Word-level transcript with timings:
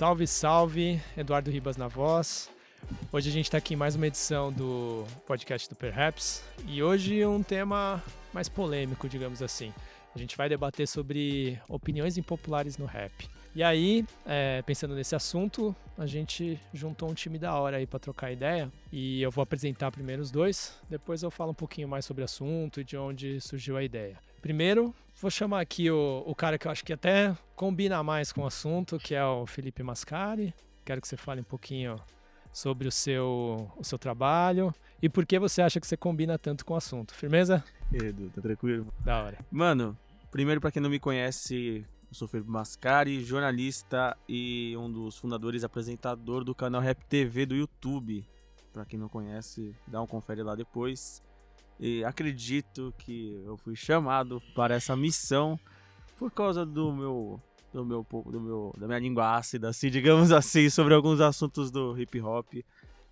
Salve, 0.00 0.26
salve, 0.26 1.00
Eduardo 1.14 1.50
Ribas 1.50 1.76
na 1.76 1.86
voz. 1.86 2.48
Hoje 3.12 3.28
a 3.28 3.32
gente 3.34 3.44
está 3.44 3.58
aqui 3.58 3.74
em 3.74 3.76
mais 3.76 3.96
uma 3.96 4.06
edição 4.06 4.50
do 4.50 5.04
podcast 5.26 5.68
do 5.68 5.76
Perhaps 5.76 6.42
e 6.66 6.82
hoje 6.82 7.22
um 7.26 7.42
tema 7.42 8.02
mais 8.32 8.48
polêmico, 8.48 9.10
digamos 9.10 9.42
assim. 9.42 9.74
A 10.14 10.18
gente 10.18 10.38
vai 10.38 10.48
debater 10.48 10.88
sobre 10.88 11.60
opiniões 11.68 12.16
impopulares 12.16 12.78
no 12.78 12.86
rap. 12.86 13.28
E 13.54 13.62
aí, 13.62 14.06
é, 14.24 14.62
pensando 14.62 14.94
nesse 14.94 15.14
assunto, 15.14 15.76
a 15.98 16.06
gente 16.06 16.58
juntou 16.72 17.10
um 17.10 17.14
time 17.14 17.38
da 17.38 17.54
hora 17.54 17.76
aí 17.76 17.86
para 17.86 17.98
trocar 17.98 18.32
ideia. 18.32 18.72
E 18.90 19.20
eu 19.20 19.30
vou 19.30 19.42
apresentar 19.42 19.90
primeiro 19.90 20.22
os 20.22 20.30
dois, 20.30 20.78
depois 20.88 21.22
eu 21.22 21.30
falo 21.30 21.50
um 21.50 21.54
pouquinho 21.54 21.86
mais 21.86 22.06
sobre 22.06 22.22
o 22.22 22.24
assunto 22.24 22.80
e 22.80 22.84
de 22.84 22.96
onde 22.96 23.38
surgiu 23.38 23.76
a 23.76 23.84
ideia. 23.84 24.16
Primeiro, 24.40 24.94
vou 25.20 25.30
chamar 25.30 25.60
aqui 25.60 25.90
o, 25.90 26.22
o 26.26 26.34
cara 26.34 26.58
que 26.58 26.66
eu 26.66 26.72
acho 26.72 26.84
que 26.84 26.92
até 26.92 27.36
combina 27.54 28.02
mais 28.02 28.32
com 28.32 28.42
o 28.42 28.46
assunto, 28.46 28.98
que 28.98 29.14
é 29.14 29.24
o 29.24 29.46
Felipe 29.46 29.82
Mascari. 29.82 30.54
Quero 30.84 31.00
que 31.00 31.06
você 31.06 31.16
fale 31.16 31.42
um 31.42 31.44
pouquinho 31.44 31.96
sobre 32.52 32.88
o 32.88 32.90
seu, 32.90 33.70
o 33.76 33.84
seu 33.84 33.98
trabalho 33.98 34.74
e 35.00 35.08
por 35.08 35.24
que 35.24 35.38
você 35.38 35.62
acha 35.62 35.78
que 35.78 35.86
você 35.86 35.96
combina 35.96 36.38
tanto 36.38 36.64
com 36.64 36.74
o 36.74 36.76
assunto. 36.76 37.14
Firmeza? 37.14 37.62
Edu, 37.92 38.30
tá 38.30 38.40
tranquilo? 38.40 38.86
Da 39.04 39.22
hora. 39.22 39.38
Mano, 39.50 39.96
primeiro 40.30 40.60
para 40.60 40.70
quem 40.70 40.82
não 40.82 40.90
me 40.90 40.98
conhece, 40.98 41.84
eu 42.08 42.14
sou 42.14 42.26
Felipe 42.26 42.50
Mascari, 42.50 43.22
jornalista 43.22 44.16
e 44.28 44.74
um 44.76 44.90
dos 44.90 45.18
fundadores 45.18 45.62
e 45.62 45.66
apresentador 45.66 46.44
do 46.44 46.54
canal 46.54 46.80
Rap 46.80 47.04
TV 47.04 47.46
do 47.46 47.54
YouTube. 47.54 48.24
Para 48.72 48.84
quem 48.84 48.98
não 48.98 49.08
conhece, 49.08 49.74
dá 49.86 50.00
um 50.00 50.06
confere 50.06 50.42
lá 50.42 50.54
depois. 50.54 51.22
E 51.80 52.04
acredito 52.04 52.92
que 52.98 53.42
eu 53.46 53.56
fui 53.56 53.74
chamado 53.74 54.42
para 54.54 54.74
essa 54.74 54.94
missão 54.94 55.58
por 56.18 56.30
causa 56.30 56.66
do 56.66 56.92
meu 56.92 57.40
do 57.72 57.86
meu 57.86 58.06
do 58.26 58.40
meu 58.40 58.74
da 58.76 58.86
minha 58.86 58.98
língua 58.98 59.36
ácida, 59.36 59.70
assim, 59.70 59.88
digamos 59.90 60.30
assim, 60.30 60.68
sobre 60.68 60.92
alguns 60.92 61.22
assuntos 61.22 61.70
do 61.70 61.98
hip 61.98 62.20
hop. 62.20 62.46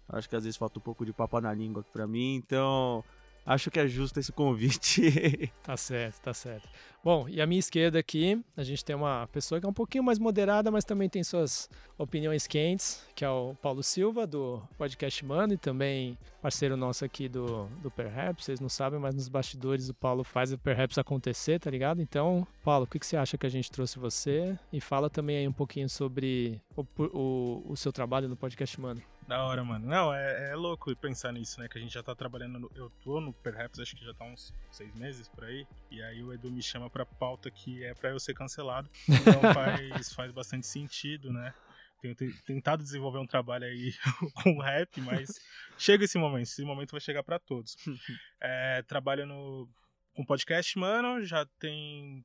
Acho 0.06 0.28
que 0.28 0.36
às 0.36 0.44
vezes 0.44 0.58
falta 0.58 0.78
um 0.78 0.82
pouco 0.82 1.06
de 1.06 1.14
papo 1.14 1.40
na 1.40 1.52
língua 1.54 1.82
para 1.90 2.06
mim, 2.06 2.34
então 2.34 3.02
acho 3.48 3.70
que 3.70 3.80
é 3.80 3.88
justo 3.88 4.20
esse 4.20 4.30
convite. 4.30 5.50
tá 5.64 5.76
certo, 5.76 6.20
tá 6.20 6.34
certo. 6.34 6.68
Bom, 7.02 7.26
e 7.28 7.40
à 7.40 7.46
minha 7.46 7.58
esquerda 7.58 7.98
aqui, 7.98 8.42
a 8.54 8.62
gente 8.62 8.84
tem 8.84 8.94
uma 8.94 9.26
pessoa 9.28 9.58
que 9.58 9.66
é 9.66 9.68
um 9.68 9.72
pouquinho 9.72 10.04
mais 10.04 10.18
moderada, 10.18 10.70
mas 10.70 10.84
também 10.84 11.08
tem 11.08 11.24
suas 11.24 11.70
opiniões 11.96 12.46
quentes, 12.46 13.02
que 13.14 13.24
é 13.24 13.30
o 13.30 13.54
Paulo 13.62 13.82
Silva, 13.82 14.26
do 14.26 14.60
Podcast 14.76 15.24
Mano, 15.24 15.54
e 15.54 15.56
também 15.56 16.18
parceiro 16.42 16.76
nosso 16.76 17.04
aqui 17.04 17.26
do, 17.28 17.66
do 17.80 17.90
Perhaps. 17.90 18.44
Vocês 18.44 18.60
não 18.60 18.68
sabem, 18.68 19.00
mas 19.00 19.14
nos 19.14 19.28
bastidores 19.28 19.88
o 19.88 19.94
Paulo 19.94 20.22
faz 20.22 20.52
o 20.52 20.58
Perhaps 20.58 20.98
acontecer, 20.98 21.58
tá 21.58 21.70
ligado? 21.70 22.02
Então, 22.02 22.46
Paulo, 22.62 22.84
o 22.84 22.86
que, 22.86 22.98
que 22.98 23.06
você 23.06 23.16
acha 23.16 23.38
que 23.38 23.46
a 23.46 23.50
gente 23.50 23.70
trouxe 23.70 23.98
você? 23.98 24.58
E 24.70 24.80
fala 24.80 25.08
também 25.08 25.38
aí 25.38 25.48
um 25.48 25.52
pouquinho 25.52 25.88
sobre 25.88 26.60
o, 26.76 26.84
o, 26.98 27.62
o 27.72 27.76
seu 27.76 27.92
trabalho 27.92 28.28
no 28.28 28.36
Podcast 28.36 28.78
Mano. 28.78 29.00
Da 29.28 29.44
hora, 29.44 29.62
mano. 29.62 29.86
Não, 29.86 30.12
é, 30.12 30.52
é 30.52 30.54
louco 30.54 30.96
pensar 30.96 31.32
nisso, 31.34 31.60
né? 31.60 31.68
Que 31.68 31.76
a 31.76 31.80
gente 31.80 31.92
já 31.92 32.02
tá 32.02 32.14
trabalhando. 32.14 32.58
No, 32.58 32.72
eu 32.74 32.88
tô 33.04 33.20
no 33.20 33.30
Perhaps, 33.30 33.78
acho 33.78 33.94
que 33.94 34.02
já 34.02 34.14
tá 34.14 34.24
uns 34.24 34.54
seis 34.70 34.94
meses 34.94 35.28
por 35.28 35.44
aí. 35.44 35.66
E 35.90 36.02
aí 36.02 36.22
o 36.22 36.32
Edu 36.32 36.50
me 36.50 36.62
chama 36.62 36.88
pra 36.88 37.04
pauta 37.04 37.50
que 37.50 37.84
é 37.84 37.92
pra 37.92 38.08
eu 38.08 38.18
ser 38.18 38.32
cancelado. 38.32 38.88
Então 39.06 39.38
faz, 39.52 40.14
faz 40.14 40.32
bastante 40.32 40.66
sentido, 40.66 41.30
né? 41.30 41.52
Tenho 42.00 42.14
tentado 42.46 42.82
desenvolver 42.82 43.18
um 43.18 43.26
trabalho 43.26 43.66
aí 43.66 43.92
com 44.42 44.58
rap, 44.60 44.98
mas 45.02 45.28
chega 45.76 46.06
esse 46.06 46.16
momento. 46.16 46.44
Esse 46.44 46.64
momento 46.64 46.92
vai 46.92 47.00
chegar 47.00 47.22
para 47.22 47.38
todos. 47.38 47.76
É, 48.40 48.82
trabalho 48.82 49.26
no, 49.26 49.68
com 50.14 50.24
podcast, 50.24 50.78
mano. 50.78 51.22
Já 51.24 51.44
tem 51.58 52.24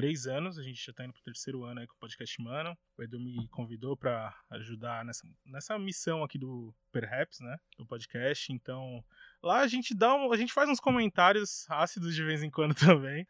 três 0.00 0.26
anos, 0.26 0.58
a 0.58 0.62
gente 0.62 0.82
já 0.82 0.94
tá 0.94 1.04
indo 1.04 1.12
pro 1.12 1.22
terceiro 1.22 1.62
ano 1.62 1.78
aí 1.78 1.86
com 1.86 1.92
o 1.92 1.98
podcast 1.98 2.40
Mano. 2.40 2.74
O 2.96 3.02
Edu 3.02 3.20
me 3.20 3.46
convidou 3.48 3.94
para 3.94 4.34
ajudar 4.48 5.04
nessa, 5.04 5.28
nessa 5.44 5.78
missão 5.78 6.24
aqui 6.24 6.38
do 6.38 6.74
Perhaps, 6.90 7.40
né? 7.40 7.58
Do 7.76 7.84
podcast. 7.84 8.50
Então, 8.50 9.04
lá 9.42 9.58
a 9.58 9.66
gente 9.66 9.94
dá 9.94 10.14
um, 10.14 10.32
a 10.32 10.38
gente 10.38 10.54
faz 10.54 10.70
uns 10.70 10.80
comentários 10.80 11.66
ácidos 11.68 12.14
de 12.14 12.24
vez 12.24 12.42
em 12.42 12.48
quando 12.48 12.74
também, 12.80 13.28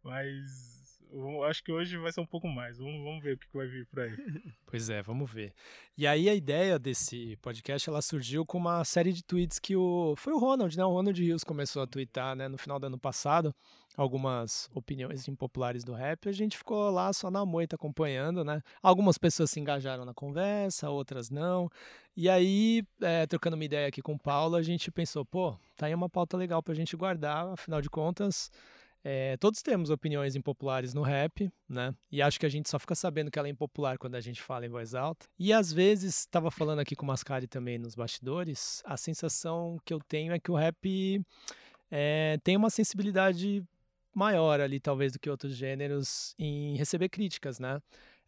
mas 0.00 0.81
eu 1.12 1.44
acho 1.44 1.62
que 1.62 1.70
hoje 1.70 1.96
vai 1.98 2.10
ser 2.10 2.20
um 2.20 2.26
pouco 2.26 2.48
mais. 2.48 2.78
Vamos, 2.78 3.02
vamos 3.04 3.22
ver 3.22 3.34
o 3.34 3.38
que 3.38 3.46
vai 3.52 3.66
vir 3.66 3.86
por 3.86 4.00
aí. 4.00 4.12
Pois 4.66 4.88
é, 4.88 5.02
vamos 5.02 5.30
ver. 5.30 5.52
E 5.98 6.06
aí 6.06 6.30
a 6.30 6.34
ideia 6.34 6.78
desse 6.78 7.36
podcast 7.42 7.86
ela 7.90 8.00
surgiu 8.00 8.46
com 8.46 8.56
uma 8.56 8.82
série 8.84 9.12
de 9.12 9.22
tweets 9.22 9.58
que 9.58 9.76
o 9.76 10.14
foi 10.16 10.32
o 10.32 10.38
Ronald, 10.38 10.74
né? 10.74 10.82
O 10.82 10.88
Ronald 10.88 11.20
Rios 11.20 11.44
começou 11.44 11.82
a 11.82 11.86
twittar, 11.86 12.34
né, 12.34 12.48
no 12.48 12.56
final 12.56 12.80
do 12.80 12.86
ano 12.86 12.98
passado, 12.98 13.54
algumas 13.94 14.70
opiniões 14.74 15.28
impopulares 15.28 15.84
do 15.84 15.92
rap. 15.92 16.26
A 16.26 16.32
gente 16.32 16.56
ficou 16.56 16.90
lá 16.90 17.12
só 17.12 17.30
na 17.30 17.44
moita 17.44 17.76
acompanhando, 17.76 18.42
né? 18.42 18.62
Algumas 18.82 19.18
pessoas 19.18 19.50
se 19.50 19.60
engajaram 19.60 20.06
na 20.06 20.14
conversa, 20.14 20.88
outras 20.88 21.28
não. 21.28 21.68
E 22.16 22.30
aí, 22.30 22.82
é, 23.02 23.26
trocando 23.26 23.56
uma 23.56 23.64
ideia 23.64 23.88
aqui 23.88 24.00
com 24.00 24.14
o 24.14 24.18
Paulo, 24.18 24.56
a 24.56 24.62
gente 24.62 24.90
pensou, 24.90 25.24
pô, 25.24 25.54
tá 25.76 25.86
aí 25.86 25.94
uma 25.94 26.08
pauta 26.08 26.36
legal 26.36 26.62
pra 26.62 26.74
gente 26.74 26.96
guardar, 26.96 27.46
afinal 27.48 27.82
de 27.82 27.90
contas, 27.90 28.50
é, 29.04 29.36
todos 29.36 29.62
temos 29.62 29.90
opiniões 29.90 30.36
impopulares 30.36 30.94
no 30.94 31.02
rap, 31.02 31.50
né? 31.68 31.94
E 32.10 32.22
acho 32.22 32.38
que 32.38 32.46
a 32.46 32.48
gente 32.48 32.68
só 32.68 32.78
fica 32.78 32.94
sabendo 32.94 33.30
que 33.30 33.38
ela 33.38 33.48
é 33.48 33.50
impopular 33.50 33.98
quando 33.98 34.14
a 34.14 34.20
gente 34.20 34.40
fala 34.40 34.64
em 34.64 34.68
voz 34.68 34.94
alta. 34.94 35.26
E 35.38 35.52
às 35.52 35.72
vezes, 35.72 36.20
estava 36.20 36.50
falando 36.50 36.78
aqui 36.78 36.94
com 36.94 37.04
o 37.04 37.08
Mascari 37.08 37.48
também 37.48 37.78
nos 37.78 37.94
bastidores, 37.94 38.82
a 38.84 38.96
sensação 38.96 39.78
que 39.84 39.92
eu 39.92 40.00
tenho 40.00 40.32
é 40.32 40.38
que 40.38 40.50
o 40.50 40.54
rap 40.54 41.20
é, 41.90 42.38
tem 42.44 42.56
uma 42.56 42.70
sensibilidade 42.70 43.64
maior 44.14 44.60
ali, 44.60 44.78
talvez, 44.78 45.12
do 45.12 45.18
que 45.18 45.28
outros 45.28 45.56
gêneros 45.56 46.34
em 46.38 46.76
receber 46.76 47.08
críticas, 47.08 47.58
né? 47.58 47.80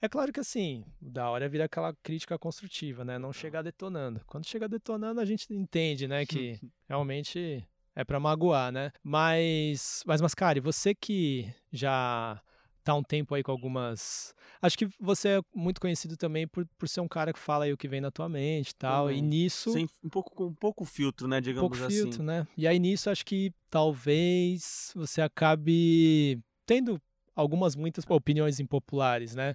É 0.03 0.09
claro 0.09 0.33
que 0.33 0.41
assim, 0.41 0.85
da 1.01 1.31
hora 1.31 1.49
vira 1.49 1.65
aquela 1.65 1.95
crítica 2.03 2.39
construtiva, 2.39 3.05
né? 3.05 3.19
Não 3.19 3.33
chegar 3.33 3.63
detonando. 3.63 4.21
Quando 4.27 4.47
chega 4.47 4.69
detonando, 4.69 5.21
a 5.21 5.25
gente 5.25 5.47
entende, 5.55 6.09
né, 6.09 6.27
que 6.27 6.59
realmente 6.89 7.65
é 7.95 8.05
para 8.05 8.21
magoar, 8.21 8.73
né? 8.73 8.93
Mas, 9.03 10.03
mas 10.07 10.21
Mascari, 10.21 10.61
você 10.61 10.95
que 10.95 11.49
já 11.73 12.41
tá 12.85 12.95
um 12.95 13.03
tempo 13.03 13.35
aí 13.35 13.43
com 13.43 13.51
algumas. 13.51 14.35
Acho 14.61 14.77
que 14.77 14.89
você 15.01 15.39
é 15.39 15.41
muito 15.55 15.81
conhecido 15.81 16.17
também 16.17 16.47
por, 16.47 16.67
por 16.79 16.89
ser 16.89 17.01
um 17.01 17.09
cara 17.09 17.33
que 17.33 17.39
fala 17.39 17.65
aí 17.65 17.73
o 17.73 17.77
que 17.77 17.89
vem 17.89 18.01
na 18.01 18.11
tua 18.11 18.29
mente 18.29 18.71
e 18.71 18.75
tal. 18.75 19.07
Uhum. 19.07 19.13
E 19.13 19.23
nisso. 19.23 19.73
Sem, 19.73 19.89
um 20.03 20.09
pouco 20.09 20.31
com 20.35 20.47
um 20.47 20.55
pouco 20.55 20.85
filtro, 20.85 21.27
né? 21.27 21.41
Digamos 21.41 21.67
um 21.67 21.71
pouco 21.71 21.87
assim. 21.87 22.03
filtro, 22.03 22.23
né? 22.23 22.47
E 22.57 22.69
aí 22.69 22.79
nisso 22.79 23.09
acho 23.09 23.25
que 23.25 23.53
talvez 23.71 24.93
você 24.95 25.23
acabe 25.23 26.39
tendo 26.67 27.01
algumas 27.35 27.75
muitas 27.75 28.05
opiniões 28.09 28.61
impopulares, 28.61 29.35
né? 29.35 29.55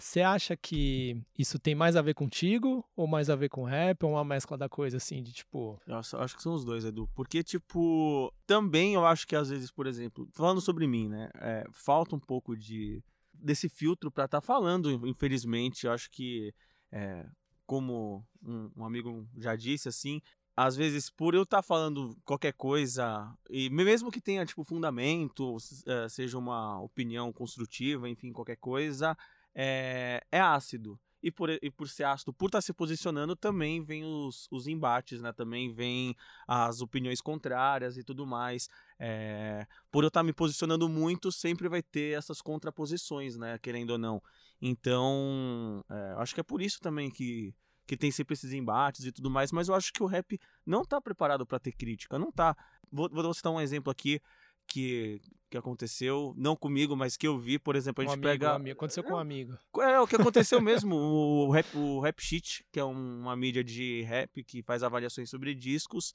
Você 0.00 0.20
eh, 0.20 0.22
é, 0.22 0.24
acha 0.24 0.56
que 0.56 1.20
isso 1.38 1.58
tem 1.58 1.74
mais 1.74 1.96
a 1.96 2.02
ver 2.02 2.14
contigo 2.14 2.84
ou 2.96 3.06
mais 3.06 3.28
a 3.28 3.36
ver 3.36 3.48
com 3.48 3.64
rap 3.64 4.04
ou 4.04 4.12
uma 4.12 4.24
mescla 4.24 4.56
da 4.56 4.68
coisa 4.68 4.96
assim 4.96 5.22
de 5.22 5.32
tipo? 5.32 5.80
Eu 5.86 5.96
acho 5.96 6.36
que 6.36 6.42
são 6.42 6.54
os 6.54 6.64
dois, 6.64 6.84
Edu. 6.84 7.08
Porque 7.14 7.42
tipo 7.42 8.32
também 8.46 8.94
eu 8.94 9.04
acho 9.04 9.26
que 9.26 9.36
às 9.36 9.50
vezes, 9.50 9.70
por 9.70 9.86
exemplo, 9.86 10.28
falando 10.32 10.60
sobre 10.60 10.86
mim, 10.86 11.08
né? 11.08 11.30
É, 11.36 11.64
falta 11.70 12.16
um 12.16 12.20
pouco 12.20 12.56
de 12.56 13.02
desse 13.32 13.68
filtro 13.68 14.10
para 14.10 14.24
estar 14.24 14.40
tá 14.40 14.46
falando. 14.46 15.06
Infelizmente, 15.06 15.86
eu 15.86 15.92
acho 15.92 16.10
que 16.10 16.54
é, 16.90 17.26
como 17.66 18.24
um, 18.42 18.70
um, 18.76 18.84
amigo 18.84 19.28
já 19.36 19.56
disse, 19.56 19.88
assim, 19.88 20.20
às 20.56 20.74
vezes, 20.74 21.10
por 21.10 21.34
eu 21.34 21.42
estar 21.42 21.58
tá 21.58 21.62
falando 21.62 22.16
qualquer 22.24 22.54
coisa, 22.54 23.30
e 23.50 23.68
mesmo 23.68 24.10
que 24.10 24.22
tenha, 24.22 24.46
tipo, 24.46 24.64
fundamento, 24.64 25.58
eh, 25.86 26.08
seja 26.08 26.38
uma 26.38 26.80
opinião 26.80 27.30
construtiva, 27.30 28.08
enfim, 28.08 28.32
qualquer 28.32 28.56
coisa, 28.56 29.16
é, 29.54 30.24
é 30.32 30.40
ácido. 30.40 30.98
E 31.22 31.30
por, 31.30 31.50
e 31.50 31.70
por 31.70 31.88
ser 31.88 32.04
ácido, 32.04 32.32
por 32.32 32.46
estar 32.46 32.58
tá 32.58 32.62
se 32.62 32.72
posicionando, 32.72 33.34
também 33.34 33.82
vem 33.82 34.04
os, 34.04 34.46
os 34.50 34.66
embates, 34.66 35.20
né? 35.20 35.32
Também 35.32 35.72
vem 35.74 36.14
as 36.46 36.80
opiniões 36.80 37.20
contrárias 37.20 37.98
e 37.98 38.04
tudo 38.04 38.26
mais. 38.26 38.68
É, 38.98 39.66
por 39.90 40.04
eu 40.04 40.08
estar 40.08 40.20
tá 40.20 40.24
me 40.24 40.32
posicionando 40.32 40.88
muito, 40.88 41.32
sempre 41.32 41.68
vai 41.68 41.82
ter 41.82 42.16
essas 42.16 42.40
contraposições, 42.40 43.36
né? 43.36 43.58
Querendo 43.58 43.90
ou 43.90 43.98
não. 43.98 44.22
Então, 44.62 45.84
é, 45.90 46.14
acho 46.18 46.34
que 46.34 46.40
é 46.40 46.44
por 46.44 46.62
isso 46.62 46.78
também 46.80 47.10
que 47.10 47.52
que 47.86 47.96
tem 47.96 48.10
sempre 48.10 48.34
esses 48.34 48.52
embates 48.52 49.04
e 49.04 49.12
tudo 49.12 49.30
mais, 49.30 49.52
mas 49.52 49.68
eu 49.68 49.74
acho 49.74 49.92
que 49.92 50.02
o 50.02 50.06
rap 50.06 50.38
não 50.64 50.84
tá 50.84 51.00
preparado 51.00 51.46
para 51.46 51.58
ter 51.58 51.72
crítica, 51.72 52.18
não 52.18 52.32
tá. 52.32 52.56
Vou, 52.90 53.08
vou 53.10 53.34
citar 53.34 53.52
um 53.52 53.60
exemplo 53.60 53.90
aqui 53.90 54.20
que, 54.66 55.20
que 55.48 55.56
aconteceu, 55.56 56.34
não 56.36 56.56
comigo, 56.56 56.96
mas 56.96 57.16
que 57.16 57.26
eu 57.26 57.38
vi, 57.38 57.58
por 57.58 57.76
exemplo, 57.76 58.02
a 58.02 58.04
gente 58.04 58.10
um 58.10 58.14
amigo, 58.14 58.28
pega. 58.28 58.52
Um 58.52 58.56
amigo. 58.56 58.76
Aconteceu 58.76 59.04
com 59.04 59.14
um 59.14 59.18
amigo. 59.18 59.56
É, 59.80 60.00
o 60.00 60.06
que 60.06 60.16
aconteceu 60.16 60.60
mesmo, 60.60 60.96
o 60.96 61.50
Rap, 61.50 61.76
o 61.76 62.00
rap 62.00 62.20
Sheet, 62.20 62.64
que 62.72 62.80
é 62.80 62.84
uma 62.84 63.36
mídia 63.36 63.62
de 63.62 64.02
rap 64.02 64.42
que 64.42 64.62
faz 64.62 64.82
avaliações 64.82 65.30
sobre 65.30 65.54
discos, 65.54 66.12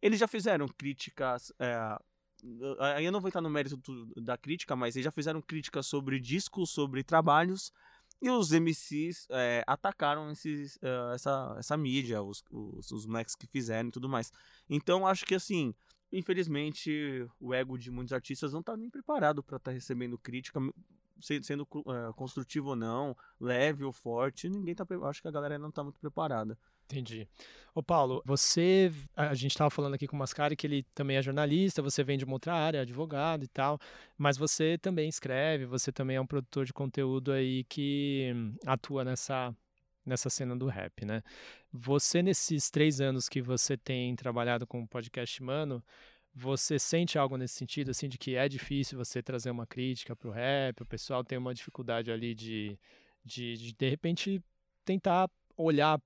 eles 0.00 0.18
já 0.18 0.26
fizeram 0.26 0.66
críticas. 0.66 1.52
É, 1.58 1.98
aí 2.78 3.04
eu 3.04 3.12
não 3.12 3.20
vou 3.20 3.28
entrar 3.28 3.42
no 3.42 3.50
mérito 3.50 3.78
da 4.16 4.36
crítica, 4.38 4.74
mas 4.74 4.96
eles 4.96 5.04
já 5.04 5.10
fizeram 5.10 5.42
críticas 5.42 5.86
sobre 5.86 6.18
discos, 6.18 6.70
sobre 6.70 7.04
trabalhos, 7.04 7.70
e 8.20 8.30
os 8.30 8.52
MCs 8.52 9.26
é, 9.30 9.64
atacaram 9.66 10.30
esses, 10.30 10.76
uh, 10.76 11.12
essa, 11.14 11.56
essa 11.58 11.76
mídia, 11.76 12.22
os, 12.22 12.44
os, 12.50 12.90
os 12.90 13.06
moleques 13.06 13.34
que 13.34 13.46
fizeram 13.46 13.88
e 13.88 13.92
tudo 13.92 14.08
mais. 14.08 14.30
Então, 14.68 15.06
acho 15.06 15.24
que 15.24 15.34
assim, 15.34 15.74
infelizmente, 16.12 17.26
o 17.40 17.54
ego 17.54 17.78
de 17.78 17.90
muitos 17.90 18.12
artistas 18.12 18.52
não 18.52 18.62
tá 18.62 18.76
nem 18.76 18.90
preparado 18.90 19.42
para 19.42 19.56
estar 19.56 19.70
tá 19.70 19.74
recebendo 19.74 20.18
crítica. 20.18 20.60
sendo 21.42 21.62
uh, 21.62 22.12
construtivo 22.14 22.70
ou 22.70 22.76
não, 22.76 23.16
leve 23.40 23.84
ou 23.84 23.92
forte, 23.92 24.48
ninguém 24.48 24.74
tá. 24.74 24.86
Acho 25.08 25.22
que 25.22 25.28
a 25.28 25.32
galera 25.32 25.58
não 25.58 25.70
tá 25.70 25.82
muito 25.82 25.98
preparada. 25.98 26.58
Entendi. 26.90 27.28
Ô 27.72 27.80
Paulo, 27.84 28.20
você, 28.26 28.90
a 29.14 29.32
gente 29.32 29.52
estava 29.52 29.70
falando 29.70 29.94
aqui 29.94 30.08
com 30.08 30.16
o 30.16 30.18
Mascari 30.18 30.56
que 30.56 30.66
ele 30.66 30.82
também 30.92 31.16
é 31.16 31.22
jornalista, 31.22 31.80
você 31.80 32.02
vem 32.02 32.18
de 32.18 32.24
uma 32.24 32.34
outra 32.34 32.52
área, 32.52 32.80
advogado 32.80 33.44
e 33.44 33.48
tal, 33.48 33.78
mas 34.18 34.36
você 34.36 34.76
também 34.76 35.08
escreve, 35.08 35.66
você 35.66 35.92
também 35.92 36.16
é 36.16 36.20
um 36.20 36.26
produtor 36.26 36.64
de 36.64 36.72
conteúdo 36.72 37.30
aí 37.30 37.62
que 37.64 38.34
atua 38.66 39.04
nessa 39.04 39.54
nessa 40.04 40.30
cena 40.30 40.56
do 40.56 40.66
rap, 40.66 41.04
né? 41.04 41.22
Você 41.72 42.22
nesses 42.22 42.70
três 42.70 43.00
anos 43.00 43.28
que 43.28 43.40
você 43.40 43.76
tem 43.76 44.16
trabalhado 44.16 44.66
com 44.66 44.82
o 44.82 44.88
podcast 44.88 45.40
Mano, 45.42 45.84
você 46.34 46.78
sente 46.78 47.18
algo 47.18 47.36
nesse 47.36 47.54
sentido, 47.54 47.90
assim, 47.90 48.08
de 48.08 48.18
que 48.18 48.34
é 48.34 48.48
difícil 48.48 48.98
você 48.98 49.22
trazer 49.22 49.50
uma 49.50 49.66
crítica 49.66 50.16
pro 50.16 50.30
rap, 50.30 50.82
o 50.82 50.86
pessoal 50.86 51.22
tem 51.22 51.38
uma 51.38 51.54
dificuldade 51.54 52.10
ali 52.10 52.34
de, 52.34 52.76
de, 53.24 53.56
de, 53.56 53.72
de 53.74 53.88
repente, 53.88 54.42
tentar 54.84 55.30
olhar 55.56 56.00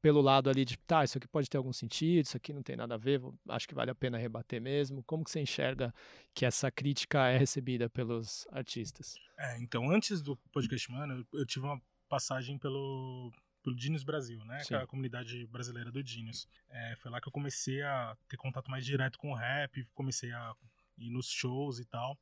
pelo 0.00 0.20
lado 0.20 0.48
ali 0.48 0.64
de, 0.64 0.76
tá, 0.78 1.04
isso 1.04 1.18
aqui 1.18 1.26
pode 1.26 1.48
ter 1.48 1.56
algum 1.56 1.72
sentido, 1.72 2.24
isso 2.24 2.36
aqui 2.36 2.52
não 2.52 2.62
tem 2.62 2.76
nada 2.76 2.94
a 2.94 2.98
ver, 2.98 3.20
acho 3.48 3.66
que 3.66 3.74
vale 3.74 3.90
a 3.90 3.94
pena 3.94 4.18
rebater 4.18 4.60
mesmo. 4.60 5.02
Como 5.02 5.24
que 5.24 5.30
você 5.30 5.40
enxerga 5.40 5.94
que 6.34 6.44
essa 6.44 6.70
crítica 6.70 7.28
é 7.28 7.36
recebida 7.36 7.88
pelos 7.88 8.46
artistas? 8.50 9.16
É, 9.38 9.58
então, 9.58 9.90
antes 9.90 10.22
do 10.22 10.36
podcast 10.52 10.90
Mano, 10.90 11.26
eu, 11.32 11.40
eu 11.40 11.46
tive 11.46 11.66
uma 11.66 11.80
passagem 12.08 12.58
pelo, 12.58 13.32
pelo 13.62 13.78
Genius 13.78 14.04
Brasil, 14.04 14.44
né? 14.44 14.62
Que 14.64 14.74
é 14.74 14.78
a 14.78 14.86
comunidade 14.86 15.46
brasileira 15.48 15.90
do 15.90 16.04
Genius. 16.06 16.48
É, 16.68 16.94
foi 16.96 17.10
lá 17.10 17.20
que 17.20 17.28
eu 17.28 17.32
comecei 17.32 17.82
a 17.82 18.16
ter 18.28 18.36
contato 18.36 18.70
mais 18.70 18.84
direto 18.84 19.18
com 19.18 19.32
o 19.32 19.34
rap, 19.34 19.84
comecei 19.92 20.32
a 20.32 20.54
ir 20.98 21.10
nos 21.10 21.28
shows 21.28 21.78
e 21.78 21.84
tal. 21.84 22.18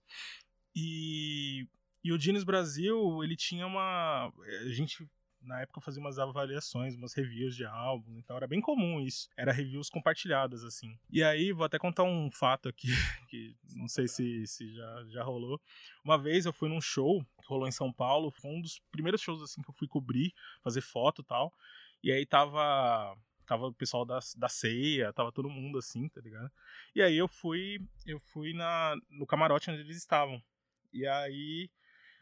E, 0.75 1.69
e 2.03 2.13
o 2.13 2.19
Genius 2.19 2.45
Brasil, 2.45 3.23
ele 3.23 3.37
tinha 3.37 3.67
uma. 3.67 4.33
A 4.67 4.73
gente 4.73 5.07
na 5.45 5.61
época 5.61 5.79
eu 5.79 5.83
fazia 5.83 6.01
umas 6.01 6.19
avaliações, 6.19 6.95
umas 6.95 7.15
reviews 7.15 7.55
de 7.55 7.65
álbum, 7.65 8.19
então 8.19 8.37
era 8.37 8.47
bem 8.47 8.61
comum 8.61 9.01
isso. 9.01 9.29
Era 9.37 9.53
reviews 9.53 9.91
compartilhadas, 9.91 10.65
assim. 10.65 10.99
E 11.11 11.23
aí, 11.23 11.53
vou 11.53 11.65
até 11.65 11.79
contar 11.79 12.03
um 12.05 12.31
fato 12.31 12.69
aqui, 12.69 12.89
que 13.29 13.57
não 13.75 13.89
sei 13.89 14.09
se, 14.09 14.47
se 14.47 14.75
já, 14.75 15.05
já 15.09 15.23
rolou. 15.23 15.61
Uma 16.05 16.19
vez 16.19 16.47
eu 16.47 16.53
fui 16.53 16.69
num 16.69 16.81
show 16.81 17.25
que 17.41 17.49
rolou 17.49 17.69
em 17.69 17.73
São 17.73 17.93
Paulo, 17.93 18.31
foi 18.31 18.51
um 18.51 18.61
dos 18.61 18.81
primeiros 18.91 19.21
shows, 19.21 19.43
assim, 19.43 19.63
que 19.63 19.71
eu 19.71 19.75
fui 19.75 19.87
cobrir, 19.87 20.33
fazer 20.63 20.81
foto 20.81 21.23
e 21.23 21.25
tal. 21.25 21.53
E 22.03 22.13
aí 22.13 22.27
tava 22.27 23.17
tava 23.47 23.67
o 23.67 23.75
pessoal 23.75 24.05
da, 24.07 24.19
da 24.37 24.49
ceia, 24.49 25.13
tava 25.13 25.31
todo 25.31 25.51
mundo 25.51 25.79
assim, 25.79 26.09
tá 26.09 26.21
ligado? 26.21 26.51
E 26.95 27.03
aí 27.03 27.17
eu 27.17 27.29
fui, 27.29 27.79
eu 28.07 28.19
fui 28.19 28.55
na, 28.55 28.97
no 29.11 29.27
camarote 29.27 29.71
onde 29.71 29.81
eles 29.81 29.99
estavam. 29.99 30.43
E 30.93 31.07
aí 31.07 31.71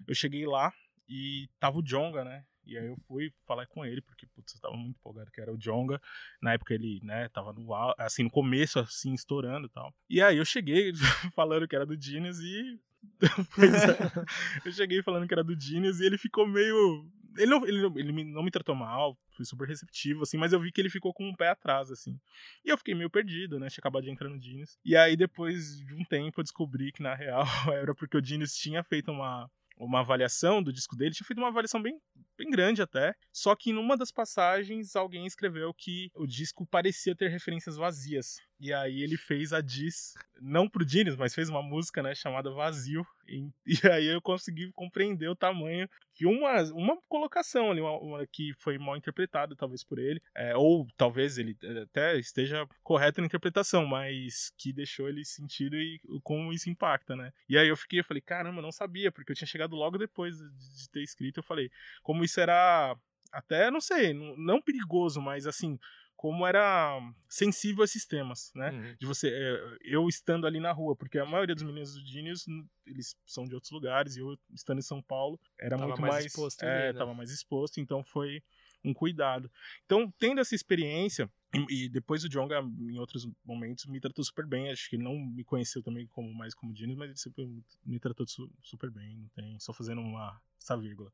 eu 0.07 0.15
cheguei 0.15 0.47
lá 0.47 0.73
e 1.09 1.49
tava 1.61 1.79
o 1.79 1.83
Jonga, 1.83 2.25
né? 2.25 2.45
E 2.65 2.79
aí 2.79 2.87
eu 2.87 2.97
fui 3.09 3.31
falar 3.47 3.67
com 3.67 3.85
ele, 3.85 4.01
porque, 4.01 4.27
putz, 4.27 4.55
eu 4.55 4.61
tava 4.61 4.77
muito 4.77 4.97
empolgado, 4.99 5.31
que 5.31 5.41
era 5.41 5.53
o 5.53 5.59
Jonga. 5.59 6.01
Na 6.41 6.53
época 6.53 6.75
ele, 6.75 7.01
né, 7.03 7.29
tava 7.29 7.53
no, 7.53 7.69
assim, 7.99 8.23
no 8.23 8.31
começo, 8.31 8.79
assim, 8.79 9.13
estourando 9.13 9.67
e 9.67 9.71
tal. 9.71 9.95
E 10.09 10.21
aí 10.21 10.37
eu 10.37 10.45
cheguei 10.45 10.93
falando 11.35 11.67
que 11.67 11.77
era 11.77 11.87
do 11.87 12.01
Genius 12.01 12.39
e... 12.39 12.81
é. 13.23 14.63
eu 14.69 14.73
cheguei 14.73 15.03
falando 15.03 15.27
que 15.27 15.35
era 15.35 15.43
do 15.43 15.59
Genius 15.59 16.01
e 16.01 16.07
ele 16.07 16.19
ficou 16.19 16.47
meio... 16.47 17.07
Ele 17.37 17.47
não, 17.47 17.67
ele, 17.67 17.81
não, 17.81 17.99
ele 17.99 18.25
não 18.25 18.43
me 18.43 18.51
tratou 18.51 18.75
mal, 18.75 19.19
fui 19.31 19.47
super 19.47 19.67
receptivo, 19.67 20.23
assim, 20.23 20.37
mas 20.37 20.53
eu 20.53 20.61
vi 20.61 20.71
que 20.71 20.79
ele 20.79 20.91
ficou 20.91 21.15
com 21.15 21.27
um 21.27 21.35
pé 21.35 21.49
atrás, 21.49 21.91
assim. 21.91 22.21
E 22.63 22.69
eu 22.69 22.77
fiquei 22.77 22.95
meio 22.95 23.09
perdido, 23.09 23.59
né? 23.59 23.69
Tinha 23.69 23.81
acabado 23.81 24.03
de 24.03 24.11
entrar 24.11 24.29
no 24.29 24.39
Genius. 24.39 24.79
E 24.85 24.95
aí, 24.95 25.17
depois 25.17 25.79
de 25.79 25.95
um 25.95 26.05
tempo, 26.05 26.39
eu 26.39 26.45
descobri 26.45 26.93
que, 26.93 27.03
na 27.03 27.15
real, 27.15 27.47
era 27.73 27.95
porque 27.95 28.19
o 28.19 28.23
Genius 28.23 28.55
tinha 28.55 28.83
feito 28.83 29.11
uma 29.11 29.51
uma 29.77 30.01
avaliação 30.01 30.63
do 30.63 30.73
disco 30.73 30.97
dele, 30.97 31.15
tinha 31.15 31.27
feito 31.27 31.39
uma 31.39 31.49
avaliação 31.49 31.83
bem, 31.83 32.01
bem 32.43 32.51
grande 32.51 32.83
até. 32.83 33.15
Só 33.33 33.55
que 33.55 33.71
em 33.71 33.77
uma 33.77 33.97
das 33.97 34.11
passagens 34.11 34.97
alguém 34.97 35.27
escreveu 35.27 35.73
que 35.73 36.11
o 36.15 36.27
disco 36.27 36.67
parecia 36.67 37.15
ter 37.15 37.29
referências 37.29 37.77
vazias. 37.77 38.37
E 38.63 38.73
aí 38.73 39.03
ele 39.03 39.17
fez 39.17 39.53
a 39.53 39.61
diss, 39.61 40.15
não 40.41 40.69
pro 40.69 40.89
Genius, 40.89 41.17
mas 41.17 41.35
fez 41.35 41.49
uma 41.49 41.61
música, 41.61 42.01
né, 42.01 42.15
chamada 42.15 42.49
Vazio. 42.49 43.05
E, 43.27 43.51
e 43.67 43.89
aí 43.89 44.07
eu 44.07 44.23
consegui 44.23 44.71
compreender 44.73 45.29
o 45.29 45.35
tamanho 45.35 45.89
que 46.15 46.27
uma, 46.27 46.63
uma 46.73 46.97
colocação 47.09 47.71
ali, 47.71 47.81
uma, 47.81 47.99
uma 47.99 48.27
que 48.27 48.53
foi 48.59 48.79
mal 48.79 48.97
interpretada, 48.97 49.57
talvez 49.57 49.83
por 49.83 49.99
ele, 49.99 50.23
é, 50.35 50.55
ou 50.57 50.87
talvez 50.97 51.39
ele 51.39 51.57
até 51.83 52.17
esteja 52.19 52.65
correto 52.85 53.21
na 53.21 53.27
interpretação, 53.27 53.85
mas 53.85 54.53
que 54.57 54.73
deixou 54.73 55.09
ele 55.09 55.25
sentido 55.25 55.75
e 55.75 56.01
como 56.23 56.53
isso 56.53 56.71
impacta, 56.71 57.17
né? 57.17 57.33
E 57.49 57.59
aí 57.59 57.67
eu 57.67 57.77
fiquei, 57.77 57.99
eu 58.01 58.05
falei, 58.05 58.21
caramba, 58.21 58.63
não 58.63 58.71
sabia, 58.71 59.11
porque 59.11 59.33
eu 59.33 59.37
tinha 59.37 59.49
chegado 59.49 59.75
logo 59.75 59.99
depois 59.99 60.37
de 60.37 60.89
ter 60.91 61.03
escrito, 61.03 61.39
eu 61.39 61.43
falei, 61.43 61.69
como 62.03 62.23
isso 62.23 62.32
era 62.41 62.97
até, 63.33 63.71
não 63.71 63.81
sei, 63.81 64.13
não 64.13 64.61
perigoso, 64.61 65.21
mas 65.21 65.47
assim, 65.47 65.79
como 66.23 66.47
era 66.47 67.01
sensível 67.29 67.83
a 67.83 67.85
esses 67.85 68.07
temas, 68.07 68.53
né? 68.55 68.71
Uhum. 68.71 68.97
De 69.01 69.07
você, 69.07 69.29
é, 69.29 69.79
eu 69.83 70.09
estando 70.09 70.47
ali 70.47 70.61
na 70.61 70.71
rua, 70.71 70.95
porque 70.95 71.19
a 71.19 71.27
maioria 71.27 71.55
dos 71.55 71.65
meninos 71.65 71.95
do 71.95 72.07
Genius, 72.07 72.47
eles 72.87 73.17
são 73.27 73.45
de 73.45 73.55
outros 73.55 73.73
lugares, 73.73 74.17
e 74.17 74.21
eu 74.21 74.39
estando 74.55 74.79
em 74.79 74.83
São 74.83 75.03
Paulo, 75.03 75.41
era 75.59 75.71
tava 75.71 75.89
muito 75.89 76.01
mais, 76.01 76.15
mais 76.15 76.27
exposto, 76.27 76.63
é, 76.63 76.69
ali, 76.69 76.93
né? 76.93 76.99
tava 76.99 77.15
mais 77.15 77.31
exposto, 77.31 77.81
então 77.81 78.05
foi 78.05 78.41
um 78.85 78.93
cuidado. 78.95 79.51
Então, 79.85 80.13
tendo 80.19 80.41
essa 80.41 80.55
experiência, 80.55 81.31
e, 81.69 81.89
depois 81.89 82.25
o 82.25 82.29
Jonga, 82.29 82.61
em 82.61 82.99
outros 82.99 83.29
momentos, 83.45 83.85
me 83.87 84.01
tratou 84.01 84.25
super 84.25 84.47
bem. 84.47 84.71
Acho 84.71 84.89
que 84.89 84.97
ele 84.97 85.03
não 85.03 85.19
me 85.19 85.45
conheceu 85.45 85.83
também 85.83 86.07
como 86.07 86.33
mais 86.33 86.55
como 86.55 86.75
Genius, 86.75 86.99
mas 86.99 87.11
ele 87.11 87.19
sempre 87.19 87.63
me 87.85 88.01
tratou 88.01 88.27
super 88.63 88.91
bem. 88.91 89.17
Não 89.17 89.29
tem, 89.29 89.59
só 89.61 89.73
fazendo 89.73 90.01
uma 90.01 90.41
essa 90.59 90.77
vírgula. 90.77 91.11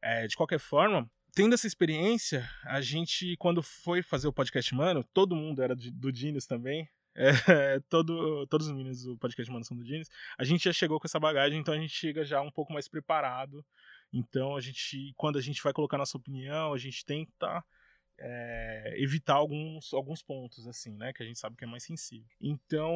É, 0.00 0.26
de 0.26 0.36
qualquer 0.36 0.58
forma, 0.58 1.10
tendo 1.34 1.54
essa 1.54 1.66
experiência, 1.66 2.48
a 2.64 2.80
gente, 2.80 3.36
quando 3.36 3.62
foi 3.62 4.02
fazer 4.02 4.28
o 4.28 4.32
podcast 4.32 4.74
Mano, 4.74 5.04
todo 5.12 5.36
mundo 5.36 5.62
era 5.62 5.74
do 5.74 6.14
Genius 6.14 6.46
também. 6.46 6.88
É, 7.14 7.32
todo, 7.90 8.46
todos 8.46 8.68
os 8.68 8.72
meninos 8.72 9.02
do 9.02 9.16
podcast 9.18 9.50
Mano 9.52 9.64
são 9.64 9.76
do 9.76 9.84
Genius. 9.84 10.08
A 10.38 10.44
gente 10.44 10.64
já 10.64 10.72
chegou 10.72 10.98
com 10.98 11.06
essa 11.06 11.20
bagagem, 11.20 11.58
então 11.58 11.74
a 11.74 11.78
gente 11.78 11.92
chega 11.92 12.24
já 12.24 12.40
um 12.40 12.50
pouco 12.50 12.72
mais 12.72 12.88
preparado. 12.88 13.64
Então 14.12 14.56
a 14.56 14.60
gente, 14.60 15.12
quando 15.16 15.38
a 15.38 15.40
gente 15.40 15.62
vai 15.62 15.72
colocar 15.72 15.98
nossa 15.98 16.16
opinião, 16.16 16.72
a 16.72 16.78
gente 16.78 17.04
tenta 17.04 17.64
é, 18.18 18.94
evitar 18.98 19.34
alguns, 19.34 19.92
alguns 19.92 20.22
pontos, 20.22 20.66
assim, 20.68 20.96
né? 20.96 21.12
Que 21.12 21.22
a 21.22 21.26
gente 21.26 21.38
sabe 21.38 21.56
que 21.56 21.64
é 21.64 21.66
mais 21.66 21.82
sensível. 21.82 22.28
Então, 22.40 22.94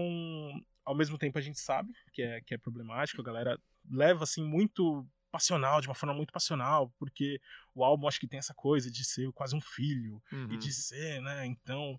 ao 0.85 0.95
mesmo 0.95 1.19
tempo, 1.19 1.38
a 1.38 1.40
gente 1.40 1.59
sabe 1.59 1.93
que 2.12 2.23
é, 2.23 2.40
que 2.40 2.55
é 2.55 2.59
problemático, 2.59 3.21
a 3.21 3.25
galera 3.25 3.61
leva, 3.90 4.25
assim, 4.25 4.45
muito 4.45 5.07
passional, 5.31 5.81
de 5.81 5.88
uma 5.88 5.95
forma 5.95 6.14
muito 6.14 6.33
passional, 6.33 6.93
porque 6.99 7.40
o 7.75 7.85
álbum 7.85 8.07
acho 8.07 8.21
que 8.21 8.29
tem 8.29 8.38
essa 8.38 8.55
coisa 8.55 8.90
de 8.90 9.05
ser 9.05 9.31
quase 9.33 9.55
um 9.55 9.61
filho 9.61 10.23
uhum. 10.33 10.52
e 10.52 10.57
de 10.57 10.73
ser, 10.73 11.21
né? 11.21 11.45
Então, 11.47 11.99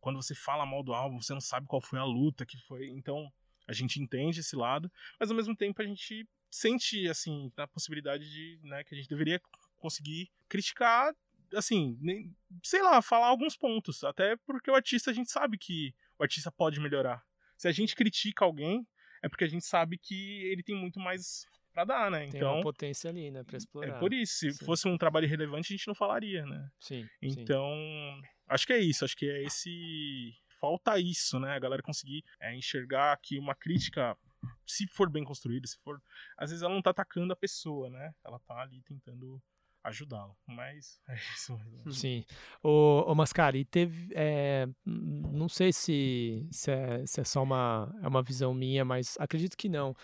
quando 0.00 0.22
você 0.22 0.34
fala 0.34 0.64
mal 0.64 0.82
do 0.82 0.94
álbum, 0.94 1.20
você 1.20 1.34
não 1.34 1.40
sabe 1.40 1.66
qual 1.66 1.82
foi 1.82 1.98
a 1.98 2.04
luta 2.04 2.46
que 2.46 2.58
foi. 2.58 2.88
Então, 2.88 3.30
a 3.66 3.72
gente 3.72 4.00
entende 4.00 4.40
esse 4.40 4.56
lado, 4.56 4.90
mas 5.20 5.30
ao 5.30 5.36
mesmo 5.36 5.54
tempo 5.54 5.82
a 5.82 5.84
gente 5.84 6.26
sente 6.50 7.08
assim 7.08 7.52
a 7.56 7.66
possibilidade 7.66 8.28
de, 8.30 8.58
né, 8.62 8.84
que 8.84 8.94
a 8.94 8.96
gente 8.98 9.08
deveria 9.08 9.40
conseguir 9.76 10.30
criticar 10.48 11.14
assim, 11.54 11.96
nem, 12.00 12.34
sei 12.62 12.82
lá, 12.82 13.00
falar 13.00 13.28
alguns 13.28 13.56
pontos, 13.56 14.04
até 14.04 14.36
porque 14.36 14.70
o 14.70 14.74
artista 14.74 15.10
a 15.10 15.14
gente 15.14 15.30
sabe 15.30 15.56
que 15.56 15.94
o 16.18 16.22
artista 16.22 16.52
pode 16.52 16.80
melhorar. 16.80 17.24
Se 17.56 17.66
a 17.68 17.72
gente 17.72 17.96
critica 17.96 18.44
alguém, 18.44 18.86
é 19.22 19.28
porque 19.28 19.44
a 19.44 19.48
gente 19.48 19.64
sabe 19.64 19.98
que 19.98 20.42
ele 20.44 20.62
tem 20.62 20.76
muito 20.76 21.00
mais 21.00 21.46
para 21.72 21.84
dar, 21.84 22.10
né? 22.10 22.26
Tem 22.26 22.40
então, 22.40 22.54
uma 22.54 22.62
potência 22.62 23.10
ali, 23.10 23.30
né, 23.30 23.42
para 23.44 23.56
é 23.56 23.58
explorar. 23.58 23.96
É 23.96 23.98
por 23.98 24.12
isso, 24.12 24.34
se 24.38 24.52
sim. 24.52 24.64
fosse 24.64 24.88
um 24.88 24.98
trabalho 24.98 25.28
relevante, 25.28 25.72
a 25.72 25.76
gente 25.76 25.86
não 25.86 25.94
falaria, 25.94 26.44
né? 26.44 26.68
Sim. 26.80 27.08
Então, 27.22 27.72
sim. 27.72 28.22
acho 28.48 28.66
que 28.66 28.72
é 28.72 28.78
isso, 28.78 29.04
acho 29.04 29.16
que 29.16 29.28
é 29.28 29.42
esse 29.44 30.34
falta 30.60 30.98
isso, 30.98 31.38
né? 31.38 31.52
A 31.52 31.58
galera 31.58 31.82
conseguir 31.82 32.24
é, 32.40 32.54
enxergar 32.54 33.16
que 33.22 33.38
uma 33.38 33.54
crítica 33.54 34.16
se 34.66 34.86
for 34.88 35.10
bem 35.10 35.24
construída, 35.24 35.66
se 35.66 35.78
for, 35.78 36.00
às 36.36 36.50
vezes 36.50 36.62
ela 36.62 36.74
não 36.74 36.82
tá 36.82 36.90
atacando 36.90 37.32
a 37.32 37.36
pessoa, 37.36 37.90
né? 37.90 38.14
Ela 38.24 38.38
tá 38.40 38.60
ali 38.60 38.82
tentando 38.82 39.42
ajudá-lo. 39.82 40.36
Mas 40.46 41.00
é 41.08 41.14
isso 41.34 41.58
mesmo. 41.58 41.92
Sim. 41.92 42.24
O, 42.62 43.04
o 43.06 43.14
Mascari, 43.14 43.64
teve. 43.64 44.10
É, 44.14 44.68
não 44.84 45.48
sei 45.48 45.72
se, 45.72 46.46
se, 46.50 46.70
é, 46.70 47.06
se 47.06 47.20
é 47.20 47.24
só 47.24 47.42
uma, 47.42 47.94
é 48.02 48.08
uma 48.08 48.22
visão 48.22 48.54
minha, 48.54 48.84
mas 48.84 49.16
acredito 49.18 49.56
que 49.56 49.68
não. 49.68 49.94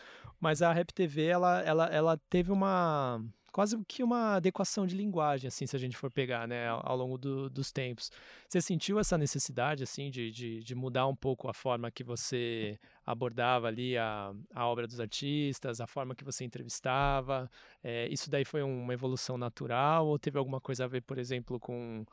Mas 0.40 0.62
a 0.62 0.72
Rap 0.72 0.92
TV, 0.92 1.26
ela, 1.26 1.60
ela, 1.62 1.86
ela 1.86 2.16
teve 2.28 2.50
uma 2.52 3.22
quase 3.54 3.80
que 3.86 4.02
uma 4.02 4.34
adequação 4.34 4.84
de 4.84 4.96
linguagem, 4.96 5.46
assim, 5.46 5.64
se 5.64 5.76
a 5.76 5.78
gente 5.78 5.96
for 5.96 6.10
pegar, 6.10 6.48
né, 6.48 6.66
ao, 6.68 6.96
longo 6.96 7.16
do, 7.16 7.48
dos 7.48 7.70
tempos. 7.70 8.10
Você 8.48 8.60
sentiu 8.60 8.98
essa 8.98 9.16
necessidade, 9.16 9.84
assim, 9.84 10.10
de, 10.10 10.28
de, 10.32 10.64
de, 10.64 10.74
mudar 10.74 11.06
um 11.06 11.14
pouco 11.14 11.48
a 11.48 11.54
forma 11.54 11.88
que 11.88 12.02
você 12.02 12.76
abordava 13.06 13.68
ali 13.68 13.96
a, 13.96 14.34
a 14.52 14.66
obra 14.66 14.88
dos 14.88 14.98
artistas, 14.98 15.80
a 15.80 15.86
forma 15.86 16.16
que 16.16 16.24
você 16.24 16.44
entrevistava? 16.44 17.48
É, 17.80 18.08
isso 18.08 18.28
daí 18.28 18.44
foi 18.44 18.60
uma 18.60 18.92
evolução 18.92 19.38
natural 19.38 20.08
ou 20.08 20.18
teve 20.18 20.36
alguma 20.36 20.60
coisa 20.60 20.86
a 20.86 20.88
ver, 20.88 21.02
por 21.02 21.16
exemplo, 21.16 21.60
com 21.60 22.04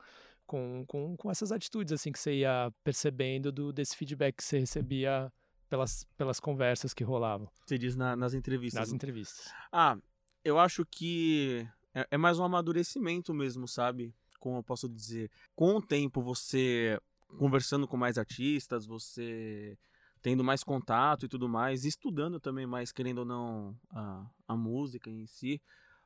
com, 0.46 0.84
com, 0.86 1.16
com 1.16 1.30
essas 1.30 1.50
atitudes 1.50 1.92
assim 1.92 2.12
que 2.12 2.18
você 2.18 2.34
ia 2.34 2.72
percebendo 2.84 3.50
do 3.50 3.72
desse 3.72 3.96
feedback 3.96 4.36
que 4.36 4.44
você 4.44 4.58
recebia 4.58 5.32
pelas, 5.68 6.04
pelas 6.18 6.38
conversas 6.38 6.92
que 6.92 7.02
rolavam. 7.02 7.48
Você 7.64 7.78
diz 7.78 7.96
na, 7.96 8.14
nas 8.14 8.34
entrevistas. 8.34 8.78
Nas 8.78 8.92
entrevistas. 8.92 9.50
Ah, 9.72 9.96
eu 10.44 10.58
acho 10.58 10.84
que 10.84 11.66
é, 11.94 12.06
é 12.12 12.16
mais 12.18 12.38
um 12.38 12.44
amadurecimento 12.44 13.32
mesmo, 13.32 13.66
sabe? 13.68 14.14
Como 14.38 14.58
eu 14.58 14.62
posso 14.62 14.88
dizer. 14.88 15.30
Com 15.54 15.76
o 15.76 15.82
tempo, 15.82 16.22
você 16.22 16.98
conversando 17.38 17.88
com 17.88 17.96
mais 17.96 18.18
artistas, 18.18 18.86
você 18.86 19.78
tendo 20.20 20.44
mais 20.44 20.62
contato 20.62 21.26
e 21.26 21.28
tudo 21.28 21.48
mais, 21.48 21.84
estudando 21.84 22.38
também 22.38 22.66
mais, 22.66 22.92
querendo 22.92 23.18
ou 23.18 23.24
não, 23.24 23.76
a, 23.90 24.24
a 24.48 24.56
música 24.56 25.10
em 25.10 25.26
si, 25.26 25.60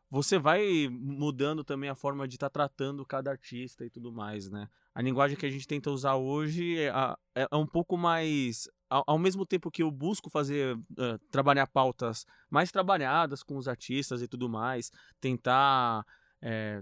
você 0.08 0.38
vai 0.38 0.88
mudando 0.90 1.64
também 1.64 1.90
a 1.90 1.94
forma 1.94 2.26
de 2.28 2.36
estar 2.36 2.48
tá 2.48 2.52
tratando 2.52 3.04
cada 3.04 3.30
artista 3.30 3.84
e 3.84 3.90
tudo 3.90 4.12
mais, 4.12 4.50
né? 4.50 4.68
A 4.94 5.02
linguagem 5.02 5.36
que 5.36 5.46
a 5.46 5.50
gente 5.50 5.66
tenta 5.66 5.90
usar 5.90 6.14
hoje 6.14 6.78
é, 6.78 6.92
é, 7.34 7.48
é 7.50 7.56
um 7.56 7.66
pouco 7.66 7.96
mais. 7.96 8.68
Ao, 8.88 9.18
mesmo 9.18 9.44
tempo 9.44 9.68
que 9.68 9.82
eu 9.82 9.90
busco 9.90 10.30
fazer, 10.30 10.76
uh, 10.76 11.18
trabalhar 11.32 11.66
pautas 11.66 12.24
mais 12.48 12.70
trabalhadas 12.70 13.42
com 13.42 13.56
os 13.56 13.66
artistas 13.66 14.22
e 14.22 14.28
tudo 14.28 14.48
mais, 14.48 14.92
tentar 15.20 16.06
é, 16.40 16.80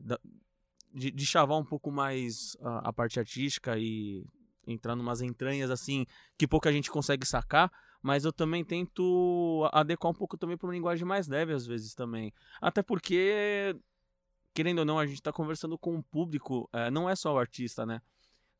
de, 0.92 1.10
de 1.10 1.26
chavar 1.26 1.56
um 1.56 1.64
pouco 1.64 1.90
mais 1.90 2.56
a, 2.60 2.90
a 2.90 2.92
parte 2.92 3.18
artística 3.18 3.78
e 3.78 4.22
entrar 4.66 4.94
numas 4.94 5.22
entranhas 5.22 5.70
assim 5.70 6.06
que 6.38 6.46
pouca 6.46 6.70
gente 6.70 6.90
consegue 6.90 7.26
sacar, 7.26 7.70
mas 8.04 8.26
eu 8.26 8.32
também 8.34 8.62
tento 8.62 9.66
adequar 9.72 10.12
um 10.12 10.14
pouco 10.14 10.36
também 10.36 10.58
para 10.58 10.66
uma 10.66 10.74
linguagem 10.74 11.06
mais 11.06 11.26
leve 11.26 11.54
às 11.54 11.66
vezes 11.66 11.94
também. 11.94 12.34
Até 12.60 12.82
porque 12.82 13.74
querendo 14.52 14.80
ou 14.80 14.84
não, 14.84 14.98
a 14.98 15.06
gente 15.06 15.16
está 15.16 15.32
conversando 15.32 15.78
com 15.78 15.96
o 15.96 16.02
público, 16.02 16.68
é, 16.70 16.90
não 16.90 17.08
é 17.08 17.16
só 17.16 17.32
o 17.32 17.38
artista, 17.38 17.86
né? 17.86 18.02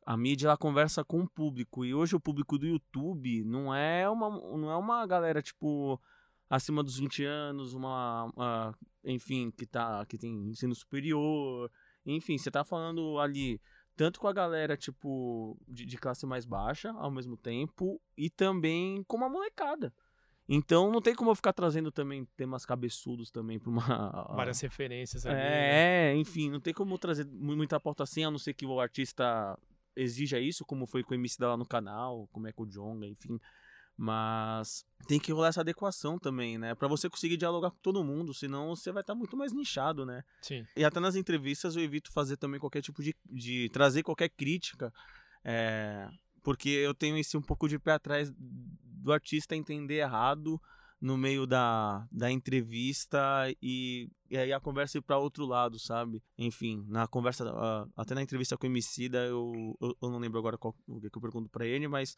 A 0.03 0.17
mídia 0.17 0.47
ela 0.47 0.57
conversa 0.57 1.03
com 1.05 1.21
o 1.21 1.29
público 1.29 1.85
e 1.85 1.93
hoje 1.93 2.15
o 2.15 2.19
público 2.19 2.57
do 2.57 2.65
YouTube 2.65 3.43
não 3.43 3.73
é 3.73 4.09
uma 4.09 4.29
não 4.57 4.71
é 4.71 4.75
uma 4.75 5.05
galera 5.05 5.43
tipo 5.43 6.01
acima 6.49 6.83
dos 6.83 6.97
20 6.97 7.23
anos, 7.23 7.75
uma, 7.75 8.25
uma 8.35 8.75
enfim, 9.03 9.51
que 9.51 9.67
tá 9.67 10.03
que 10.07 10.17
tem 10.17 10.49
ensino 10.49 10.73
superior, 10.73 11.71
enfim, 12.03 12.35
você 12.35 12.49
tá 12.49 12.63
falando 12.63 13.19
ali 13.19 13.61
tanto 13.95 14.19
com 14.19 14.27
a 14.27 14.33
galera, 14.33 14.75
tipo, 14.75 15.57
de, 15.67 15.85
de, 15.85 15.97
classe 15.97 16.25
mais 16.25 16.45
baixa 16.45 16.91
ao 16.91 17.09
mesmo 17.09 17.37
tempo, 17.37 18.01
e 18.17 18.29
também 18.29 19.03
com 19.03 19.17
uma 19.17 19.29
molecada. 19.29 19.93
Então 20.47 20.91
não 20.91 21.01
tem 21.01 21.15
como 21.15 21.31
eu 21.31 21.35
ficar 21.35 21.53
trazendo 21.53 21.91
também 21.91 22.25
temas 22.37 22.65
cabeçudos 22.65 23.31
também 23.31 23.57
pra 23.57 23.69
uma. 23.69 23.81
Várias 24.35 24.59
referências 24.61 25.25
ali. 25.25 25.35
É, 25.35 26.13
né? 26.13 26.15
Enfim, 26.15 26.51
não 26.51 26.59
tem 26.59 26.73
como 26.73 26.97
trazer 26.99 27.25
muita 27.25 27.79
pauta 27.79 28.03
assim, 28.03 28.23
a 28.23 28.29
não 28.29 28.37
ser 28.37 28.53
que 28.53 28.65
o 28.65 28.79
artista 28.79 29.57
exija 29.95 30.39
isso, 30.39 30.65
como 30.65 30.85
foi 30.85 31.03
com 31.03 31.13
o 31.13 31.15
MC 31.15 31.41
lá 31.41 31.57
no 31.57 31.65
canal, 31.65 32.27
como 32.31 32.47
é 32.47 32.51
com 32.51 32.63
o 32.63 32.67
Jonga, 32.67 33.07
enfim. 33.07 33.39
Mas 33.97 34.85
tem 35.07 35.19
que 35.19 35.31
rolar 35.31 35.49
essa 35.49 35.61
adequação 35.61 36.19
também, 36.19 36.57
né? 36.57 36.75
Para 36.75 36.87
você 36.87 37.09
conseguir 37.09 37.37
dialogar 37.37 37.71
com 37.71 37.77
todo 37.77 38.03
mundo, 38.03 38.33
senão 38.33 38.75
você 38.75 38.91
vai 38.91 39.01
estar 39.01 39.13
tá 39.13 39.17
muito 39.17 39.37
mais 39.37 39.53
nichado, 39.53 40.05
né? 40.05 40.23
Sim. 40.41 40.65
E 40.75 40.83
até 40.83 40.99
nas 40.99 41.15
entrevistas 41.15 41.75
eu 41.75 41.83
evito 41.83 42.11
fazer 42.11 42.37
também 42.37 42.59
qualquer 42.59 42.81
tipo 42.81 43.01
de. 43.01 43.15
de 43.25 43.69
trazer 43.69 44.03
qualquer 44.03 44.29
crítica. 44.29 44.93
É, 45.43 46.09
porque 46.43 46.69
eu 46.69 46.93
tenho 46.93 47.17
esse 47.17 47.37
um 47.37 47.41
pouco 47.41 47.69
de 47.69 47.79
pé 47.79 47.93
atrás 47.93 48.33
do 48.35 49.13
artista 49.13 49.55
entender 49.55 49.95
errado 49.95 50.59
no 50.99 51.17
meio 51.17 51.45
da, 51.45 52.07
da 52.11 52.31
entrevista 52.31 53.19
e, 53.61 54.09
e 54.29 54.37
aí 54.37 54.51
a 54.51 54.59
conversa 54.59 54.97
ir 54.97 55.01
para 55.01 55.17
outro 55.17 55.45
lado, 55.45 55.77
sabe? 55.77 56.23
Enfim, 56.37 56.83
na 56.87 57.07
conversa, 57.07 57.45
uh, 57.45 57.91
até 57.95 58.15
na 58.15 58.23
entrevista 58.23 58.57
com 58.57 58.65
o 58.65 58.69
Emicida, 58.69 59.19
eu, 59.25 59.77
eu, 59.79 59.95
eu 60.01 60.09
não 60.09 60.17
lembro 60.17 60.39
agora 60.39 60.57
qual, 60.57 60.75
o 60.87 60.99
que 60.99 61.15
eu 61.15 61.21
pergunto 61.21 61.49
para 61.49 61.65
ele, 61.65 61.87
mas 61.87 62.15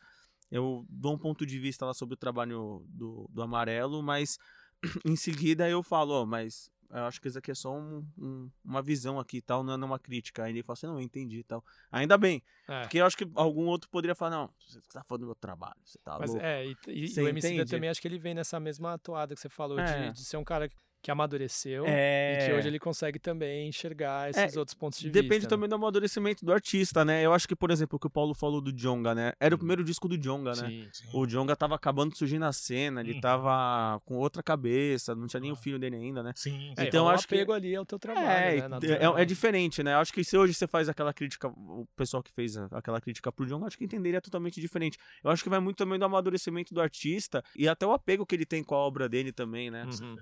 eu 0.52 0.86
dou 0.90 1.14
um 1.14 1.18
ponto 1.18 1.46
de 1.46 1.60
vista 1.60 1.86
lá 1.86 1.94
sobre 1.94 2.14
o 2.14 2.18
trabalho 2.18 2.86
do, 2.88 3.30
do 3.32 3.42
Amarelo, 3.42 4.02
mas 4.02 4.38
em 5.06 5.16
seguida 5.16 5.70
eu 5.70 5.84
falo, 5.84 6.22
ó, 6.22 6.26
mas 6.26 6.72
eu 6.90 7.04
acho 7.04 7.20
que 7.20 7.28
isso 7.28 7.38
aqui 7.38 7.52
é 7.52 7.56
só 7.56 7.76
um, 7.76 8.06
um, 8.18 8.50
uma 8.64 8.82
visão 8.82 9.20
aqui 9.20 9.42
tal, 9.42 9.64
não 9.64 9.74
é 9.74 9.76
uma 9.76 10.00
crítica. 10.00 10.44
Aí 10.44 10.52
ele 10.52 10.64
fala 10.64 10.74
assim, 10.74 10.88
não, 10.88 10.96
eu 10.96 11.02
entendi 11.02 11.44
tal. 11.44 11.64
Ainda 11.92 12.18
bem. 12.18 12.42
É. 12.68 12.82
Porque 12.82 13.00
eu 13.00 13.06
acho 13.06 13.18
que 13.18 13.30
algum 13.36 13.66
outro 13.66 13.90
poderia 13.90 14.16
falar, 14.16 14.32
não, 14.32 14.50
você 14.66 14.80
tá 14.94 15.04
falando 15.04 15.22
do 15.22 15.26
meu 15.28 15.36
trabalho, 15.36 15.76
você 15.84 15.98
tá 16.00 16.18
Mas, 16.18 16.30
louco. 16.30 16.46
É, 16.46 16.66
e, 16.66 16.78
e, 16.88 17.14
e 17.14 17.22
o 17.22 17.28
MC 17.28 17.66
também 17.66 17.90
acho 17.90 18.02
que 18.02 18.08
ele 18.08 18.20
vem 18.20 18.34
nessa 18.34 18.60
mesma 18.60 18.98
toada 18.98 19.36
que 19.36 19.42
você 19.42 19.50
falou, 19.50 19.80
é. 19.80 20.10
de, 20.10 20.14
de 20.14 20.26
ser 20.26 20.38
um 20.38 20.44
cara 20.44 20.70
que 21.08 21.12
amadureceu 21.12 21.86
é... 21.88 22.34
e 22.34 22.46
que 22.46 22.54
hoje 22.54 22.68
ele 22.68 22.80
consegue 22.80 23.18
também 23.18 23.70
enxergar 23.70 24.30
esses 24.30 24.54
é, 24.54 24.60
outros 24.60 24.76
pontos 24.76 25.00
de 25.00 25.06
depende 25.06 25.22
vista. 25.22 25.30
Depende 25.30 25.46
né? 25.46 25.50
também 25.50 25.70
do 25.70 25.76
amadurecimento 25.76 26.44
do 26.44 26.52
artista, 26.52 27.06
né? 27.06 27.26
Eu 27.26 27.32
acho 27.32 27.48
que, 27.48 27.56
por 27.56 27.72
exemplo, 27.72 27.96
o 27.96 28.00
que 28.00 28.08
o 28.08 28.10
Paulo 28.10 28.34
falou 28.34 28.60
do 28.60 28.74
Jonga, 28.74 29.16
né? 29.16 29.32
Era 29.40 29.56
o 29.56 29.58
primeiro 29.58 29.86
disco 29.86 30.10
do 30.10 30.18
Jonga, 30.18 30.52
né? 30.52 30.68
Sim, 30.68 30.90
sim. 30.92 31.06
O 31.14 31.26
Jonga 31.26 31.56
tava 31.56 31.76
acabando 31.76 32.12
de 32.12 32.18
surgir 32.18 32.38
na 32.38 32.52
cena, 32.52 33.00
ele 33.00 33.14
hum. 33.14 33.22
tava 33.22 34.02
com 34.04 34.18
outra 34.18 34.44
cabeça, 34.44 35.16
não 35.16 35.28
tinha 35.28 35.40
nem 35.40 35.50
o 35.50 35.54
ah. 35.54 35.58
filho 35.58 35.80
dele 35.80 35.96
ainda, 35.96 36.22
né? 36.22 36.34
Sim, 36.36 36.74
sim. 36.78 36.86
Então, 36.86 37.10
é, 37.10 37.14
acho 37.14 37.24
apego 37.24 37.54
que... 37.54 37.58
ali 37.58 37.74
ao 37.74 37.86
teu 37.86 37.98
trabalho, 37.98 38.28
é, 38.28 38.68
né? 38.68 38.78
É, 38.84 39.22
é, 39.22 39.26
diferente, 39.26 39.82
né? 39.82 39.94
Eu 39.94 40.00
acho 40.00 40.12
que 40.12 40.26
se 40.26 40.38
hoje 40.38 40.54
você 40.54 40.68
faz 40.68 40.90
aquela 40.90 41.14
crítica, 41.14 41.48
o 41.48 41.88
pessoal 41.96 42.22
que 42.22 42.34
fez 42.34 42.58
aquela 42.58 43.00
crítica 43.00 43.32
pro 43.32 43.46
Jonga, 43.46 43.68
acho 43.68 43.78
que 43.78 43.86
entenderia 43.86 44.20
totalmente 44.20 44.60
diferente. 44.60 44.98
Eu 45.24 45.32
acho 45.32 45.42
que 45.42 45.50
vai 45.50 45.62
muito 45.62 45.78
também 45.78 45.98
do 45.98 46.04
amadurecimento 46.04 46.74
do 46.74 46.82
artista 46.82 47.42
e 47.56 47.66
até 47.66 47.88
o 47.88 47.94
apego 47.94 48.26
que 48.26 48.36
ele 48.36 48.46
tem 48.46 48.62
com 48.62 48.76
a 48.76 48.80
obra 48.80 49.08
dele 49.08 49.32
também, 49.32 49.72
né? 49.72 49.86
Uhum. 49.86 50.18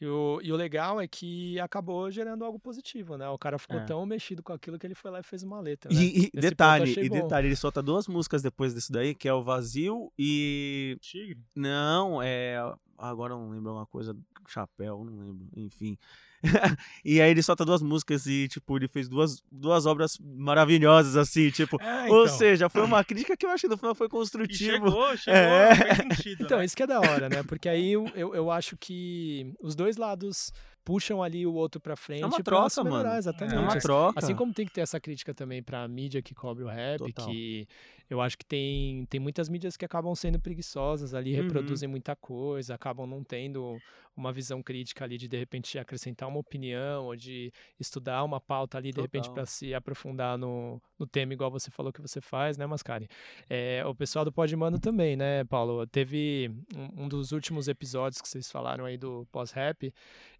E, 0.00 0.06
o, 0.06 0.27
e 0.42 0.52
o 0.52 0.56
legal 0.56 1.00
é 1.00 1.06
que 1.06 1.58
acabou 1.60 2.10
gerando 2.10 2.44
algo 2.44 2.58
positivo, 2.58 3.16
né? 3.16 3.28
O 3.28 3.38
cara 3.38 3.58
ficou 3.58 3.78
é. 3.78 3.84
tão 3.84 4.04
mexido 4.04 4.42
com 4.42 4.52
aquilo 4.52 4.78
que 4.78 4.86
ele 4.86 4.94
foi 4.94 5.10
lá 5.10 5.20
e 5.20 5.22
fez 5.22 5.42
uma 5.42 5.60
letra. 5.60 5.92
Né? 5.92 6.00
E, 6.00 6.26
e 6.26 6.40
detalhe, 6.40 6.94
e 6.98 7.08
detalhe, 7.08 7.48
ele 7.48 7.56
solta 7.56 7.82
duas 7.82 8.06
músicas 8.06 8.42
depois 8.42 8.74
disso 8.74 8.92
daí, 8.92 9.14
que 9.14 9.28
é 9.28 9.32
o 9.32 9.42
Vazio 9.42 10.12
e. 10.18 10.96
Tigre? 11.00 11.40
Não, 11.54 12.22
é. 12.22 12.58
Agora 12.98 13.34
não 13.34 13.50
lembro 13.50 13.72
uma 13.72 13.86
coisa. 13.86 14.16
Chapéu, 14.48 15.04
não 15.04 15.16
lembro. 15.16 15.46
Enfim. 15.56 15.96
e 17.04 17.20
aí 17.20 17.30
ele 17.30 17.42
solta 17.42 17.64
duas 17.64 17.82
músicas 17.82 18.26
e, 18.26 18.48
tipo, 18.48 18.76
ele 18.76 18.88
fez 18.88 19.08
duas, 19.08 19.42
duas 19.50 19.86
obras 19.86 20.18
maravilhosas, 20.20 21.16
assim, 21.16 21.50
tipo. 21.50 21.80
É, 21.80 22.06
então. 22.06 22.16
Ou 22.16 22.28
seja, 22.28 22.68
foi 22.68 22.82
uma 22.82 23.04
crítica 23.04 23.36
que 23.36 23.46
eu 23.46 23.50
acho 23.50 23.62
que 23.62 23.68
no 23.68 23.76
final 23.76 23.94
foi 23.94 24.08
construtiva. 24.08 24.54
chegou, 24.54 25.16
chegou, 25.16 25.40
é. 25.40 25.94
sentido. 25.94 26.44
Então, 26.44 26.58
né? 26.58 26.64
isso 26.64 26.76
que 26.76 26.82
é 26.82 26.86
da 26.86 27.00
hora, 27.00 27.28
né? 27.28 27.42
Porque 27.42 27.68
aí 27.68 27.92
eu, 27.92 28.06
eu, 28.14 28.34
eu 28.34 28.50
acho 28.50 28.76
que 28.76 29.54
os 29.60 29.74
dois 29.74 29.96
lados 29.96 30.52
puxam 30.84 31.22
ali 31.22 31.46
o 31.46 31.52
outro 31.52 31.80
pra 31.80 31.94
frente. 31.96 32.22
É 32.22 32.26
uma 32.26 32.42
troca, 32.42 32.82
mano. 32.82 33.16
Exatamente. 33.16 33.54
É 33.54 33.60
uma 33.60 33.78
troca. 33.78 34.18
Assim 34.18 34.34
como 34.34 34.54
tem 34.54 34.66
que 34.66 34.72
ter 34.72 34.80
essa 34.80 34.98
crítica 34.98 35.34
também 35.34 35.62
pra 35.62 35.86
mídia 35.86 36.22
que 36.22 36.34
cobre 36.34 36.64
o 36.64 36.68
rap, 36.68 36.98
Total. 36.98 37.26
que 37.26 37.68
eu 38.08 38.20
acho 38.20 38.38
que 38.38 38.44
tem, 38.44 39.04
tem 39.06 39.20
muitas 39.20 39.48
mídias 39.48 39.76
que 39.76 39.84
acabam 39.84 40.14
sendo 40.14 40.40
preguiçosas 40.40 41.14
ali, 41.14 41.36
uhum. 41.36 41.42
reproduzem 41.42 41.88
muita 41.88 42.16
coisa, 42.16 42.74
acabam 42.74 43.06
não 43.06 43.22
tendo 43.22 43.78
uma 44.18 44.32
visão 44.32 44.60
crítica 44.60 45.04
ali 45.04 45.16
de 45.16 45.28
de 45.28 45.36
repente 45.36 45.78
acrescentar 45.78 46.28
uma 46.28 46.40
opinião 46.40 47.06
ou 47.06 47.14
de 47.14 47.52
estudar 47.78 48.24
uma 48.24 48.40
pauta 48.40 48.76
ali 48.76 48.88
de 48.88 48.96
Total. 48.96 49.04
repente 49.04 49.30
para 49.30 49.46
se 49.46 49.72
aprofundar 49.72 50.36
no, 50.36 50.82
no 50.98 51.06
tema 51.06 51.32
igual 51.32 51.50
você 51.50 51.70
falou 51.70 51.92
que 51.92 52.00
você 52.00 52.20
faz, 52.20 52.58
né, 52.58 52.66
Mascari? 52.66 53.08
É, 53.48 53.84
o 53.86 53.94
pessoal 53.94 54.24
do 54.24 54.32
Podmano 54.32 54.80
também, 54.80 55.16
né, 55.16 55.44
Paulo? 55.44 55.86
Teve 55.86 56.50
um, 56.74 57.04
um 57.04 57.08
dos 57.08 57.30
últimos 57.30 57.68
episódios 57.68 58.20
que 58.20 58.28
vocês 58.28 58.50
falaram 58.50 58.84
aí 58.84 58.98
do 58.98 59.26
pós-rap, 59.30 59.92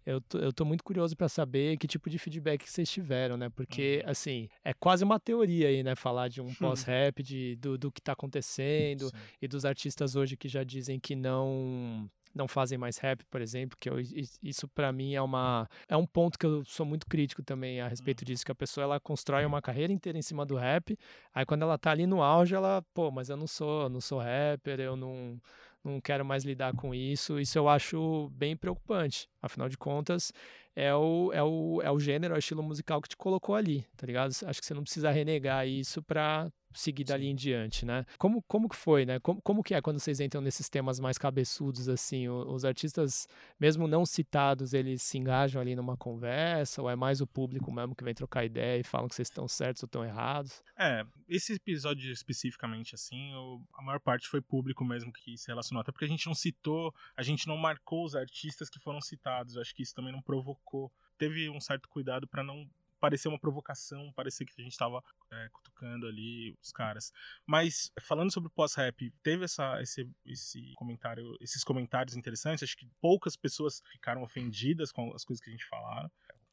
eu 0.05 0.19
tô, 0.21 0.37
eu 0.39 0.51
tô 0.51 0.65
muito 0.65 0.83
curioso 0.83 1.15
para 1.15 1.29
saber 1.29 1.77
que 1.77 1.87
tipo 1.87 2.09
de 2.09 2.17
feedback 2.17 2.67
vocês 2.67 2.89
tiveram, 2.89 3.37
né? 3.37 3.49
Porque, 3.49 4.01
uhum. 4.03 4.11
assim, 4.11 4.49
é 4.63 4.73
quase 4.73 5.03
uma 5.03 5.19
teoria 5.19 5.67
aí, 5.67 5.83
né? 5.83 5.95
Falar 5.95 6.29
de 6.29 6.41
um 6.41 6.51
pós-rap, 6.55 7.21
de, 7.21 7.55
do, 7.59 7.77
do 7.77 7.91
que 7.91 8.01
tá 8.01 8.13
acontecendo 8.13 9.09
Sim. 9.09 9.15
e 9.41 9.47
dos 9.47 9.65
artistas 9.65 10.15
hoje 10.15 10.37
que 10.37 10.47
já 10.47 10.63
dizem 10.63 10.99
que 10.99 11.15
não 11.15 12.09
não 12.33 12.47
fazem 12.47 12.77
mais 12.77 12.99
rap, 12.99 13.25
por 13.25 13.41
exemplo, 13.41 13.75
que 13.79 13.89
eu, 13.89 13.99
isso 13.99 14.67
para 14.67 14.91
mim 14.91 15.15
é 15.15 15.21
uma 15.21 15.67
é 15.87 15.97
um 15.97 16.05
ponto 16.05 16.37
que 16.37 16.45
eu 16.45 16.63
sou 16.63 16.85
muito 16.85 17.07
crítico 17.07 17.41
também 17.41 17.81
a 17.81 17.87
respeito 17.87 18.21
uhum. 18.21 18.25
disso, 18.25 18.45
que 18.45 18.51
a 18.51 18.55
pessoa 18.55 18.83
ela 18.83 18.99
constrói 18.99 19.45
uma 19.45 19.61
carreira 19.61 19.91
inteira 19.91 20.17
em 20.17 20.21
cima 20.21 20.45
do 20.45 20.55
rap, 20.55 20.97
aí 21.33 21.45
quando 21.45 21.63
ela 21.63 21.77
tá 21.77 21.91
ali 21.91 22.05
no 22.05 22.21
auge, 22.21 22.53
ela, 22.53 22.83
pô, 22.93 23.09
mas 23.09 23.29
eu 23.29 23.37
não 23.37 23.47
sou, 23.47 23.89
não 23.89 23.99
sou 23.99 24.19
rapper, 24.19 24.79
eu 24.79 24.95
não 24.95 25.39
não 25.83 25.99
quero 26.01 26.25
mais 26.25 26.43
lidar 26.43 26.73
com 26.75 26.93
isso. 26.93 27.39
Isso 27.39 27.57
eu 27.57 27.69
acho 27.69 28.29
bem 28.33 28.55
preocupante. 28.55 29.29
Afinal 29.41 29.69
de 29.69 29.77
contas, 29.77 30.31
é 30.75 30.93
o, 30.93 31.31
é 31.33 31.43
o, 31.43 31.81
é 31.81 31.91
o 31.91 31.99
gênero, 31.99 32.33
é 32.33 32.37
o 32.37 32.39
estilo 32.39 32.61
musical 32.63 33.01
que 33.01 33.09
te 33.09 33.17
colocou 33.17 33.55
ali, 33.55 33.85
tá 33.95 34.05
ligado? 34.05 34.31
Acho 34.45 34.59
que 34.59 34.65
você 34.65 34.73
não 34.73 34.83
precisa 34.83 35.09
renegar 35.11 35.67
isso 35.67 36.01
pra 36.03 36.49
seguir 36.73 37.03
dali 37.03 37.25
Sim. 37.25 37.29
em 37.31 37.35
diante, 37.35 37.85
né? 37.85 38.05
Como, 38.17 38.41
como 38.43 38.69
que 38.69 38.75
foi, 38.75 39.05
né? 39.05 39.19
Como, 39.19 39.41
como 39.41 39.63
que 39.63 39.73
é 39.73 39.81
quando 39.81 39.99
vocês 39.99 40.19
entram 40.19 40.41
nesses 40.41 40.69
temas 40.69 40.99
mais 40.99 41.17
cabeçudos, 41.17 41.89
assim? 41.89 42.27
Os 42.29 42.63
artistas, 42.63 43.27
mesmo 43.59 43.87
não 43.87 44.05
citados, 44.05 44.73
eles 44.73 45.01
se 45.01 45.17
engajam 45.17 45.61
ali 45.61 45.75
numa 45.75 45.97
conversa? 45.97 46.81
Ou 46.81 46.89
é 46.89 46.95
mais 46.95 47.21
o 47.21 47.27
público 47.27 47.71
mesmo 47.71 47.95
que 47.95 48.03
vem 48.03 48.13
trocar 48.13 48.45
ideia 48.45 48.79
e 48.79 48.83
falam 48.83 49.07
que 49.07 49.15
vocês 49.15 49.27
estão 49.27 49.47
certos 49.47 49.83
ou 49.83 49.87
estão 49.87 50.05
errados? 50.05 50.63
É, 50.77 51.05
esse 51.27 51.53
episódio 51.53 52.11
especificamente, 52.11 52.95
assim, 52.95 53.31
a 53.73 53.81
maior 53.81 53.99
parte 53.99 54.27
foi 54.27 54.41
público 54.41 54.85
mesmo 54.85 55.11
que 55.11 55.37
se 55.37 55.47
relacionou. 55.47 55.81
Até 55.81 55.91
porque 55.91 56.05
a 56.05 56.09
gente 56.09 56.27
não 56.27 56.35
citou, 56.35 56.93
a 57.15 57.23
gente 57.23 57.47
não 57.47 57.57
marcou 57.57 58.05
os 58.05 58.15
artistas 58.15 58.69
que 58.69 58.79
foram 58.79 59.01
citados. 59.01 59.57
Acho 59.57 59.73
que 59.73 59.83
isso 59.83 59.95
também 59.95 60.11
não 60.11 60.21
provocou. 60.21 60.91
Teve 61.17 61.49
um 61.49 61.59
certo 61.59 61.89
cuidado 61.89 62.27
para 62.27 62.43
não 62.43 62.69
parecer 62.99 63.27
uma 63.27 63.39
provocação, 63.39 64.11
parecer 64.13 64.45
que 64.45 64.53
a 64.59 64.63
gente 64.63 64.77
tava 64.77 65.03
é, 65.31 65.49
cutucando 65.51 66.07
ali 66.07 66.55
os 66.61 66.71
caras. 66.71 67.11
Mas, 67.45 67.91
falando 68.01 68.31
sobre 68.31 68.49
pós-rap, 68.49 69.11
teve 69.23 69.45
essa, 69.45 69.81
esse, 69.81 70.09
esse 70.25 70.73
comentário, 70.75 71.37
esses 71.41 71.63
comentários 71.63 72.15
interessantes, 72.15 72.63
acho 72.63 72.77
que 72.77 72.89
poucas 73.01 73.35
pessoas 73.35 73.81
ficaram 73.91 74.23
ofendidas 74.23 74.91
com 74.91 75.13
as 75.13 75.23
coisas 75.23 75.43
que 75.43 75.49
a 75.49 75.53
gente 75.53 75.65
falaram 75.65 76.11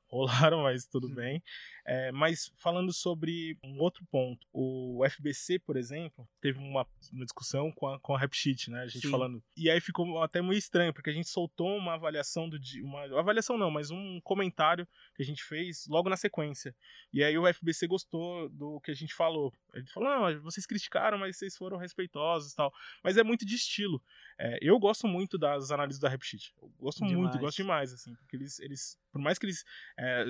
rolaram, 0.08 0.62
mas 0.62 0.86
tudo 0.86 1.08
uhum. 1.08 1.14
bem. 1.14 1.42
É, 1.88 2.10
mas 2.10 2.50
falando 2.56 2.92
sobre 2.92 3.56
um 3.62 3.78
outro 3.78 4.04
ponto, 4.10 4.44
o 4.52 5.04
FBC, 5.08 5.60
por 5.60 5.76
exemplo, 5.76 6.28
teve 6.40 6.58
uma, 6.58 6.84
uma 7.12 7.24
discussão 7.24 7.70
com 7.70 7.86
a, 7.86 8.00
com 8.00 8.14
a 8.14 8.18
Rap 8.18 8.34
Sheet, 8.34 8.70
né? 8.70 8.82
A 8.82 8.88
gente 8.88 9.06
Sim. 9.06 9.10
falando. 9.10 9.42
E 9.56 9.70
aí 9.70 9.80
ficou 9.80 10.20
até 10.22 10.40
muito 10.40 10.58
estranho, 10.58 10.92
porque 10.92 11.10
a 11.10 11.12
gente 11.12 11.28
soltou 11.28 11.76
uma 11.76 11.94
avaliação 11.94 12.48
do 12.48 12.58
dia. 12.58 12.84
Uma, 12.84 13.06
uma 13.06 13.20
avaliação 13.20 13.56
não, 13.56 13.70
mas 13.70 13.90
um 13.90 14.20
comentário 14.22 14.86
que 15.14 15.22
a 15.22 15.24
gente 15.26 15.44
fez 15.44 15.86
logo 15.88 16.08
na 16.08 16.16
sequência. 16.16 16.74
E 17.12 17.22
aí 17.22 17.38
o 17.38 17.46
FBC 17.52 17.86
gostou 17.86 18.48
do 18.48 18.80
que 18.80 18.90
a 18.90 18.94
gente 18.94 19.14
falou. 19.14 19.52
Ele 19.72 19.86
falou: 19.86 20.08
não, 20.08 20.42
vocês 20.42 20.66
criticaram, 20.66 21.18
mas 21.18 21.36
vocês 21.36 21.56
foram 21.56 21.76
respeitosos 21.76 22.52
e 22.52 22.56
tal. 22.56 22.72
Mas 23.02 23.16
é 23.16 23.22
muito 23.22 23.46
de 23.46 23.54
estilo. 23.54 24.02
É, 24.38 24.58
eu 24.60 24.76
gosto 24.78 25.06
muito 25.06 25.38
das 25.38 25.70
análises 25.70 26.00
da 26.00 26.08
Rapsheet. 26.08 26.52
Eu 26.60 26.68
gosto 26.80 26.98
demais. 27.06 27.16
muito, 27.16 27.38
gosto 27.38 27.58
demais, 27.58 27.92
assim, 27.92 28.14
porque 28.16 28.36
eles, 28.36 28.58
eles 28.58 28.98
por 29.16 29.22
mais 29.22 29.38
que 29.38 29.46
eles 29.46 29.64
é, 29.98 30.24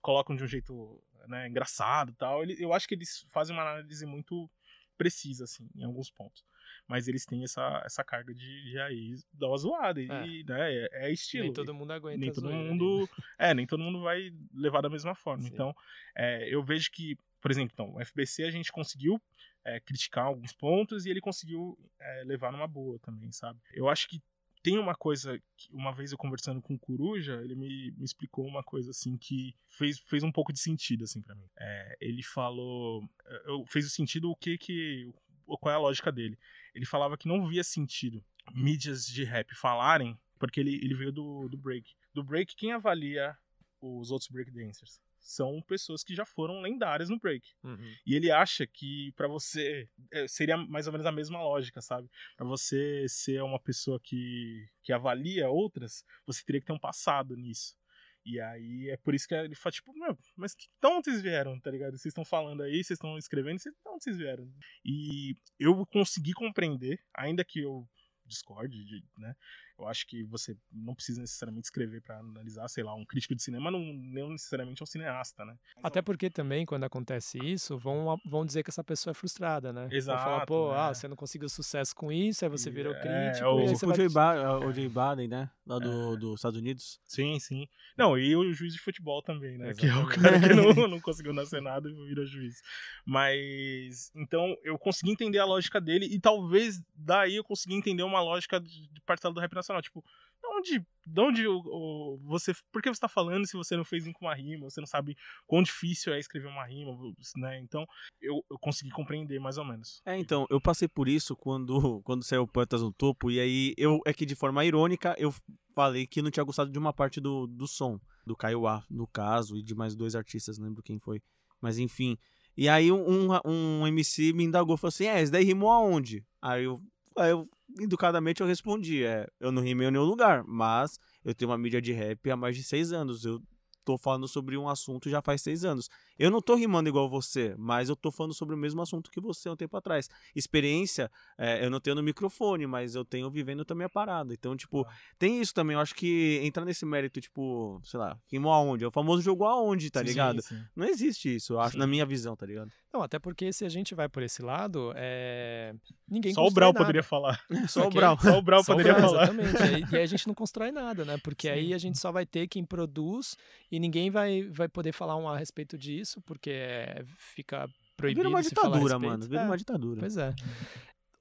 colocam 0.00 0.34
de 0.34 0.42
um 0.42 0.48
jeito 0.48 1.00
né, 1.28 1.48
engraçado 1.48 2.10
e 2.10 2.14
tal, 2.14 2.42
ele, 2.42 2.56
eu 2.58 2.72
acho 2.72 2.88
que 2.88 2.94
eles 2.94 3.24
fazem 3.30 3.54
uma 3.54 3.62
análise 3.62 4.04
muito 4.04 4.50
precisa, 4.98 5.44
assim, 5.44 5.68
em 5.76 5.84
alguns 5.84 6.10
pontos. 6.10 6.44
Mas 6.86 7.06
eles 7.06 7.24
têm 7.24 7.44
essa, 7.44 7.82
essa 7.84 8.02
carga 8.02 8.34
de, 8.34 8.70
de 8.70 8.78
aí 8.80 9.14
dar 9.32 9.48
uma 9.48 9.56
zoada. 9.56 10.00
E, 10.00 10.06
é. 10.06 10.44
Né, 10.44 10.74
é, 10.74 10.88
é 11.06 11.12
estilo. 11.12 11.44
Nem 11.44 11.52
todo 11.52 11.72
mundo 11.72 11.92
aguenta. 11.92 12.18
Nem 12.18 12.32
todo 12.32 12.50
mundo. 12.50 13.08
é, 13.38 13.54
nem 13.54 13.66
todo 13.66 13.82
mundo 13.82 14.02
vai 14.02 14.32
levar 14.52 14.80
da 14.80 14.90
mesma 14.90 15.14
forma. 15.14 15.44
Sim. 15.44 15.50
Então, 15.52 15.74
é, 16.16 16.52
eu 16.52 16.62
vejo 16.62 16.90
que, 16.90 17.16
por 17.40 17.50
exemplo, 17.50 17.70
então, 17.72 17.94
o 17.94 18.04
FBC 18.04 18.42
a 18.42 18.50
gente 18.50 18.72
conseguiu 18.72 19.22
é, 19.64 19.78
criticar 19.78 20.26
alguns 20.26 20.52
pontos 20.52 21.06
e 21.06 21.10
ele 21.10 21.20
conseguiu 21.20 21.78
é, 22.00 22.24
levar 22.24 22.50
numa 22.50 22.66
boa 22.66 22.98
também, 22.98 23.30
sabe? 23.30 23.60
Eu 23.72 23.88
acho 23.88 24.08
que 24.08 24.20
tem 24.62 24.78
uma 24.78 24.94
coisa 24.94 25.40
que 25.56 25.72
uma 25.72 25.92
vez 25.92 26.12
eu 26.12 26.18
conversando 26.18 26.62
com 26.62 26.74
o 26.74 26.78
Coruja, 26.78 27.40
ele 27.42 27.54
me, 27.54 27.90
me 27.92 28.04
explicou 28.04 28.46
uma 28.46 28.62
coisa 28.62 28.90
assim 28.90 29.16
que 29.16 29.54
fez, 29.68 29.98
fez 30.00 30.22
um 30.22 30.30
pouco 30.30 30.52
de 30.52 30.60
sentido 30.60 31.04
assim 31.04 31.20
para 31.20 31.34
mim. 31.34 31.48
É, 31.58 31.96
ele 32.00 32.22
falou, 32.22 33.02
eu, 33.46 33.64
fez 33.66 33.86
o 33.86 33.90
sentido 33.90 34.30
o 34.30 34.36
que 34.36 34.56
que 34.56 35.12
qual 35.44 35.72
é 35.72 35.74
a 35.74 35.80
lógica 35.80 36.12
dele. 36.12 36.38
Ele 36.74 36.86
falava 36.86 37.18
que 37.18 37.28
não 37.28 37.46
via 37.46 37.64
sentido 37.64 38.24
mídias 38.54 39.06
de 39.06 39.24
rap 39.24 39.54
falarem, 39.54 40.18
porque 40.38 40.60
ele, 40.60 40.76
ele 40.76 40.94
veio 40.94 41.12
do, 41.12 41.48
do 41.48 41.56
break. 41.56 41.94
Do 42.14 42.22
break, 42.22 42.54
quem 42.56 42.72
avalia 42.72 43.36
os 43.80 44.10
outros 44.10 44.28
breakdancers? 44.28 45.00
São 45.22 45.62
pessoas 45.62 46.02
que 46.02 46.14
já 46.14 46.26
foram 46.26 46.60
lendárias 46.60 47.08
no 47.08 47.18
break. 47.18 47.48
Uhum. 47.62 47.94
E 48.04 48.14
ele 48.14 48.30
acha 48.30 48.66
que 48.66 49.12
para 49.16 49.28
você 49.28 49.88
é, 50.12 50.26
seria 50.26 50.56
mais 50.56 50.86
ou 50.86 50.92
menos 50.92 51.06
a 51.06 51.12
mesma 51.12 51.42
lógica, 51.42 51.80
sabe? 51.80 52.10
Para 52.36 52.46
você 52.46 53.06
ser 53.08 53.42
uma 53.42 53.60
pessoa 53.60 54.00
que, 54.00 54.68
que 54.82 54.92
avalia 54.92 55.48
outras, 55.48 56.04
você 56.26 56.44
teria 56.44 56.60
que 56.60 56.66
ter 56.66 56.72
um 56.72 56.78
passado 56.78 57.36
nisso. 57.36 57.76
E 58.24 58.40
aí 58.40 58.88
é 58.88 58.96
por 58.96 59.14
isso 59.14 59.26
que 59.26 59.34
ele 59.34 59.54
fala, 59.54 59.72
tipo, 59.72 59.92
meu, 59.94 60.16
mas 60.36 60.54
de 60.54 60.86
onde 60.86 61.10
vocês 61.10 61.22
vieram, 61.22 61.58
tá 61.60 61.70
ligado? 61.70 61.92
Vocês 61.92 62.12
estão 62.12 62.24
falando 62.24 62.62
aí, 62.62 62.82
vocês 62.82 62.96
estão 62.96 63.18
escrevendo, 63.18 63.58
de 63.58 63.70
onde 63.86 64.04
vocês 64.04 64.16
vieram? 64.16 64.48
E 64.84 65.36
eu 65.58 65.84
consegui 65.86 66.32
compreender, 66.32 67.00
ainda 67.14 67.44
que 67.44 67.60
eu 67.60 67.88
discorde, 68.24 68.78
né? 69.18 69.34
Eu 69.82 69.88
acho 69.88 70.06
que 70.06 70.22
você 70.24 70.56
não 70.70 70.94
precisa 70.94 71.20
necessariamente 71.20 71.66
escrever 71.66 72.00
para 72.00 72.18
analisar, 72.18 72.68
sei 72.68 72.84
lá, 72.84 72.94
um 72.94 73.04
crítico 73.04 73.34
de 73.34 73.42
cinema 73.42 73.70
não, 73.70 73.80
não 73.80 74.30
necessariamente 74.30 74.80
é 74.80 74.84
um 74.84 74.86
cineasta, 74.86 75.44
né? 75.44 75.56
Até 75.82 76.00
porque 76.00 76.30
também, 76.30 76.64
quando 76.64 76.84
acontece 76.84 77.38
isso, 77.38 77.76
vão, 77.78 78.18
vão 78.24 78.46
dizer 78.46 78.62
que 78.62 78.70
essa 78.70 78.84
pessoa 78.84 79.12
é 79.12 79.14
frustrada, 79.14 79.72
né? 79.72 79.88
Exato. 79.90 80.18
Vão 80.18 80.30
falar, 80.32 80.46
pô, 80.46 80.72
né? 80.72 80.78
ah, 80.78 80.94
você 80.94 81.08
não 81.08 81.16
conseguiu 81.16 81.48
sucesso 81.48 81.94
com 81.94 82.12
isso, 82.12 82.44
aí 82.44 82.50
você 82.50 82.70
virou 82.70 82.94
é, 82.94 83.00
crítico. 83.00 83.44
É, 83.44 83.48
o, 83.48 83.60
e 83.60 83.62
aí 83.68 83.76
você 83.76 83.84
o, 83.84 83.88
vai... 83.88 83.96
Jay 83.96 84.08
ba 84.08 84.58
o 84.58 84.72
Jay 84.72 84.88
Baden, 84.88 85.28
né? 85.28 85.50
Lá 85.66 85.78
do, 85.78 86.14
é. 86.14 86.16
dos 86.16 86.34
Estados 86.34 86.58
Unidos. 86.58 87.00
Sim, 87.04 87.38
sim. 87.38 87.68
Não, 87.96 88.18
e 88.18 88.34
o 88.34 88.52
juiz 88.52 88.72
de 88.72 88.80
futebol 88.80 89.22
também, 89.22 89.56
né? 89.58 89.72
Que 89.74 89.86
é 89.86 89.94
o 89.94 90.06
cara 90.06 90.40
que 90.40 90.54
não, 90.54 90.88
não 90.88 91.00
conseguiu 91.00 91.32
nascer 91.32 91.62
nada 91.62 91.88
e 91.88 91.92
virou 92.08 92.26
juiz. 92.26 92.62
Mas, 93.06 94.10
então, 94.14 94.56
eu 94.62 94.78
consegui 94.78 95.12
entender 95.12 95.38
a 95.38 95.44
lógica 95.44 95.80
dele 95.80 96.06
e 96.06 96.18
talvez 96.18 96.82
daí 96.94 97.36
eu 97.36 97.44
consegui 97.44 97.74
entender 97.74 98.02
uma 98.02 98.20
lógica 98.20 98.60
de, 98.60 98.88
de 98.88 99.00
parcela 99.02 99.32
do 99.32 99.40
rap 99.40 99.52
nacional. 99.54 99.71
Tipo, 99.80 100.04
onde, 100.44 100.84
de 101.06 101.20
onde 101.20 101.46
o, 101.46 101.58
o, 101.64 102.18
você. 102.24 102.52
Por 102.70 102.82
que 102.82 102.88
você 102.88 102.96
está 102.96 103.08
falando 103.08 103.46
se 103.46 103.56
você 103.56 103.76
não 103.76 103.84
fez 103.84 104.04
com 104.12 104.26
uma 104.26 104.34
rima? 104.34 104.68
Você 104.68 104.80
não 104.80 104.86
sabe 104.86 105.16
quão 105.46 105.62
difícil 105.62 106.12
é 106.12 106.18
escrever 106.18 106.48
uma 106.48 106.66
rima, 106.66 106.92
né? 107.36 107.58
Então, 107.60 107.86
eu, 108.20 108.44
eu 108.50 108.58
consegui 108.58 108.90
compreender 108.90 109.38
mais 109.38 109.58
ou 109.58 109.64
menos. 109.64 110.02
É, 110.04 110.16
então, 110.16 110.46
eu 110.50 110.60
passei 110.60 110.88
por 110.88 111.08
isso 111.08 111.36
quando, 111.36 112.00
quando 112.04 112.24
saiu 112.24 112.46
Poetas 112.46 112.82
no 112.82 112.92
Topo, 112.92 113.30
e 113.30 113.40
aí 113.40 113.74
eu 113.76 114.00
é 114.06 114.12
que 114.12 114.26
de 114.26 114.34
forma 114.34 114.64
irônica 114.64 115.14
eu 115.18 115.32
falei 115.74 116.06
que 116.06 116.22
não 116.22 116.30
tinha 116.30 116.44
gostado 116.44 116.70
de 116.70 116.78
uma 116.78 116.92
parte 116.92 117.20
do, 117.20 117.46
do 117.46 117.66
som, 117.66 117.98
do 118.26 118.36
Caio 118.36 118.66
A, 118.66 118.84
no 118.90 119.06
caso, 119.06 119.56
e 119.56 119.62
de 119.62 119.74
mais 119.74 119.94
dois 119.94 120.14
artistas, 120.14 120.58
não 120.58 120.66
lembro 120.66 120.82
quem 120.82 120.98
foi. 120.98 121.20
Mas 121.60 121.78
enfim. 121.78 122.16
E 122.56 122.68
aí 122.68 122.92
um, 122.92 123.30
um, 123.32 123.40
um 123.44 123.86
MC 123.86 124.32
me 124.32 124.44
indagou, 124.44 124.76
falou 124.76 124.90
assim: 124.90 125.06
é, 125.06 125.22
esse 125.22 125.32
daí 125.32 125.44
rimou 125.44 125.70
aonde? 125.70 126.24
Aí 126.40 126.64
eu, 126.64 126.80
aí 127.16 127.30
eu 127.30 127.48
educadamente 127.80 128.40
eu 128.40 128.46
respondi, 128.46 129.04
é, 129.04 129.26
eu 129.40 129.52
não 129.52 129.62
rimei 129.62 129.88
em 129.88 129.90
nenhum 129.90 130.04
lugar, 130.04 130.44
mas 130.44 130.98
eu 131.24 131.34
tenho 131.34 131.50
uma 131.50 131.58
mídia 131.58 131.80
de 131.80 131.92
rap 131.92 132.30
há 132.30 132.36
mais 132.36 132.56
de 132.56 132.62
seis 132.62 132.92
anos, 132.92 133.24
eu 133.24 133.40
tô 133.84 133.98
falando 133.98 134.28
sobre 134.28 134.56
um 134.56 134.68
assunto 134.68 135.08
já 135.10 135.20
faz 135.20 135.42
seis 135.42 135.64
anos. 135.64 135.88
Eu 136.22 136.30
não 136.30 136.40
tô 136.40 136.54
rimando 136.54 136.88
igual 136.88 137.08
você, 137.08 137.52
mas 137.58 137.88
eu 137.88 137.96
tô 137.96 138.12
falando 138.12 138.32
sobre 138.32 138.54
o 138.54 138.58
mesmo 138.58 138.80
assunto 138.80 139.10
que 139.10 139.20
você 139.20 139.50
um 139.50 139.56
tempo 139.56 139.76
atrás. 139.76 140.08
Experiência, 140.36 141.10
é, 141.36 141.64
eu 141.64 141.68
não 141.68 141.80
tenho 141.80 141.96
no 141.96 142.02
microfone, 142.02 142.64
mas 142.64 142.94
eu 142.94 143.04
tenho 143.04 143.28
vivendo 143.28 143.64
também 143.64 143.86
a 143.86 143.88
parada. 143.88 144.32
Então, 144.32 144.56
tipo, 144.56 144.82
ah. 144.82 144.94
tem 145.18 145.40
isso 145.40 145.52
também. 145.52 145.74
Eu 145.74 145.80
acho 145.80 145.96
que 145.96 146.38
entrar 146.44 146.64
nesse 146.64 146.86
mérito, 146.86 147.20
tipo, 147.20 147.80
sei 147.82 147.98
lá, 147.98 148.16
rimou 148.30 148.52
aonde? 148.52 148.84
É 148.84 148.86
o 148.86 148.92
famoso 148.92 149.20
jogo 149.20 149.44
aonde, 149.44 149.90
tá 149.90 149.98
sim, 149.98 150.06
ligado? 150.06 150.40
Sim, 150.42 150.58
sim. 150.58 150.64
Não 150.76 150.86
existe 150.86 151.34
isso, 151.34 151.54
eu 151.54 151.60
acho, 151.60 151.76
na 151.76 151.88
minha 151.88 152.06
visão, 152.06 152.36
tá 152.36 152.46
ligado? 152.46 152.70
Não, 152.92 153.02
até 153.02 153.18
porque 153.18 153.52
se 153.54 153.64
a 153.64 153.70
gente 153.70 153.94
vai 153.94 154.06
por 154.06 154.22
esse 154.22 154.42
lado, 154.42 154.92
é... 154.94 155.74
ninguém 156.06 156.34
Só 156.34 156.46
o 156.46 156.50
Brau 156.50 156.74
poderia 156.74 157.02
falar. 157.02 157.42
Só 157.66 157.86
o 157.86 157.90
Brau. 157.90 158.18
Só 158.20 158.38
o 158.38 158.42
Brau 158.42 158.62
poderia 158.62 158.94
falar. 158.94 159.22
Exatamente. 159.22 159.92
E 159.92 159.96
aí 159.96 160.02
a 160.02 160.06
gente 160.06 160.26
não 160.26 160.34
constrói 160.34 160.70
nada, 160.70 161.02
né? 161.02 161.16
Porque 161.16 161.48
aí 161.48 161.72
a 161.72 161.78
gente 161.78 161.98
só 161.98 162.12
vai 162.12 162.26
ter 162.26 162.46
quem 162.48 162.62
produz 162.62 163.34
e 163.70 163.80
ninguém 163.80 164.10
vai, 164.10 164.42
vai 164.42 164.68
poder 164.68 164.92
falar 164.92 165.16
um 165.16 165.26
a 165.26 165.38
respeito 165.38 165.78
disso, 165.78 166.11
porque 166.20 166.50
é, 166.50 167.02
fica 167.16 167.68
proibido. 167.96 168.20
Vira 168.20 168.28
uma 168.28 168.42
ditadura, 168.42 168.98
mano. 168.98 169.24
Vira 169.26 169.42
é, 169.42 169.44
uma 169.44 169.56
ditadura. 169.56 170.00
Pois 170.00 170.16
é. 170.16 170.34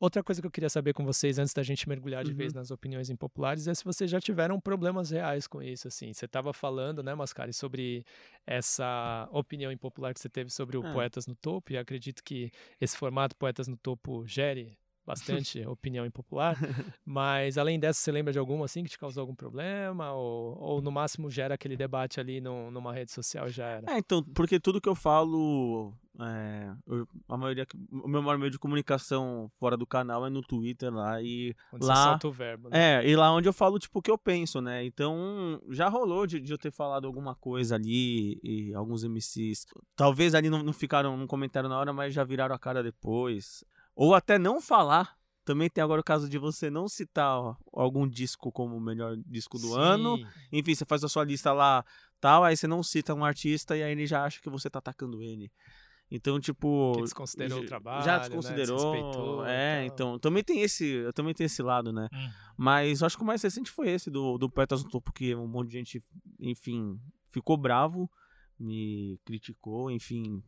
Outra 0.02 0.24
coisa 0.24 0.42
que 0.42 0.48
eu 0.48 0.52
queria 0.52 0.68
saber 0.68 0.94
com 0.94 1.06
vocês, 1.06 1.38
antes 1.38 1.54
da 1.54 1.62
gente 1.62 1.88
mergulhar 1.88 2.24
de 2.24 2.32
uhum. 2.32 2.38
vez 2.38 2.54
nas 2.54 2.72
opiniões 2.72 3.12
impopulares, 3.12 3.68
é 3.68 3.74
se 3.76 3.84
vocês 3.84 4.10
já 4.10 4.20
tiveram 4.20 4.60
problemas 4.60 5.12
reais 5.12 5.46
com 5.46 5.62
isso, 5.62 5.88
assim. 5.88 6.12
Você 6.12 6.26
estava 6.26 6.52
falando, 6.52 7.04
né, 7.04 7.14
Mascari, 7.14 7.54
sobre 7.54 8.04
essa 8.44 9.30
opinião 9.32 9.72
impopular 9.72 10.12
que 10.12 10.20
você 10.20 10.28
teve 10.28 10.50
sobre 10.50 10.76
o 10.76 10.84
é. 10.84 10.92
Poetas 10.92 11.28
no 11.28 11.36
Topo, 11.36 11.72
e 11.72 11.78
acredito 11.78 12.24
que 12.24 12.52
esse 12.80 12.98
formato 12.98 13.36
Poetas 13.36 13.68
no 13.68 13.78
Topo 13.78 14.26
gere 14.26 14.76
bastante 15.06 15.64
opinião 15.68 16.06
impopular, 16.06 16.58
mas 17.06 17.58
além 17.58 17.80
dessa, 17.80 18.00
você 18.00 18.12
lembra 18.12 18.34
de 18.34 18.40
alguma 18.40 18.66
assim 18.66 18.84
que 18.84 18.90
te 18.90 19.00
causou 19.00 19.22
algum 19.22 19.36
problema? 19.36 20.12
Ou, 20.14 20.58
ou 20.60 20.82
no 20.82 20.92
máximo 20.92 21.30
gera 21.30 21.56
aquele 21.56 21.76
debate 21.76 22.20
ali 22.20 22.40
no, 22.40 22.72
numa 22.72 22.94
rede 22.94 23.12
social 23.12 23.50
já 23.50 23.66
era? 23.66 23.92
É, 23.92 23.98
então, 23.98 24.24
porque 24.24 24.60
tudo 24.60 24.82
que 24.82 24.90
eu 24.90 24.96
falo, 24.96 25.94
é, 26.20 26.72
eu, 26.88 27.08
a 27.28 27.38
maioria, 27.38 27.66
o 27.92 28.08
meu 28.08 28.22
maior 28.22 28.38
meio 28.38 28.52
de 28.52 28.60
comunicação 28.60 29.50
fora 29.56 29.76
do 29.76 29.86
canal 29.86 30.26
é 30.26 30.30
no 30.30 30.42
Twitter 30.42 30.94
lá 30.94 31.22
e 31.22 31.56
onde 31.74 31.86
lá, 31.86 31.96
você 31.96 32.04
solta 32.04 32.28
o 32.28 32.32
verbo, 32.32 32.70
né? 32.70 33.00
É, 33.04 33.10
e 33.10 33.16
lá 33.16 33.34
onde 33.34 33.48
eu 33.48 33.54
falo 33.54 33.80
tipo 33.80 34.00
o 34.00 34.02
que 34.02 34.12
eu 34.12 34.18
penso, 34.18 34.62
né? 34.62 34.84
Então, 34.84 35.62
já 35.70 35.88
rolou 35.90 36.28
de, 36.28 36.40
de 36.40 36.52
eu 36.52 36.58
ter 36.58 36.72
falado 36.72 37.08
alguma 37.08 37.36
coisa 37.36 37.76
ali 37.76 38.40
e 38.44 38.74
alguns 38.74 39.04
MCs, 39.04 39.66
talvez 39.96 40.36
ali 40.36 40.50
não, 40.50 40.62
não 40.62 40.74
ficaram 40.74 41.18
no 41.18 41.28
comentário 41.28 41.70
na 41.70 41.78
hora, 41.78 41.94
mas 41.94 42.14
já 42.14 42.24
viraram 42.24 42.56
a 42.56 42.60
cara 42.60 42.84
depois. 42.84 43.64
Ou 43.96 44.14
até 44.14 44.38
não 44.38 44.62
falar. 44.62 45.18
Também 45.44 45.70
tem 45.70 45.84
agora 45.84 46.00
o 46.00 46.04
caso 46.04 46.30
de 46.30 46.38
você 46.38 46.70
não 46.70 46.88
citar 46.88 47.40
ó, 47.40 47.56
algum 47.74 48.08
disco 48.08 48.52
como 48.52 48.78
o 48.78 48.82
melhor 48.82 49.18
disco 49.26 49.58
do 49.58 49.70
Sim. 49.70 49.80
ano. 49.80 50.28
Enfim, 50.52 50.76
você 50.76 50.86
faz 50.86 51.04
a 51.04 51.10
sua 51.10 51.24
lista 51.24 51.52
lá, 51.52 51.84
tal, 52.20 52.44
aí 52.44 52.56
você 52.56 52.68
não 52.68 52.84
cita 52.84 53.14
um 53.14 53.26
artista 53.26 53.76
e 53.76 53.82
aí 53.82 53.92
ele 53.92 54.06
já 54.06 54.24
acha 54.24 54.40
que 54.40 54.50
você 54.50 54.70
tá 54.70 54.80
atacando 54.80 55.22
ele. 55.22 55.52
Então, 56.12 56.40
tipo. 56.42 56.92
Que 56.96 57.02
desconsiderou 57.04 57.62
o 57.62 57.66
trabalho. 57.66 58.04
Já 58.04 58.20
desconsiderou. 58.20 59.44
Né? 59.44 59.84
É, 59.84 59.86
então. 59.86 60.20
Também 60.20 60.44
tem 60.44 60.62
esse. 60.62 61.10
Também 61.16 61.34
tem 61.34 61.46
esse 61.46 61.64
lado, 61.64 61.94
né? 61.94 62.10
Hum. 62.14 62.30
Mas 62.58 63.02
acho 63.02 63.16
que 63.16 63.24
o 63.24 63.26
mais 63.26 63.42
recente 63.42 63.72
foi 63.72 63.90
esse 63.90 64.12
do, 64.12 64.38
do 64.38 64.50
Poetas 64.50 64.84
no 64.84 64.90
Topo, 64.90 65.14
que 65.14 65.34
um 65.34 65.48
monte 65.48 65.70
de 65.70 65.78
gente, 65.78 66.04
enfim, 66.40 67.00
ficou 67.30 67.56
bravo, 67.56 68.12
me 68.60 69.18
criticou, 69.26 69.90
enfim, 69.90 70.44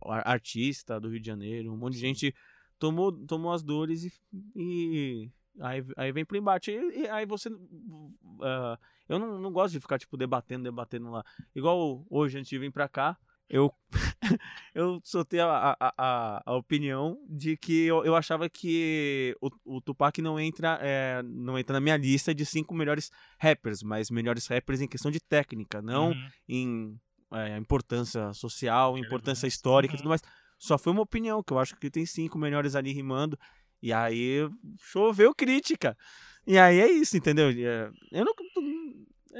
artista 0.00 1.00
do 1.00 1.08
Rio 1.08 1.20
de 1.20 1.26
Janeiro, 1.26 1.72
um 1.72 1.76
monte 1.76 1.94
Sim. 1.94 2.00
de 2.00 2.06
gente 2.06 2.34
tomou, 2.82 3.12
tomou 3.12 3.52
as 3.52 3.62
dores 3.62 4.02
e, 4.02 4.12
e 4.56 5.30
aí, 5.60 5.84
aí 5.96 6.10
vem 6.10 6.24
pro 6.24 6.36
embate. 6.36 6.72
E, 6.72 7.02
e 7.02 7.08
aí 7.08 7.24
você. 7.24 7.48
Uh, 7.48 8.76
eu 9.08 9.20
não, 9.20 9.38
não 9.38 9.52
gosto 9.52 9.72
de 9.72 9.80
ficar, 9.80 10.00
tipo, 10.00 10.16
debatendo, 10.16 10.64
debatendo 10.64 11.08
lá. 11.12 11.24
Igual 11.54 12.04
hoje, 12.10 12.38
antes 12.38 12.50
de 12.50 12.58
vir 12.58 12.72
pra 12.72 12.88
cá, 12.88 13.16
eu, 13.48 13.72
eu 14.74 15.00
soltei 15.04 15.38
a, 15.38 15.76
a, 15.78 15.94
a, 15.96 16.42
a, 16.44 16.56
opinião 16.56 17.16
de 17.28 17.56
que 17.56 17.84
eu, 17.84 18.04
eu 18.04 18.16
achava 18.16 18.48
que 18.48 19.36
o, 19.40 19.76
o 19.76 19.80
Tupac 19.80 20.20
não 20.20 20.40
entra, 20.40 20.80
é, 20.82 21.22
não 21.22 21.56
entra 21.56 21.74
na 21.74 21.80
minha 21.80 21.96
lista 21.96 22.34
de 22.34 22.44
cinco 22.44 22.74
melhores 22.74 23.12
rappers, 23.38 23.80
mas 23.82 24.10
melhores 24.10 24.48
rappers 24.48 24.80
em 24.80 24.88
questão 24.88 25.10
de 25.10 25.20
técnica, 25.20 25.80
não 25.80 26.10
uhum. 26.10 26.28
em 26.48 27.00
é, 27.32 27.56
importância 27.58 28.32
social, 28.32 28.98
importância 28.98 29.46
histórica 29.46 29.92
uhum. 29.92 29.96
e 29.96 29.98
tudo 29.98 30.08
mais. 30.08 30.22
Só 30.62 30.78
foi 30.78 30.92
uma 30.92 31.02
opinião, 31.02 31.42
que 31.42 31.52
eu 31.52 31.58
acho 31.58 31.74
que 31.74 31.90
tem 31.90 32.06
cinco 32.06 32.38
melhores 32.38 32.76
ali 32.76 32.92
rimando. 32.92 33.36
E 33.82 33.92
aí 33.92 34.48
choveu 34.78 35.34
crítica. 35.34 35.98
E 36.46 36.56
aí 36.56 36.78
é 36.78 36.88
isso, 36.88 37.16
entendeu? 37.16 37.48
É, 37.48 37.90
eu 38.12 38.24
não. 38.24 38.32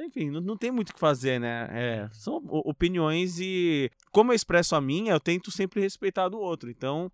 Enfim, 0.05 0.31
não, 0.31 0.41
não 0.41 0.57
tem 0.57 0.73
muito 0.73 0.91
o 0.91 0.95
que 0.95 0.99
fazer, 0.99 1.39
né? 1.39 1.69
É, 1.71 2.09
são 2.13 2.43
opiniões 2.49 3.39
e, 3.39 3.89
como 4.11 4.33
eu 4.33 4.35
expresso 4.35 4.75
a 4.75 4.81
minha, 4.81 5.13
eu 5.13 5.21
tento 5.21 5.53
sempre 5.53 5.81
respeitar 5.81 6.29
do 6.29 6.41
outro. 6.41 6.69
Então, 6.69 7.09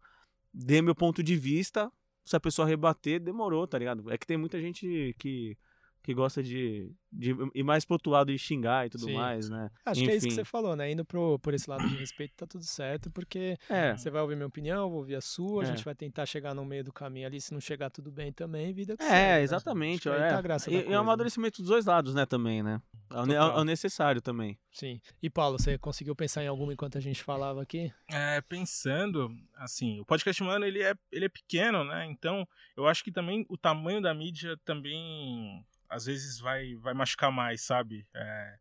dê 0.55 0.81
meu 0.81 0.95
ponto 0.95 1.23
de 1.23 1.37
vista. 1.37 1.93
Se 2.25 2.35
a 2.35 2.41
pessoa 2.41 2.67
rebater, 2.67 3.21
demorou, 3.21 3.67
tá 3.67 3.79
ligado? 3.79 4.11
É 4.11 4.17
que 4.17 4.27
tem 4.27 4.39
muita 4.39 4.59
gente 4.59 5.15
que 5.19 5.55
que 6.03 6.15
gosta 6.15 6.43
de, 6.43 6.91
de 7.13 7.35
ir 7.55 7.63
mais 7.63 7.85
pro 7.85 7.95
outro 7.95 8.11
lado 8.11 8.33
de 8.33 8.39
xingar 8.39 8.87
e 8.87 8.91
tudo 8.91 9.05
Sim. 9.05 9.15
mais, 9.15 9.49
né? 9.49 9.71
Acho 9.85 10.01
Enfim. 10.01 10.07
que 10.07 10.13
é 10.13 10.17
isso 10.17 10.29
que 10.29 10.35
você 10.35 10.45
falou, 10.45 10.75
né? 10.75 10.91
Indo 10.91 11.05
pro, 11.05 11.39
por 11.39 11.55
esse 11.55 11.69
lado 11.69 11.87
de 11.89 11.97
respeito 11.97 12.35
tá 12.37 12.47
tudo 12.47 12.65
certo, 12.65 13.11
porque 13.11 13.59
é. 13.69 13.97
você 13.97 14.11
vai 14.11 14.23
ouvir 14.23 14.37
minha 14.37 14.47
opinião, 14.47 14.89
vou 14.89 15.01
ouvir 15.01 15.17
a 15.17 15.21
sua, 15.21 15.65
é. 15.65 15.67
a 15.67 15.71
gente 15.71 15.85
vai 15.85 15.95
tentar 15.95 16.27
chegar 16.27 16.55
no 16.55 16.65
meio 16.65 16.85
do 16.85 16.93
caminho 16.93 17.27
ali, 17.27 17.41
se 17.41 17.53
não 17.53 17.61
chegar 17.61 17.91
tudo 17.91 18.11
bem 18.11 18.33
também, 18.33 18.73
vida 18.73 18.97
que 18.97 19.03
É, 19.03 19.07
segue, 19.07 19.21
né? 19.21 19.43
exatamente. 19.43 20.09
Né? 20.09 20.17
É. 20.17 20.31
Tá 20.31 20.41
graça 20.41 20.71
e, 20.71 20.75
e 20.75 20.93
é 20.93 20.99
um 20.99 21.03
amadurecimento 21.03 21.61
dos 21.61 21.69
dois 21.69 21.85
lados, 21.85 22.15
né, 22.15 22.25
também, 22.25 22.63
né? 22.63 22.81
É, 23.11 23.35
é 23.35 23.43
o 23.43 23.65
necessário 23.65 24.21
também. 24.21 24.59
Sim. 24.71 25.01
E 25.23 25.31
Paulo, 25.31 25.59
você 25.59 25.79
conseguiu 25.79 26.15
pensar 26.15 26.43
em 26.43 26.47
alguma 26.47 26.73
enquanto 26.73 26.99
a 26.99 27.01
gente 27.01 27.23
falava 27.23 27.63
aqui? 27.63 27.93
É, 28.11 28.41
pensando, 28.43 29.31
assim, 29.57 30.01
o 30.01 30.05
podcast 30.05 30.43
humano 30.43 30.65
ele 30.65 30.83
é, 30.83 30.95
ele 31.11 31.25
é 31.25 31.29
pequeno, 31.29 31.85
né? 31.85 32.07
Então, 32.07 32.47
eu 32.77 32.87
acho 32.87 33.03
que 33.03 33.11
também 33.11 33.47
o 33.49 33.57
tamanho 33.57 34.01
da 34.01 34.13
mídia 34.15 34.57
também 34.65 35.65
às 35.89 36.07
vezes 36.07 36.39
vai, 36.39 36.75
vai 36.77 36.95
machucar 36.95 37.33
mais, 37.33 37.63
sabe? 37.63 38.07
É, 38.15 38.59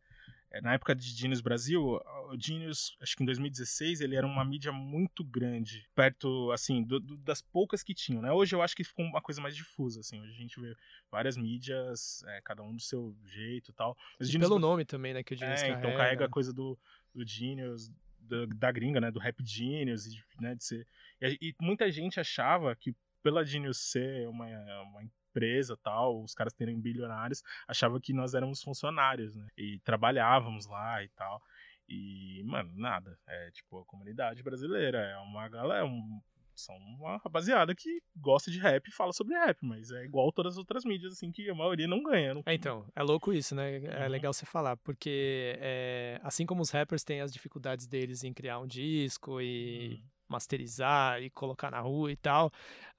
é, 0.51 0.61
na 0.61 0.73
época 0.73 0.95
de 0.95 1.09
Genius 1.09 1.41
Brasil, 1.41 1.83
o 1.83 2.37
Genius, 2.39 2.97
acho 3.01 3.15
que 3.17 3.23
em 3.23 3.25
2016, 3.25 3.99
ele 3.99 4.15
era 4.15 4.25
uma 4.25 4.45
mídia 4.45 4.71
muito 4.71 5.23
grande, 5.23 5.85
perto, 5.93 6.51
assim, 6.51 6.83
do, 6.83 6.99
do, 6.99 7.17
das 7.17 7.41
poucas 7.41 7.83
que 7.83 7.93
tinham, 7.93 8.21
né? 8.21 8.31
Hoje 8.31 8.55
eu 8.55 8.61
acho 8.61 8.75
que 8.75 8.83
ficou 8.83 9.05
uma 9.05 9.21
coisa 9.21 9.41
mais 9.41 9.55
difusa, 9.55 9.99
assim, 9.99 10.21
hoje 10.21 10.31
a 10.31 10.37
gente 10.37 10.59
vê 10.59 10.75
várias 11.11 11.35
mídias, 11.35 12.23
é, 12.27 12.41
cada 12.41 12.63
um 12.63 12.75
do 12.75 12.81
seu 12.81 13.15
jeito 13.25 13.71
e 13.71 13.73
tal. 13.73 13.97
Mas 14.17 14.29
Genius, 14.29 14.49
pelo 14.49 14.59
nome 14.59 14.85
também, 14.85 15.13
né, 15.13 15.21
que 15.21 15.33
o 15.33 15.37
Genius 15.37 15.61
é, 15.61 15.67
carrega. 15.67 15.79
então 15.87 15.97
carrega 15.97 16.25
a 16.25 16.29
coisa 16.29 16.53
do, 16.53 16.79
do 17.13 17.27
Genius, 17.27 17.91
do, 18.19 18.47
da 18.47 18.71
gringa, 18.71 19.01
né, 19.01 19.11
do 19.11 19.19
Rap 19.19 19.43
Genius, 19.43 20.05
né, 20.39 20.55
de 20.55 20.63
ser... 20.63 20.87
E, 21.21 21.37
e 21.41 21.55
muita 21.59 21.91
gente 21.91 22.21
achava 22.21 22.73
que 22.73 22.95
pela 23.21 23.43
Genius 23.43 23.77
ser 23.79 24.27
uma, 24.29 24.45
uma 24.83 25.03
empresa 25.37 25.77
tal, 25.77 26.23
os 26.23 26.33
caras 26.33 26.53
terem 26.53 26.79
bilionários, 26.79 27.43
achava 27.67 27.99
que 28.01 28.11
nós 28.11 28.33
éramos 28.33 28.61
funcionários, 28.61 29.35
né? 29.35 29.47
E 29.55 29.79
trabalhávamos 29.83 30.65
lá 30.65 31.03
e 31.03 31.09
tal. 31.09 31.41
E, 31.87 32.43
mano, 32.43 32.71
nada. 32.75 33.17
É 33.27 33.51
tipo 33.51 33.79
a 33.79 33.85
comunidade 33.85 34.43
brasileira. 34.43 34.97
É 34.97 35.17
uma 35.17 35.47
galera. 35.47 35.81
É 35.81 35.83
um, 35.83 36.19
são 36.55 36.75
uma 36.75 37.17
rapaziada 37.17 37.75
que 37.75 38.01
gosta 38.15 38.49
de 38.49 38.57
rap 38.57 38.87
e 38.87 38.91
fala 38.91 39.13
sobre 39.13 39.35
rap, 39.35 39.59
mas 39.61 39.91
é 39.91 40.03
igual 40.03 40.31
todas 40.31 40.55
as 40.55 40.57
outras 40.57 40.83
mídias, 40.83 41.13
assim, 41.13 41.31
que 41.31 41.47
a 41.47 41.53
maioria 41.53 41.87
não 41.87 42.01
ganha. 42.01 42.33
Não... 42.33 42.41
É, 42.45 42.53
então, 42.55 42.83
é 42.95 43.03
louco 43.03 43.31
isso, 43.31 43.53
né? 43.53 43.77
É 43.85 44.03
uhum. 44.03 44.09
legal 44.09 44.33
você 44.33 44.45
falar, 44.45 44.75
porque 44.77 45.55
é, 45.59 46.19
assim 46.23 46.47
como 46.47 46.61
os 46.61 46.71
rappers 46.71 47.03
têm 47.03 47.21
as 47.21 47.31
dificuldades 47.31 47.85
deles 47.85 48.23
em 48.23 48.33
criar 48.33 48.59
um 48.59 48.67
disco 48.67 49.39
e. 49.39 50.01
Uhum 50.01 50.16
masterizar 50.27 51.21
e 51.21 51.29
colocar 51.29 51.71
na 51.71 51.79
rua 51.79 52.11
e 52.11 52.15
tal. 52.15 52.51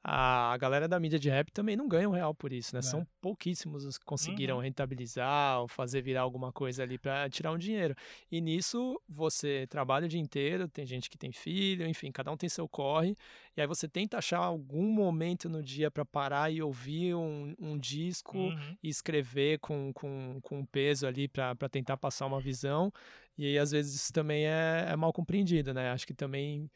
A 0.02 0.56
galera 0.58 0.86
da 0.86 0.98
mídia 0.98 1.18
de 1.18 1.28
rap 1.28 1.50
também 1.50 1.76
não 1.76 1.88
ganha 1.88 2.08
um 2.08 2.12
real 2.12 2.32
por 2.32 2.52
isso, 2.52 2.74
né? 2.74 2.78
É. 2.78 2.82
São 2.82 3.06
pouquíssimos 3.20 3.84
os 3.84 3.98
que 3.98 4.04
conseguiram 4.04 4.56
uhum. 4.56 4.62
rentabilizar 4.62 5.60
ou 5.60 5.68
fazer 5.68 6.00
virar 6.00 6.22
alguma 6.22 6.52
coisa 6.52 6.82
ali 6.84 6.96
para 6.96 7.28
tirar 7.28 7.52
um 7.52 7.58
dinheiro. 7.58 7.94
E 8.30 8.40
nisso 8.40 9.00
você 9.08 9.66
trabalha 9.68 10.06
o 10.06 10.08
dia 10.08 10.20
inteiro, 10.20 10.68
tem 10.68 10.86
gente 10.86 11.10
que 11.10 11.18
tem 11.18 11.32
filho, 11.32 11.86
enfim, 11.86 12.12
cada 12.12 12.30
um 12.30 12.36
tem 12.36 12.48
seu 12.48 12.68
corre. 12.68 13.16
E 13.56 13.60
aí 13.60 13.66
você 13.66 13.88
tenta 13.88 14.18
achar 14.18 14.38
algum 14.38 14.86
momento 14.90 15.48
no 15.48 15.62
dia 15.62 15.90
para 15.90 16.04
parar 16.04 16.50
e 16.50 16.62
ouvir 16.62 17.14
um, 17.14 17.54
um 17.58 17.76
disco 17.76 18.38
uhum. 18.38 18.76
e 18.82 18.88
escrever 18.88 19.58
com, 19.58 19.92
com, 19.92 20.38
com 20.42 20.64
peso 20.64 21.06
ali 21.06 21.26
para 21.26 21.68
tentar 21.68 21.96
passar 21.96 22.26
uma 22.26 22.40
visão. 22.40 22.92
E 23.36 23.46
aí, 23.46 23.58
às 23.58 23.72
vezes, 23.72 23.94
isso 23.94 24.12
também 24.12 24.46
é, 24.46 24.86
é 24.88 24.96
mal 24.96 25.12
compreendido, 25.12 25.74
né? 25.74 25.90
Acho 25.90 26.06
que 26.06 26.14
também 26.14 26.68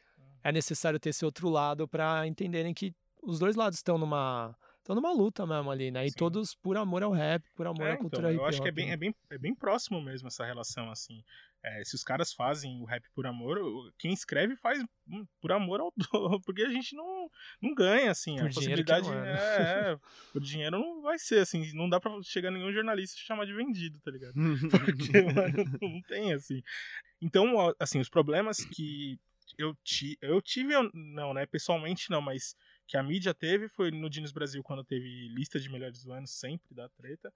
é 0.42 0.52
necessário 0.52 0.98
ter 0.98 1.10
esse 1.10 1.24
outro 1.24 1.48
lado 1.48 1.86
para 1.88 2.26
entenderem 2.26 2.74
que 2.74 2.94
os 3.22 3.38
dois 3.38 3.56
lados 3.56 3.78
estão 3.78 3.96
numa 3.96 4.56
estão 4.78 4.96
numa 4.96 5.12
luta 5.12 5.46
mesmo 5.46 5.70
ali, 5.70 5.90
né? 5.90 6.04
E 6.04 6.10
Sim. 6.10 6.16
todos 6.16 6.54
por 6.56 6.76
amor 6.76 7.02
ao 7.02 7.12
rap, 7.12 7.44
por 7.54 7.66
amor 7.66 7.86
é, 7.86 7.92
à 7.92 7.96
cultura 7.96 8.32
então, 8.32 8.44
Eu 8.44 8.48
acho 8.48 8.60
que 8.60 8.68
é 8.68 8.72
bem, 8.72 8.88
né? 8.88 8.94
é, 8.94 8.96
bem, 8.96 9.14
é 9.30 9.38
bem 9.38 9.54
próximo 9.54 10.02
mesmo 10.02 10.26
essa 10.26 10.44
relação, 10.44 10.90
assim. 10.90 11.22
É, 11.64 11.84
se 11.84 11.94
os 11.94 12.02
caras 12.02 12.32
fazem 12.32 12.80
o 12.80 12.84
rap 12.84 13.04
por 13.14 13.24
amor, 13.24 13.56
quem 13.96 14.12
escreve 14.12 14.56
faz 14.56 14.84
hum, 15.06 15.24
por 15.40 15.52
amor 15.52 15.80
ao 15.80 15.92
porque 16.44 16.62
a 16.62 16.68
gente 16.68 16.96
não, 16.96 17.30
não 17.60 17.72
ganha, 17.72 18.10
assim. 18.10 18.34
Por 18.34 18.48
a 18.48 18.52
possibilidade 18.52 19.08
é, 19.08 19.12
né? 19.12 19.32
é, 19.32 19.92
é, 19.92 19.96
por 20.32 20.42
dinheiro 20.42 20.76
não 20.76 21.00
vai 21.02 21.16
ser, 21.20 21.38
assim, 21.38 21.72
não 21.74 21.88
dá 21.88 22.00
pra 22.00 22.10
chegar 22.24 22.50
nenhum 22.50 22.72
jornalista 22.72 23.16
e 23.16 23.24
chamar 23.24 23.46
de 23.46 23.54
vendido, 23.54 24.00
tá 24.00 24.10
ligado? 24.10 24.34
Porque, 24.70 25.22
mano, 25.22 25.78
não 25.80 26.02
tem, 26.08 26.32
assim. 26.32 26.60
Então, 27.20 27.72
assim, 27.78 28.00
os 28.00 28.08
problemas 28.08 28.64
que 28.64 29.20
eu, 29.58 29.74
ti, 29.84 30.18
eu 30.20 30.40
tive, 30.40 30.74
não, 30.94 31.34
né? 31.34 31.46
Pessoalmente 31.46 32.10
não, 32.10 32.20
mas 32.20 32.56
que 32.86 32.96
a 32.96 33.02
mídia 33.02 33.32
teve 33.32 33.68
foi 33.68 33.90
no 33.90 34.10
Dinos 34.10 34.32
Brasil, 34.32 34.62
quando 34.62 34.84
teve 34.84 35.28
lista 35.28 35.58
de 35.58 35.70
melhores 35.70 36.02
do 36.02 36.12
ano, 36.12 36.26
sempre 36.26 36.74
da 36.74 36.88
treta. 36.90 37.32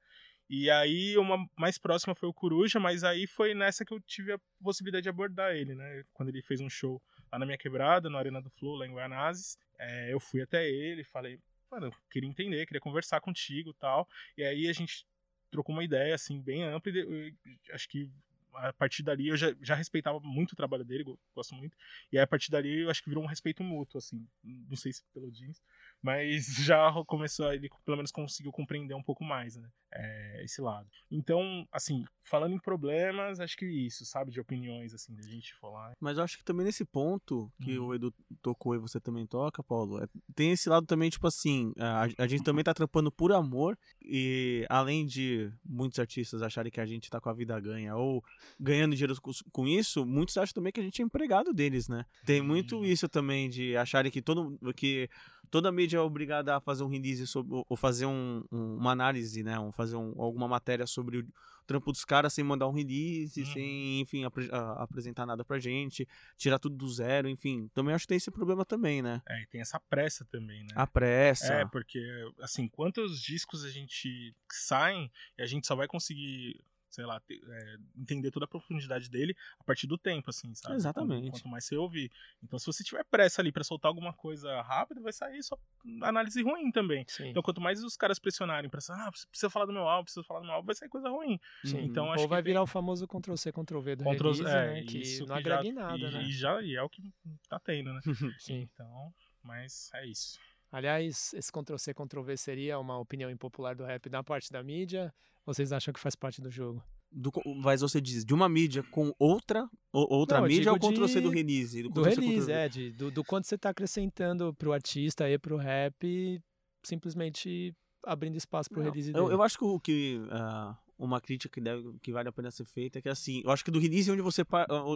E 0.49 0.71
aí, 0.71 1.19
uma 1.19 1.45
mais 1.57 1.77
próxima 1.77 2.15
foi 2.15 2.29
o 2.29 2.35
Coruja, 2.35 2.79
mas 2.79 3.03
aí 3.03 3.27
foi 3.27 3.53
nessa 3.53 3.85
que 3.85 3.93
eu 3.93 4.01
tive 4.01 4.33
a 4.33 4.41
possibilidade 4.63 5.03
de 5.03 5.09
abordar 5.09 5.57
ele, 5.57 5.75
né? 5.75 6.05
Quando 6.13 6.29
ele 6.29 6.41
fez 6.41 6.61
um 6.61 6.69
show 6.69 7.03
lá 7.33 7.39
na 7.39 7.47
minha 7.47 7.59
quebrada, 7.59 8.09
na 8.09 8.19
Arena 8.19 8.41
do 8.41 8.51
Flow, 8.51 8.77
lá 8.77 8.87
em 8.87 8.93
Guanazes. 8.93 9.59
É, 9.79 10.13
eu 10.13 10.21
fui 10.21 10.41
até 10.41 10.69
ele, 10.69 11.03
falei, 11.03 11.41
mano, 11.71 11.93
queria 12.11 12.29
entender, 12.29 12.65
queria 12.67 12.81
conversar 12.81 13.21
contigo 13.21 13.75
tal. 13.75 14.09
E 14.37 14.45
aí 14.45 14.69
a 14.69 14.73
gente 14.73 15.05
trocou 15.51 15.75
uma 15.75 15.85
ideia, 15.85 16.15
assim, 16.15 16.41
bem 16.41 16.63
ampla. 16.63 16.93
E 16.93 17.35
acho 17.73 17.89
que 17.89 18.09
a 18.57 18.73
partir 18.73 19.03
dali 19.03 19.29
eu 19.29 19.37
já, 19.37 19.55
já 19.61 19.75
respeitava 19.75 20.21
muito 20.21 20.53
o 20.53 20.57
trabalho 20.57 20.85
dele, 20.85 21.05
gosto 21.35 21.55
muito. 21.55 21.77
E 22.13 22.19
aí, 22.19 22.25
a 22.25 22.27
partir 22.27 22.51
dali 22.51 22.83
eu 22.83 22.91
acho 22.91 23.03
que 23.03 23.09
virou 23.09 23.23
um 23.23 23.27
respeito 23.27 23.63
mútuo, 23.63 23.99
assim. 23.99 24.27
Não 24.43 24.77
sei 24.77 24.93
se 24.93 25.03
pelo 25.13 25.31
jeans, 25.31 25.61
mas 26.03 26.47
já 26.65 26.93
começou, 27.07 27.53
ele 27.53 27.69
pelo 27.85 27.97
menos 27.97 28.11
conseguiu 28.11 28.53
compreender 28.53 28.95
um 28.95 29.03
pouco 29.03 29.25
mais, 29.25 29.57
né? 29.57 29.69
É, 29.99 30.45
esse 30.45 30.61
lado. 30.61 30.87
Então, 31.11 31.67
assim, 31.73 32.05
falando 32.23 32.55
em 32.55 32.59
problemas, 32.59 33.41
acho 33.41 33.57
que 33.57 33.67
isso, 33.67 34.05
sabe? 34.05 34.31
De 34.31 34.41
opiniões, 34.41 34.93
assim, 34.93 35.15
da 35.15 35.23
gente 35.23 35.55
falar. 35.55 35.93
Mas 36.01 36.19
eu 36.19 36.25
acho 36.25 36.37
que 36.37 36.45
também 36.45 36.67
nesse 36.67 36.85
ponto 36.85 37.51
que 37.63 37.79
uhum. 37.79 37.87
o 37.87 37.95
Edu 37.95 38.15
tocou 38.43 38.75
e 38.75 38.79
você 38.79 39.01
também 39.01 39.27
toca, 39.27 39.63
Paulo, 39.63 40.03
é, 40.03 40.07
tem 40.35 40.53
esse 40.53 40.69
lado 40.69 40.87
também, 40.87 41.09
tipo 41.09 41.27
assim, 41.27 41.73
a, 41.79 42.09
a 42.19 42.27
gente 42.27 42.43
também 42.43 42.65
tá 42.65 42.75
trampando 42.75 43.11
por 43.11 43.33
amor 43.33 43.79
e 44.03 44.67
além 44.69 45.07
de 45.07 45.51
muitos 45.65 45.99
artistas 45.99 46.43
acharem 46.43 46.71
que 46.71 46.81
a 46.81 46.87
gente 46.87 47.09
tá 47.09 47.21
com 47.21 47.29
a 47.29 47.35
vida 47.35 47.59
ganha 47.61 47.97
ou 47.97 48.23
ganhando 48.59 48.95
dinheiro 48.95 49.17
com 49.53 49.67
isso, 49.67 50.05
muitos 50.05 50.37
acham 50.37 50.55
também 50.55 50.73
que 50.73 50.81
a 50.81 50.83
gente 50.83 51.01
é 51.01 51.05
empregado 51.05 51.53
deles, 51.53 51.89
né? 51.89 52.05
Tem 52.25 52.43
muito 52.43 52.85
isso 52.85 53.09
também 53.09 53.49
de 53.49 53.77
acharem 53.77 54.11
que 54.11 54.21
todo 54.21 54.59
que 54.75 55.09
toda 55.51 55.73
mídia 55.73 55.99
é 55.99 56.01
obrigada 56.01 56.57
a 56.57 56.61
fazer 56.61 56.83
um 56.83 56.89
release 56.89 57.27
sobre, 57.27 57.63
ou 57.69 57.77
fazer 57.77 58.07
um, 58.07 58.45
um, 58.51 58.77
uma 58.77 58.91
análise, 58.91 59.43
né? 59.43 59.59
Um, 59.59 59.73
fazer 59.73 59.86
um, 59.93 60.15
alguma 60.21 60.49
matéria 60.49 60.87
sobre 60.87 61.19
o 61.19 61.27
trampo 61.67 61.91
dos 61.91 62.05
caras 62.05 62.33
sem 62.33 62.45
mandar 62.45 62.69
um 62.69 62.73
release, 62.73 63.41
uhum. 63.41 63.53
sem, 63.53 64.01
enfim, 64.01 64.25
ap 64.25 64.39
a, 64.53 64.83
apresentar 64.85 65.27
nada 65.27 65.45
pra 65.45 65.59
gente, 65.59 66.07
tirar 66.37 66.59
tudo 66.59 66.77
do 66.77 66.89
zero, 66.89 67.29
enfim. 67.29 67.69
Também 67.75 67.95
acho 67.95 68.05
que 68.05 68.09
tem 68.09 68.17
esse 68.17 68.31
problema 68.31 68.65
também, 68.65 69.03
né? 69.03 69.21
É, 69.29 69.43
e 69.43 69.47
tem 69.47 69.61
essa 69.61 69.81
pressa 69.81 70.25
também, 70.25 70.63
né? 70.63 70.71
A 70.75 70.87
pressa. 70.87 71.53
É, 71.53 71.65
porque, 71.67 72.01
assim, 72.41 72.69
quantos 72.69 73.21
discos 73.21 73.65
a 73.65 73.71
gente 73.71 74.35
saem 74.51 75.11
e 75.37 75.43
a 75.43 75.47
gente 75.47 75.67
só 75.67 75.75
vai 75.75 75.89
conseguir 75.89 76.61
sei 76.97 77.05
lá, 77.05 77.21
é, 77.31 77.77
entender 77.95 78.31
toda 78.31 78.47
a 78.47 78.49
profundidade 78.49 79.11
dele 79.11 79.37
a 79.61 79.65
partir 79.65 79.87
do 79.87 79.99
tempo, 79.99 80.31
assim, 80.31 80.55
sabe? 80.55 80.77
Exatamente. 80.77 81.25
Quanto, 81.25 81.33
quanto 81.43 81.49
mais 81.49 81.65
você 81.65 81.77
ouvir. 81.77 82.11
Então, 82.43 82.59
se 82.59 82.65
você 82.65 82.83
tiver 82.83 83.05
pressa 83.05 83.43
ali 83.43 83.53
para 83.53 83.63
soltar 83.63 83.91
alguma 83.91 84.15
coisa 84.15 84.63
rápida, 84.63 85.01
vai 85.03 85.13
sair 85.13 85.43
só 85.43 85.59
análise 86.03 86.43
ruim 86.43 86.73
também. 86.73 87.05
Sim. 87.07 87.29
Então, 87.29 87.43
quanto 87.43 87.61
mais 87.61 87.85
os 87.85 87.97
caras 87.97 88.19
pressionarem 88.19 88.71
pra 88.71 88.81
ah, 88.89 89.11
precisa 89.11 89.51
falar 89.51 89.67
do 89.67 89.73
meu 89.75 89.87
álbum, 89.87 90.05
precisa 90.05 90.25
falar 90.25 90.41
do 90.41 90.47
meu 90.47 90.55
álbum, 90.55 90.67
vai 90.67 90.75
sair 90.75 90.89
coisa 90.89 91.11
ruim. 91.11 91.39
Sim. 91.65 91.81
Então, 91.81 92.11
acho 92.11 92.23
Ou 92.23 92.29
vai 92.29 92.41
virar 92.41 92.61
tem... 92.61 92.65
o 92.65 92.67
famoso 92.67 93.07
Ctrl-C, 93.07 93.53
Ctrl-V 93.53 93.97
do 93.97 94.05
Ctrl 94.05 94.31
release, 94.31 94.43
é, 94.43 94.67
né? 94.67 94.83
Que 94.83 95.27
não 95.27 95.37
agrega 95.37 95.67
em 95.69 95.73
nada, 95.73 95.99
e, 95.99 96.11
né? 96.11 96.23
E 96.23 96.33
já 96.33 96.63
e 96.63 96.77
é 96.77 96.83
o 96.83 96.89
que 96.89 97.13
tá 97.47 97.59
tendo, 97.59 97.93
né? 97.93 98.01
Sim. 98.41 98.63
Então, 98.73 99.13
mas 99.43 99.91
é 99.95 100.07
isso. 100.07 100.39
Aliás, 100.71 101.33
esse 101.35 101.51
Ctrl-C, 101.51 101.95
Ctrl-V 101.95 102.37
seria 102.37 102.79
uma 102.79 102.99
opinião 102.99 103.31
impopular 103.31 103.75
do 103.75 103.85
rap 103.85 104.09
na 104.11 104.23
parte 104.23 104.51
da 104.51 104.63
mídia? 104.63 105.13
Vocês 105.45 105.73
acham 105.73 105.93
que 105.95 106.01
faz 106.01 106.15
parte 106.17 106.41
do 106.41 106.51
jogo? 106.51 106.83
do, 107.11 107.31
mas 107.63 107.81
você 107.81 108.01
diz, 108.01 108.25
de 108.25 108.35
uma 108.35 108.49
mídia 108.49 108.83
com 108.91 109.13
outra, 109.19 109.69
outra 109.93 110.39
Não, 110.39 110.47
eu 110.47 110.51
mídia 110.51 110.73
ou 110.73 110.79
digo 110.79 110.93
Ctrl 110.93 111.07
C 111.07 111.15
de- 111.15 111.21
do 111.21 111.31
release? 111.31 111.83
Do 111.85 112.03
Ctrl 112.03 112.21
release, 112.21 112.53
é, 112.53 112.69
de, 112.69 112.91
do, 112.93 113.11
do 113.11 113.25
quanto 113.25 113.47
você 113.47 113.57
tá 113.57 113.71
acrescentando 113.71 114.53
pro 114.55 114.73
artista 114.73 115.29
e 115.31 115.39
pro 115.39 115.57
rap, 115.57 116.43
simplesmente 116.83 117.75
abrindo 118.05 118.37
espaço 118.37 118.69
pro 118.69 118.83
Não, 118.83 118.91
release 118.91 119.11
eu, 119.11 119.25
dele. 119.25 119.35
eu 119.35 119.43
acho 119.43 119.59
que, 119.59 119.65
o 119.65 119.81
que 119.81 120.21
ah, 120.31 120.77
uma 120.99 121.21
crítica 121.21 121.53
que, 121.55 121.61
deve, 121.61 121.99
que 122.03 122.13
vale 122.13 122.29
a 122.29 122.33
pena 122.33 122.51
ser 122.51 122.65
feita 122.65 122.99
é 122.99 123.03
que 123.03 123.09
assim, 123.09 123.43
eu 123.45 123.51
acho 123.51 123.65
que 123.65 123.71
do 123.71 123.79
release 123.81 124.11
é 124.11 124.13
onde 124.13 124.23
você 124.23 124.43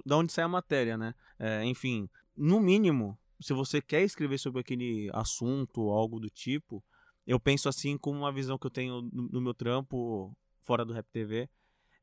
da 0.04 0.16
onde 0.16 0.32
sai 0.32 0.44
a 0.44 0.48
matéria, 0.48 0.96
né? 0.98 1.14
É, 1.38 1.64
enfim, 1.64 2.08
no 2.36 2.60
mínimo, 2.60 3.18
se 3.40 3.52
você 3.52 3.80
quer 3.80 4.02
escrever 4.02 4.38
sobre 4.38 4.60
aquele 4.60 5.10
assunto 5.12 5.82
ou 5.82 5.92
algo 5.92 6.20
do 6.20 6.28
tipo, 6.28 6.82
eu 7.26 7.38
penso 7.38 7.68
assim 7.68 7.96
com 7.96 8.10
uma 8.10 8.32
visão 8.32 8.58
que 8.58 8.66
eu 8.66 8.70
tenho 8.70 9.02
no, 9.02 9.28
no 9.28 9.40
meu 9.40 9.54
trampo 9.54 10.36
fora 10.62 10.84
do 10.84 10.92
Rap 10.92 11.06
TV, 11.10 11.48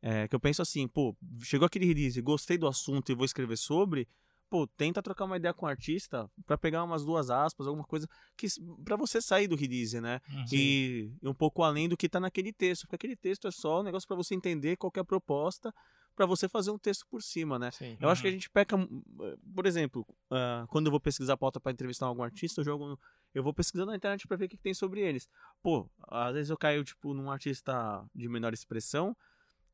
é, 0.02 0.28
que 0.28 0.36
eu 0.36 0.40
penso 0.40 0.62
assim, 0.62 0.88
pô, 0.88 1.16
chegou 1.42 1.66
aquele 1.66 1.86
release, 1.86 2.22
gostei 2.22 2.58
do 2.58 2.68
assunto 2.68 3.12
e 3.12 3.16
vou 3.16 3.26
escrever 3.26 3.58
sobre, 3.58 4.08
pô, 4.50 4.68
tenta 4.68 5.02
trocar 5.02 5.26
uma 5.26 5.38
ideia 5.38 5.54
com 5.54 5.66
o 5.66 5.70
artista 5.70 6.30
pra 6.46 6.58
pegar 6.58 6.84
umas 6.84 7.04
duas 7.04 7.30
aspas, 7.30 7.68
alguma 7.68 7.86
coisa 7.86 8.08
que 8.36 8.48
para 8.84 8.96
você 8.96 9.22
sair 9.22 9.48
do 9.48 9.56
release, 9.56 10.00
né? 10.00 10.22
Uhum. 10.32 10.46
e, 10.52 11.12
e 11.22 11.28
um 11.28 11.34
pouco 11.34 11.64
além 11.64 11.90
do 11.90 11.98
que 11.98 12.08
tá 12.08 12.20
naquele 12.20 12.54
texto, 12.54 12.84
porque 12.84 12.96
aquele 12.96 13.16
texto 13.16 13.48
é 13.48 13.52
só 13.52 13.82
um 13.82 13.84
negócio 13.84 14.08
para 14.08 14.18
você 14.18 14.36
entender 14.36 14.78
qual 14.78 14.92
é 14.96 15.00
a 15.00 15.06
proposta 15.06 15.74
para 16.18 16.26
você 16.26 16.50
fazer 16.50 16.72
um 16.72 16.80
texto 16.80 17.06
por 17.08 17.22
cima, 17.22 17.60
né? 17.60 17.70
Sim. 17.72 17.96
Eu 18.02 18.10
acho 18.10 18.22
que 18.24 18.28
a 18.28 18.32
Uhum. 18.32 18.36
gente 18.38 18.50
peca, 18.50 18.76
hum, 18.76 19.04
eh, 19.22 19.38
por 19.56 19.68
exemplo, 19.68 20.04
ah, 20.32 20.66
quando 20.68 20.88
eu 20.88 20.92
vou 20.92 21.00
pesquisar 21.00 21.38
pauta 21.38 21.60
para 21.60 21.72
entrevistar 21.72 22.08
algum 22.08 22.24
artista, 22.24 22.60
eu 22.62 22.66
jogo, 22.66 23.00
eu 23.36 23.44
vou 23.44 23.54
pesquisando 23.54 23.92
na 23.92 23.96
internet 23.98 24.28
para 24.28 24.36
ver 24.36 24.46
o 24.46 24.50
que, 24.50 24.58
que 24.58 24.64
tem 24.64 24.74
sobre 24.74 25.00
eles. 25.00 25.30
Pô, 25.62 25.88
às 26.08 26.34
vezes 26.34 26.50
eu 26.50 26.58
caio 26.58 26.84
tipo 26.84 27.14
num 27.14 27.30
artista 27.30 28.04
de 28.16 28.28
menor 28.28 28.52
expressão, 28.52 29.16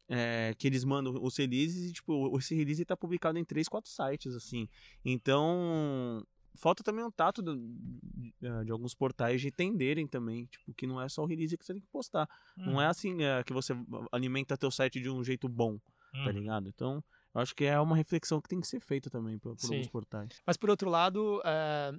eh, 0.10 0.54
que 0.58 0.68
eles 0.68 0.84
mandam 0.84 1.14
os 1.24 1.38
releases 1.38 1.90
e 1.90 1.94
tipo, 1.94 2.38
esse 2.38 2.54
release 2.54 2.84
tá 2.84 2.98
publicado 2.98 3.40
em 3.40 3.46
três, 3.46 3.70
quatro 3.70 3.90
sites 3.90 4.36
assim. 4.36 4.68
Então, 5.06 6.26
falta 6.56 6.84
também 6.84 7.06
um 7.06 7.12
tato 7.12 7.42
do- 7.42 7.56
de, 7.56 8.34
de 8.66 8.72
alguns 8.72 8.94
portais 8.94 9.40
de 9.40 9.48
entenderem 9.48 10.06
também, 10.06 10.46
tipo, 10.48 10.74
que 10.74 10.86
não 10.86 11.02
é 11.02 11.08
só 11.08 11.24
o 11.24 11.26
release 11.26 11.58
que 11.58 11.66
você 11.66 11.72
tem 11.74 11.82
que 11.82 11.88
postar. 11.88 12.28
Não 12.58 12.74
Uhum. 12.74 12.82
é 12.82 12.88
assim 12.88 13.24
é, 13.24 13.42
que 13.46 13.54
você 13.54 13.74
alimenta 14.12 14.58
teu 14.58 14.70
site 14.70 15.00
de 15.00 15.10
um 15.10 15.24
jeito 15.24 15.48
bom, 15.48 15.80
tá 16.14 16.20
Uhum. 16.26 16.32
ligado? 16.32 16.68
Então, 16.70 17.04
eu 17.34 17.42
acho 17.42 17.56
que 17.56 17.66
é 17.66 17.80
uma 17.80 17.96
reflexão 17.96 18.40
que 18.42 18.48
tem 18.50 18.62
que 18.62 18.68
ser 18.68 18.80
feita 18.80 19.10
também 19.10 19.38
por, 19.40 19.56
por 19.56 19.66
alguns 19.72 19.90
portais. 19.90 20.30
Mas 20.46 20.56
por 20.58 20.70
outro 20.70 20.90
lado, 20.90 21.42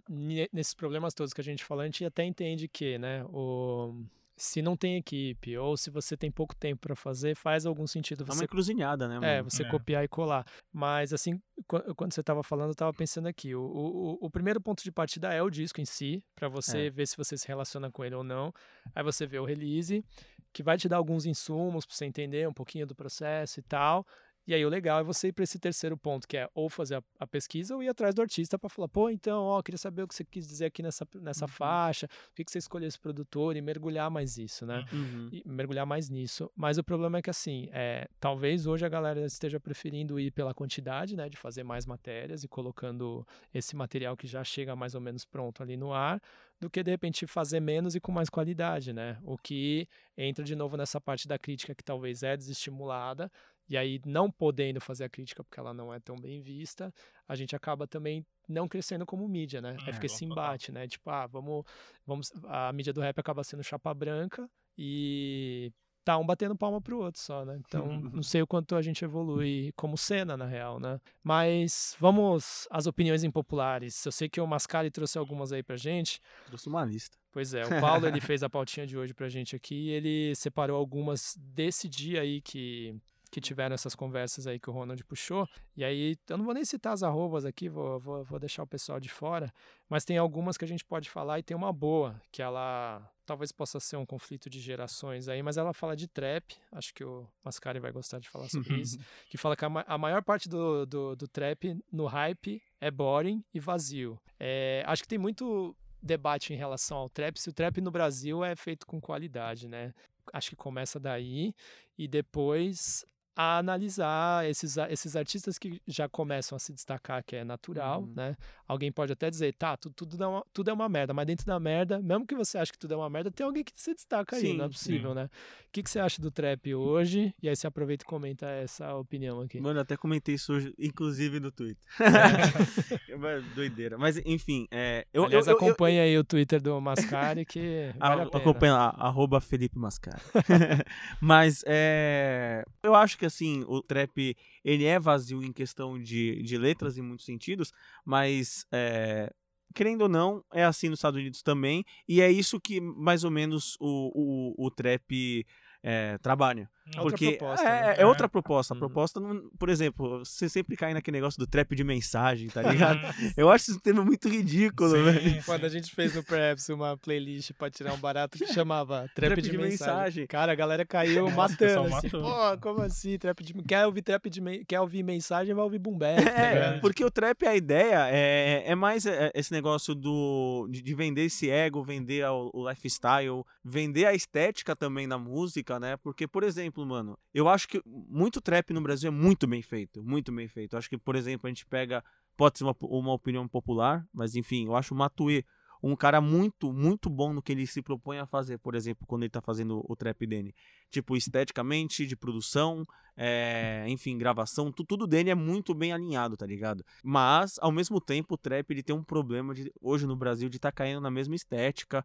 ne- 0.08 0.48
nesses 0.52 0.74
problemas 0.74 1.14
todos 1.14 1.32
que 1.32 1.40
a 1.40 1.44
gente 1.44 1.64
falou, 1.64 1.82
a 1.82 1.86
gente 1.86 2.04
até 2.04 2.24
entende 2.24 2.68
que, 2.68 2.98
né, 2.98 3.24
o, 3.26 4.04
se 4.36 4.60
não 4.62 4.76
tem 4.76 4.96
equipe 4.96 5.56
ou 5.58 5.76
se 5.76 5.90
você 5.90 6.16
tem 6.16 6.30
pouco 6.30 6.54
tempo 6.56 6.80
para 6.82 6.96
fazer, 6.96 7.34
faz 7.36 7.66
algum 7.66 7.86
sentido 7.86 8.22
É 8.22 8.24
uma 8.24 8.34
você 8.34 8.44
encruzilhada, 8.44 9.06
né, 9.08 9.14
mano? 9.14 9.26
É, 9.26 9.42
você 9.42 9.62
É. 9.64 9.68
copiar 9.68 10.04
e 10.04 10.08
colar. 10.08 10.44
Mas, 10.72 11.12
assim, 11.12 11.40
qu- 11.66 11.94
quando 11.94 12.12
você 12.12 12.20
estava 12.20 12.42
falando, 12.42 12.68
eu 12.68 12.72
estava 12.72 12.92
pensando 12.92 13.26
aqui. 13.28 13.54
O, 13.54 13.62
o, 13.62 14.18
o 14.26 14.30
primeiro 14.30 14.60
ponto 14.60 14.82
de 14.82 14.90
partida 14.92 15.32
é 15.32 15.42
o 15.42 15.50
disco 15.50 15.80
em 15.80 15.84
si, 15.84 16.22
para 16.34 16.48
você 16.48 16.86
É. 16.86 16.90
ver 16.90 17.06
se 17.06 17.16
você 17.16 17.36
se 17.36 17.46
relaciona 17.46 17.90
com 17.90 18.04
ele 18.04 18.14
ou 18.16 18.24
não. 18.24 18.52
Aí 18.94 19.02
você 19.02 19.26
vê 19.26 19.38
o 19.38 19.44
release, 19.44 20.04
que 20.54 20.62
vai 20.62 20.78
te 20.78 20.88
dar 20.88 20.96
alguns 20.96 21.26
insumos 21.26 21.84
para 21.84 21.94
você 21.94 22.06
entender 22.06 22.48
um 22.48 22.54
pouquinho 22.54 22.86
do 22.86 22.94
processo 22.94 23.60
e 23.60 23.62
tal. 23.62 24.06
E 24.46 24.52
aí 24.54 24.64
o 24.64 24.68
legal 24.68 25.00
é 25.00 25.02
você 25.02 25.28
ir 25.28 25.32
para 25.32 25.44
esse 25.44 25.58
terceiro 25.58 25.96
ponto, 25.96 26.28
que 26.28 26.36
é 26.36 26.48
ou 26.54 26.68
fazer 26.68 26.96
a, 26.96 27.02
a 27.18 27.26
pesquisa 27.26 27.74
ou 27.74 27.82
ir 27.82 27.88
atrás 27.88 28.14
do 28.14 28.20
artista 28.20 28.58
para 28.58 28.68
falar, 28.68 28.88
pô, 28.88 29.08
então, 29.08 29.42
ó, 29.42 29.62
queria 29.62 29.78
saber 29.78 30.02
o 30.02 30.08
que 30.08 30.14
você 30.14 30.24
quis 30.24 30.46
dizer 30.46 30.66
aqui 30.66 30.82
nessa, 30.82 31.06
nessa 31.20 31.44
Uhum. 31.46 31.48
faixa, 31.48 32.08
por 32.08 32.34
que, 32.34 32.44
que 32.44 32.50
você 32.50 32.58
escolheu 32.58 32.86
esse 32.88 32.98
produtor 32.98 33.56
e 33.56 33.62
mergulhar 33.62 34.10
mais 34.10 34.36
isso, 34.36 34.66
né? 34.66 34.84
Uhum. 34.92 35.30
mergulhar 35.46 35.86
mais 35.86 36.10
nisso. 36.10 36.50
Mas 36.54 36.76
o 36.78 36.84
problema 36.84 37.18
é 37.18 37.22
que, 37.22 37.30
assim, 37.30 37.68
é, 37.72 38.08
talvez 38.20 38.66
hoje 38.66 38.84
a 38.84 38.88
galera 38.88 39.24
esteja 39.24 39.58
preferindo 39.58 40.20
ir 40.20 40.30
pela 40.30 40.52
quantidade, 40.52 41.16
né, 41.16 41.28
de 41.28 41.36
fazer 41.36 41.62
mais 41.62 41.86
matérias 41.86 42.44
e 42.44 42.48
colocando 42.48 43.26
esse 43.52 43.74
material 43.74 44.16
que 44.16 44.26
já 44.26 44.44
chega 44.44 44.76
mais 44.76 44.94
ou 44.94 45.00
menos 45.00 45.24
pronto 45.24 45.62
ali 45.62 45.76
no 45.76 45.92
ar, 45.92 46.20
do 46.60 46.70
que 46.70 46.82
de 46.82 46.90
repente 46.90 47.26
fazer 47.26 47.60
menos 47.60 47.94
e 47.94 48.00
com 48.00 48.12
mais 48.12 48.28
qualidade, 48.30 48.92
né? 48.92 49.18
O 49.22 49.36
que 49.36 49.88
entra 50.16 50.44
de 50.44 50.54
novo 50.54 50.76
nessa 50.76 51.00
parte 51.00 51.26
da 51.26 51.38
crítica 51.38 51.74
que 51.74 51.82
talvez 51.82 52.22
é 52.22 52.36
desestimulada. 52.36 53.30
E 53.68 53.76
aí, 53.76 54.00
não 54.04 54.30
podendo 54.30 54.80
fazer 54.80 55.04
a 55.04 55.08
crítica 55.08 55.42
porque 55.42 55.58
ela 55.58 55.72
não 55.72 55.92
é 55.92 55.98
tão 55.98 56.16
bem 56.16 56.40
vista, 56.40 56.92
a 57.26 57.34
gente 57.34 57.56
acaba 57.56 57.86
também 57.86 58.24
não 58.48 58.68
crescendo 58.68 59.06
como 59.06 59.26
mídia, 59.26 59.60
né? 59.60 59.76
Aí 59.80 59.88
É, 59.88 59.92
fica 59.92 60.06
esse 60.06 60.24
embate, 60.24 60.70
né? 60.70 60.86
Tipo, 60.86 61.08
ah, 61.10 61.26
vamos, 61.26 61.64
vamos. 62.06 62.32
A 62.44 62.72
mídia 62.72 62.92
do 62.92 63.00
rap 63.00 63.18
acaba 63.18 63.42
sendo 63.42 63.62
chapa 63.62 63.92
branca 63.94 64.48
e 64.76 65.72
tá 66.04 66.18
um 66.18 66.26
batendo 66.26 66.54
palma 66.54 66.80
pro 66.82 66.98
outro 66.98 67.18
só, 67.20 67.44
né? 67.46 67.58
Então, 67.66 67.86
não 68.00 68.22
sei 68.22 68.42
o 68.42 68.46
quanto 68.46 68.76
a 68.76 68.82
gente 68.82 69.02
evolui 69.02 69.72
como 69.74 69.96
cena, 69.96 70.36
na 70.36 70.44
real, 70.44 70.78
né? 70.78 71.00
Mas 71.22 71.96
vamos 71.98 72.68
às 72.70 72.86
opiniões 72.86 73.24
impopulares. 73.24 74.04
Eu 74.04 74.12
sei 74.12 74.28
que 74.28 74.40
o 74.40 74.46
Mascari 74.46 74.90
trouxe 74.90 75.16
algumas 75.16 75.50
aí 75.52 75.62
pra 75.62 75.76
gente. 75.76 76.20
Trouxe 76.46 76.68
uma 76.68 76.84
lista. 76.84 77.16
Pois 77.32 77.54
é, 77.54 77.64
o 77.64 77.68
Paulo 77.80 78.06
ele 78.06 78.20
fez 78.20 78.42
a 78.42 78.50
pautinha 78.50 78.86
de 78.86 78.98
hoje 78.98 79.14
pra 79.14 79.30
gente 79.30 79.56
aqui 79.56 79.74
e 79.86 79.90
ele 79.90 80.34
separou 80.34 80.76
algumas 80.76 81.34
desse 81.40 81.88
dia 81.88 82.20
aí 82.20 82.42
que, 82.42 82.94
que 83.34 83.40
tiveram 83.40 83.74
essas 83.74 83.96
conversas 83.96 84.46
aí 84.46 84.60
que 84.60 84.70
o 84.70 84.72
Ronald 84.72 85.02
puxou. 85.04 85.48
E 85.76 85.84
aí, 85.84 86.16
eu 86.28 86.38
não 86.38 86.44
vou 86.44 86.54
nem 86.54 86.64
citar 86.64 86.92
as 86.92 87.02
arrobas 87.02 87.44
aqui, 87.44 87.68
vou, 87.68 87.98
vou, 87.98 88.22
vou 88.22 88.38
deixar 88.38 88.62
o 88.62 88.66
pessoal 88.66 89.00
de 89.00 89.08
fora, 89.08 89.52
mas 89.88 90.04
tem 90.04 90.16
algumas 90.16 90.56
que 90.56 90.64
a 90.64 90.68
gente 90.68 90.84
pode 90.84 91.10
falar 91.10 91.40
e 91.40 91.42
tem 91.42 91.56
uma 91.56 91.72
boa, 91.72 92.20
que 92.30 92.40
ela 92.40 93.02
talvez 93.26 93.50
possa 93.50 93.80
ser 93.80 93.96
um 93.96 94.06
conflito 94.06 94.48
de 94.48 94.60
gerações 94.60 95.26
aí, 95.26 95.42
mas 95.42 95.56
ela 95.56 95.72
fala 95.72 95.96
de 95.96 96.06
trap, 96.06 96.54
acho 96.70 96.94
que 96.94 97.02
o 97.02 97.26
Mascari 97.42 97.80
vai 97.80 97.90
gostar 97.90 98.20
de 98.20 98.28
falar 98.28 98.48
sobre 98.48 98.76
isso, 98.76 98.98
que 99.28 99.36
fala 99.36 99.56
que 99.56 99.64
a, 99.64 99.68
ma- 99.68 99.84
a 99.88 99.98
maior 99.98 100.22
parte 100.22 100.48
do, 100.48 100.86
do, 100.86 101.16
do 101.16 101.26
trap 101.26 101.76
no 101.90 102.06
hype 102.06 102.62
é 102.80 102.88
boring 102.88 103.42
e 103.52 103.58
vazio. 103.58 104.16
É, 104.38 104.84
acho 104.86 105.02
que 105.02 105.08
tem 105.08 105.18
muito 105.18 105.74
debate 106.00 106.52
em 106.52 106.56
relação 106.56 106.98
ao 106.98 107.08
trap, 107.08 107.36
se 107.40 107.48
o 107.48 107.52
trap 107.52 107.80
no 107.80 107.90
Brasil 107.90 108.44
é 108.44 108.54
feito 108.54 108.86
com 108.86 109.00
qualidade, 109.00 109.66
né? 109.66 109.92
Acho 110.32 110.50
que 110.50 110.56
começa 110.56 111.00
daí 111.00 111.52
e 111.98 112.06
depois 112.06 113.04
a 113.36 113.58
analisar 113.58 114.48
esses, 114.48 114.78
a- 114.78 114.90
esses 114.90 115.16
artistas 115.16 115.58
que 115.58 115.80
já 115.86 116.08
começam 116.08 116.54
a 116.56 116.58
se 116.58 116.72
destacar, 116.72 117.22
que 117.24 117.34
é 117.36 117.44
natural, 117.44 118.02
Uhum. 118.02 118.12
né? 118.14 118.36
Alguém 118.66 118.90
pode 118.92 119.12
até 119.12 119.28
dizer, 119.28 119.52
tá, 119.54 119.76
tu- 119.76 119.90
tudo, 119.90 120.22
é 120.22 120.26
uma, 120.26 120.44
tudo 120.52 120.70
é 120.70 120.72
uma 120.72 120.88
merda, 120.88 121.12
mas 121.12 121.26
dentro 121.26 121.44
da 121.46 121.58
merda, 121.58 122.00
mesmo 122.00 122.26
que 122.26 122.34
você 122.34 122.56
ache 122.58 122.72
que 122.72 122.78
tudo 122.78 122.94
é 122.94 122.96
uma 122.96 123.10
merda, 123.10 123.30
tem 123.30 123.44
alguém 123.44 123.64
que 123.64 123.72
se 123.74 123.92
destaca 123.94 124.36
aí, 124.36 124.52
não 124.56 124.66
é 124.66 124.68
possível, 124.68 125.10
sim. 125.10 125.16
né? 125.16 125.24
O 125.68 125.72
que, 125.74 125.82
que 125.82 125.90
você 125.90 125.98
acha 125.98 126.22
do 126.22 126.30
trap 126.30 126.72
hoje? 126.74 127.34
E 127.42 127.48
aí 127.48 127.56
você 127.56 127.66
aproveita 127.66 128.04
e 128.04 128.06
comenta 128.06 128.46
essa 128.46 128.94
opinião 128.94 129.40
aqui. 129.40 129.60
Mano, 129.60 129.78
eu 129.78 129.82
até 129.82 129.96
comentei 129.96 130.36
isso 130.36 130.52
hoje, 130.52 130.72
inclusive 130.78 131.40
no 131.40 131.50
Twitter. 131.50 131.84
Mas, 133.18 133.44
Doideira. 133.54 133.98
Mas, 133.98 134.16
enfim, 134.24 134.66
é, 134.70 135.06
eu, 135.12 135.24
Aliás, 135.24 135.46
eu, 135.46 135.52
eu, 135.54 135.58
eu, 135.58 135.66
acompanha 135.66 136.02
aí 136.02 136.16
o 136.16 136.24
Twitter 136.24 136.60
do 136.62 136.80
Mascari, 136.80 137.44
que 137.44 137.92
vale 137.98 138.22
a 138.22 138.26
pena. 138.26 138.38
acompanha 138.42 138.72
lá, 138.74 138.94
arroba 138.98 139.40
Felipe 139.40 139.78
Mascara. 139.78 140.20
Mas 141.20 141.62
é, 141.66 142.64
eu 142.82 142.94
acho 142.94 143.18
que 143.18 143.23
assim, 143.24 143.64
o 143.66 143.82
trap 143.82 144.36
ele 144.64 144.84
é 144.84 144.98
vazio 144.98 145.42
em 145.42 145.52
questão 145.52 146.00
de, 146.00 146.42
de 146.42 146.58
letras 146.58 146.96
em 146.96 147.02
muitos 147.02 147.26
sentidos, 147.26 147.72
mas 148.04 148.66
é, 148.72 149.32
querendo 149.74 150.02
ou 150.02 150.08
não, 150.08 150.44
é 150.52 150.64
assim 150.64 150.88
nos 150.88 150.98
Estados 150.98 151.20
Unidos 151.20 151.42
também, 151.42 151.84
e 152.08 152.20
é 152.20 152.30
isso 152.30 152.60
que 152.60 152.80
mais 152.80 153.24
ou 153.24 153.30
menos 153.30 153.76
o, 153.80 154.54
o, 154.58 154.66
o 154.66 154.70
trap 154.70 155.44
é, 155.82 156.16
trabalha. 156.18 156.70
É 156.86 157.00
outra 157.00 157.02
Porque 157.02 157.32
proposta, 157.36 157.66
é, 157.66 157.80
né? 157.86 157.94
é 157.98 158.06
outra 158.06 158.28
proposta. 158.28 158.74
A 158.74 158.76
Uhum. 158.76 158.78
proposta, 158.80 159.18
não, 159.20 159.48
por 159.58 159.68
exemplo, 159.70 160.18
você 160.18 160.48
sempre 160.50 160.76
cai 160.76 160.92
naquele 160.92 161.16
negócio 161.16 161.38
do 161.38 161.46
trap 161.46 161.74
de 161.74 161.82
mensagem, 161.82 162.48
tá 162.48 162.60
ligado? 162.70 163.00
eu 163.36 163.50
acho 163.50 163.70
esse 163.70 163.80
tema 163.80 164.04
muito 164.04 164.28
ridículo, 164.28 164.90
Sim, 164.90 165.02
velho. 165.02 165.42
Quando 165.44 165.64
a 165.64 165.68
gente 165.70 165.94
fez 165.94 166.14
no 166.14 166.22
Preps 166.22 166.68
uma 166.68 166.96
playlist 166.96 167.52
pra 167.52 167.70
tirar 167.70 167.94
um 167.94 167.98
barato 167.98 168.36
que 168.36 168.46
chamava 168.52 169.08
Trap, 169.14 169.40
de, 169.40 169.56
mensagem. 169.56 170.26
Cara, 170.26 170.52
a 170.52 170.54
galera 170.54 170.84
caiu 170.84 171.24
Nossa, 171.30 171.36
matando. 171.36 171.96
Assim. 171.96 172.08
Pô, 172.10 172.58
como 172.60 172.82
assim? 172.82 173.18
Trap 173.18 173.42
de... 173.42 173.54
Quer 173.62 173.86
ouvir 173.86 174.02
trap 174.02 174.28
de 174.28 174.64
Quer 174.66 174.80
ouvir 174.80 175.02
mensagem, 175.02 175.54
vai 175.54 175.64
ouvir 175.64 175.78
boom 175.78 175.96
bap, 175.96 176.22
tá 176.22 176.30
É, 176.30 176.78
porque 176.80 177.02
o 177.04 177.10
trap, 177.10 177.46
a 177.46 177.56
ideia 177.56 178.08
é, 178.10 178.64
é 178.66 178.74
mais 178.74 179.06
é, 179.06 179.30
esse 179.34 179.52
negócio 179.52 179.94
do 179.94 180.68
de, 180.70 180.82
de 180.82 180.94
vender 180.94 181.22
esse 181.24 181.48
ego, 181.48 181.82
vender 181.82 182.26
o, 182.26 182.50
o 182.52 182.68
lifestyle, 182.68 183.42
vender 183.64 184.04
a 184.06 184.12
estética 184.14 184.76
também 184.76 185.08
da 185.08 185.16
música, 185.16 185.80
né? 185.80 185.96
Porque, 185.96 186.26
por 186.26 186.42
exemplo, 186.42 186.73
mano, 186.84 187.18
eu 187.34 187.48
acho 187.48 187.68
que 187.68 187.82
muito 187.86 188.40
trap 188.40 188.72
no 188.72 188.80
Brasil 188.80 189.08
é 189.08 189.10
muito 189.10 189.46
bem 189.46 189.60
feito, 189.60 190.02
muito 190.02 190.32
bem 190.32 190.48
feito. 190.48 190.72
Eu 190.74 190.78
acho 190.78 190.88
que, 190.88 190.96
por 190.96 191.14
exemplo, 191.16 191.46
a 191.46 191.50
gente 191.50 191.66
pega, 191.66 192.02
pode 192.36 192.56
ser 192.58 192.64
uma, 192.64 192.74
uma 192.80 193.12
opinião 193.12 193.46
popular, 193.46 194.06
mas 194.14 194.34
enfim, 194.34 194.66
eu 194.66 194.74
acho 194.74 194.94
o 194.94 194.96
Matuê 194.96 195.44
um 195.82 195.94
cara 195.94 196.18
muito, 196.18 196.72
muito 196.72 197.10
bom 197.10 197.34
no 197.34 197.42
que 197.42 197.52
ele 197.52 197.66
se 197.66 197.82
propõe 197.82 198.18
a 198.18 198.24
fazer, 198.24 198.56
por 198.58 198.74
exemplo, 198.74 199.06
quando 199.06 199.24
ele 199.24 199.30
tá 199.30 199.42
fazendo 199.42 199.84
o 199.86 199.94
trap 199.94 200.26
dele. 200.26 200.54
Tipo, 200.90 201.14
esteticamente, 201.14 202.06
de 202.06 202.16
produção, 202.16 202.84
é, 203.14 203.84
enfim, 203.88 204.16
gravação, 204.16 204.72
tu- 204.72 204.82
tudo 204.84 205.06
dele 205.06 205.28
é 205.28 205.34
muito 205.34 205.74
bem 205.74 205.92
alinhado, 205.92 206.38
tá 206.38 206.46
ligado? 206.46 206.82
Mas, 207.02 207.58
ao 207.60 207.70
mesmo 207.70 208.00
tempo, 208.00 208.32
o 208.34 208.38
trap 208.38 208.70
ele 208.70 208.82
tem 208.82 208.96
um 208.96 209.04
problema 209.04 209.52
de, 209.52 209.70
hoje 209.78 210.06
no 210.06 210.16
Brasil 210.16 210.48
de 210.48 210.58
tá 210.58 210.72
caindo 210.72 211.02
na 211.02 211.10
mesma 211.10 211.34
estética. 211.34 212.02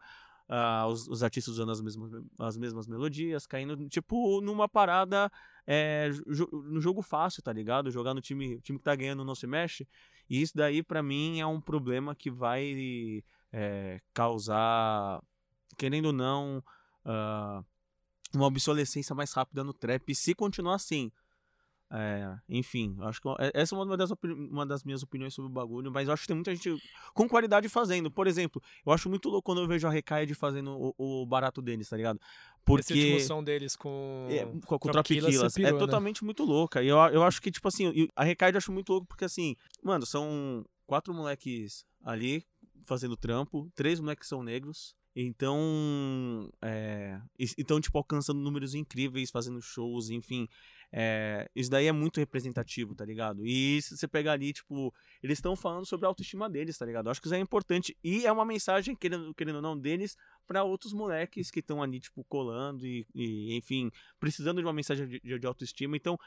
Uh, 0.50 0.88
os, 0.88 1.08
os, 1.08 1.24
artistas 1.24 1.54
usando 1.54 1.72
as 1.72 1.80
mesmas, 1.80 2.12
as 2.40 2.58
mesmas 2.58 2.88
melodias, 2.88 3.46
caindo, 3.46 3.88
tipo, 3.88 4.42
numa 4.42 4.68
parada 4.68 5.32
é, 5.66 6.10
no 6.26 6.82
jogo 6.82 7.02
fácil, 7.02 7.44
tá 7.44 7.54
ligado? 7.54 7.92
Jogar 7.92 8.14
no 8.14 8.22
time, 8.22 8.56
o 8.56 8.62
time 8.62 8.80
que 8.80 8.84
tá 8.84 8.96
ganhando 8.96 9.24
não 9.24 9.36
se 9.36 9.46
mexe. 9.46 9.88
E 10.30 10.42
isso 10.42 10.54
daí, 10.56 10.82
para 10.84 11.04
mim, 11.04 11.40
é 11.40 11.46
um 11.46 11.62
problema 11.62 12.16
que 12.16 12.32
vai 12.32 13.24
é, 13.52 14.02
causar, 14.14 15.22
querendo 15.78 16.08
ou 16.08 16.14
não, 16.14 16.64
uh, 17.06 17.66
uma 18.34 18.46
obsolescência 18.46 19.16
mais 19.16 19.32
rápida 19.34 19.64
no 19.64 19.74
trap, 19.74 20.14
se 20.14 20.34
continuar 20.36 20.76
assim. 20.76 21.12
É, 21.92 22.38
enfim, 22.48 22.96
acho 23.02 23.20
que 23.20 23.28
é, 23.40 23.52
essa 23.54 23.76
é 23.76 23.78
uma 23.78 23.98
das, 23.98 24.12
uma 24.24 24.64
das 24.64 24.84
minhas 24.84 25.02
opiniões 25.02 25.34
sobre 25.34 25.50
o 25.50 25.54
bagulho, 25.54 25.92
mas 25.92 26.08
eu 26.08 26.14
acho 26.14 26.22
que 26.22 26.28
tem 26.28 26.36
muita 26.36 26.54
gente 26.54 26.78
com 27.16 27.28
qualidade 27.28 27.68
fazendo. 27.68 28.12
Por 28.12 28.28
exemplo, 28.28 28.62
eu 28.86 28.92
acho 28.92 29.10
muito 29.10 29.28
louco 29.28 29.46
quando 29.48 29.62
eu 29.62 29.68
vejo 29.68 29.88
a 29.88 29.90
Recaide 29.90 30.36
fazendo 30.36 30.94
o, 30.98 31.22
o 31.24 31.26
barato 31.26 31.64
deles, 31.64 31.90
tá 31.90 31.98
ligado? 31.98 32.20
Porque. 32.64 32.94
Essa 32.94 33.08
emoção 33.08 33.44
deles 33.44 33.76
com. 33.76 34.28
É, 34.30 34.46
com, 34.66 34.78
com 34.78 34.92
Tropiquilas. 34.92 35.58
É 35.58 35.72
né? 35.72 35.74
totalmente 35.74 36.24
muito 36.24 36.44
louca. 36.44 36.84
E 36.84 36.88
eu, 36.88 36.98
eu 36.98 37.24
acho 37.24 37.42
que, 37.42 37.50
tipo 37.50 37.68
assim, 37.68 38.08
a 38.16 38.24
Recaide 38.24 38.56
eu 38.56 38.60
acho 38.60 38.72
muito 38.72 38.92
louco 38.92 39.08
porque, 39.08 39.26
assim, 39.26 39.56
mano, 39.84 40.06
são 40.06 40.64
quatro 40.86 41.12
moleques 41.14 41.84
ali 42.04 42.46
fazendo 42.86 43.18
trampo, 43.18 43.72
três 43.74 44.00
moleques 44.00 44.28
são 44.28 44.44
negros. 44.44 44.96
Então, 45.16 46.50
é, 46.62 47.20
então, 47.58 47.82
tipo, 47.82 47.98
alcançando 47.98 48.40
números 48.40 48.74
incríveis, 48.74 49.32
fazendo 49.32 49.62
shows, 49.62 50.10
enfim. 50.10 50.48
É, 50.92 51.50
isso 51.56 51.70
daí 51.70 51.86
é 51.86 51.92
muito 51.92 52.20
representativo, 52.20 52.96
tá 52.96 53.06
ligado? 53.06 53.46
E 53.46 53.82
se 53.82 53.96
você 53.96 54.08
pegar 54.08 54.34
ali, 54.34 54.52
tipo, 54.52 54.94
eles 55.22 55.38
estão 55.38 55.56
falando 55.56 55.86
sobre 55.86 56.06
a 56.06 56.10
autoestima 56.10 56.50
deles, 56.50 56.78
tá 56.78 56.86
ligado? 56.86 57.08
Eu 57.08 57.12
acho 57.12 57.22
que 57.22 57.28
isso 57.28 57.36
é 57.36 57.40
importante. 57.40 57.96
E 58.04 58.26
é 58.26 58.32
uma 58.32 58.46
mensagem, 58.46 58.96
querendo, 58.96 59.34
querendo 59.34 59.58
ou 59.58 59.62
não, 59.62 59.78
deles 59.78 60.18
para 60.48 60.64
outros 60.64 60.94
moleques 60.94 61.52
que 61.52 61.60
estão 61.60 61.84
ali, 61.84 62.00
tipo, 62.00 62.24
colando 62.24 62.88
e, 62.88 63.06
e, 63.14 63.56
enfim, 63.56 63.92
precisando 64.20 64.58
de 64.58 64.66
uma 64.66 64.74
mensagem 64.74 65.08
de, 65.08 65.20
de 65.20 65.48
autoestima. 65.48 65.96
Então, 65.96 66.18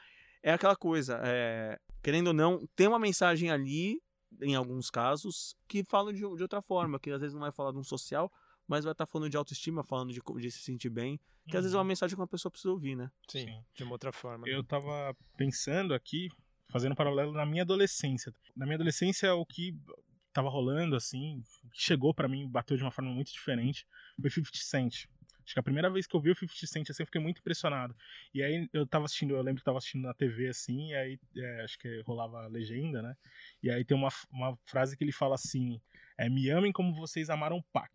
é 0.42 0.52
aquela 0.52 0.76
coisa, 0.76 1.20
é, 1.24 1.78
querendo 2.02 2.28
ou 2.28 2.32
não, 2.32 2.66
tem 2.74 2.86
uma 2.86 2.98
mensagem 2.98 3.50
ali, 3.50 4.00
em 4.40 4.54
alguns 4.54 4.90
casos, 4.90 5.56
que 5.68 5.84
fala 5.84 6.12
de, 6.12 6.20
de 6.20 6.42
outra 6.42 6.62
forma, 6.62 6.98
que 6.98 7.10
às 7.10 7.20
vezes 7.20 7.34
não 7.34 7.42
vai 7.42 7.52
falar 7.52 7.72
de 7.72 7.78
um 7.78 7.84
social, 7.84 8.30
mas 8.66 8.84
vai 8.84 8.92
estar 8.92 9.06
tá 9.06 9.10
falando 9.10 9.30
de 9.30 9.36
autoestima, 9.36 9.82
falando 9.82 10.12
de, 10.12 10.20
de 10.40 10.50
se 10.50 10.62
sentir 10.62 10.90
bem, 10.90 11.18
que 11.46 11.54
uhum. 11.54 11.58
às 11.58 11.64
vezes 11.64 11.74
é 11.74 11.76
uma 11.76 11.82
uhum. 11.82 11.88
mensagem 11.88 12.16
que 12.16 12.20
uma 12.20 12.28
pessoa 12.28 12.50
precisa 12.50 12.70
ouvir, 12.70 12.96
né? 12.96 13.10
Sim, 13.28 13.46
Sim. 13.46 13.64
de 13.74 13.82
uma 13.84 13.92
outra 13.92 14.12
forma. 14.12 14.48
Eu 14.48 14.62
tava 14.62 15.16
pensando 15.36 15.94
aqui, 15.94 16.28
fazendo 16.70 16.92
um 16.92 16.96
paralelo 16.96 17.32
na 17.32 17.44
minha 17.44 17.62
adolescência. 17.62 18.32
Na 18.56 18.64
minha 18.64 18.76
adolescência, 18.76 19.34
o 19.34 19.44
que 19.44 19.76
tava 20.32 20.48
rolando, 20.48 20.96
assim, 20.96 21.42
que 21.72 21.82
chegou 21.82 22.14
para 22.14 22.28
mim, 22.28 22.48
bateu 22.48 22.76
de 22.76 22.82
uma 22.82 22.90
forma 22.90 23.10
muito 23.10 23.32
diferente, 23.32 23.86
foi 24.20 24.30
50 24.30 24.58
Cent. 24.58 25.06
Acho 25.44 25.54
que 25.54 25.60
a 25.60 25.62
primeira 25.62 25.90
vez 25.90 26.06
que 26.06 26.14
eu 26.14 26.20
vi 26.20 26.30
o 26.30 26.34
50 26.34 26.66
Cent, 26.66 26.90
assim, 26.90 27.02
eu 27.02 27.06
fiquei 27.06 27.20
muito 27.20 27.40
impressionado. 27.40 27.94
E 28.32 28.42
aí 28.42 28.68
eu 28.72 28.86
tava 28.86 29.04
assistindo, 29.04 29.34
eu 29.34 29.42
lembro 29.42 29.60
que 29.60 29.64
tava 29.64 29.78
assistindo 29.78 30.02
na 30.02 30.14
TV, 30.14 30.48
assim, 30.48 30.90
e 30.90 30.94
aí 30.94 31.20
é, 31.36 31.64
acho 31.64 31.78
que 31.78 32.00
rolava 32.06 32.44
a 32.44 32.46
legenda, 32.46 33.02
né? 33.02 33.16
E 33.62 33.70
aí 33.70 33.84
tem 33.84 33.96
uma, 33.96 34.08
uma 34.30 34.56
frase 34.64 34.96
que 34.96 35.04
ele 35.04 35.12
fala 35.12 35.34
assim, 35.34 35.80
é, 36.16 36.28
me 36.28 36.48
amem 36.48 36.72
como 36.72 36.94
vocês 36.94 37.28
amaram 37.28 37.62
Pac. 37.72 37.90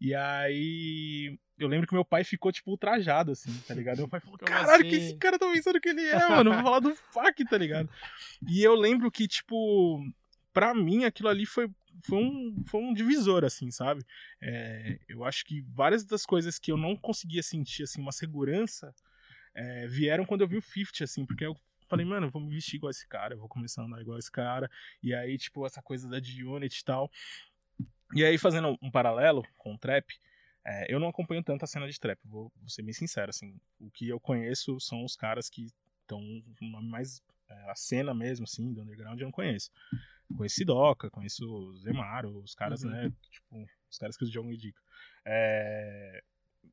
E 0.00 0.14
aí 0.14 1.38
eu 1.58 1.68
lembro 1.68 1.86
que 1.86 1.92
meu 1.92 2.04
pai 2.04 2.24
ficou, 2.24 2.50
tipo, 2.50 2.70
ultrajado, 2.70 3.32
assim, 3.32 3.52
tá 3.68 3.74
ligado? 3.74 3.98
Meu 3.98 4.08
pai 4.08 4.18
falou, 4.20 4.38
caralho, 4.38 4.80
assim? 4.80 4.88
que 4.88 4.94
esse 4.96 5.16
cara 5.16 5.38
tá 5.38 5.50
pensando 5.52 5.80
que 5.80 5.90
ele 5.90 6.06
é, 6.06 6.28
mano? 6.28 6.52
Vou 6.54 6.62
falar 6.62 6.80
do 6.80 6.94
fuck, 6.94 7.44
tá 7.44 7.58
ligado? 7.58 7.88
E 8.48 8.62
eu 8.62 8.74
lembro 8.74 9.10
que, 9.10 9.28
tipo, 9.28 10.02
pra 10.54 10.74
mim 10.74 11.04
aquilo 11.04 11.28
ali 11.28 11.44
foi, 11.44 11.70
foi, 12.02 12.18
um, 12.18 12.64
foi 12.66 12.80
um 12.80 12.94
divisor, 12.94 13.44
assim, 13.44 13.70
sabe? 13.70 14.02
É, 14.40 14.98
eu 15.06 15.22
acho 15.22 15.44
que 15.44 15.60
várias 15.60 16.02
das 16.02 16.24
coisas 16.24 16.58
que 16.58 16.72
eu 16.72 16.78
não 16.78 16.96
conseguia 16.96 17.42
sentir, 17.42 17.82
assim, 17.82 18.00
uma 18.00 18.12
segurança, 18.12 18.94
é, 19.54 19.86
vieram 19.86 20.24
quando 20.24 20.40
eu 20.40 20.48
vi 20.48 20.56
o 20.56 20.62
50, 20.62 21.04
assim, 21.04 21.26
porque 21.26 21.44
eu 21.44 21.54
falei, 21.90 22.06
mano, 22.06 22.28
eu 22.28 22.30
vou 22.30 22.40
me 22.40 22.54
vestir 22.54 22.76
igual 22.76 22.90
esse 22.90 23.06
cara, 23.06 23.34
eu 23.34 23.38
vou 23.38 23.48
começar 23.48 23.82
a 23.82 23.84
andar 23.84 24.00
igual 24.00 24.16
esse 24.16 24.30
cara. 24.30 24.70
E 25.02 25.12
aí, 25.12 25.36
tipo, 25.36 25.66
essa 25.66 25.82
coisa 25.82 26.08
da 26.08 26.20
G-Unit 26.20 26.78
e 26.78 26.84
tal. 26.84 27.10
E 28.14 28.24
aí, 28.24 28.38
fazendo 28.38 28.76
um 28.82 28.90
paralelo 28.90 29.42
com 29.56 29.74
o 29.74 29.78
trap, 29.78 30.06
é, 30.64 30.92
eu 30.92 31.00
não 31.00 31.08
acompanho 31.08 31.42
tanto 31.42 31.64
a 31.64 31.66
cena 31.66 31.88
de 31.88 31.98
trap, 31.98 32.18
vou, 32.24 32.52
vou, 32.56 32.68
ser 32.68 32.82
bem 32.82 32.92
sincero, 32.92 33.30
assim, 33.30 33.58
o 33.78 33.90
que 33.90 34.08
eu 34.08 34.20
conheço 34.20 34.78
são 34.80 35.04
os 35.04 35.16
caras 35.16 35.48
que 35.48 35.68
estão 36.02 36.20
mais 36.60 37.22
é, 37.48 37.70
a 37.70 37.74
cena 37.74 38.12
mesmo, 38.12 38.44
assim, 38.44 38.72
do 38.72 38.82
underground 38.82 39.18
eu 39.18 39.26
não 39.26 39.32
conheço. 39.32 39.70
Conheço 40.36 40.56
Sidoca, 40.56 41.10
conheço 41.10 41.44
o 41.44 41.76
Zemaro, 41.78 42.38
os 42.42 42.54
caras, 42.54 42.84
uhum. 42.84 42.90
né, 42.90 43.12
tipo, 43.30 43.66
os 43.90 43.98
caras 43.98 44.16
que 44.16 44.26
jogam 44.26 44.52
dica. 44.52 44.80
É, 45.24 46.22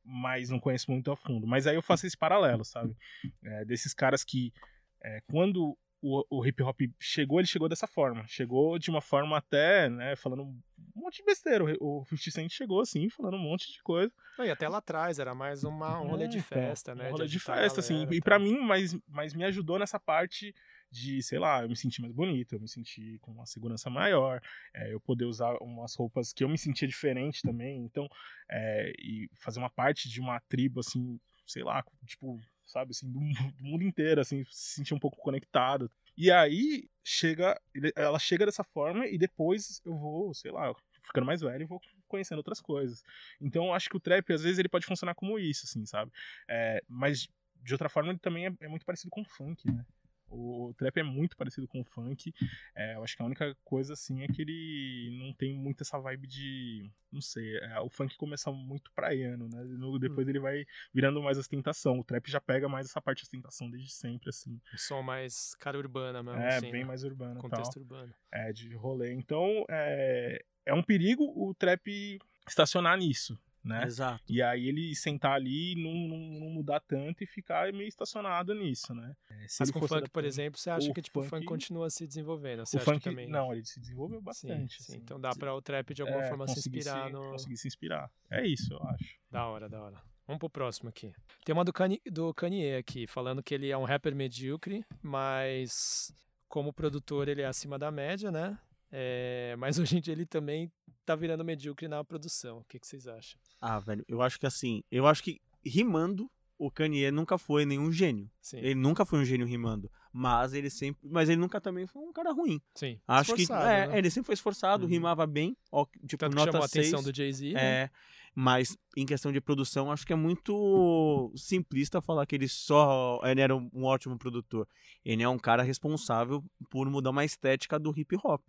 mas 0.04 0.50
não 0.50 0.60
conheço 0.60 0.92
muito 0.92 1.12
a 1.12 1.16
fundo. 1.16 1.48
Mas 1.48 1.66
aí 1.66 1.76
eu 1.76 1.82
faço 1.82 2.06
esse 2.06 2.18
paralelo, 2.18 2.64
sabe? 2.64 2.96
É, 3.44 3.66
desses 3.66 3.94
caras 3.94 4.24
que, 4.24 4.54
é, 5.02 5.22
quando 5.28 5.78
o, 6.02 6.24
o 6.30 6.46
hip 6.46 6.62
hop 6.62 6.80
chegou, 7.00 7.40
ele 7.40 7.48
chegou 7.48 7.68
dessa 7.68 7.88
forma. 7.88 8.26
Chegou 8.28 8.78
de 8.78 8.90
uma 8.90 9.02
forma 9.02 9.38
até, 9.38 9.90
né, 9.90 10.16
falando 10.16 10.44
um 10.44 10.62
monte 10.96 11.18
de 11.18 11.24
besteira. 11.24 11.64
O 11.80 12.06
50 12.06 12.32
Cent 12.32 12.52
chegou 12.52 12.82
assim, 12.82 13.10
falando 13.10 13.36
um 13.36 13.42
monte 13.42 13.72
de 13.72 13.82
coisa. 13.82 14.12
e 14.40 14.50
até 14.50 14.68
lá 14.68 14.78
atrás 14.78 15.20
era 15.20 15.34
mais 15.34 15.64
uma, 15.64 16.00
um 16.00 16.08
rolê 16.08 16.26
é, 16.26 16.28
de 16.28 16.42
festa, 16.42 16.94
né? 16.94 17.10
Um 17.10 17.12
rolê 17.12 17.26
de, 17.26 17.32
de 17.32 17.40
festa, 17.40 17.80
assim. 17.80 18.08
E 18.12 18.22
para 18.22 18.38
mim, 18.38 18.60
mas, 18.60 18.98
mas 19.08 19.34
me 19.34 19.44
ajudou 19.46 19.80
nessa 19.80 20.00
parte 20.00 20.54
de, 20.92 21.22
sei 21.22 21.40
lá, 21.40 21.64
eu 21.64 21.70
me 21.70 21.76
sentir 21.76 22.02
mais 22.02 22.14
bonito, 22.14 22.54
eu 22.54 22.60
me 22.60 22.68
sentir 22.68 23.20
com 23.20 23.32
uma 23.32 23.46
segurança 23.46 23.90
maior, 23.90 24.42
é, 24.74 24.94
eu 24.94 25.00
poder 25.00 25.26
usar 25.26 25.56
umas 25.62 25.96
roupas 25.96 26.32
que 26.32 26.44
eu 26.44 26.50
me 26.50 26.58
sentia 26.58 26.88
diferente 26.88 27.42
também. 27.42 27.84
Então, 27.84 28.08
é, 28.50 28.94
e 29.00 29.30
fazer 29.36 29.60
uma 29.60 29.70
parte 29.70 30.10
de 30.10 30.22
uma 30.22 30.40
tribo, 30.42 30.80
assim, 30.80 31.20
sei 31.46 31.64
lá, 31.64 31.84
tipo, 32.06 32.40
sabe, 32.68 32.92
assim, 32.92 33.10
do, 33.12 33.20
do 33.54 33.64
mundo 33.64 33.84
inteiro, 33.84 34.22
assim, 34.22 34.44
se 34.46 34.76
sentir 34.76 34.94
um 34.94 35.00
pouco 35.00 35.18
conectado. 35.18 35.90
E 36.18 36.32
aí 36.32 36.90
chega, 37.04 37.60
ela 37.96 38.20
chega 38.20 38.46
dessa 38.46 38.64
forma 38.64 39.08
e 39.08 39.18
depois 39.18 39.82
eu 39.86 39.96
vou, 39.96 40.34
sei 40.34 40.52
lá, 40.52 40.76
ficando 41.04 41.26
mais 41.26 41.42
velho 41.42 41.62
e 41.62 41.66
vou 41.66 41.82
conhecendo 42.08 42.40
outras 42.40 42.60
coisas. 42.60 43.04
Então 43.40 43.74
acho 43.74 43.90
que 43.90 43.98
o 43.98 44.00
trap 44.00 44.34
às 44.34 44.42
vezes 44.42 44.60
ele 44.60 44.70
pode 44.70 44.86
funcionar 44.86 45.16
como 45.16 45.40
isso, 45.40 45.66
assim, 45.66 45.86
sabe? 45.86 46.12
É, 46.48 46.84
mas 46.88 47.30
de 47.64 47.74
outra 47.74 47.90
forma 47.90 48.12
ele 48.12 48.20
também 48.20 48.48
é, 48.48 48.54
é 48.62 48.68
muito 48.68 48.86
parecido 48.86 49.10
com 49.10 49.22
o 49.22 49.26
funk, 49.26 49.70
né? 49.72 49.86
O 50.30 50.74
trap 50.78 50.98
é 50.98 51.04
muito 51.04 51.38
parecido 51.38 51.68
com 51.68 51.82
o 51.82 51.86
funk. 51.86 52.34
É, 52.76 52.96
eu 52.96 53.04
acho 53.04 53.16
que 53.16 53.22
a 53.22 53.26
única 53.26 53.56
coisa, 53.64 53.94
assim, 53.94 54.24
é 54.24 54.28
que 54.28 54.42
ele 54.42 55.18
não 55.20 55.34
tem 55.34 55.58
muito 55.58 55.82
essa 55.82 55.98
vibe 56.00 56.28
de. 56.28 56.92
Não 57.12 57.22
sei. 57.22 57.58
É, 57.58 57.80
o 57.80 57.90
funk 57.90 58.18
começa 58.18 58.52
muito 58.52 58.92
praiano, 58.92 59.48
né? 59.48 59.64
No, 59.64 59.98
depois 59.98 60.28
hum. 60.28 60.30
ele 60.30 60.40
vai 60.40 60.66
virando 60.94 61.22
mais 61.22 61.38
ostentação. 61.38 62.00
O 62.00 62.04
trap 62.04 62.30
já 62.30 62.42
pega 62.42 62.68
mais 62.68 62.88
essa 62.88 63.02
parte 63.02 63.20
de 63.20 63.24
ostentação 63.24 63.70
desde 63.70 63.92
sempre, 63.92 64.30
assim. 64.30 64.60
Som 64.76 65.02
mais 65.02 65.56
cara 65.56 65.78
urbana 65.78 66.22
mesmo. 66.22 66.40
É, 66.40 66.58
assim, 66.58 66.72
bem 66.72 66.82
né? 66.82 66.88
mais 66.88 67.04
urbano. 67.04 67.40
Contexto 67.40 67.74
tal. 67.74 67.84
urbano. 67.84 68.14
É, 68.32 68.52
de 68.52 68.74
rolê. 68.76 69.14
Então, 69.14 69.66
é, 69.70 70.44
é 70.66 70.74
um 70.74 70.84
perigo 70.84 71.24
o 71.24 71.54
trap 71.56 72.20
estacionar 72.48 72.98
nisso 72.98 73.40
né? 73.68 73.84
Exato. 73.84 74.24
E 74.28 74.42
aí 74.42 74.68
ele 74.68 74.96
sentar 74.96 75.34
ali 75.34 75.74
e 75.74 75.76
não, 75.76 75.94
não, 75.94 76.40
não, 76.40 76.50
mudar 76.50 76.80
tanto 76.80 77.24
e 77.24 77.28
ficar 77.28 77.72
meio 77.74 77.88
estacionado 77.88 78.54
nisso, 78.54 78.94
né? 78.94 79.16
É, 79.30 79.46
Mas 79.60 79.72
com 79.72 79.80
o 79.80 79.88
funk, 79.88 80.10
por 80.10 80.24
exemplo, 80.24 80.60
você 80.60 80.70
acha 80.70 80.92
que 80.94 81.02
tipo, 81.02 81.22
funk... 81.22 81.28
o 81.28 81.30
funk 81.30 81.46
continua 81.46 81.90
se 81.90 82.08
desenvolvendo? 82.08 82.66
Você 82.66 82.78
o 82.78 82.80
funk, 82.80 83.04
também... 83.04 83.28
não, 83.28 83.54
ele 83.54 83.66
se 83.66 83.80
desenvolveu 83.80 84.22
bastante. 84.22 84.78
Sim, 84.78 84.84
sim. 84.84 84.94
Assim. 84.94 85.02
Então 85.04 85.20
dá 85.20 85.32
para 85.36 85.54
o 85.54 85.62
trap 85.62 85.94
de 85.94 86.02
alguma 86.02 86.24
é, 86.24 86.30
forma 86.30 86.48
se 86.48 86.60
inspirar 86.60 87.08
se, 87.08 87.14
no... 87.14 87.32
Conseguir 87.32 87.58
se 87.58 87.68
inspirar. 87.68 88.12
É 88.32 88.46
isso, 88.46 88.74
eu 88.74 88.82
acho. 88.84 89.18
Da 89.30 89.46
hora, 89.46 89.68
da 89.70 89.82
hora. 89.82 90.02
Vamos 90.26 90.40
pro 90.40 90.50
próximo 90.50 90.90
aqui. 90.90 91.14
Tem 91.46 91.54
uma 91.54 91.64
do, 91.64 91.72
Kanye, 91.72 92.02
do 92.12 92.34
Kanye 92.34 92.76
aqui, 92.76 93.08
falando 93.08 93.42
que 93.42 93.54
ele 93.54 93.70
é 93.70 93.78
um 93.78 93.86
rapper 93.86 94.14
medíocre, 94.14 94.86
mas 95.02 96.14
como 96.50 96.74
produtor 96.74 97.30
ele 97.30 97.42
é 97.42 97.46
acima 97.46 97.80
da 97.80 97.90
média, 97.90 98.30
né? 98.30 98.58
É, 98.92 99.56
mas 99.58 99.78
hoje 99.80 99.98
em 99.98 100.02
dia 100.02 100.14
ele 100.14 100.26
também 100.26 100.72
tá 101.06 101.16
virando 101.16 101.44
medíocre 101.44 101.88
na 101.88 102.04
produção. 102.04 102.60
O 102.60 102.64
que, 102.66 102.80
que 102.80 102.88
vocês 102.88 103.08
acham? 103.08 103.40
Ah, 103.62 103.80
velho, 103.80 104.04
eu 104.08 104.22
acho 104.22 104.40
que 104.40 104.46
assim, 104.46 104.84
eu 104.92 105.08
acho 105.08 105.24
que 105.24 105.42
rimando, 105.66 106.30
o 106.58 106.72
Kanye 106.72 107.12
nunca 107.12 107.38
foi 107.38 107.66
nenhum 107.66 107.92
gênio. 107.92 108.30
Sim. 108.42 108.58
Ele 108.58 108.76
nunca 108.76 109.06
foi 109.06 109.20
um 109.20 109.26
gênio 109.26 109.46
rimando. 109.46 109.92
Mas 110.12 110.54
ele 110.54 110.70
sempre. 110.70 111.08
Mas 111.08 111.30
ele 111.30 111.40
nunca 111.40 111.62
também 111.62 111.86
foi 111.86 112.02
um 112.02 112.12
cara 112.12 112.32
ruim. 112.32 112.60
Sim. 112.74 113.00
Acho 113.08 113.36
que. 113.36 113.44
É, 113.52 113.88
né? 113.88 113.98
ele 113.98 114.10
sempre 114.10 114.26
foi 114.26 114.34
esforçado, 114.34 114.84
uhum. 114.84 114.90
rimava 114.90 115.28
bem. 115.28 115.56
Ó, 115.72 115.86
tipo, 116.08 116.18
Tanto 116.18 116.36
nota 116.36 116.52
chamou 116.52 116.68
6, 116.68 116.86
a 116.86 116.90
atenção 116.90 117.04
do 117.04 117.16
Jay-Z. 117.16 117.54
Né? 117.54 117.60
É. 117.60 117.84
Né? 117.84 117.90
Mas 118.34 118.78
em 118.96 119.06
questão 119.06 119.32
de 119.32 119.42
produção, 119.42 119.92
acho 119.92 120.06
que 120.06 120.14
é 120.14 120.16
muito 120.16 121.32
simplista 121.36 122.02
falar 122.02 122.26
que 122.28 122.36
ele 122.36 122.48
só 122.48 123.20
ele 123.24 123.42
era 123.42 123.56
um 123.56 123.84
ótimo 123.84 124.18
produtor. 124.18 124.68
Ele 125.04 125.24
é 125.24 125.30
um 125.30 125.40
cara 125.40 125.64
responsável 125.64 126.44
por 126.70 126.88
mudar 126.90 127.10
uma 127.10 127.26
estética 127.26 127.80
do 127.80 127.92
hip 127.98 128.16
hop 128.24 128.42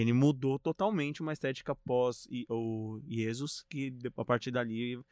ele 0.00 0.12
mudou 0.12 0.58
totalmente 0.58 1.22
uma 1.22 1.32
estética 1.32 1.74
pós 1.74 2.28
o 2.50 3.00
Jesus, 3.08 3.64
que 3.68 3.94
a 4.14 4.24
partir 4.26 4.50
dali 4.50 4.96
uh, 4.96 5.04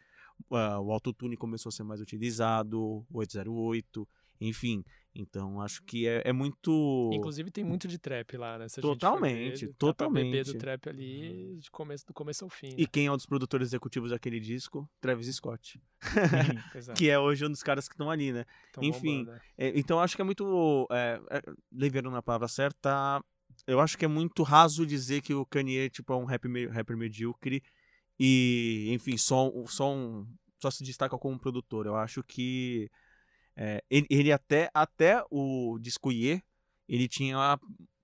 o 0.51 0.93
autotune 0.93 1.39
começou 1.39 1.70
a 1.70 1.72
ser 1.72 1.85
mais 1.85 2.03
utilizado, 2.03 3.03
808, 3.11 4.07
enfim. 4.43 4.85
Então 5.14 5.59
acho 5.62 5.82
que 5.85 6.07
é, 6.07 6.22
é 6.26 6.32
muito. 6.35 7.11
Inclusive 7.14 7.51
tem 7.51 7.64
muito 7.64 7.89
de 7.89 7.99
trap 7.99 8.37
lá, 8.37 8.59
né? 8.59 8.68
Se 8.68 8.82
totalmente, 8.82 9.66
ver, 9.66 9.74
totalmente. 9.74 10.24
Beber 10.24 10.45
do 10.45 10.59
trap 10.59 10.89
ali 10.89 11.57
de 11.57 11.70
começo, 11.70 12.07
do 12.07 12.12
começo 12.12 12.45
ao 12.45 12.51
fim. 12.51 12.74
E 12.76 12.82
né? 12.82 12.89
quem 12.91 13.07
é 13.07 13.12
um 13.12 13.16
dos 13.16 13.24
produtores 13.24 13.68
executivos 13.68 14.11
daquele 14.11 14.39
disco? 14.39 14.87
Travis 15.01 15.35
Scott. 15.35 15.80
É, 16.74 16.93
que 16.95 17.09
é 17.09 17.18
hoje 17.18 17.47
um 17.47 17.51
dos 17.51 17.62
caras 17.62 17.89
que 17.89 17.95
estão 17.95 18.11
ali, 18.11 18.32
né? 18.32 18.45
tão 18.72 18.82
enfim, 18.82 19.20
bombando, 19.20 19.32
né? 19.32 19.41
É, 19.57 19.78
então 19.78 19.99
acho 20.01 20.14
que 20.14 20.20
é 20.20 20.24
muito. 20.24 20.87
É, 20.91 21.20
é, 21.30 22.03
na 22.03 22.20
palavra 22.20 22.49
certa, 22.49 23.24
eu 23.67 23.81
acho 23.81 23.97
que 23.97 24.05
é 24.05 24.09
muito 24.09 24.43
raso 24.43 24.87
dizer 24.87 25.23
que 25.23 25.35
o 25.35 25.47
Kanye 25.47 25.91
tipo, 25.91 26.13
é 26.13 26.17
um 26.17 26.25
rap 26.25 26.47
rapper 26.69 26.97
medíocre 26.97 27.63
e, 28.19 28.91
enfim, 28.93 29.17
só, 29.17 29.51
só, 29.67 29.93
um, 29.93 30.27
só 30.61 30.71
se 30.71 30.85
destaca 30.85 31.19
como 31.19 31.39
produtor. 31.39 31.87
Eu 31.87 31.97
acho 31.97 32.23
que 32.23 32.91
é, 33.57 33.83
ele, 33.91 34.07
ele 34.11 34.33
até, 34.33 34.71
até 34.75 35.23
o 35.31 35.79
disco 35.81 36.13
Ye, 36.13 36.43
ele 36.89 37.09
tinha, 37.09 37.59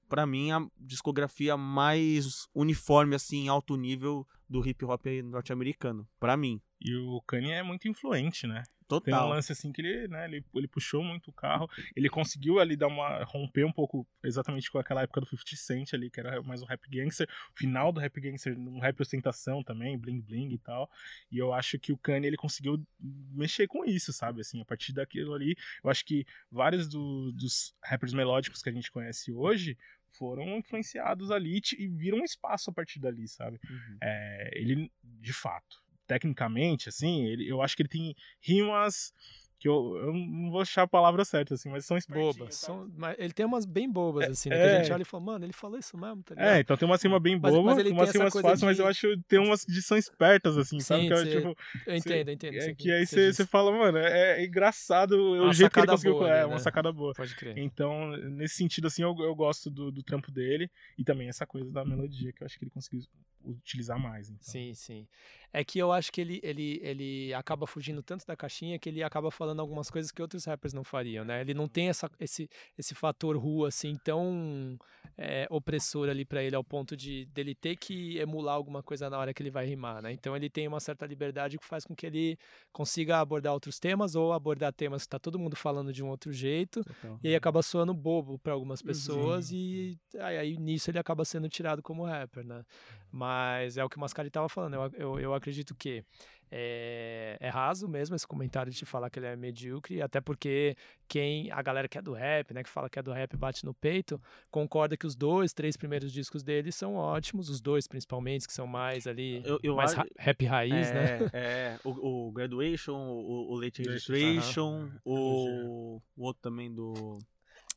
pra 0.09 0.27
mim, 0.27 0.51
a 0.51 0.67
discografia 0.79 1.57
mais 1.57 2.49
uniforme, 2.55 3.15
assim, 3.15 3.45
em 3.45 3.49
alto 3.49 3.77
nível 3.77 4.27
do 4.49 4.67
hip 4.67 4.85
hop 4.85 5.07
norte-americano. 5.25 6.09
Pra 6.19 6.37
mim. 6.37 6.61
E 6.81 6.95
o 6.97 7.21
Kanye 7.23 7.53
é 7.53 7.63
muito 7.63 7.89
influente, 7.89 8.47
né? 8.47 8.63
Tem 9.01 9.15
um 9.15 9.17
Total. 9.17 9.29
lance 9.29 9.53
assim 9.53 9.71
que 9.73 9.81
ele, 9.81 10.09
né, 10.09 10.25
ele, 10.27 10.45
ele 10.55 10.67
puxou 10.67 11.03
muito 11.05 11.29
o 11.29 11.33
carro. 11.33 11.69
Ele 11.95 12.09
conseguiu 12.09 12.59
ali 12.59 12.77
dar 12.77 12.89
uma. 12.89 13.23
romper 13.25 13.65
um 13.65 13.73
pouco 13.73 14.07
exatamente 14.25 14.71
com 14.71 14.79
aquela 14.79 15.03
época 15.03 15.21
do 15.21 15.27
50 15.27 15.57
Cent 15.57 15.95
ali, 15.95 16.11
que 16.11 16.19
era 16.19 16.43
mais 16.43 16.63
um 16.63 16.67
rap 16.67 16.81
gangster. 16.91 17.29
Final 17.55 17.93
do 17.93 18.01
rap 18.01 18.21
gangster, 18.21 18.59
um 18.59 18.81
rap 18.81 19.01
ostentação 19.01 19.63
também, 19.63 19.97
bling 19.99 20.21
bling 20.21 20.53
e 20.53 20.59
tal. 20.59 20.91
E 21.31 21.39
eu 21.39 21.53
acho 21.53 21.79
que 21.79 21.93
o 21.93 21.99
Kanye 21.99 22.27
ele 22.27 22.37
conseguiu 22.37 22.83
mexer 23.01 23.67
com 23.67 23.85
isso, 23.85 24.13
sabe? 24.13 24.41
Assim, 24.41 24.61
a 24.61 24.65
partir 24.65 24.93
daquilo 24.93 25.35
ali, 25.35 25.55
eu 25.85 25.91
acho 25.91 26.05
que 26.05 26.27
vários 26.51 26.89
do- 26.89 27.31
dos 27.33 27.75
rappers 27.85 28.13
melódicos 28.13 28.63
que 28.63 28.69
a 28.69 28.73
gente 28.73 28.91
conhece 28.91 29.33
hoje 29.33 29.77
foram 30.09 30.57
influenciados 30.59 31.31
ali 31.31 31.61
e 31.79 31.87
viram 31.89 32.19
um 32.19 32.25
espaço 32.25 32.71
a 32.71 32.73
partir 32.73 32.99
dali, 32.99 33.29
sabe? 33.29 33.61
Uhum. 33.71 33.97
É, 34.03 34.51
ele, 34.55 34.91
de 35.05 35.33
fato, 35.33 35.77
tecnicamente, 36.11 36.89
assim, 36.89 37.25
ele, 37.27 37.49
eu 37.49 37.63
acho 37.63 37.77
que 37.77 37.83
ele 37.83 37.89
tem 37.89 38.17
rimas 38.41 39.13
que 39.61 39.69
eu, 39.69 39.95
eu 39.99 40.15
não 40.15 40.51
vou 40.51 40.63
achar 40.63 40.85
a 40.85 40.89
palavra 40.89 41.23
certa, 41.23 41.53
assim, 41.53 41.69
mas 41.69 41.85
são 41.85 41.99
Bobas. 42.09 42.55
sabe? 42.55 42.55
São, 42.55 42.91
mas 42.97 43.15
ele 43.19 43.31
tem 43.35 43.45
umas 43.45 43.67
bem 43.67 43.89
bobas, 43.93 44.27
assim, 44.31 44.49
né? 44.49 44.57
Que 44.57 44.63
é. 44.63 44.77
a 44.77 44.83
gente 44.83 44.93
olha 44.95 45.03
e 45.03 45.05
fala, 45.05 45.23
mano, 45.23 45.45
ele 45.45 45.53
falou 45.53 45.79
isso 45.79 45.99
mesmo, 45.99 46.23
tá 46.23 46.35
ligado? 46.35 46.49
É, 46.57 46.61
então 46.61 46.77
tem 46.79 46.89
uma 46.89 46.97
rima 46.97 47.21
bem 47.21 47.39
Mas- 47.39 47.53
boba, 47.53 47.75
mas 47.75 47.83
tem 47.83 47.93
umas 47.93 48.11
rimas 48.11 48.33
fáceis, 48.33 48.63
mas 48.63 48.79
eu 48.79 48.87
acho 48.87 49.01
que 49.03 49.23
tem 49.29 49.39
umas 49.39 49.63
que 49.67 49.83
são 49.83 49.99
espertas, 49.99 50.57
assim, 50.57 50.81
sabe? 50.81 51.03
Sim, 51.03 51.09
Que, 51.09 51.13
é, 51.13 51.17
cê- 51.19 51.31
tipo, 51.37 51.57
eu 51.87 51.95
entendo, 51.95 52.29
eu 52.29 52.33
entendo. 52.33 52.55
é 52.55 52.59
isso 53.03 53.15
que 53.15 53.21
aí 53.21 53.33
você 53.35 53.45
fala, 53.47 53.71
mano, 53.71 53.99
é, 53.99 54.41
é 54.41 54.47
engraçado 54.47 55.13
o 55.13 55.43
Uma 55.45 55.53
jeito 55.53 55.71
que 55.71 55.79
ele 55.81 55.87
conseguiu. 55.89 56.15
boa 56.15 56.29
é, 56.31 56.39
ali, 56.39 56.45
uma 56.47 56.55
né? 56.57 56.59
sacada 56.63 56.91
boa. 56.91 57.13
Pode 57.13 57.37
crer. 57.37 57.59
Então, 57.59 58.17
nesse 58.17 58.55
sentido, 58.55 58.87
assim, 58.87 59.03
eu, 59.03 59.15
eu 59.19 59.35
gosto 59.35 59.71
do, 59.71 59.93
do 59.93 60.03
trampo 60.03 60.33
dele 60.33 60.71
e 60.97 61.05
também 61.05 61.29
essa 61.29 61.47
coisa 61.47 61.71
da 61.71 61.85
melodia 61.85 62.33
que 62.33 62.43
eu 62.43 62.47
acho 62.47 62.59
que 62.59 62.65
ele 62.65 62.71
conseguiu 62.71 63.03
utilizar 63.45 63.99
mais. 63.99 64.29
Então. 64.31 64.41
Sim, 64.43 64.73
sim. 64.75 65.07
É 65.53 65.65
que 65.65 65.79
eu 65.79 65.93
acho 65.93 66.13
que 66.13 66.21
ele, 66.21 66.41
ele, 66.43 66.81
ele 66.83 67.35
acaba 67.35 67.67
fugindo 67.67 68.03
tanto 68.03 68.27
da 68.27 68.37
caixinha 68.37 68.79
que 68.79 68.89
ele 68.89 69.03
acaba 69.03 69.31
falando 69.31 69.61
algumas 69.61 69.91
coisas 69.91 70.11
que 70.13 70.23
outros 70.23 70.45
rappers 70.45 70.73
não 70.73 70.85
fariam, 70.85 71.25
né? 71.25 71.41
Ele 71.41 71.55
não 71.55 71.67
tem 71.67 71.89
essa, 71.89 72.09
esse, 72.21 72.49
esse 72.79 72.95
fator 72.95 73.37
rua, 73.37 73.69
assim, 73.69 73.97
tão 73.97 74.79
é, 75.17 75.47
opressor 75.51 76.09
ali 76.09 76.25
pra 76.25 76.43
ele, 76.43 76.57
ao 76.57 76.65
ponto 76.65 76.97
de 76.97 77.27
dele 77.27 77.55
ter 77.55 77.77
que 77.77 78.19
emular 78.19 78.55
alguma 78.55 78.83
coisa 78.83 79.11
na 79.11 79.19
hora 79.19 79.35
que 79.35 79.43
ele 79.43 79.51
vai 79.51 79.67
rimar, 79.67 80.03
né? 80.03 80.13
Então 80.13 80.37
ele 80.37 80.49
tem 80.49 80.67
uma 80.67 80.81
certa 80.81 81.07
liberdade 81.07 81.59
que 81.59 81.65
faz 81.65 81.85
com 81.85 81.95
que 81.95 82.07
ele 82.07 82.39
consiga 82.73 83.19
abordar 83.19 83.53
outros 83.53 83.79
temas 83.79 84.15
ou 84.15 84.33
abordar 84.33 84.73
temas 84.73 85.03
que 85.03 85.09
tá 85.09 85.19
todo 85.19 85.39
mundo 85.39 85.57
falando 85.57 85.93
de 85.93 86.03
um 86.03 86.09
outro 86.09 86.33
jeito 86.33 86.83
e 87.23 87.29
aí 87.29 87.35
acaba 87.35 87.63
soando 87.63 87.93
bobo 87.93 88.39
pra 88.39 88.53
algumas 88.53 88.81
pessoas 88.81 89.51
e 89.53 89.99
aí, 90.19 90.39
aí 90.39 90.57
nisso 90.57 90.91
ele 90.91 90.99
acaba 90.99 91.25
sendo 91.25 91.49
tirado 91.49 91.83
como 91.83 92.05
rapper, 92.05 92.45
né? 92.45 92.65
Mas 93.13 93.77
é 93.77 93.85
o 93.85 93.89
que 93.89 93.97
o 93.97 94.01
Mascari 94.01 94.31
tava 94.31 94.49
falando. 94.49 94.75
Eu, 94.75 94.91
eu, 94.95 95.21
eu 95.21 95.35
acredito 95.41 95.75
que 95.75 96.05
é, 96.53 97.37
é 97.41 97.49
raso 97.49 97.89
mesmo 97.89 98.17
esse 98.17 98.27
comentário 98.27 98.73
de 98.73 98.85
falar 98.85 99.09
que 99.09 99.19
ele 99.19 99.27
é 99.27 99.37
medíocre, 99.37 100.03
até 100.03 100.21
porque 100.21 100.77
quem 101.09 101.51
a 101.53 101.63
galera 101.63 101.87
que 101.89 101.97
é 101.97 102.03
do 102.03 102.13
rap, 102.13 102.53
né, 102.53 102.63
que 102.65 102.69
fala 102.69 102.89
que 102.91 102.99
é 102.99 103.03
do 103.03 103.13
rap 103.13 103.37
bate 103.37 103.65
no 103.65 103.73
peito, 103.73 104.21
concorda 104.51 104.97
que 104.97 105.07
os 105.07 105.15
dois, 105.15 105.53
três 105.53 105.77
primeiros 105.77 106.13
discos 106.13 106.43
dele 106.43 106.73
são 106.73 106.95
ótimos, 106.97 107.49
os 107.49 107.61
dois 107.61 107.87
principalmente 107.87 108.47
que 108.49 108.53
são 108.53 108.67
mais 108.67 109.07
ali 109.07 109.43
Eu, 109.45 109.61
eu 109.63 109.77
mais 109.77 109.91
acho- 109.93 110.01
ra- 110.01 110.07
rap 110.19 110.45
raiz, 110.45 110.91
é, 110.91 110.95
né? 110.95 111.31
É, 111.33 111.79
o, 111.85 112.27
o 112.29 112.33
Graduation, 112.33 112.97
o, 112.99 113.53
o 113.53 113.55
Late 113.55 113.83
Registration, 113.83 114.91
o, 115.05 116.03
o 116.17 116.23
outro 116.25 116.43
também 116.43 116.73
do. 116.73 117.19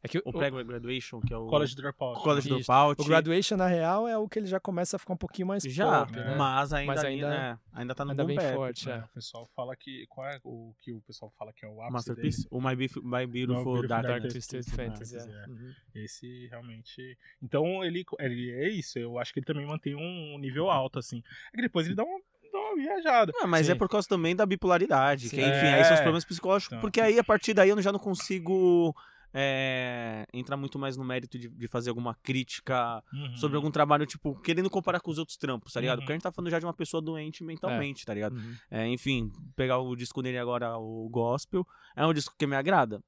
É 0.06 0.08
que 0.10 0.18
o, 0.18 0.22
O 0.26 0.34
Pré-Graduation, 0.34 1.22
que 1.22 1.34
é 1.34 1.38
o. 1.38 1.48
College 1.48 1.76
Dropout. 1.78 2.22
College 2.22 2.48
Isso. 2.50 2.58
Dropout. 2.68 3.02
o 3.02 3.06
Graduation 3.06 3.56
na 3.56 3.68
real 3.68 4.06
é 4.06 4.18
o 4.18 4.28
que 4.28 4.38
ele 4.38 4.48
já 4.48 4.60
começa 4.60 4.98
a 4.98 5.00
ficar 5.00 5.14
um 5.14 5.18
pouquinho 5.18 5.48
mais 5.48 5.64
Já, 5.64 6.02
pop, 6.06 6.12
né? 6.12 6.26
né? 6.26 6.36
mas 6.36 6.74
ainda, 6.74 6.94
Mas 6.94 7.04
ali, 7.06 7.14
ainda- 7.14 7.30
né, 7.30 7.60
ainda 7.72 7.96
tá 7.96 8.04
no 8.04 8.12
ainda 8.12 8.26
bem 8.26 8.38
forte, 8.38 8.90
É, 8.90 8.96
é. 8.96 8.98
o 9.00 9.08
pessoal 9.14 9.48
fala 9.56 9.74
que. 9.78 10.06
Qual 10.10 10.28
é 10.28 10.38
o 10.44 10.74
que 10.82 10.92
o 10.92 11.00
pessoal 11.02 11.32
fala 11.40 11.54
que 11.54 11.66
é 11.66 11.70
o 11.70 11.80
ápice 11.82 11.94
Masterpiece. 11.94 12.38
dele? 12.44 12.48
O 12.52 12.62
My, 12.62 12.76
Beef, 12.76 12.98
My 12.98 13.26
Beautiful 13.26 13.64
Beautiful 13.64 13.88
Dark, 13.88 14.06
Dark 14.06 14.24
Twisted 14.28 14.64
Fantasy, 14.70 15.16
Fantasy, 15.18 15.32
é. 15.32 15.42
é. 15.42 15.48
Uhum. 15.48 15.74
Esse 15.96 16.48
realmente. 16.48 17.18
Então 17.42 17.82
ele, 17.86 18.04
ele 18.20 18.52
é 18.52 18.70
isso. 18.72 19.00
Eu 19.00 19.18
acho 19.18 19.32
que 19.34 19.40
ele 19.40 19.46
também 19.46 19.66
mantém 19.66 19.96
um 19.96 20.38
nível 20.38 20.70
alto, 20.70 21.00
assim. 21.00 21.24
É 21.54 21.56
que 21.56 21.62
depois 21.62 21.86
ele 21.86 21.96
dá 21.96 22.04
uma, 22.04 22.20
dá 22.52 22.60
uma 22.60 22.76
viajada. 22.76 23.32
Ah, 23.42 23.48
mas 23.48 23.70
é 23.70 23.72
Sim. 23.72 23.78
por 23.80 23.88
causa 23.88 24.06
também 24.06 24.36
da 24.36 24.46
bipolaridade. 24.46 25.30
Sim. 25.30 25.38
Que, 25.38 25.42
enfim, 25.42 25.66
É. 25.68 25.76
aí 25.76 25.84
são 25.86 25.94
os 25.94 26.00
problemas 26.02 26.26
psicológicos. 26.26 26.74
Então. 26.74 26.82
Porque 26.82 27.00
aí, 27.00 27.18
a 27.18 27.24
partir 27.24 27.54
daí, 27.54 27.70
eu 27.70 27.82
já 27.82 27.92
não 27.94 28.00
consigo 28.00 28.94
é, 29.34 30.26
entrar 30.34 30.56
muito 30.58 30.78
mais 30.78 30.96
no 30.96 31.04
mérito 31.04 31.38
de, 31.40 31.50
de 31.50 31.68
fazer 31.68 31.90
alguma 31.90 32.14
crítica 32.16 33.04
Uhum. 33.14 33.38
sobre 33.38 33.56
algum 33.58 33.72
trabalho, 33.72 34.06
tipo, 34.06 34.36
querendo 34.42 34.70
comparar 34.70 35.00
com 35.00 35.10
os 35.12 35.18
outros 35.18 35.38
trampos, 35.38 35.74
tá 35.74 35.80
ligado? 35.82 35.98
Uhum. 36.00 36.04
Porque 36.04 36.14
a 36.14 36.16
gente 36.16 36.24
tá 36.24 36.32
falando 36.32 36.52
já 36.52 36.60
de 36.60 36.66
uma 36.66 36.74
pessoa 36.74 37.02
doente 37.02 37.44
mentalmente, 37.44 38.06
tá 38.06 38.14
ligado? 38.14 38.36
Uhum. 38.36 38.56
É, 38.70 38.88
enfim, 38.88 39.32
pegar 39.56 39.80
o 39.80 39.96
disco 39.96 40.22
dele 40.22 40.38
agora, 40.38 40.78
o 40.78 41.10
Gospel, 41.10 41.66
é 41.96 42.06
um 42.06 42.14
disco 42.14 42.36
que 42.38 42.46
me 42.48 42.56
agrada? 42.56 43.02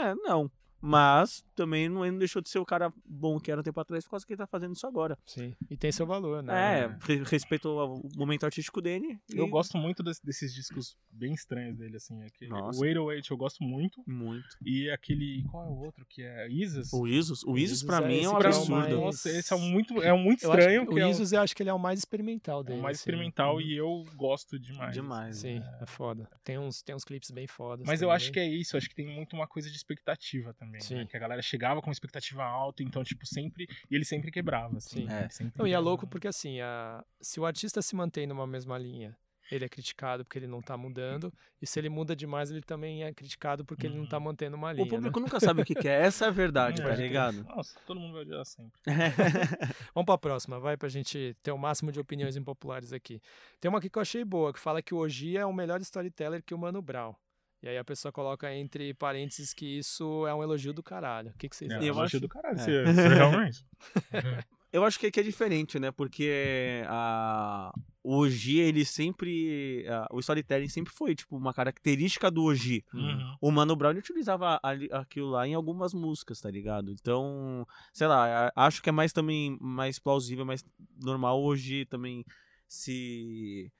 É, 0.00 0.14
não. 0.14 0.50
Mas 0.82 1.44
também 1.54 1.88
não, 1.88 2.04
ele 2.04 2.12
não 2.12 2.18
deixou 2.18 2.42
de 2.42 2.48
ser 2.50 2.58
o 2.58 2.66
cara 2.66 2.92
bom 3.06 3.38
que 3.38 3.50
era 3.50 3.60
um 3.60 3.64
tempo 3.64 3.78
atrás 3.80 4.04
por 4.04 4.10
causa 4.10 4.26
que 4.26 4.32
ele 4.32 4.38
tá 4.38 4.46
fazendo 4.46 4.74
isso 4.74 4.86
agora. 4.86 5.16
Sim. 5.24 5.54
E 5.70 5.76
tem 5.76 5.92
seu 5.92 6.04
valor, 6.06 6.42
né? 6.42 6.80
É, 6.82 6.96
re- 7.06 7.22
respeito 7.24 7.68
ao 7.68 8.02
momento 8.16 8.44
artístico 8.44 8.80
dele. 8.82 9.18
Eu 9.30 9.46
e- 9.46 9.50
gosto 9.50 9.78
muito 9.78 10.02
des- 10.02 10.18
desses 10.20 10.52
discos 10.52 10.96
bem 11.10 11.32
estranhos 11.34 11.76
dele, 11.76 11.96
assim. 11.96 12.22
Aquele, 12.24 12.50
Nossa. 12.50 12.78
o 12.78 12.82
808 12.82 13.32
eu 13.32 13.36
gosto 13.36 13.62
muito. 13.62 14.02
Muito. 14.06 14.44
E 14.64 14.90
aquele. 14.90 15.44
Qual 15.50 15.64
é 15.64 15.68
o 15.68 15.76
outro? 15.84 16.04
Que 16.08 16.22
é 16.22 16.48
Isis? 16.50 16.92
O 16.92 17.06
Isus, 17.06 17.44
o 17.44 17.56
Isus 17.56 17.78
Isus 17.78 17.86
pra 17.86 17.98
é 17.98 18.08
mim 18.08 18.24
é 18.24 18.28
um 18.28 18.36
absurdo. 18.36 18.70
mais- 18.72 18.92
Nossa, 18.94 19.28
esse 19.30 19.52
é 19.52 19.56
muito, 19.56 20.02
é 20.02 20.12
muito 20.12 20.42
Eu 20.44 20.50
acho- 20.52 20.60
estranho. 20.60 20.90
o 20.90 20.98
é 20.98 21.10
Isus 21.10 21.32
eu 21.32 21.40
acho 21.40 21.54
que 21.54 21.62
ele 21.62 21.70
é 21.70 21.74
o 21.74 21.78
mais 21.78 22.00
experimental 22.00 22.60
o 22.60 22.62
dele. 22.64 22.80
mais 22.80 22.96
assim. 22.96 23.02
experimental 23.02 23.54
Uhum. 23.54 23.60
e 23.60 23.76
eu 23.76 24.04
gosto 24.16 24.58
demais. 24.58 24.92
Demais. 24.94 25.36
Sim, 25.38 25.62
é 25.80 25.86
foda. 25.86 26.28
Tem 26.42 26.58
uns, 26.58 26.82
tem 26.82 26.94
uns 26.94 27.04
clipes 27.04 27.30
bem 27.30 27.46
fodas. 27.46 27.86
Mas 27.86 28.02
eu 28.02 28.08
também. 28.08 28.16
acho 28.16 28.32
que 28.32 28.40
é 28.40 28.48
isso, 28.48 28.74
eu 28.74 28.78
acho 28.78 28.88
que 28.88 28.94
tem 28.94 29.06
muito 29.06 29.34
uma 29.36 29.46
coisa 29.46 29.70
de 29.70 29.76
expectativa 29.76 30.52
também, 30.54 30.71
Sim. 30.80 30.94
né? 30.96 31.06
Que 31.06 31.16
a 31.16 31.20
galera 31.20 31.42
chegava 31.42 31.80
com 31.82 31.90
expectativa 31.90 32.44
alta, 32.44 32.82
então, 32.82 33.02
tipo, 33.04 33.26
sempre. 33.26 33.66
E 33.90 33.94
ele 33.94 34.04
sempre 34.04 34.30
quebrava, 34.30 34.76
assim. 34.78 35.00
Sim. 35.00 35.04
né? 35.06 35.24
É. 35.24 35.28
Sempre 35.28 35.54
Não, 35.58 35.66
e 35.66 35.72
é 35.72 35.78
louco 35.78 36.06
porque 36.06 36.28
assim, 36.28 36.60
a... 36.60 37.04
se 37.20 37.38
o 37.40 37.46
artista 37.46 37.82
se 37.82 37.94
mantém 37.96 38.26
numa 38.26 38.46
mesma 38.46 38.78
linha, 38.78 39.16
ele 39.50 39.64
é 39.64 39.68
criticado 39.68 40.24
porque 40.24 40.38
ele 40.38 40.46
não 40.46 40.62
tá 40.62 40.76
mudando, 40.78 41.30
e 41.60 41.66
se 41.66 41.78
ele 41.78 41.90
muda 41.90 42.16
demais, 42.16 42.50
ele 42.50 42.62
também 42.62 43.04
é 43.04 43.12
criticado 43.12 43.64
porque 43.66 43.86
ele 43.86 43.98
não 43.98 44.06
tá 44.06 44.16
Uhum. 44.16 44.24
mantendo 44.24 44.56
uma 44.56 44.72
linha. 44.72 44.86
O 44.86 44.88
público 44.88 45.18
né? 45.20 45.24
nunca 45.26 45.38
sabe 45.40 45.60
o 45.60 45.64
que, 45.64 45.74
que 45.74 45.88
é. 45.88 46.00
Essa 46.04 46.24
é 46.24 46.28
a 46.28 46.30
verdade, 46.32 46.80
É. 46.80 46.84
tá 46.84 46.94
ligado? 46.94 47.42
Nossa, 47.44 47.78
todo 47.86 48.00
mundo 48.00 48.14
vai 48.14 48.22
odiar 48.22 48.44
sempre. 48.46 48.80
Vamos 49.94 50.06
pra 50.06 50.16
próxima, 50.16 50.58
vai 50.58 50.76
pra 50.76 50.88
gente 50.88 51.36
ter 51.42 51.50
o 51.52 51.58
máximo 51.58 51.92
de 51.92 52.00
opiniões 52.00 52.36
impopulares 52.36 52.92
aqui. 52.92 53.20
Tem 53.60 53.68
uma 53.68 53.78
aqui 53.78 53.90
que 53.90 53.98
eu 53.98 54.02
achei 54.02 54.24
boa, 54.24 54.52
que 54.52 54.58
fala 54.60 54.80
que 54.80 54.94
o 54.94 54.98
Oji 54.98 55.36
é 55.36 55.44
o 55.44 55.52
melhor 55.52 55.80
storyteller 55.82 56.42
que 56.42 56.54
o 56.54 56.58
Mano 56.58 56.80
Brown. 56.80 57.14
E 57.62 57.68
aí 57.68 57.78
a 57.78 57.84
pessoa 57.84 58.10
coloca 58.10 58.52
entre 58.52 58.92
parênteses 58.94 59.54
que 59.54 59.78
isso 59.78 60.26
é 60.26 60.34
um 60.34 60.42
elogio 60.42 60.72
do 60.72 60.82
caralho. 60.82 61.30
O 61.30 61.34
que, 61.38 61.48
que 61.48 61.54
vocês 61.56 61.70
É, 61.70 61.74
acham? 61.76 61.86
eu 61.86 61.94
eu 61.94 62.00
acho- 62.00 62.20
do 62.20 62.28
caralho, 62.28 62.58
é. 62.58 62.62
você, 62.64 62.84
você 62.92 63.08
realmente. 63.08 63.64
Eu 64.72 64.86
acho 64.86 64.98
que 64.98 65.04
aqui 65.04 65.20
é 65.20 65.22
diferente, 65.22 65.78
né? 65.78 65.90
Porque 65.90 66.82
a... 66.86 67.70
o 68.02 68.16
Oji, 68.16 68.58
ele 68.58 68.86
sempre. 68.86 69.84
a- 69.86 70.08
O 70.10 70.18
storytelling 70.18 70.68
sempre 70.70 70.90
foi, 70.90 71.14
tipo, 71.14 71.36
uma 71.36 71.52
característica 71.52 72.30
do 72.30 72.42
Oji. 72.44 72.82
Uhum. 72.94 73.36
O 73.38 73.50
Mano 73.50 73.76
Brown 73.76 73.92
utilizava 73.92 74.58
aquilo 74.90 75.28
lá 75.28 75.46
em 75.46 75.52
algumas 75.52 75.92
músicas, 75.92 76.40
tá 76.40 76.50
ligado? 76.50 76.90
Então, 76.90 77.66
sei 77.92 78.06
lá, 78.06 78.46
a- 78.48 78.52
acho 78.66 78.82
que 78.82 78.88
é 78.88 78.92
mais 78.92 79.12
também 79.12 79.58
mais 79.60 79.98
plausível, 79.98 80.46
mais 80.46 80.64
normal 80.98 81.42
hoje 81.42 81.84
também 81.84 82.24
se 82.66 83.70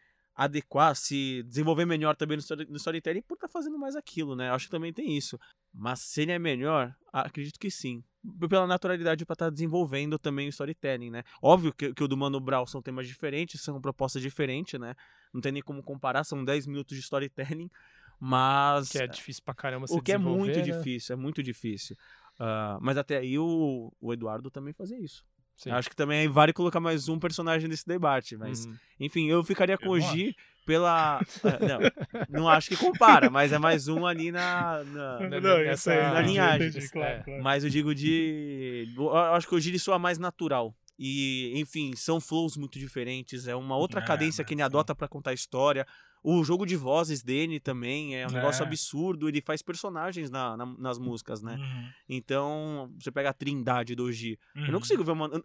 adequar, 0.45 0.95
se 0.95 1.43
desenvolver 1.45 1.85
melhor 1.85 2.17
também 2.17 2.37
no, 2.37 2.41
story- 2.41 2.67
no 2.69 2.77
storytelling 2.77 3.23
por 3.23 3.35
estar 3.35 3.49
fazendo 3.49 3.79
mais 3.79 3.97
aquilo, 3.97 4.35
né? 4.37 4.51
Acho 4.51 4.67
que 4.67 4.71
também 4.71 4.93
tem 4.93 5.17
isso. 5.17 5.39
Mas 5.73 6.01
se 6.01 6.23
ele 6.23 6.33
é 6.33 6.39
melhor, 6.39 6.95
acredito 7.13 7.59
que 7.59 7.71
sim. 7.71 8.03
Pela 8.49 8.67
naturalidade 8.67 9.25
pra 9.27 9.35
estar 9.35 9.51
desenvolvendo 9.51 10.19
também 10.19 10.47
o 10.47 10.51
storytelling, 10.51 11.11
né? 11.11 11.23
Óbvio 11.43 11.73
que, 11.73 11.93
que 11.93 12.05
o 12.05 12.09
do 12.09 12.17
Mano 12.17 12.39
Brown 12.39 12.67
são 12.67 12.81
temas 12.81 13.09
diferentes, 13.09 13.61
são 13.61 13.81
propostas 13.81 14.23
diferentes, 14.23 14.79
né? 14.79 14.95
Não 15.33 15.41
tem 15.41 15.51
nem 15.51 15.63
como 15.63 15.83
comparar, 15.83 16.23
são 16.25 16.45
10 16.45 16.67
minutos 16.67 16.97
de 16.97 17.03
storytelling. 17.03 17.71
Mas. 18.21 18.91
Que 18.91 18.99
é 18.99 19.07
difícil 19.09 19.43
pra 19.45 19.55
caramba 19.55 19.87
se 19.89 19.95
O 19.95 20.01
que 20.01 20.13
é 20.13 20.19
muito 20.19 20.57
né? 20.57 20.63
difícil, 20.63 21.15
é 21.15 21.17
muito 21.17 21.43
difícil. 21.43 21.97
Uh, 22.39 22.79
mas 22.81 22.97
até 22.97 23.19
aí 23.19 23.39
o, 23.39 23.93
o 24.01 24.13
Eduardo 24.13 24.51
também 24.51 24.73
fazia 24.73 24.99
isso. 24.99 25.25
Sim. 25.57 25.71
Acho 25.71 25.89
que 25.89 25.97
também 25.97 26.29
vale 26.29 26.53
colocar 26.53 26.81
mais 26.81 27.09
um 27.09 27.19
personagem 27.19 27.69
nesse 27.69 27.87
debate. 27.87 28.37
Mas, 28.37 28.67
uhum. 28.67 28.75
enfim, 28.99 29.29
eu 29.29 29.45
ficaria 29.45 29.79
com 29.79 29.87
eu 29.87 29.93
o 29.93 30.01
Gi 30.01 30.35
pela. 30.67 31.21
não, 32.29 32.41
não 32.41 32.49
acho 32.49 32.71
que 32.71 32.77
compara, 32.77 33.31
mas 33.31 33.53
é 33.53 33.59
mais 33.59 33.89
um 33.89 34.07
ali 34.07 34.33
na. 34.33 34.83
na, 34.85 35.21
não, 35.41 35.59
nessa, 35.59 35.95
na 35.95 36.21
linhagem. 36.21 36.69
Entendi, 36.69 36.89
claro, 36.89 37.15
é. 37.15 37.23
claro. 37.23 37.43
Mas 37.43 37.65
eu 37.65 37.71
digo 37.71 37.95
de. 37.95 38.93
Eu 38.97 39.17
acho 39.17 39.47
que 39.49 39.55
o 39.55 39.61
Gi 39.61 39.79
soa 39.79 39.99
mais 39.99 40.19
natural. 40.19 40.75
E, 40.99 41.53
enfim, 41.57 41.97
são 41.97 42.21
flows 42.21 42.57
muito 42.57 42.79
diferentes. 42.79 43.49
É 43.49 43.57
uma 43.57 43.77
outra 43.77 44.01
é, 44.01 44.05
cadência 44.05 44.45
que 44.45 44.55
ele 44.55 44.63
adota 44.63 44.95
para 44.95 45.09
contar 45.09 45.31
a 45.31 45.35
história. 45.35 45.87
O 46.23 46.45
jogo 46.45 46.65
de 46.65 46.77
vozes 46.77 47.23
dele 47.23 47.59
também 47.59 48.17
é 48.17 48.27
um 48.27 48.31
é. 48.31 48.35
negócio 48.35 48.65
absurdo. 48.65 49.29
Ele 49.29 49.41
faz 49.41 49.61
personagens 49.61 50.31
na, 50.31 50.57
na 50.57 50.67
nas 50.67 50.99
músicas, 50.99 51.43
né? 51.43 51.57
Uhum. 51.57 51.89
Então, 52.09 52.93
você 52.99 53.11
pega 53.11 53.31
a 53.31 53.33
trindade 53.33 53.95
do 53.95 54.11
G. 54.13 54.39
Uhum. 54.55 54.63
Eu 54.63 54.67
não 54.69 54.75
uhum. 54.75 54.81
consigo 54.81 55.05
ver 55.05 55.13
o 55.13 55.17
Mano... 55.17 55.45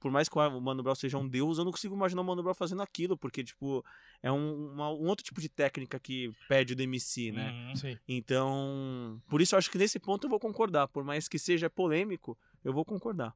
Por 0.00 0.10
mais 0.10 0.28
que 0.28 0.36
o 0.36 0.60
Mano 0.60 0.82
Brown 0.82 0.96
seja 0.96 1.16
um 1.16 1.28
deus, 1.28 1.58
eu 1.58 1.64
não 1.64 1.70
consigo 1.70 1.94
imaginar 1.94 2.22
o 2.22 2.24
Mano 2.24 2.42
Brown 2.42 2.54
fazendo 2.54 2.82
aquilo. 2.82 3.16
Porque, 3.16 3.44
tipo, 3.44 3.84
é 4.20 4.32
um, 4.32 4.72
uma, 4.72 4.90
um 4.90 5.06
outro 5.06 5.24
tipo 5.24 5.40
de 5.40 5.48
técnica 5.48 6.00
que 6.00 6.32
pede 6.48 6.74
do 6.74 6.82
MC, 6.82 7.30
né? 7.30 7.52
Uhum. 7.52 7.96
Então, 8.08 9.22
por 9.28 9.40
isso 9.40 9.54
eu 9.54 9.58
acho 9.58 9.70
que 9.70 9.78
nesse 9.78 10.00
ponto 10.00 10.26
eu 10.26 10.30
vou 10.30 10.40
concordar. 10.40 10.88
Por 10.88 11.04
mais 11.04 11.28
que 11.28 11.38
seja 11.38 11.70
polêmico, 11.70 12.36
eu 12.64 12.72
vou 12.72 12.84
concordar. 12.84 13.34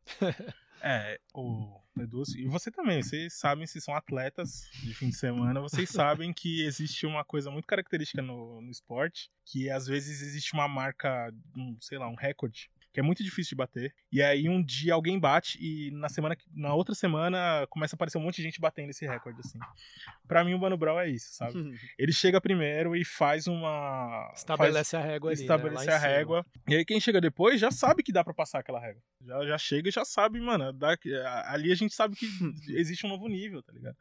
É, 0.82 1.18
o 1.34 1.80
Edu, 1.98 2.22
e 2.36 2.46
você 2.46 2.70
também, 2.70 3.02
vocês 3.02 3.32
sabem 3.32 3.66
se 3.66 3.80
são 3.80 3.94
atletas 3.94 4.68
de 4.82 4.94
fim 4.94 5.08
de 5.08 5.16
semana, 5.16 5.60
vocês 5.60 5.88
sabem 5.90 6.32
que 6.32 6.64
existe 6.64 7.06
uma 7.06 7.24
coisa 7.24 7.50
muito 7.50 7.66
característica 7.66 8.20
no, 8.20 8.60
no 8.60 8.70
esporte, 8.70 9.30
que 9.44 9.70
às 9.70 9.86
vezes 9.86 10.20
existe 10.20 10.52
uma 10.52 10.68
marca, 10.68 11.32
um, 11.56 11.76
sei 11.80 11.98
lá, 11.98 12.08
um 12.08 12.14
recorde 12.14 12.70
que 12.96 13.00
é 13.00 13.02
muito 13.02 13.22
difícil 13.22 13.50
de 13.50 13.56
bater. 13.56 13.94
E 14.10 14.22
aí 14.22 14.48
um 14.48 14.64
dia 14.64 14.94
alguém 14.94 15.20
bate 15.20 15.58
e 15.60 15.90
na 15.90 16.08
semana 16.08 16.34
na 16.54 16.72
outra 16.72 16.94
semana 16.94 17.66
começa 17.68 17.94
a 17.94 17.96
aparecer 17.96 18.16
um 18.16 18.22
monte 18.22 18.36
de 18.36 18.44
gente 18.44 18.58
batendo 18.58 18.88
esse 18.88 19.06
recorde 19.06 19.38
assim. 19.40 19.58
Para 20.26 20.42
mim 20.42 20.54
o 20.54 20.58
Mano 20.58 20.78
Brown 20.78 20.98
é 20.98 21.10
isso, 21.10 21.34
sabe? 21.34 21.52
Ele 21.98 22.10
chega 22.10 22.40
primeiro 22.40 22.96
e 22.96 23.04
faz 23.04 23.46
uma 23.46 24.32
estabelece 24.34 24.92
faz, 24.92 25.04
a 25.04 25.06
régua 25.06 25.30
ali, 25.30 25.40
estabelece 25.42 25.86
né? 25.86 25.92
a 25.92 25.98
régua. 25.98 26.46
E 26.66 26.74
aí 26.74 26.86
quem 26.86 26.98
chega 26.98 27.20
depois 27.20 27.60
já 27.60 27.70
sabe 27.70 28.02
que 28.02 28.10
dá 28.10 28.24
para 28.24 28.32
passar 28.32 28.60
aquela 28.60 28.80
régua. 28.80 29.02
Já, 29.20 29.44
já 29.44 29.58
chega 29.58 29.90
e 29.90 29.92
já 29.92 30.02
sabe, 30.06 30.40
mano, 30.40 30.72
dá, 30.72 30.96
ali 31.48 31.70
a 31.70 31.74
gente 31.74 31.94
sabe 31.94 32.16
que 32.16 32.26
existe 32.80 33.04
um 33.04 33.10
novo 33.10 33.28
nível, 33.28 33.62
tá 33.62 33.74
ligado? 33.74 33.96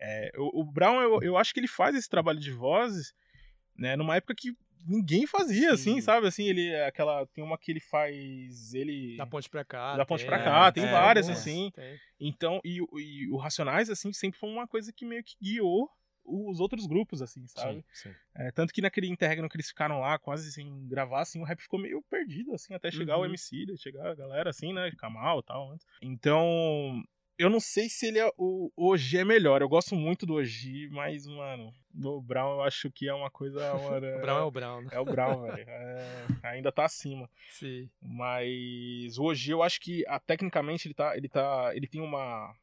É, 0.00 0.32
o, 0.36 0.62
o 0.62 0.64
Brown 0.64 1.00
eu, 1.00 1.22
eu 1.22 1.36
acho 1.36 1.54
que 1.54 1.60
ele 1.60 1.68
faz 1.68 1.94
esse 1.94 2.08
trabalho 2.08 2.40
de 2.40 2.50
vozes 2.50 3.14
né, 3.76 3.94
numa 3.94 4.16
época 4.16 4.34
que 4.36 4.52
ninguém 4.86 5.26
fazia, 5.26 5.72
assim, 5.72 5.82
Sim. 5.84 5.90
assim, 5.92 6.00
sabe? 6.00 6.26
Assim, 6.26 6.44
ele, 6.44 6.74
aquela, 6.82 7.26
tem 7.26 7.42
uma 7.42 7.58
que 7.58 7.70
ele 7.70 7.80
faz, 7.80 8.74
ele... 8.74 9.16
Da 9.16 9.26
ponte 9.26 9.48
pra 9.48 9.64
cá. 9.64 9.96
Da 9.96 10.04
ponte 10.04 10.20
tem, 10.20 10.28
pra 10.28 10.42
cá, 10.42 10.72
tem 10.72 10.84
é, 10.84 10.90
várias, 10.90 11.28
é, 11.28 11.32
assim. 11.32 11.70
Tem. 11.74 11.98
Então, 12.20 12.60
e, 12.64 12.78
e, 12.98 13.30
o 13.30 13.36
Racionais, 13.36 13.90
assim, 13.90 14.12
sempre 14.12 14.38
foi 14.38 14.50
uma 14.50 14.66
coisa 14.66 14.92
que 14.92 15.04
meio 15.04 15.22
que 15.24 15.36
guiou 15.40 15.90
os 16.24 16.60
outros 16.60 16.86
grupos, 16.86 17.20
assim, 17.20 17.46
sabe? 17.48 17.84
Sim, 17.92 18.10
sim. 18.10 18.14
É, 18.34 18.50
tanto 18.52 18.72
que 18.72 18.80
naquele 18.80 19.08
interregno 19.08 19.48
que 19.48 19.56
eles 19.56 19.68
ficaram 19.68 19.98
lá, 19.98 20.18
quase 20.18 20.52
sem 20.52 20.86
gravar, 20.86 21.22
assim, 21.22 21.40
o 21.40 21.44
rap 21.44 21.60
ficou 21.60 21.80
meio 21.80 22.02
perdido, 22.02 22.54
assim, 22.54 22.74
até 22.74 22.90
chegar 22.90 23.16
uhum. 23.16 23.22
o 23.22 23.26
MC, 23.26 23.76
chegar 23.76 24.10
a 24.10 24.14
galera, 24.14 24.50
assim, 24.50 24.72
né, 24.72 24.90
Kamal 24.96 25.40
e 25.40 25.42
tal. 25.42 25.76
Então, 26.00 27.02
eu 27.42 27.50
não 27.50 27.58
sei 27.58 27.88
se 27.88 28.06
ele 28.06 28.20
é 28.20 28.30
o 28.38 28.70
Oji 28.76 29.18
é 29.18 29.24
melhor. 29.24 29.62
Eu 29.62 29.68
gosto 29.68 29.96
muito 29.96 30.24
do 30.24 30.34
Oji, 30.34 30.88
mas, 30.90 31.26
mano, 31.26 31.72
o 31.92 32.22
Brown 32.22 32.54
eu 32.54 32.62
acho 32.62 32.90
que 32.90 33.08
é 33.08 33.14
uma 33.14 33.30
coisa. 33.30 33.74
Mano, 33.74 34.06
o 34.16 34.20
Brown 34.20 34.38
é 34.38 34.44
o 34.44 34.50
Brown, 34.50 34.82
né? 34.82 34.88
É 34.92 35.00
o 35.00 35.04
Brown, 35.04 35.42
velho. 35.42 35.68
É, 35.68 36.26
ainda 36.44 36.70
tá 36.70 36.84
acima. 36.84 37.28
Sim. 37.50 37.90
Mas 38.00 39.18
o 39.18 39.24
Oji, 39.24 39.50
eu 39.50 39.62
acho 39.62 39.80
que 39.80 40.06
a, 40.06 40.16
ah, 40.16 40.20
tecnicamente 40.20 40.86
ele 40.86 40.94
tá. 40.94 41.16
Ele 41.16 41.28
tá. 41.28 41.72
Ele 41.74 41.88
tem 41.88 42.00
uma. 42.00 42.54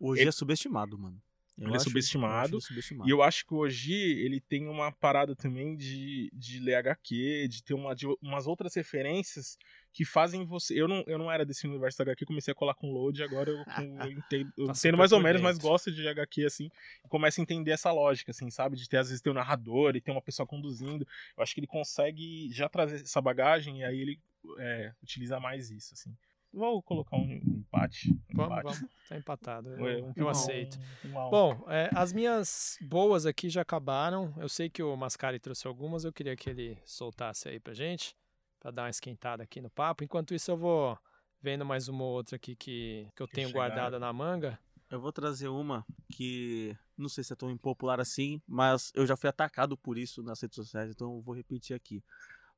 O 0.00 0.10
Oji 0.10 0.22
ele... 0.22 0.28
é 0.28 0.32
subestimado, 0.32 0.98
mano. 0.98 1.22
Eu 1.56 1.68
ele 1.68 1.76
é 1.76 1.80
subestimado, 1.80 2.56
eu 2.56 2.60
subestimado. 2.60 3.08
E 3.08 3.12
eu 3.12 3.20
acho 3.20 3.44
que 3.44 3.52
o 3.52 3.58
Oji, 3.58 3.92
ele 3.92 4.40
tem 4.40 4.68
uma 4.68 4.92
parada 4.92 5.34
também 5.34 5.76
de, 5.76 6.30
de 6.32 6.60
ler 6.60 6.76
HQ, 6.76 7.48
de 7.48 7.64
ter 7.64 7.74
uma, 7.74 7.94
de 7.94 8.06
umas 8.22 8.46
outras 8.46 8.74
referências 8.76 9.58
que 9.92 10.04
fazem 10.04 10.44
você. 10.44 10.80
Eu 10.80 10.86
não, 10.86 11.02
eu 11.06 11.18
não 11.18 11.30
era 11.30 11.44
desse 11.44 11.66
universo 11.66 11.98
da 11.98 12.04
HQ, 12.04 12.26
comecei 12.26 12.52
a 12.52 12.54
colar 12.54 12.74
com 12.74 12.92
load, 12.92 13.22
agora 13.22 13.50
eu, 13.50 13.56
eu 13.56 14.12
entendo, 14.12 14.52
eu 14.56 14.70
entendo 14.70 14.96
mais 14.96 15.12
ou 15.12 15.20
menos, 15.20 15.40
mas 15.40 15.58
gosto 15.58 15.90
de 15.90 16.06
HQ, 16.06 16.44
assim, 16.44 16.70
e 17.04 17.08
começo 17.08 17.40
a 17.40 17.42
entender 17.42 17.72
essa 17.72 17.90
lógica, 17.90 18.30
assim, 18.30 18.50
sabe? 18.50 18.76
De 18.76 18.88
ter, 18.88 18.98
às 18.98 19.08
vezes, 19.08 19.22
ter 19.22 19.30
um 19.30 19.34
narrador 19.34 19.96
e 19.96 20.00
ter 20.00 20.10
uma 20.10 20.22
pessoa 20.22 20.46
conduzindo. 20.46 21.06
Eu 21.36 21.42
acho 21.42 21.54
que 21.54 21.60
ele 21.60 21.66
consegue 21.66 22.50
já 22.52 22.68
trazer 22.68 23.02
essa 23.02 23.20
bagagem 23.20 23.80
e 23.80 23.84
aí 23.84 24.00
ele 24.00 24.20
é, 24.58 24.92
utiliza 25.02 25.40
mais 25.40 25.70
isso, 25.70 25.94
assim. 25.94 26.14
Vou 26.52 26.82
colocar 26.82 27.16
um 27.16 27.30
empate. 27.30 28.10
Um 28.10 28.36
vamos, 28.36 28.58
empate. 28.58 28.78
vamos. 28.78 28.94
Tá 29.08 29.16
empatado. 29.18 29.68
Eu, 29.74 30.06
um, 30.06 30.12
eu 30.16 30.28
aceito. 30.28 30.78
Um, 31.04 31.08
um 31.08 31.30
Bom, 31.30 31.64
é, 31.68 31.90
as 31.94 32.12
minhas 32.12 32.78
boas 32.80 33.26
aqui 33.26 33.50
já 33.50 33.60
acabaram. 33.60 34.32
Eu 34.38 34.48
sei 34.48 34.70
que 34.70 34.82
o 34.82 34.96
Mascari 34.96 35.38
trouxe 35.38 35.66
algumas, 35.66 36.04
eu 36.04 36.12
queria 36.12 36.34
que 36.34 36.48
ele 36.48 36.78
soltasse 36.86 37.48
aí 37.48 37.60
pra 37.60 37.74
gente 37.74 38.16
para 38.58 38.70
dar 38.70 38.82
uma 38.82 38.90
esquentada 38.90 39.42
aqui 39.42 39.60
no 39.60 39.70
papo. 39.70 40.04
Enquanto 40.04 40.34
isso, 40.34 40.50
eu 40.50 40.56
vou 40.56 40.98
vendo 41.40 41.64
mais 41.64 41.88
uma 41.88 42.04
ou 42.04 42.14
outra 42.14 42.36
aqui 42.36 42.56
que, 42.56 43.08
que 43.14 43.22
eu 43.22 43.28
tenho 43.28 43.50
guardada 43.50 43.98
na 43.98 44.12
manga. 44.12 44.58
Eu 44.90 45.00
vou 45.00 45.12
trazer 45.12 45.48
uma 45.48 45.84
que 46.10 46.76
não 46.96 47.08
sei 47.08 47.22
se 47.22 47.32
é 47.32 47.36
tão 47.36 47.50
impopular 47.50 48.00
assim, 48.00 48.40
mas 48.46 48.90
eu 48.94 49.06
já 49.06 49.16
fui 49.16 49.28
atacado 49.28 49.76
por 49.76 49.98
isso 49.98 50.22
nas 50.22 50.40
redes 50.40 50.56
sociais, 50.56 50.90
então 50.90 51.14
eu 51.14 51.22
vou 51.22 51.34
repetir 51.34 51.76
aqui. 51.76 52.02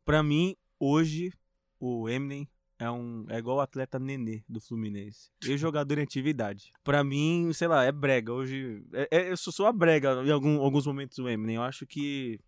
Para 0.05 0.23
mim, 0.23 0.57
hoje, 0.79 1.33
o 1.79 2.09
Eminem 2.09 2.49
é, 2.79 2.91
um, 2.91 3.27
é 3.29 3.39
igual 3.39 3.59
o 3.59 3.61
atleta 3.61 3.99
Nenê 3.99 4.43
do 4.49 4.61
Fluminense. 4.61 5.31
E 5.45 5.59
jogador 5.59 5.99
em 5.99 6.03
atividade. 6.03 6.73
Para 6.83 7.05
mim, 7.05 7.53
sei 7.53 7.69
lá, 7.69 7.85
é 7.85 7.93
brega. 7.93 8.33
Hoje. 8.33 8.83
É, 8.93 9.09
é, 9.11 9.31
eu 9.33 9.37
sou 9.37 9.67
a 9.67 9.73
brega 9.73 10.23
em 10.25 10.31
algum, 10.31 10.61
alguns 10.61 10.87
momentos 10.87 11.19
do 11.19 11.29
Eminem. 11.29 11.57
Eu 11.57 11.63
acho 11.63 11.87
que 11.87 12.41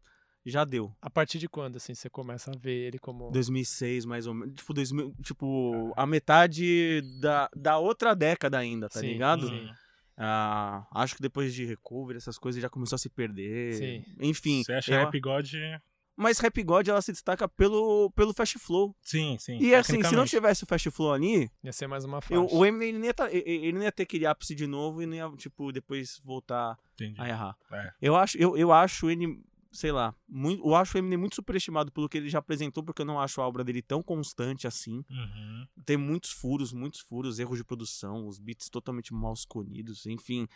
já 0.44 0.64
deu. 0.64 0.92
A 1.00 1.08
partir 1.08 1.38
de 1.38 1.48
quando, 1.48 1.76
assim, 1.76 1.94
você 1.94 2.10
começa 2.10 2.50
a 2.50 2.58
ver 2.58 2.86
ele 2.88 2.98
como... 2.98 3.30
2006, 3.30 4.04
mais 4.04 4.26
ou 4.26 4.34
menos. 4.34 4.54
Tipo, 4.54 4.74
2000, 4.74 5.14
tipo 5.22 5.92
a 5.96 6.06
metade 6.06 7.00
da, 7.20 7.48
da 7.54 7.78
outra 7.78 8.14
década 8.14 8.58
ainda, 8.58 8.88
tá 8.88 9.00
sim, 9.00 9.06
ligado? 9.06 9.48
Sim. 9.48 9.68
Ah, 10.16 10.86
acho 10.92 11.16
que 11.16 11.22
depois 11.22 11.54
de 11.54 11.64
Recovery, 11.64 12.16
essas 12.16 12.38
coisas 12.38 12.60
já 12.60 12.68
começou 12.68 12.96
a 12.96 12.98
se 12.98 13.08
perder. 13.08 13.74
Sim. 13.74 14.04
Enfim. 14.20 14.62
Você 14.64 14.72
acha 14.72 14.92
eu... 14.92 14.98
Rap 14.98 15.20
God... 15.20 15.48
Mas 16.14 16.38
Rap 16.38 16.62
God, 16.62 16.86
ela 16.86 17.00
se 17.00 17.10
destaca 17.10 17.48
pelo, 17.48 18.10
pelo 18.10 18.34
Fast 18.34 18.58
Flow. 18.58 18.94
Sim, 19.00 19.36
sim. 19.40 19.56
E 19.58 19.74
assim, 19.74 20.02
se 20.02 20.14
não 20.14 20.26
tivesse 20.26 20.62
o 20.62 20.66
Fast 20.66 20.90
Flow 20.90 21.10
ali... 21.10 21.50
Ia 21.64 21.72
ser 21.72 21.86
mais 21.86 22.04
uma 22.04 22.20
faixa. 22.20 22.34
Eu, 22.34 22.46
o 22.52 22.66
Eminem 22.66 22.98
não 22.98 23.06
ia, 23.06 23.14
tá, 23.14 23.32
ele 23.32 23.72
não 23.72 23.82
ia 23.82 23.90
ter 23.90 24.02
aquele 24.02 24.26
ápice 24.26 24.54
de 24.54 24.66
novo 24.66 25.02
e 25.02 25.06
não 25.06 25.14
ia, 25.14 25.36
tipo, 25.36 25.72
depois 25.72 26.20
voltar 26.22 26.78
Entendi. 26.94 27.18
a 27.18 27.28
errar. 27.28 27.56
É. 27.72 27.92
Eu, 28.00 28.14
acho, 28.14 28.36
eu, 28.36 28.56
eu 28.58 28.70
acho 28.70 29.10
ele 29.10 29.42
sei 29.72 29.90
lá, 29.90 30.14
muito, 30.28 30.64
eu 30.64 30.74
acho 30.74 30.96
o 30.96 30.98
Eminem 30.98 31.18
muito 31.18 31.34
superestimado 31.34 31.90
pelo 31.90 32.08
que 32.08 32.18
ele 32.18 32.28
já 32.28 32.38
apresentou, 32.38 32.84
porque 32.84 33.00
eu 33.00 33.06
não 33.06 33.18
acho 33.18 33.40
a 33.40 33.48
obra 33.48 33.64
dele 33.64 33.80
tão 33.80 34.02
constante 34.02 34.66
assim. 34.66 35.02
Uhum. 35.10 35.66
Tem 35.86 35.96
muitos 35.96 36.30
furos, 36.30 36.72
muitos 36.72 37.00
furos, 37.00 37.38
erros 37.38 37.56
de 37.56 37.64
produção, 37.64 38.26
os 38.28 38.38
beats 38.38 38.68
totalmente 38.68 39.14
mal 39.14 39.32
escolhidos, 39.32 40.04
enfim, 40.04 40.46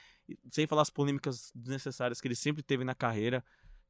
sem 0.50 0.66
falar 0.66 0.82
as 0.82 0.90
polêmicas 0.90 1.50
desnecessárias 1.54 2.20
que 2.20 2.28
ele 2.28 2.36
sempre 2.36 2.62
teve 2.62 2.84
na 2.84 2.94
carreira. 2.94 3.42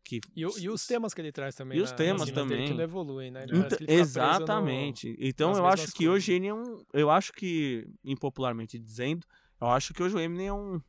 Que... 0.04 0.20
E, 0.36 0.42
e 0.42 0.70
os 0.70 0.86
temas 0.86 1.12
que 1.12 1.20
ele 1.20 1.32
traz 1.32 1.56
também. 1.56 1.78
E 1.78 1.82
os 1.82 1.90
temas 1.90 2.30
também. 2.30 2.68
que 2.68 2.74
não 2.74 2.84
evoluem, 2.84 3.32
né? 3.32 3.44
exatamente. 3.88 5.08
No, 5.10 5.16
então 5.18 5.52
eu 5.54 5.66
acho 5.66 5.88
que 5.88 6.06
coisas. 6.06 6.14
hoje 6.14 6.32
ele 6.34 6.46
é 6.46 6.54
um. 6.54 6.84
Eu 6.92 7.10
acho 7.10 7.32
que, 7.32 7.88
impopularmente 8.04 8.78
dizendo, 8.78 9.26
eu 9.60 9.66
acho 9.66 9.92
que 9.92 10.00
hoje 10.00 10.14
o 10.14 10.20
Eminem 10.20 10.46
é 10.46 10.52
um, 10.52 10.80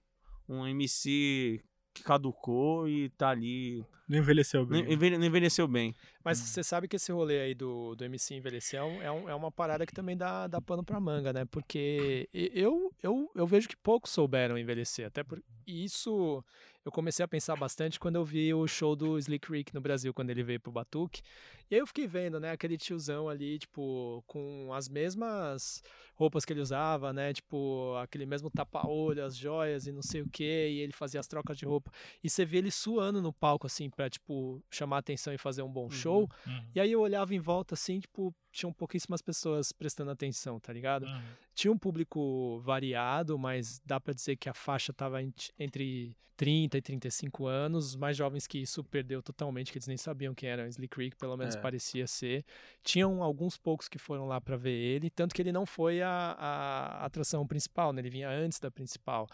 um 0.48 0.68
MC 0.68 1.60
que 1.98 2.04
caducou 2.04 2.88
e 2.88 3.10
tá 3.10 3.30
ali. 3.30 3.86
Não 4.08 4.18
envelheceu 4.18 4.66
bem. 4.66 4.84
Não, 4.84 5.26
envelheceu 5.26 5.68
bem. 5.68 5.94
Mas 6.24 6.40
hum. 6.40 6.46
você 6.46 6.64
sabe 6.64 6.88
que 6.88 6.96
esse 6.96 7.12
rolê 7.12 7.40
aí 7.40 7.56
do, 7.56 7.96
do 7.96 8.06
MC 8.06 8.36
envelhecer 8.36 8.80
é, 8.80 9.12
um, 9.12 9.30
é 9.30 9.36
uma 9.36 9.52
parada 9.52 9.86
que 9.86 9.94
também 9.94 10.16
dá, 10.16 10.48
dá 10.48 10.62
pano 10.62 10.84
pra 10.84 11.00
manga, 11.00 11.34
né? 11.34 11.46
Porque 11.46 12.30
eu, 12.34 12.94
eu, 13.02 13.30
eu 13.36 13.48
vejo 13.48 13.68
que 13.68 13.76
poucos 13.76 14.12
souberam 14.12 14.58
envelhecer. 14.58 15.08
Até 15.08 15.24
por 15.24 15.42
isso 15.66 16.44
eu 16.88 16.92
comecei 16.92 17.24
a 17.24 17.28
pensar 17.28 17.56
bastante 17.58 18.00
quando 18.00 18.16
eu 18.16 18.24
vi 18.24 18.54
o 18.54 18.66
show 18.66 18.96
do 18.96 19.18
Slick 19.20 19.52
Rick 19.52 19.74
no 19.74 19.82
Brasil, 19.82 20.14
quando 20.14 20.30
ele 20.30 20.42
veio 20.42 20.60
pro 20.60 20.72
Batuque. 20.72 21.22
E 21.70 21.76
aí 21.76 21.82
eu 21.82 21.88
fiquei 21.88 22.08
vendo, 22.08 22.40
né, 22.40 22.52
aquele 22.52 22.78
tiozão 22.78 23.28
ali, 23.28 23.60
tipo, 23.60 24.24
com 24.26 24.74
as 24.74 24.88
mesmas 24.88 25.84
roupas 26.16 26.46
que 26.46 26.54
ele 26.54 26.62
usava, 26.62 27.12
né, 27.12 27.34
tipo, 27.34 27.94
aquele 28.02 28.26
mesmo 28.26 28.50
tapa-olho, 28.50 29.26
as 29.26 29.36
joias 29.36 29.86
e 29.86 29.92
não 29.92 30.02
sei 30.02 30.22
o 30.22 30.30
que, 30.30 30.44
e 30.44 30.80
ele 30.80 30.94
fazia 30.94 31.20
as 31.20 31.28
trocas 31.28 31.58
de 31.58 31.66
roupa. 31.66 31.92
E 32.24 32.30
você 32.30 32.46
vê 32.46 32.60
ele 32.60 32.72
suando 32.72 33.22
no 33.22 33.34
palco, 33.34 33.68
assim, 33.68 33.90
pra, 33.90 34.10
tipo, 34.10 34.64
chamar 34.72 35.00
atenção 35.00 35.34
e 35.34 35.38
fazer 35.38 35.64
um 35.64 35.70
bom 35.70 35.84
uhum, 35.84 35.92
show. 35.92 36.30
Uhum. 36.46 36.66
E 36.74 36.80
aí 36.80 36.94
eu 36.94 37.02
olhava 37.02 37.36
em 37.36 37.40
volta, 37.40 37.74
assim, 37.74 38.00
tipo, 38.00 38.34
tinham 38.50 38.72
pouquíssimas 38.72 39.22
pessoas 39.22 39.74
prestando 39.74 40.12
atenção, 40.12 40.58
tá 40.62 40.72
ligado? 40.72 41.06
Uhum. 41.06 41.22
Tinha 41.58 41.72
um 41.72 41.78
público 41.78 42.60
variado, 42.60 43.36
mas 43.36 43.82
dá 43.84 44.00
para 44.00 44.14
dizer 44.14 44.36
que 44.36 44.48
a 44.48 44.54
faixa 44.54 44.92
estava 44.92 45.20
entre 45.58 46.16
30 46.36 46.78
e 46.78 46.82
35 46.84 47.48
anos. 47.48 47.88
Os 47.88 47.96
mais 47.96 48.16
jovens 48.16 48.46
que 48.46 48.60
isso 48.60 48.84
perdeu 48.84 49.24
totalmente, 49.24 49.72
que 49.72 49.80
eles 49.80 49.88
nem 49.88 49.98
sabiam 49.98 50.36
quem 50.36 50.48
era 50.48 50.68
Slick 50.68 50.96
Creek, 50.96 51.16
pelo 51.16 51.36
menos 51.36 51.56
é. 51.56 51.60
parecia 51.60 52.06
ser. 52.06 52.46
Tinham 52.84 53.24
alguns 53.24 53.58
poucos 53.58 53.90
que 53.90 53.98
foram 53.98 54.28
lá 54.28 54.40
para 54.40 54.56
ver 54.56 54.70
ele, 54.70 55.10
tanto 55.10 55.34
que 55.34 55.42
ele 55.42 55.52
não 55.52 55.66
foi 55.66 56.00
a, 56.00 56.36
a 56.38 57.06
atração 57.06 57.46
principal, 57.48 57.92
né? 57.92 58.02
ele 58.02 58.12
vinha 58.12 58.30
antes 58.30 58.60
da 58.60 58.70
principal. 58.70 59.28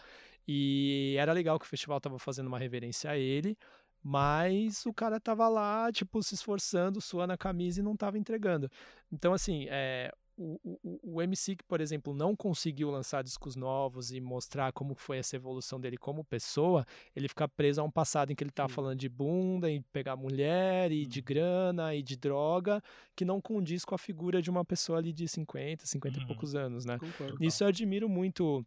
E 0.48 1.16
era 1.18 1.30
legal 1.34 1.58
que 1.58 1.66
o 1.66 1.68
festival 1.68 1.98
estava 1.98 2.18
fazendo 2.18 2.46
uma 2.46 2.58
reverência 2.58 3.10
a 3.10 3.18
ele, 3.18 3.54
mas 4.02 4.86
o 4.86 4.94
cara 4.94 5.20
tava 5.20 5.46
lá, 5.46 5.92
tipo, 5.92 6.22
se 6.22 6.34
esforçando, 6.34 7.02
suando 7.02 7.34
a 7.34 7.36
camisa 7.36 7.80
e 7.80 7.82
não 7.82 7.94
tava 7.94 8.16
entregando. 8.16 8.70
Então, 9.12 9.34
assim, 9.34 9.66
é, 9.68 10.10
o, 10.36 10.58
o, 10.64 11.00
o 11.14 11.22
MC 11.22 11.56
que, 11.56 11.64
por 11.64 11.80
exemplo, 11.80 12.14
não 12.14 12.34
conseguiu 12.34 12.90
lançar 12.90 13.22
discos 13.22 13.56
novos 13.56 14.12
e 14.12 14.20
mostrar 14.20 14.72
como 14.72 14.94
foi 14.94 15.18
essa 15.18 15.36
evolução 15.36 15.80
dele 15.80 15.96
como 15.96 16.24
pessoa, 16.24 16.84
ele 17.14 17.28
fica 17.28 17.48
preso 17.48 17.80
a 17.80 17.84
um 17.84 17.90
passado 17.90 18.32
em 18.32 18.34
que 18.34 18.42
ele 18.42 18.50
tá 18.50 18.68
Sim. 18.68 18.74
falando 18.74 18.98
de 18.98 19.08
bunda, 19.08 19.70
e 19.70 19.80
pegar 19.92 20.16
mulher, 20.16 20.90
e 20.90 21.04
hum. 21.04 21.08
de 21.08 21.20
uhum. 21.20 21.24
grana, 21.24 21.94
e 21.94 22.02
de 22.02 22.16
droga, 22.16 22.82
que 23.14 23.24
não 23.24 23.40
condiz 23.40 23.84
com 23.84 23.94
a 23.94 23.98
figura 23.98 24.42
de 24.42 24.50
uma 24.50 24.64
pessoa 24.64 24.98
ali 24.98 25.12
de 25.12 25.28
50, 25.28 25.86
50 25.86 26.14
hum. 26.14 26.18
e 26.18 26.22
uhum. 26.22 26.26
poucos 26.28 26.54
anos, 26.54 26.84
né? 26.84 26.98
Concordo. 26.98 27.38
Nisso 27.38 27.62
eu 27.64 27.68
admiro 27.68 28.08
muito 28.08 28.64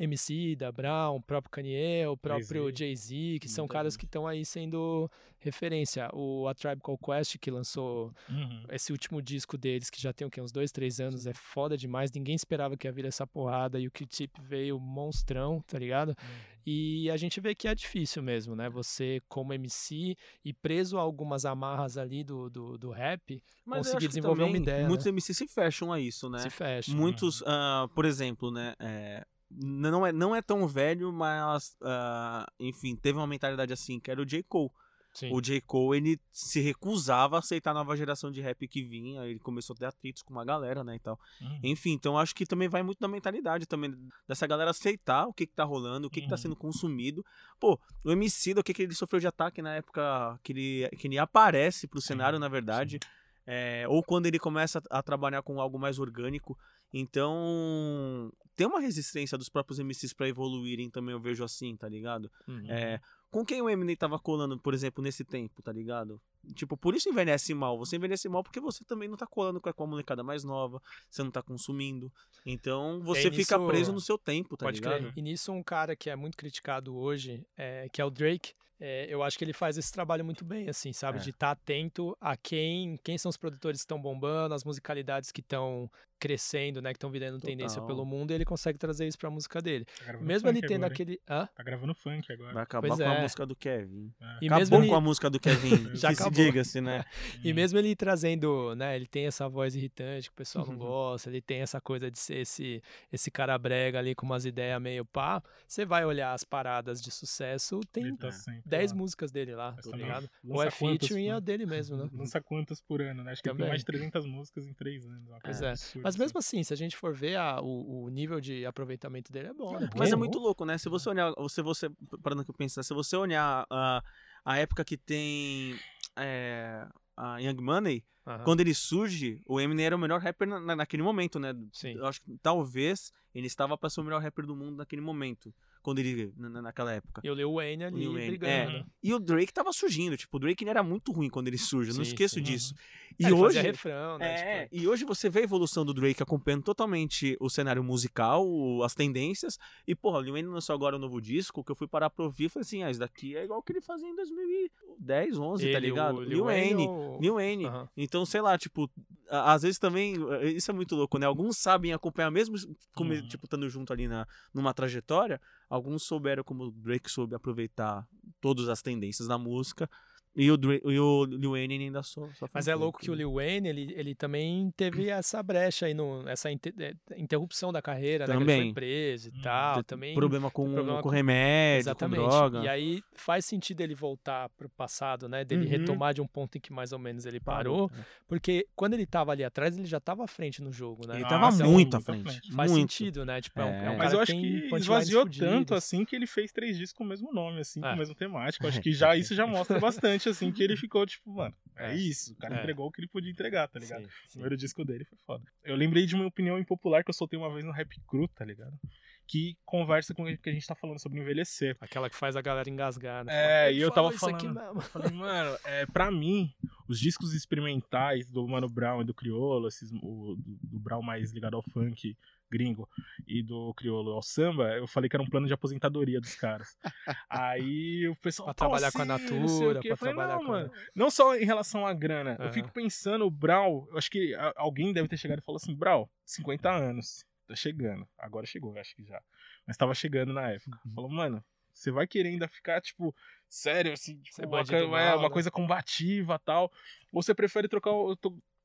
MC, 0.00 0.56
da 0.56 0.72
Brown, 0.72 1.16
o 1.16 1.20
próprio 1.20 1.50
Kanye, 1.50 2.06
o 2.06 2.16
próprio 2.16 2.74
Jay-Z, 2.74 3.38
que 3.38 3.48
são 3.48 3.68
caras 3.68 3.98
que 3.98 4.06
estão 4.06 4.26
aí 4.26 4.46
sendo 4.46 5.10
referência. 5.38 6.08
O 6.14 6.48
A 6.48 6.54
Tribe 6.54 6.80
Called 6.80 7.02
Quest, 7.04 7.36
que 7.38 7.50
lançou 7.50 8.10
uhum. 8.28 8.64
esse 8.70 8.92
último 8.92 9.20
disco 9.20 9.58
deles, 9.58 9.90
que 9.90 10.00
já 10.00 10.10
tem 10.10 10.26
o 10.26 10.30
quê? 10.30 10.40
uns 10.40 10.52
dois, 10.52 10.72
três 10.72 11.00
anos, 11.00 11.26
é 11.26 11.34
foda 11.34 11.76
demais. 11.76 12.10
Ninguém 12.10 12.34
esperava 12.34 12.78
que 12.78 12.86
ia 12.88 12.92
vir 12.92 13.04
essa 13.04 13.26
porrada 13.26 13.78
e 13.78 13.86
o 13.86 13.90
Q-Tip 13.90 14.40
veio 14.40 14.80
monstrão, 14.80 15.60
tá 15.66 15.78
ligado? 15.78 16.10
Uhum. 16.10 16.60
E 16.64 17.10
a 17.10 17.16
gente 17.18 17.38
vê 17.38 17.54
que 17.54 17.68
é 17.68 17.74
difícil 17.74 18.22
mesmo, 18.22 18.56
né? 18.56 18.70
Você, 18.70 19.20
como 19.28 19.52
MC, 19.52 20.16
e 20.42 20.52
preso 20.52 20.96
a 20.96 21.02
algumas 21.02 21.44
amarras 21.44 21.98
ali 21.98 22.24
do, 22.24 22.48
do, 22.48 22.78
do 22.78 22.90
rap, 22.90 23.42
Mas 23.66 23.86
conseguir 23.86 24.08
desenvolver 24.08 24.44
uma 24.44 24.56
ideia. 24.56 24.86
Muitos 24.88 25.04
né? 25.04 25.12
MCs 25.12 25.36
se 25.36 25.46
fecham 25.46 25.92
a 25.92 26.00
isso, 26.00 26.30
né? 26.30 26.38
Se 26.38 26.50
fecham. 26.50 26.94
Muitos, 26.94 27.42
uh, 27.42 27.88
por 27.94 28.06
exemplo, 28.06 28.50
né? 28.50 28.74
É 28.78 29.26
não 29.50 30.06
é, 30.06 30.12
não 30.12 30.34
é 30.34 30.40
tão 30.40 30.66
velho, 30.66 31.12
mas, 31.12 31.76
uh, 31.82 32.46
enfim, 32.58 32.94
teve 32.94 33.18
uma 33.18 33.26
mentalidade 33.26 33.72
assim, 33.72 33.98
que 33.98 34.10
era 34.10 34.20
o 34.20 34.24
J. 34.24 34.42
Cole. 34.44 34.70
Sim. 35.12 35.32
O 35.32 35.40
J. 35.40 35.60
Cole, 35.62 35.96
ele 35.96 36.20
se 36.30 36.60
recusava 36.60 37.34
a 37.34 37.38
aceitar 37.40 37.72
a 37.72 37.74
nova 37.74 37.96
geração 37.96 38.30
de 38.30 38.40
rap 38.40 38.68
que 38.68 38.82
vinha, 38.82 39.26
ele 39.26 39.40
começou 39.40 39.74
a 39.74 39.76
ter 39.76 39.86
atritos 39.86 40.22
com 40.22 40.32
uma 40.32 40.44
galera, 40.44 40.84
né, 40.84 40.94
e 40.94 40.98
tal. 41.00 41.18
Uhum. 41.40 41.60
Enfim, 41.64 41.90
então 41.90 42.16
acho 42.16 42.32
que 42.32 42.46
também 42.46 42.68
vai 42.68 42.82
muito 42.84 43.00
da 43.00 43.08
mentalidade 43.08 43.66
também, 43.66 43.92
dessa 44.28 44.46
galera 44.46 44.70
aceitar 44.70 45.26
o 45.26 45.32
que 45.32 45.46
que 45.46 45.54
tá 45.54 45.64
rolando, 45.64 46.06
o 46.06 46.10
que 46.10 46.20
uhum. 46.20 46.24
que 46.24 46.30
tá 46.30 46.36
uhum. 46.36 46.42
sendo 46.42 46.56
consumido. 46.56 47.24
Pô, 47.58 47.78
o 48.04 48.12
MC, 48.12 48.52
o 48.52 48.62
que 48.62 48.72
que 48.72 48.82
ele 48.82 48.94
sofreu 48.94 49.18
de 49.18 49.26
ataque 49.26 49.60
na 49.60 49.74
época 49.74 50.38
que 50.44 50.52
ele, 50.52 50.88
que 50.96 51.08
ele 51.08 51.18
aparece 51.18 51.88
pro 51.88 52.00
cenário, 52.00 52.38
na 52.38 52.48
verdade, 52.48 53.00
é, 53.44 53.84
ou 53.88 54.02
quando 54.04 54.26
ele 54.26 54.38
começa 54.38 54.80
a 54.88 55.02
trabalhar 55.02 55.42
com 55.42 55.60
algo 55.60 55.76
mais 55.76 55.98
orgânico, 55.98 56.56
então, 56.92 58.32
tem 58.56 58.66
uma 58.66 58.80
resistência 58.80 59.38
dos 59.38 59.48
próprios 59.48 59.78
MCs 59.78 60.12
para 60.12 60.28
evoluírem 60.28 60.90
também, 60.90 61.12
eu 61.12 61.20
vejo 61.20 61.44
assim, 61.44 61.76
tá 61.76 61.88
ligado? 61.88 62.30
Uhum. 62.46 62.70
É, 62.70 63.00
com 63.30 63.44
quem 63.44 63.62
o 63.62 63.70
Eminem 63.70 63.96
tava 63.96 64.18
colando, 64.18 64.58
por 64.58 64.74
exemplo, 64.74 65.02
nesse 65.02 65.24
tempo, 65.24 65.62
tá 65.62 65.72
ligado? 65.72 66.20
Tipo, 66.54 66.76
por 66.76 66.94
isso 66.94 67.08
envelhece 67.08 67.54
mal. 67.54 67.78
Você 67.78 67.96
envelhece 67.96 68.28
mal 68.28 68.42
porque 68.42 68.60
você 68.60 68.84
também 68.84 69.08
não 69.08 69.16
tá 69.16 69.26
colando 69.26 69.60
com 69.60 69.68
a 69.68 69.86
molecada 69.86 70.22
mais 70.22 70.42
nova, 70.42 70.82
você 71.08 71.22
não 71.22 71.30
tá 71.30 71.42
consumindo. 71.42 72.12
Então, 72.44 73.00
você 73.02 73.28
é, 73.28 73.30
fica 73.30 73.58
preso 73.58 73.92
no 73.92 74.00
seu 74.00 74.18
tempo, 74.18 74.56
tá 74.56 74.66
pode 74.66 74.80
ligado? 74.80 75.02
Crer. 75.02 75.12
E 75.16 75.22
nisso, 75.22 75.52
um 75.52 75.62
cara 75.62 75.94
que 75.94 76.10
é 76.10 76.16
muito 76.16 76.36
criticado 76.36 76.96
hoje, 76.96 77.46
é, 77.56 77.88
que 77.88 78.00
é 78.00 78.04
o 78.04 78.10
Drake, 78.10 78.52
é, 78.80 79.06
eu 79.08 79.22
acho 79.22 79.36
que 79.36 79.44
ele 79.44 79.52
faz 79.52 79.76
esse 79.76 79.92
trabalho 79.92 80.24
muito 80.24 80.42
bem, 80.42 80.68
assim, 80.68 80.92
sabe? 80.92 81.18
É. 81.18 81.20
De 81.20 81.30
estar 81.30 81.48
tá 81.48 81.52
atento 81.52 82.16
a 82.18 82.34
quem, 82.36 82.98
quem 83.04 83.18
são 83.18 83.28
os 83.28 83.36
produtores 83.36 83.80
que 83.80 83.84
estão 83.84 84.00
bombando, 84.00 84.54
as 84.54 84.64
musicalidades 84.64 85.30
que 85.30 85.40
estão 85.40 85.90
crescendo, 86.20 86.82
né? 86.82 86.90
Que 86.90 86.96
estão 86.96 87.10
virando 87.10 87.40
Total. 87.40 87.50
tendência 87.50 87.82
pelo 87.82 88.04
mundo, 88.04 88.30
e 88.30 88.34
ele 88.34 88.44
consegue 88.44 88.78
trazer 88.78 89.08
isso 89.08 89.18
pra 89.18 89.30
música 89.30 89.60
dele. 89.60 89.86
Tá 90.04 90.12
mesmo 90.18 90.48
ele 90.48 90.60
tendo 90.60 90.84
agora, 90.84 90.92
aquele. 90.92 91.20
Hã? 91.28 91.48
Tá 91.54 91.62
gravando 91.62 91.94
funk 91.94 92.30
agora. 92.30 92.52
Vai 92.52 92.62
acabar 92.62 92.88
pois 92.88 93.00
com 93.00 93.06
é. 93.06 93.16
a 93.16 93.22
música 93.22 93.46
do 93.46 93.56
Kevin. 93.56 94.12
É. 94.20 94.24
E 94.42 94.46
Acabou 94.46 94.58
mesmo 94.58 94.76
ele... 94.76 94.88
com 94.88 94.94
a 94.94 95.00
música 95.00 95.30
do 95.30 95.40
Kevin. 95.40 95.70
Já 95.96 96.10
que 96.10 96.22
se 96.22 96.30
diga-se, 96.30 96.80
né? 96.80 97.04
e 97.42 97.52
mesmo 97.52 97.78
ele 97.78 97.96
trazendo, 97.96 98.74
né? 98.74 98.94
Ele 98.94 99.06
tem 99.06 99.26
essa 99.26 99.48
voz 99.48 99.74
irritante 99.74 100.28
que 100.28 100.34
o 100.34 100.36
pessoal 100.36 100.66
não 100.66 100.76
gosta, 100.76 101.30
ele 101.30 101.40
tem 101.40 101.60
essa 101.60 101.80
coisa 101.80 102.10
de 102.10 102.18
ser 102.18 102.36
esse, 102.36 102.82
esse 103.10 103.30
cara 103.30 103.56
brega 103.56 103.98
ali 103.98 104.14
com 104.14 104.26
umas 104.26 104.44
ideias 104.44 104.80
meio 104.80 105.04
pá. 105.04 105.42
Você 105.66 105.86
vai 105.86 106.04
olhar 106.04 106.34
as 106.34 106.44
paradas 106.44 107.00
de 107.00 107.10
sucesso, 107.10 107.80
tem 107.92 108.14
tá 108.16 108.28
10 108.66 108.92
músicas 108.92 109.32
dele 109.32 109.54
lá, 109.54 109.72
tá 109.72 109.96
ligado? 109.96 110.28
Ou 110.48 110.62
é 110.62 110.70
featuring 110.70 111.24
e 111.24 111.28
é 111.28 111.40
dele 111.40 111.64
mesmo, 111.66 111.96
né? 111.96 112.08
Lança 112.12 112.40
quantas 112.40 112.80
por 112.80 113.00
ano, 113.00 113.24
né? 113.24 113.32
Acho 113.32 113.42
que 113.42 113.48
Também. 113.48 113.64
tem 113.64 113.68
mais 113.68 113.80
de 113.80 113.86
300 113.86 114.26
músicas 114.26 114.66
em 114.66 114.74
3 114.74 115.06
anos. 115.06 115.30
Pois 115.42 115.62
é. 115.62 115.74
Mas 116.10 116.16
mesmo 116.16 116.38
assim, 116.38 116.62
se 116.64 116.72
a 116.72 116.76
gente 116.76 116.96
for 116.96 117.14
ver, 117.14 117.36
a, 117.36 117.60
o, 117.60 118.04
o, 118.04 118.08
nível 118.08 118.40
de 118.40 118.66
aproveitamento 118.66 119.32
dele 119.32 119.48
é 119.48 119.52
bom, 119.52 119.78
né? 119.78 119.88
Mas 119.96 120.12
é 120.12 120.16
muito 120.16 120.38
louco, 120.38 120.64
né? 120.64 120.76
Se 120.76 120.88
você 120.88 121.08
olhar, 121.08 121.32
se 121.48 121.62
você, 121.62 121.88
parando 122.22 122.44
que 122.44 122.50
eu 122.50 122.54
penso, 122.54 122.82
se 122.82 122.94
você 122.94 123.16
olhar 123.16 123.64
a, 123.70 124.02
a 124.44 124.58
época 124.58 124.84
que 124.84 124.96
tem 124.96 125.78
é, 126.16 126.86
a 127.16 127.38
Young 127.38 127.62
Money, 127.62 128.04
uhum. 128.26 128.44
quando 128.44 128.60
ele 128.60 128.74
surge, 128.74 129.40
o 129.46 129.60
Eminem 129.60 129.86
era 129.86 129.96
o 129.96 129.98
melhor 129.98 130.20
rapper 130.20 130.48
na, 130.48 130.74
naquele 130.76 131.02
momento, 131.02 131.38
né? 131.38 131.54
Sim. 131.72 131.94
Eu 131.94 132.06
acho 132.06 132.20
que 132.20 132.36
talvez 132.42 133.12
ele 133.34 133.46
estava 133.46 133.78
para 133.78 133.88
ser 133.88 134.00
o 134.00 134.04
melhor 134.04 134.20
rapper 134.20 134.46
do 134.46 134.56
mundo 134.56 134.78
naquele 134.78 135.02
momento 135.02 135.54
quando 135.82 135.98
ele 135.98 136.32
na, 136.36 136.62
naquela 136.62 136.92
época. 136.92 137.20
E 137.24 137.30
o 137.30 137.34
Lil 137.34 137.54
Wayne 137.54 137.84
ali 137.84 138.00
Lil 138.00 138.12
Wayne. 138.12 138.28
brigando. 138.28 138.76
É. 138.76 138.84
E 139.02 139.14
o 139.14 139.18
Drake 139.18 139.52
tava 139.52 139.72
surgindo, 139.72 140.16
tipo, 140.16 140.36
o 140.36 140.40
Drake 140.40 140.68
era 140.68 140.82
muito 140.82 141.12
ruim 141.12 141.28
quando 141.28 141.48
ele 141.48 141.58
surge, 141.58 141.90
eu 141.90 141.96
não 141.96 142.04
sim, 142.04 142.10
esqueço 142.10 142.36
sim. 142.36 142.42
disso. 142.42 142.74
E 143.18 143.26
é, 143.26 143.32
hoje 143.32 143.60
refrão, 143.60 144.18
né? 144.18 144.62
É, 144.62 144.62
tipo... 144.64 144.82
e 144.82 144.88
hoje 144.88 145.04
você 145.04 145.28
vê 145.28 145.40
a 145.40 145.42
evolução 145.42 145.84
do 145.84 145.92
Drake 145.92 146.22
acompanhando 146.22 146.62
totalmente 146.62 147.36
o 147.40 147.50
cenário 147.50 147.82
musical, 147.82 148.46
as 148.82 148.94
tendências. 148.94 149.58
E 149.86 149.94
porra, 149.94 150.18
o 150.18 150.22
Lil 150.22 150.32
Wayne 150.32 150.48
lançou 150.48 150.74
agora 150.74 150.96
um 150.96 150.98
novo 150.98 151.20
disco 151.20 151.64
que 151.64 151.72
eu 151.72 151.76
fui 151.76 151.86
parar 151.86 152.10
pra 152.10 152.24
ouvir 152.24 152.44
e 152.44 152.48
falei 152.48 152.62
assim: 152.62 152.82
"Ah, 152.82 152.90
isso 152.90 153.00
daqui 153.00 153.36
é 153.36 153.44
igual 153.44 153.58
o 153.58 153.62
que 153.62 153.72
ele 153.72 153.80
fazia 153.80 154.08
em 154.08 154.14
2010, 154.14 155.38
11, 155.38 155.62
tá 155.62 155.68
ele, 155.68 155.74
tá 155.74 155.80
ligado?" 155.80 156.18
O 156.18 156.22
Lil 156.22 156.44
Wayne, 156.44 156.86
Lil 157.20 157.34
Wayne. 157.34 157.66
Uhum. 157.66 157.88
Então, 157.96 158.24
sei 158.24 158.40
lá, 158.40 158.56
tipo, 158.56 158.90
às 159.28 159.62
vezes 159.62 159.78
também, 159.78 160.16
isso 160.54 160.70
é 160.70 160.74
muito 160.74 160.96
louco, 160.96 161.18
né? 161.18 161.26
Alguns 161.26 161.56
sabem 161.58 161.92
acompanhar 161.92 162.30
mesmo 162.30 162.56
como, 162.94 163.12
uhum. 163.12 163.28
tipo, 163.28 163.46
estando 163.46 163.68
junto 163.68 163.92
ali 163.92 164.08
na 164.08 164.26
numa 164.52 164.74
trajetória, 164.74 165.40
alguns 165.70 166.02
souberam 166.02 166.42
como 166.42 166.64
o 166.64 166.70
Drake 166.72 167.10
soube 167.10 167.36
aproveitar 167.36 168.06
todas 168.40 168.68
as 168.68 168.82
tendências 168.82 169.28
da 169.28 169.38
música 169.38 169.88
e 170.34 170.50
o, 170.50 170.56
e 170.84 170.98
o 170.98 171.24
Lil 171.24 171.50
Wayne 171.52 171.84
ainda 171.84 172.02
só, 172.02 172.28
só 172.34 172.46
Mas 172.52 172.68
é 172.68 172.74
louco 172.74 173.00
que 173.00 173.10
o 173.10 173.14
Lil 173.14 173.34
Wayne, 173.34 173.68
ele, 173.68 173.94
ele 173.96 174.14
também 174.14 174.72
teve 174.76 175.08
essa 175.08 175.42
brecha 175.42 175.86
aí, 175.86 175.94
no, 175.94 176.26
essa 176.28 176.50
inter, 176.50 176.72
é, 176.78 176.94
interrupção 177.16 177.72
da 177.72 177.82
carreira, 177.82 178.26
também. 178.26 178.46
né? 178.46 178.54
Ele 178.54 178.62
foi 178.64 178.74
preso 178.74 179.28
e 179.28 179.38
hum, 179.38 179.42
tal, 179.42 179.82
também... 179.82 180.14
Problema 180.14 180.50
com, 180.50 180.72
problema 180.72 180.96
com, 180.98 181.02
com 181.02 181.08
remédio, 181.08 181.80
Exatamente. 181.80 182.20
com 182.20 182.28
droga. 182.28 182.60
E 182.60 182.68
aí 182.68 183.02
faz 183.14 183.44
sentido 183.44 183.80
ele 183.80 183.94
voltar 183.94 184.48
pro 184.50 184.68
passado, 184.68 185.28
né? 185.28 185.44
Dele 185.44 185.64
uhum. 185.64 185.70
retomar 185.70 186.14
de 186.14 186.20
um 186.20 186.26
ponto 186.26 186.56
em 186.56 186.60
que 186.60 186.72
mais 186.72 186.92
ou 186.92 186.98
menos 186.98 187.26
ele 187.26 187.40
parou, 187.40 187.90
é. 187.92 188.04
porque 188.28 188.66
quando 188.76 188.94
ele 188.94 189.06
tava 189.06 189.32
ali 189.32 189.42
atrás, 189.42 189.76
ele 189.76 189.86
já 189.86 189.98
tava 190.00 190.24
à 190.24 190.26
frente 190.26 190.62
no 190.62 190.72
jogo, 190.72 191.06
né? 191.06 191.16
Ele 191.16 191.24
tava 191.24 191.46
Nossa, 191.46 191.64
muito 191.64 191.96
à 191.96 192.00
frente. 192.00 192.52
Faz 192.54 192.70
muito. 192.70 192.92
sentido, 192.92 193.24
né? 193.24 193.40
Tipo, 193.40 193.60
é. 193.60 193.64
um, 193.64 193.68
é 193.68 193.90
um 193.90 193.96
Mas 193.96 194.12
eu 194.12 194.20
acho 194.20 194.32
que, 194.32 194.68
que 194.68 194.76
esvaziou 194.76 195.28
tanto, 195.28 195.74
assim, 195.74 196.04
que 196.04 196.14
ele 196.14 196.26
fez 196.26 196.52
três 196.52 196.76
discos 196.76 196.96
com 196.96 197.04
o 197.04 197.06
mesmo 197.06 197.32
nome, 197.32 197.60
assim, 197.60 197.80
com 197.80 197.86
o 197.86 197.90
é. 197.90 197.96
mesmo 197.96 198.14
temático. 198.14 198.66
Acho 198.66 198.80
que 198.80 198.92
já 198.92 199.16
isso 199.16 199.34
já 199.34 199.46
mostra 199.46 199.78
bastante, 199.78 200.19
assim, 200.28 200.52
que 200.52 200.62
ele 200.62 200.76
ficou 200.76 201.04
tipo, 201.06 201.32
mano, 201.32 201.54
é, 201.76 201.92
é 201.92 201.96
isso. 201.96 202.32
O 202.32 202.36
cara 202.36 202.56
é. 202.56 202.58
entregou 202.58 202.86
o 202.86 202.92
que 202.92 203.00
ele 203.00 203.08
podia 203.08 203.30
entregar, 203.30 203.68
tá 203.68 203.78
ligado? 203.78 204.02
Sim, 204.02 204.08
sim. 204.08 204.28
O 204.28 204.30
primeiro 204.32 204.56
disco 204.56 204.84
dele 204.84 205.04
foi 205.04 205.18
foda. 205.26 205.44
Eu 205.64 205.76
lembrei 205.76 206.06
de 206.06 206.14
uma 206.14 206.26
opinião 206.26 206.58
impopular 206.58 207.02
que 207.02 207.10
eu 207.10 207.14
soltei 207.14 207.38
uma 207.38 207.52
vez 207.52 207.64
no 207.64 207.72
Rap 207.72 207.88
Cru, 208.06 208.28
tá 208.28 208.44
ligado? 208.44 208.78
Que 209.26 209.56
conversa 209.64 210.12
com 210.12 210.24
o 210.24 210.38
que 210.38 210.50
a 210.50 210.52
gente 210.52 210.66
tá 210.66 210.74
falando 210.74 211.00
sobre 211.00 211.20
envelhecer. 211.20 211.76
Aquela 211.80 212.10
que 212.10 212.16
faz 212.16 212.34
a 212.34 212.42
galera 212.42 212.68
engasgar, 212.68 213.24
né? 213.24 213.68
É, 213.68 213.72
e 213.72 213.80
eu 213.80 213.90
tava 213.90 214.10
falando. 214.12 214.58
Eu 214.58 214.80
falei, 214.80 215.12
mano, 215.12 215.56
é, 215.64 215.86
pra 215.86 216.10
mim, 216.10 216.52
os 216.88 216.98
discos 216.98 217.32
experimentais 217.32 218.28
do 218.28 218.46
Mano 218.46 218.68
Brown 218.68 219.02
e 219.02 219.04
do 219.04 219.14
Criolo, 219.14 219.68
esses, 219.68 219.92
o, 219.92 220.34
do, 220.36 220.58
do 220.62 220.80
Brown 220.80 221.02
mais 221.02 221.32
ligado 221.32 221.54
ao 221.54 221.62
funk 221.62 222.16
gringo 222.50 222.88
e 223.26 223.42
do 223.42 223.72
crioulo 223.74 224.12
ao 224.12 224.22
samba, 224.22 224.74
eu 224.76 224.86
falei 224.86 225.08
que 225.08 225.16
era 225.16 225.22
um 225.22 225.28
plano 225.28 225.46
de 225.46 225.52
aposentadoria 225.52 226.20
dos 226.20 226.34
caras. 226.34 226.76
Aí 227.30 228.08
o 228.08 228.16
pessoal. 228.16 228.46
Pra 228.46 228.54
trabalhar 228.54 228.88
assim, 228.88 228.96
com 228.96 229.02
a 229.02 229.06
natura, 229.06 229.80
pra 229.80 229.96
falei, 229.96 230.14
trabalhar 230.14 230.36
não, 230.38 230.44
com. 230.44 230.52
Mano, 230.52 230.72
não 230.94 231.10
só 231.10 231.36
em 231.36 231.44
relação 231.44 231.86
à 231.86 231.94
grana. 231.94 232.36
Uhum. 232.38 232.46
Eu 232.46 232.52
fico 232.52 232.72
pensando, 232.72 233.24
o 233.24 233.30
Brau, 233.30 233.86
eu 233.90 233.98
acho 233.98 234.10
que 234.10 234.34
alguém 234.56 234.92
deve 234.92 235.08
ter 235.08 235.16
chegado 235.16 235.38
e 235.38 235.42
falou 235.42 235.56
assim: 235.56 235.74
Brau, 235.74 236.10
50 236.24 236.70
anos, 236.70 237.24
tá 237.46 237.54
chegando. 237.54 238.06
Agora 238.18 238.46
chegou, 238.46 238.76
acho 238.78 238.94
que 238.94 239.04
já. 239.04 239.20
Mas 239.66 239.76
tava 239.76 239.94
chegando 239.94 240.32
na 240.32 240.50
época. 240.50 240.78
Uhum. 240.84 240.94
Falou, 240.94 241.10
mano, 241.10 241.44
você 241.72 241.90
vai 241.90 242.06
querer 242.06 242.30
ainda 242.30 242.48
ficar, 242.48 242.80
tipo, 242.80 243.14
sério, 243.48 243.92
assim, 243.92 244.20
tipo, 244.20 244.46
uma, 244.46 245.00
é, 245.00 245.14
uma 245.14 245.30
coisa 245.30 245.50
combativa 245.50 246.38
tal. 246.38 246.70
Ou 247.12 247.22
você 247.22 247.34
prefere 247.34 247.68
trocar, 247.68 247.92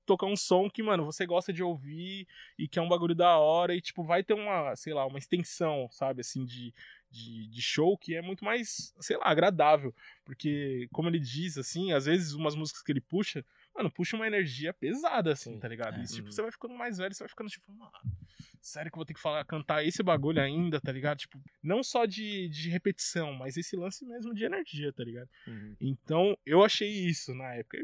tocar 0.06 0.28
um 0.28 0.36
som 0.36 0.70
que, 0.70 0.84
mano, 0.84 1.04
você 1.04 1.26
gosta 1.26 1.52
de 1.52 1.64
ouvir 1.64 2.28
e 2.58 2.68
que 2.68 2.80
é 2.80 2.82
um 2.82 2.88
bagulho 2.88 3.16
da 3.16 3.38
hora 3.38 3.76
e, 3.76 3.82
tipo, 3.82 4.04
vai 4.04 4.24
ter 4.24 4.34
uma, 4.34 4.76
sei 4.76 4.94
lá, 4.94 5.06
uma 5.06 5.20
extensão, 5.20 5.88
sabe, 5.92 6.22
assim, 6.22 6.46
de, 6.46 6.74
de, 7.10 7.48
de, 7.48 7.62
show 7.62 7.98
que 7.98 8.16
é 8.16 8.22
muito 8.22 8.44
mais, 8.44 8.94
sei 9.00 9.18
lá, 9.18 9.26
agradável. 9.26 9.94
Porque, 10.24 10.88
como 10.92 11.10
ele 11.10 11.20
diz, 11.20 11.58
assim, 11.58 11.92
às 11.92 12.06
vezes 12.06 12.34
umas 12.34 12.56
músicas 12.56 12.82
que 12.82 12.92
ele 12.92 13.02
puxa, 13.02 13.44
mano, 13.76 13.92
puxa 13.92 14.16
uma 14.16 14.28
energia 14.28 14.74
pesada, 14.74 15.34
assim, 15.34 15.54
Sim, 15.54 15.60
tá 15.60 15.68
ligado? 15.68 16.00
É. 16.00 16.04
E, 16.04 16.08
tipo, 16.08 16.28
uhum. 16.28 16.32
você 16.32 16.42
vai 16.42 16.52
ficando 16.52 16.74
mais 16.74 16.98
velho, 16.98 17.14
você 17.14 17.24
vai 17.24 17.30
ficando, 17.30 17.50
tipo, 17.50 17.72
mano, 17.72 17.92
sério 18.62 18.92
que 18.92 18.96
eu 18.96 19.00
vou 19.00 19.06
ter 19.06 19.14
que 19.14 19.22
falar, 19.22 19.46
cantar 19.46 19.86
esse 19.86 20.02
bagulho 20.02 20.42
ainda, 20.42 20.82
tá 20.82 20.92
ligado? 20.92 21.20
Tipo, 21.20 21.40
não 21.62 21.84
só 21.84 22.06
de, 22.06 22.50
de 22.50 22.70
repetição, 22.70 23.34
mas 23.34 23.58
esse 23.58 23.76
lance 23.76 24.06
mesmo 24.06 24.34
de 24.34 24.44
energia, 24.44 24.92
tá 24.92 25.04
ligado? 25.04 25.30
Uhum. 25.48 25.76
Então, 25.80 26.38
eu 26.46 26.64
achei 26.64 26.90
isso 26.90 27.34
na 27.34 27.54
época 27.54 27.78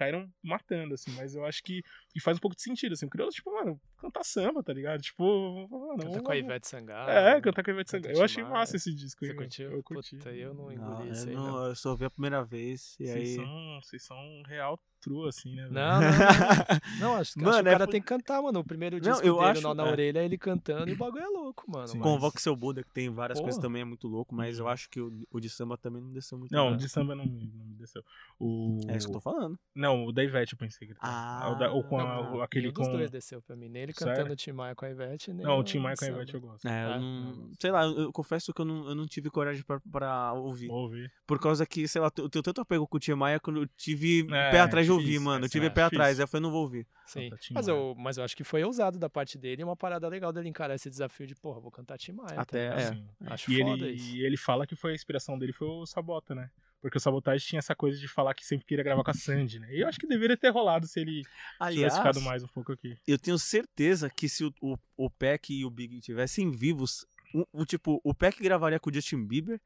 caíram 0.00 0.26
matando, 0.42 0.94
assim, 0.94 1.10
mas 1.10 1.34
eu 1.34 1.44
acho 1.44 1.62
que, 1.62 1.82
que 2.08 2.20
faz 2.20 2.38
um 2.38 2.40
pouco 2.40 2.56
de 2.56 2.62
sentido, 2.62 2.94
assim. 2.94 3.04
O 3.04 3.10
crioulo, 3.10 3.30
tipo, 3.30 3.52
mano, 3.52 3.78
cantar 3.98 4.24
samba, 4.24 4.62
tá 4.62 4.72
ligado? 4.72 5.02
Tipo, 5.02 5.68
mano, 5.68 5.98
cantar 5.98 6.22
com 6.22 6.32
a 6.32 6.36
Ivete 6.38 6.66
Sangalo. 6.66 7.10
É, 7.10 7.38
cantar 7.42 7.62
com 7.62 7.70
a 7.70 7.74
Ivete 7.74 7.90
Sangalo. 7.90 8.16
Eu 8.16 8.24
achei 8.24 8.42
massa 8.42 8.76
esse 8.76 8.94
disco 8.94 9.22
aí. 9.26 9.30
Você 9.30 9.36
curtiu? 9.36 9.70
Eu 9.70 9.82
curti. 9.82 10.16
Puta, 10.16 10.32
eu 10.32 10.54
não 10.54 10.72
engoli 10.72 11.04
não, 11.04 11.12
isso 11.12 11.28
aí. 11.28 11.34
Não, 11.34 11.66
eu 11.66 11.74
só 11.74 11.90
ouvi 11.90 12.06
a 12.06 12.10
primeira 12.10 12.42
vez 12.42 12.96
e 12.98 13.06
vocês 13.06 13.28
aí... 13.28 13.34
São, 13.34 13.80
vocês 13.82 14.02
são 14.02 14.42
real 14.46 14.80
true, 15.00 15.28
assim, 15.28 15.54
né? 15.54 15.68
Não, 15.70 16.00
não, 16.00 16.00
não. 16.00 17.00
não 17.00 17.16
acho, 17.16 17.38
mano, 17.38 17.50
acho 17.50 17.62
que 17.62 17.64
o 17.64 17.68
é 17.68 17.72
cara 17.72 17.86
tem 17.86 18.00
que 18.00 18.06
cantar, 18.06 18.42
mano. 18.42 18.60
O 18.60 18.64
primeiro 18.64 19.00
disco 19.00 19.18
não, 19.18 19.26
eu 19.26 19.34
dele, 19.38 19.50
acho, 19.50 19.74
na, 19.74 19.86
é. 19.86 19.90
orelha, 19.90 20.18
é 20.20 20.24
ele 20.24 20.38
cantando 20.38 20.90
e 20.90 20.92
o 20.92 20.96
bagulho 20.96 21.24
é 21.24 21.28
louco, 21.28 21.64
mano. 21.68 21.88
Mas... 21.88 22.02
Convoque 22.02 22.40
seu 22.40 22.54
Buda, 22.54 22.82
que 22.82 22.90
tem 22.90 23.10
várias 23.10 23.38
Porra. 23.38 23.46
coisas 23.46 23.60
também, 23.60 23.82
é 23.82 23.84
muito 23.84 24.06
louco, 24.06 24.34
mas 24.34 24.58
eu 24.58 24.68
acho 24.68 24.88
que 24.90 25.00
o, 25.00 25.12
o 25.30 25.40
de 25.40 25.48
samba 25.48 25.76
também 25.76 26.02
não 26.02 26.12
desceu 26.12 26.38
muito. 26.38 26.52
Não, 26.52 26.72
o 26.72 26.76
de 26.76 26.88
samba 26.88 27.14
não, 27.14 27.24
não 27.24 27.66
me 27.66 27.74
desceu. 27.74 28.04
O... 28.38 28.78
É 28.88 28.96
isso 28.96 29.06
que 29.06 29.16
eu 29.16 29.20
tô 29.20 29.20
falando. 29.20 29.58
Não, 29.74 30.06
o 30.06 30.12
da 30.12 30.22
Ivete 30.22 30.52
eu 30.52 30.58
pensei 30.58 30.86
que 30.86 30.92
ele 30.92 30.98
Ah, 31.02 31.54
da, 31.58 31.72
ou 31.72 31.82
com 31.82 31.98
a, 31.98 32.04
não, 32.04 32.42
aquele 32.42 32.72
com... 32.72 32.82
dos 32.82 32.92
dois 32.92 33.10
desceu 33.10 33.40
pra 33.42 33.56
mim. 33.56 33.68
Nele 33.68 33.92
Sério? 33.92 34.14
cantando 34.14 34.32
o 34.32 34.36
Tim 34.36 34.52
Maia 34.52 34.74
com 34.74 34.84
a 34.84 34.90
Ivete. 34.90 35.32
Não, 35.32 35.58
o 35.58 35.64
Tim 35.64 35.78
Maia 35.78 35.96
com 35.96 36.04
a 36.04 36.08
Ivete 36.08 36.34
eu 36.34 36.40
gosto. 36.40 36.66
É, 36.66 36.84
eu 36.84 36.90
ah, 36.90 36.98
não... 36.98 37.50
Sei 37.60 37.70
lá, 37.70 37.84
eu, 37.84 38.12
confesso 38.12 38.52
que 38.52 38.60
eu 38.60 38.64
não, 38.64 38.88
eu 38.88 38.94
não 38.94 39.06
tive 39.06 39.30
coragem 39.30 39.62
pra, 39.62 39.80
pra 39.90 40.32
ouvir. 40.32 40.70
Ouvir. 40.70 41.12
Por 41.26 41.38
causa 41.38 41.64
que, 41.64 41.86
sei 41.86 42.00
lá, 42.00 42.10
eu 42.16 42.28
tenho 42.28 42.42
tanto 42.42 42.60
apego 42.60 42.86
com 42.86 42.96
o 42.96 43.00
Tim 43.00 43.14
Maia 43.14 43.40
quando 43.40 43.62
eu 43.62 43.66
tive 43.76 44.26
é, 44.32 44.50
pé 44.50 44.60
atrás 44.60 44.86
de 44.86 44.89
ouvir, 44.90 45.18
mano. 45.18 45.44
Eu 45.44 45.48
tive 45.48 45.66
é, 45.66 45.70
pé 45.70 45.82
atrás, 45.82 46.18
aí 46.18 46.24
eu 46.24 46.28
falei, 46.28 46.42
não 46.42 46.50
vou 46.50 46.62
ouvir. 46.62 46.86
Sim, 47.06 47.30
mas 47.52 47.68
eu, 47.68 47.94
mas 47.98 48.18
eu 48.18 48.24
acho 48.24 48.36
que 48.36 48.44
foi 48.44 48.62
ousado 48.64 48.98
da 48.98 49.08
parte 49.08 49.38
dele 49.38 49.62
e 49.62 49.64
uma 49.64 49.76
parada 49.76 50.08
legal 50.08 50.32
dele 50.32 50.48
encarar 50.48 50.74
esse 50.74 50.88
desafio 50.88 51.26
de, 51.26 51.34
porra, 51.34 51.60
vou 51.60 51.70
cantar 51.70 51.98
Tim 51.98 52.12
Maia. 52.12 52.40
Até, 52.40 52.70
tá 52.70 52.80
é. 52.80 53.32
Acho 53.32 53.52
e 53.52 53.58
foda 53.58 53.86
ele, 53.86 53.96
isso. 53.96 54.16
E 54.16 54.24
ele 54.24 54.36
fala 54.36 54.66
que 54.66 54.76
foi 54.76 54.92
a 54.92 54.94
inspiração 54.94 55.38
dele 55.38 55.52
foi 55.52 55.68
o 55.68 55.86
Sabota, 55.86 56.34
né? 56.34 56.50
Porque 56.80 56.96
o 56.96 57.00
Sabotage 57.00 57.44
tinha 57.44 57.58
essa 57.58 57.74
coisa 57.74 57.98
de 57.98 58.08
falar 58.08 58.34
que 58.34 58.44
sempre 58.44 58.66
queria 58.66 58.82
gravar 58.82 59.04
com 59.04 59.10
a 59.10 59.14
Sandy, 59.14 59.58
né? 59.58 59.68
E 59.70 59.80
eu 59.80 59.88
acho 59.88 59.98
que 59.98 60.06
deveria 60.06 60.36
ter 60.36 60.48
rolado 60.48 60.86
se 60.86 60.98
ele 60.98 61.22
Aliás, 61.58 61.74
tivesse 61.74 61.96
ficado 61.98 62.20
mais 62.22 62.42
um 62.42 62.48
pouco 62.48 62.72
aqui. 62.72 62.96
Eu 63.06 63.18
tenho 63.18 63.38
certeza 63.38 64.08
que 64.08 64.28
se 64.28 64.44
o, 64.44 64.54
o, 64.62 64.78
o 64.96 65.10
Peck 65.10 65.52
e 65.52 65.64
o 65.64 65.70
Big 65.70 66.00
tivessem 66.00 66.50
vivos, 66.50 67.04
o, 67.34 67.46
o, 67.52 67.66
tipo, 67.66 68.00
o 68.02 68.14
Peck 68.14 68.42
gravaria 68.42 68.80
com 68.80 68.88
o 68.88 68.94
Justin 68.94 69.26
Bieber 69.26 69.60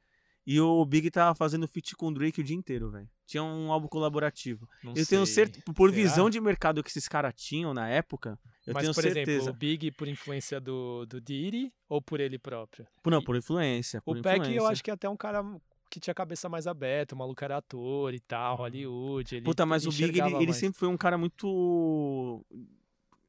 e 0.47 0.61
o 0.61 0.85
Big 0.85 1.11
tava 1.11 1.35
fazendo 1.35 1.67
feat 1.67 1.97
com 1.97 2.09
o 2.09 2.15
Drake 2.15 2.41
o 2.41 2.45
dia 2.45 2.57
inteiro, 2.57 2.91
velho. 2.91 3.09
Tinha 3.27 3.43
um 3.43 3.73
álbum 3.73 3.89
colaborativo. 3.89 4.69
Não 4.83 4.93
eu 4.93 4.97
sei. 4.97 5.07
tenho 5.07 5.27
certeza, 5.27 5.65
por 5.75 5.91
Será? 5.91 6.03
visão 6.03 6.29
de 6.29 6.41
mercado 6.41 6.83
que 6.83 6.91
esses 6.91 7.09
caras 7.09 7.33
tinham 7.35 7.73
na 7.73 7.89
época, 7.89 8.39
eu 8.67 8.75
Mas, 8.75 8.83
tenho 8.83 8.95
por 8.95 9.03
certeza. 9.03 9.31
exemplo, 9.31 9.51
o 9.51 9.55
Big 9.55 9.91
por 9.93 10.07
influência 10.07 10.61
do, 10.61 11.07
do 11.07 11.21
Diddy 11.21 11.73
ou 11.89 12.03
por 12.03 12.21
ele 12.21 12.39
próprio? 12.39 12.87
Por, 13.03 13.11
não, 13.11 13.23
por 13.23 13.37
influência. 13.37 14.03
Por 14.03 14.19
o. 14.19 14.23
Peck 14.23 14.55
eu 14.55 14.67
acho 14.67 14.85
que 14.85 14.91
é 14.91 14.95
até 14.95 15.09
um 15.09 15.17
cara 15.17 15.43
que 15.91 15.99
tinha 15.99 16.13
a 16.13 16.15
cabeça 16.15 16.49
mais 16.49 16.67
aberta, 16.67 17.15
o 17.15 17.19
maluco 17.19 17.43
era 17.45 17.57
ator 17.57 18.13
e 18.13 18.21
tal, 18.21 18.57
Hollywood. 18.57 19.37
Ele, 19.37 19.45
Puta, 19.45 19.65
mas 19.65 19.87
o 19.87 19.91
Big, 19.91 20.21
ele, 20.21 20.35
ele 20.43 20.53
sempre 20.53 20.79
foi 20.79 20.89
um 20.89 20.97
cara 20.97 21.17
muito 21.17 22.45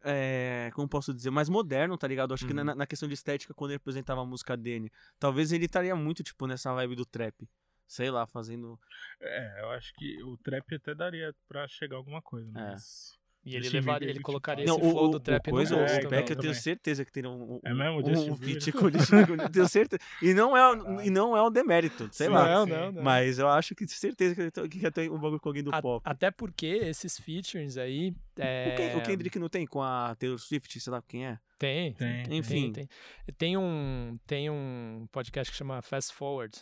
é, 0.04 0.45
como 0.76 0.90
posso 0.90 1.14
dizer, 1.14 1.32
mais 1.32 1.48
moderno, 1.48 1.98
tá 1.98 2.06
ligado? 2.08 2.34
Acho 2.34 2.44
uhum. 2.44 2.50
que 2.50 2.54
na, 2.54 2.76
na, 2.76 2.86
questão 2.86 3.08
de 3.08 3.14
estética, 3.14 3.54
quando 3.54 3.72
ele 3.72 3.78
apresentava 3.78 4.22
a 4.22 4.26
música 4.26 4.58
dele, 4.58 4.92
talvez 5.18 5.52
ele 5.54 5.66
estaria 5.66 5.96
muito, 5.96 6.22
tipo, 6.22 6.46
nessa 6.46 6.74
vibe 6.74 6.96
do 6.96 7.06
trap. 7.06 7.48
Sei 7.88 8.12
lá, 8.12 8.28
fazendo. 8.28 8.80
É, 9.22 9.62
eu 9.62 9.70
acho 9.70 9.94
que 9.94 10.22
o 10.24 10.38
trap 10.38 10.76
até 10.76 10.94
daria 10.94 11.34
pra 11.48 11.68
chegar 11.68 11.96
alguma 11.96 12.22
coisa, 12.22 12.50
é. 12.50 12.54
mas. 12.54 13.14
É. 13.22 13.25
E 13.46 13.56
ele 13.56 13.70
levaria, 13.70 14.10
ele 14.10 14.22
colocaria 14.22 14.66
não, 14.66 14.80
esse 14.80 14.90
flow 14.90 15.06
o, 15.06 15.10
do 15.10 15.20
trap 15.20 15.48
o 15.48 15.52
coisa, 15.52 15.76
no 15.76 15.84
é, 15.84 16.04
O 16.04 16.10
Beck 16.10 16.32
eu 16.32 16.36
tenho 16.36 16.56
certeza 16.56 17.06
que 17.06 17.12
teria 17.12 17.30
um, 17.30 17.54
um, 17.54 17.60
é 17.64 17.74
mesmo, 17.76 18.02
um, 18.02 18.32
um 18.32 18.36
feat 18.36 18.72
com 18.72 18.86
o 18.88 18.92
tenho 19.52 19.68
certeza. 19.68 20.02
E 20.20 20.34
não 20.34 20.58
é, 20.58 20.62
e 21.06 21.12
não 21.12 21.38
é 21.38 21.44
um 21.44 21.52
demérito, 21.52 22.10
sei 22.12 22.26
sim, 22.26 22.34
lá. 22.34 22.44
Não, 22.44 22.66
não, 22.66 22.92
não. 22.92 23.04
Mas 23.04 23.38
eu 23.38 23.48
acho 23.48 23.76
que 23.76 23.88
certeza 23.88 24.34
que 24.34 24.80
quer 24.80 24.92
ter 24.92 25.12
um 25.12 25.20
bagulho 25.20 25.40
com 25.40 25.50
alguém 25.50 25.62
do 25.62 25.74
a, 25.74 25.80
pop. 25.80 26.02
Até 26.04 26.32
porque 26.32 26.66
esses 26.66 27.20
features 27.20 27.78
aí. 27.78 28.16
É... 28.36 28.96
O, 28.98 29.04
Kendrick 29.04 29.38
não 29.38 29.48
tem 29.48 29.68
com 29.68 29.82
a 29.82 30.16
Taylor 30.16 30.40
Swift, 30.40 30.80
sei 30.80 30.92
lá 30.92 31.04
quem 31.08 31.28
é? 31.28 31.40
Tem. 31.60 31.94
tem. 31.94 32.24
Enfim. 32.32 32.72
Tem, 32.72 32.88
tem. 32.88 33.36
tem, 33.38 33.58
um, 33.58 34.16
tem 34.26 34.50
um 34.50 35.08
podcast 35.12 35.52
que 35.52 35.58
chama 35.58 35.84
Fast 35.84 36.14
Forward. 36.16 36.58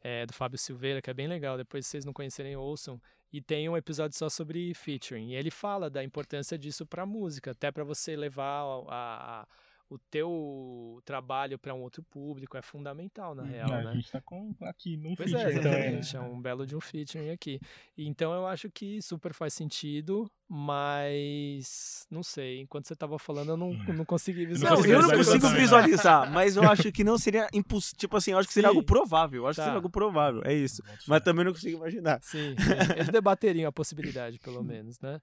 É, 0.00 0.24
do 0.24 0.32
Fábio 0.32 0.56
Silveira, 0.56 1.02
que 1.02 1.10
é 1.10 1.12
bem 1.12 1.26
legal. 1.26 1.56
Depois, 1.56 1.84
se 1.84 1.90
vocês 1.90 2.04
não 2.04 2.12
conhecerem, 2.12 2.54
ouçam 2.54 3.00
e 3.32 3.40
tem 3.40 3.68
um 3.68 3.76
episódio 3.76 4.16
só 4.16 4.28
sobre 4.28 4.72
featuring. 4.74 5.30
E 5.30 5.34
ele 5.34 5.50
fala 5.50 5.90
da 5.90 6.02
importância 6.02 6.58
disso 6.58 6.86
para 6.86 7.04
música, 7.04 7.50
até 7.50 7.70
para 7.70 7.84
você 7.84 8.16
levar 8.16 8.62
a, 8.88 9.42
a, 9.42 9.46
o 9.90 9.98
teu 9.98 11.00
trabalho 11.04 11.58
para 11.58 11.74
um 11.74 11.80
outro 11.80 12.02
público 12.02 12.56
é 12.56 12.62
fundamental 12.62 13.34
na 13.34 13.42
real, 13.42 13.72
é, 13.72 13.84
né? 13.84 13.90
A 13.90 13.94
gente 13.94 14.10
tá 14.10 14.20
com 14.20 14.54
aqui 14.60 14.96
num 14.98 15.14
pois 15.14 15.30
featuring. 15.30 15.54
É, 15.54 15.58
exatamente, 15.58 16.16
é 16.16 16.20
um 16.20 16.40
belo 16.40 16.66
de 16.66 16.76
um 16.76 16.80
featuring 16.80 17.30
aqui. 17.30 17.58
Então 17.96 18.32
eu 18.34 18.46
acho 18.46 18.70
que 18.70 19.00
super 19.00 19.32
faz 19.32 19.54
sentido, 19.54 20.30
mas 20.46 22.06
não 22.10 22.22
sei, 22.22 22.60
enquanto 22.60 22.86
você 22.86 22.94
tava 22.94 23.18
falando 23.18 23.50
eu 23.50 23.56
não, 23.56 23.70
hum. 23.70 23.84
não 23.94 24.04
consegui 24.04 24.44
visualizar. 24.44 24.86
Não, 24.86 24.94
eu 24.94 25.02
não 25.02 25.16
consigo 25.16 25.48
visualizar, 25.48 26.30
mas 26.30 26.56
eu 26.56 26.64
acho 26.64 26.92
que 26.92 27.02
não 27.02 27.16
seria 27.16 27.48
impossível, 27.52 27.98
tipo 27.98 28.16
assim, 28.16 28.32
eu 28.32 28.38
acho 28.38 28.48
que 28.48 28.54
seria 28.54 28.68
Sim. 28.68 28.76
algo 28.76 28.86
provável, 28.86 29.42
eu 29.42 29.46
acho 29.46 29.56
tá. 29.56 29.62
que 29.62 29.66
seria 29.66 29.78
algo 29.78 29.90
provável, 29.90 30.42
é 30.44 30.52
isso. 30.52 30.82
Mas 31.06 31.22
também 31.22 31.46
não 31.46 31.52
consigo 31.52 31.78
imaginar. 31.78 32.20
Sim, 32.22 32.54
eles 32.94 33.08
debateriam 33.08 33.68
a 33.68 33.72
possibilidade, 33.72 34.38
pelo 34.38 34.62
menos, 34.64 35.00
né? 35.00 35.18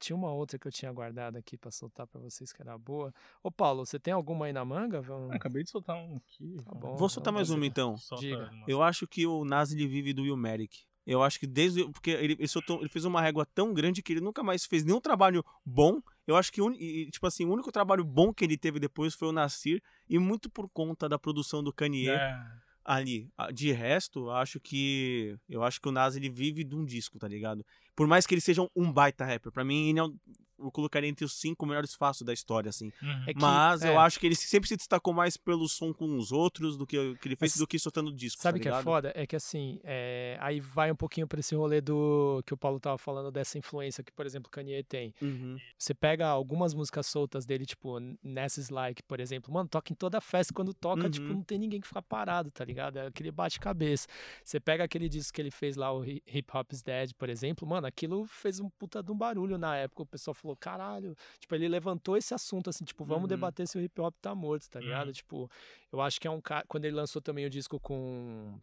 Tinha 0.00 0.16
uma 0.16 0.32
outra 0.32 0.58
que 0.58 0.66
eu 0.66 0.72
tinha 0.72 0.90
guardado 0.90 1.36
aqui 1.36 1.58
para 1.58 1.70
soltar 1.70 2.06
para 2.06 2.20
vocês 2.20 2.52
que 2.52 2.62
era 2.62 2.76
boa. 2.78 3.12
Ô 3.42 3.50
Paulo, 3.50 3.84
você 3.84 3.98
tem 3.98 4.12
alguma 4.14 4.46
aí 4.46 4.52
na 4.52 4.64
manga? 4.64 5.00
Vamos... 5.02 5.30
Ah, 5.30 5.36
acabei 5.36 5.62
de 5.62 5.70
soltar 5.70 5.94
um 5.96 6.16
aqui. 6.16 6.56
Tá 6.64 6.74
bom, 6.74 6.96
Vou 6.96 7.08
soltar 7.08 7.32
mais 7.32 7.50
uma 7.50 7.66
então. 7.66 7.94
Diga. 8.18 8.50
Eu 8.66 8.82
acho 8.82 9.06
que 9.06 9.26
o 9.26 9.44
Nas 9.44 9.72
ele 9.72 9.86
vive 9.86 10.14
do 10.14 10.36
Merrick. 10.36 10.90
Eu 11.06 11.22
acho 11.22 11.40
que 11.40 11.46
desde. 11.46 11.84
Porque 11.90 12.10
ele, 12.10 12.34
ele, 12.34 12.48
soltou, 12.48 12.80
ele, 12.80 12.88
fez 12.88 13.04
uma 13.04 13.20
régua 13.20 13.44
tão 13.44 13.74
grande 13.74 14.02
que 14.02 14.12
ele 14.12 14.20
nunca 14.20 14.42
mais 14.42 14.64
fez 14.64 14.84
nenhum 14.84 15.00
trabalho 15.00 15.44
bom. 15.64 16.00
Eu 16.26 16.36
acho 16.36 16.52
que, 16.52 16.62
un, 16.62 16.72
tipo 16.72 17.26
assim, 17.26 17.44
o 17.44 17.52
único 17.52 17.72
trabalho 17.72 18.04
bom 18.04 18.32
que 18.32 18.44
ele 18.44 18.56
teve 18.56 18.78
depois 18.78 19.14
foi 19.14 19.28
o 19.28 19.32
Nasir. 19.32 19.82
E 20.08 20.18
muito 20.18 20.48
por 20.48 20.68
conta 20.68 21.08
da 21.08 21.18
produção 21.18 21.62
do 21.62 21.72
Kanye. 21.72 22.10
É. 22.10 22.40
Ali, 22.82 23.30
de 23.52 23.72
resto, 23.72 24.30
acho 24.30 24.58
que 24.58 25.36
eu 25.48 25.62
acho 25.62 25.80
que 25.80 25.88
o 25.88 25.92
Nas 25.92 26.16
ele 26.16 26.30
vive 26.30 26.64
de 26.64 26.74
um 26.74 26.84
disco, 26.84 27.18
tá 27.18 27.28
ligado? 27.28 27.64
Por 27.94 28.06
mais 28.06 28.26
que 28.26 28.34
ele 28.34 28.40
seja 28.40 28.66
um 28.74 28.92
baita 28.92 29.24
rapper, 29.24 29.52
para 29.52 29.64
mim 29.64 29.90
ele 29.90 29.98
é 29.98 30.04
um, 30.04 30.16
eu 30.62 30.70
colocaria 30.70 31.08
entre 31.08 31.24
os 31.24 31.32
cinco 31.32 31.66
melhores 31.66 31.94
fáceis 31.94 32.24
da 32.24 32.32
história, 32.32 32.68
assim. 32.68 32.92
Uhum. 33.02 33.24
É 33.26 33.34
que, 33.34 33.40
Mas 33.40 33.82
é. 33.82 33.88
eu 33.88 33.98
acho 33.98 34.20
que 34.20 34.26
ele 34.26 34.34
sempre 34.34 34.68
se 34.68 34.76
destacou 34.76 35.12
mais 35.12 35.36
pelo 35.36 35.68
som 35.68 35.92
com 35.92 36.16
os 36.16 36.30
outros 36.30 36.76
do 36.76 36.86
que, 36.86 36.96
que 37.16 37.28
ele 37.28 37.36
fez 37.36 37.52
Mas, 37.52 37.58
do 37.58 37.66
que 37.66 37.78
soltando 37.78 38.12
disco. 38.12 38.40
Sabe 38.42 38.58
o 38.58 38.62
tá 38.62 38.70
que 38.70 38.76
é 38.76 38.82
foda? 38.82 39.12
É 39.14 39.26
que 39.26 39.34
assim, 39.34 39.80
é... 39.82 40.36
aí 40.40 40.60
vai 40.60 40.92
um 40.92 40.96
pouquinho 40.96 41.26
pra 41.26 41.40
esse 41.40 41.54
rolê 41.54 41.80
do 41.80 42.42
que 42.44 42.52
o 42.52 42.56
Paulo 42.56 42.78
tava 42.78 42.98
falando 42.98 43.30
dessa 43.30 43.58
influência 43.58 44.04
que, 44.04 44.12
por 44.12 44.26
exemplo, 44.26 44.48
o 44.48 44.50
Kanye 44.50 44.82
tem. 44.82 45.14
Uhum. 45.22 45.56
Você 45.78 45.94
pega 45.94 46.26
algumas 46.26 46.74
músicas 46.74 47.06
soltas 47.06 47.46
dele, 47.46 47.64
tipo, 47.64 47.98
Nesses 48.22 48.68
Like, 48.68 49.02
por 49.02 49.20
exemplo, 49.20 49.52
mano, 49.52 49.68
toca 49.68 49.92
em 49.92 49.96
toda 49.96 50.20
festa. 50.20 50.52
Quando 50.52 50.74
toca, 50.74 51.08
tipo, 51.08 51.24
uhum. 51.24 51.28
tipo, 51.28 51.34
não 51.34 51.42
tem 51.42 51.58
ninguém 51.58 51.80
que 51.80 51.88
fica 51.88 52.02
parado, 52.02 52.50
tá 52.50 52.64
ligado? 52.64 52.98
É 52.98 53.06
aquele 53.06 53.30
bate-cabeça. 53.30 54.06
Você 54.44 54.60
pega 54.60 54.84
aquele 54.84 55.08
disco 55.08 55.32
que 55.32 55.40
ele 55.40 55.50
fez 55.50 55.76
lá, 55.76 55.92
o 55.92 56.04
Hip 56.04 56.46
Hop's 56.52 56.82
Dead, 56.82 57.12
por 57.14 57.28
exemplo, 57.28 57.66
mano, 57.66 57.79
aquilo 57.86 58.26
fez 58.26 58.60
um 58.60 58.68
puta 58.68 59.02
de 59.02 59.10
um 59.10 59.16
barulho 59.16 59.58
na 59.58 59.76
época. 59.76 60.02
O 60.02 60.06
pessoal 60.06 60.34
falou, 60.34 60.56
caralho, 60.56 61.16
Tipo, 61.38 61.54
ele 61.54 61.68
levantou 61.68 62.16
esse 62.16 62.34
assunto, 62.34 62.70
assim, 62.70 62.84
tipo, 62.84 63.04
vamos 63.04 63.22
uhum. 63.22 63.28
debater 63.28 63.66
se 63.66 63.78
o 63.78 63.80
hip 63.80 64.00
hop 64.00 64.14
tá 64.20 64.34
morto, 64.34 64.68
tá 64.68 64.80
ligado? 64.80 65.08
Uhum. 65.08 65.12
Tipo, 65.12 65.50
eu 65.92 66.00
acho 66.00 66.20
que 66.20 66.26
é 66.26 66.30
um 66.30 66.40
cara. 66.40 66.64
Quando 66.68 66.84
ele 66.84 66.96
lançou 66.96 67.20
também 67.20 67.46
o 67.46 67.50
disco 67.50 67.78
com. 67.80 68.58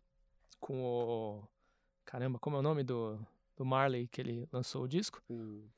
Com 0.60 0.84
o. 0.84 1.44
Caramba, 2.06 2.40
como 2.40 2.56
é 2.56 2.60
o 2.60 2.62
nome 2.64 2.84
do 2.84 3.20
do 3.58 3.66
Marley 3.66 4.08
que 4.08 4.22
ele 4.22 4.48
lançou 4.54 4.84
o 4.84 4.88
disco. 4.88 5.22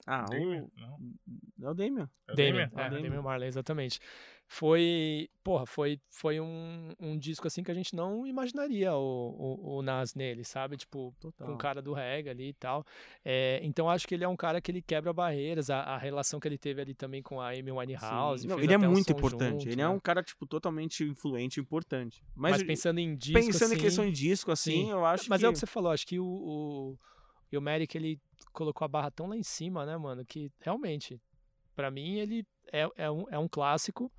Ah, 0.05 0.25
Damian, 0.25 0.63
o... 0.63 0.71
Não. 0.79 1.67
É 1.67 1.69
o 1.69 1.73
Damian. 1.73 2.09
É 2.27 2.33
o 2.33 2.35
Damian, 2.35 2.61
é, 2.61 2.63
é, 2.63 2.67
Damian. 2.67 3.01
Damian 3.01 3.21
Marley, 3.21 3.47
exatamente. 3.47 3.99
Foi, 4.51 5.29
porra, 5.43 5.65
foi, 5.67 6.01
foi 6.09 6.39
um, 6.39 6.91
um 6.99 7.17
disco 7.19 7.45
assim 7.45 7.61
que 7.61 7.69
a 7.69 7.73
gente 7.73 7.95
não 7.95 8.25
imaginaria 8.25 8.91
o, 8.95 9.59
o, 9.61 9.77
o 9.77 9.81
Nas 9.83 10.15
nele, 10.15 10.43
sabe? 10.43 10.75
Tipo, 10.75 11.15
Total. 11.19 11.47
com 11.47 11.53
o 11.53 11.57
cara 11.57 11.83
do 11.83 11.93
reggae 11.93 12.29
ali 12.29 12.49
e 12.49 12.53
tal. 12.53 12.83
É, 13.23 13.59
então 13.61 13.87
acho 13.87 14.07
que 14.07 14.15
ele 14.15 14.23
é 14.23 14.27
um 14.27 14.35
cara 14.35 14.59
que 14.59 14.71
ele 14.71 14.81
quebra 14.81 15.13
barreiras, 15.13 15.69
a, 15.69 15.81
a 15.81 15.97
relação 15.99 16.39
que 16.39 16.47
ele 16.47 16.57
teve 16.57 16.81
ali 16.81 16.95
também 16.95 17.21
com 17.21 17.39
a 17.39 17.49
Amy 17.49 17.71
Winehouse. 17.71 18.47
Não, 18.47 18.59
ele 18.59 18.73
é 18.73 18.77
muito 18.77 19.11
importante, 19.11 19.51
junto, 19.51 19.67
ele 19.67 19.73
é 19.73 19.75
né? 19.77 19.83
é 19.83 19.89
um 19.89 19.99
cara, 19.99 20.23
tipo, 20.23 20.47
totalmente 20.47 21.03
influente, 21.03 21.59
importante. 21.59 22.23
Mas, 22.35 22.53
Mas 22.53 22.63
pensando 22.63 22.99
em 22.99 23.15
disco, 23.15 23.39
Pensando 23.39 23.73
assim, 23.73 23.75
em 23.75 23.83
questão 23.83 24.05
de 24.05 24.11
disco, 24.11 24.51
assim, 24.51 24.85
sim. 24.85 24.89
eu 24.89 25.05
acho 25.05 25.29
Mas 25.29 25.41
que... 25.41 25.45
é 25.45 25.49
o 25.49 25.53
que 25.53 25.59
você 25.59 25.67
falou, 25.67 25.91
acho 25.91 26.07
que 26.07 26.19
o, 26.19 26.25
o 26.25 26.97
e 27.51 27.57
o 27.57 27.61
Merrick, 27.61 27.97
ele 27.97 28.19
colocou 28.51 28.85
a 28.85 28.89
barra 28.89 29.11
tão 29.11 29.27
lá 29.27 29.35
em 29.35 29.43
cima, 29.43 29.85
né, 29.85 29.97
mano, 29.97 30.25
que 30.25 30.51
realmente 30.59 31.19
Pra 31.79 31.89
mim, 31.89 32.15
ele 32.15 32.45
é, 32.73 32.85
é, 32.97 33.09
um, 33.09 33.23
é 33.29 33.39
um 33.39 33.47
clássico 33.47 34.11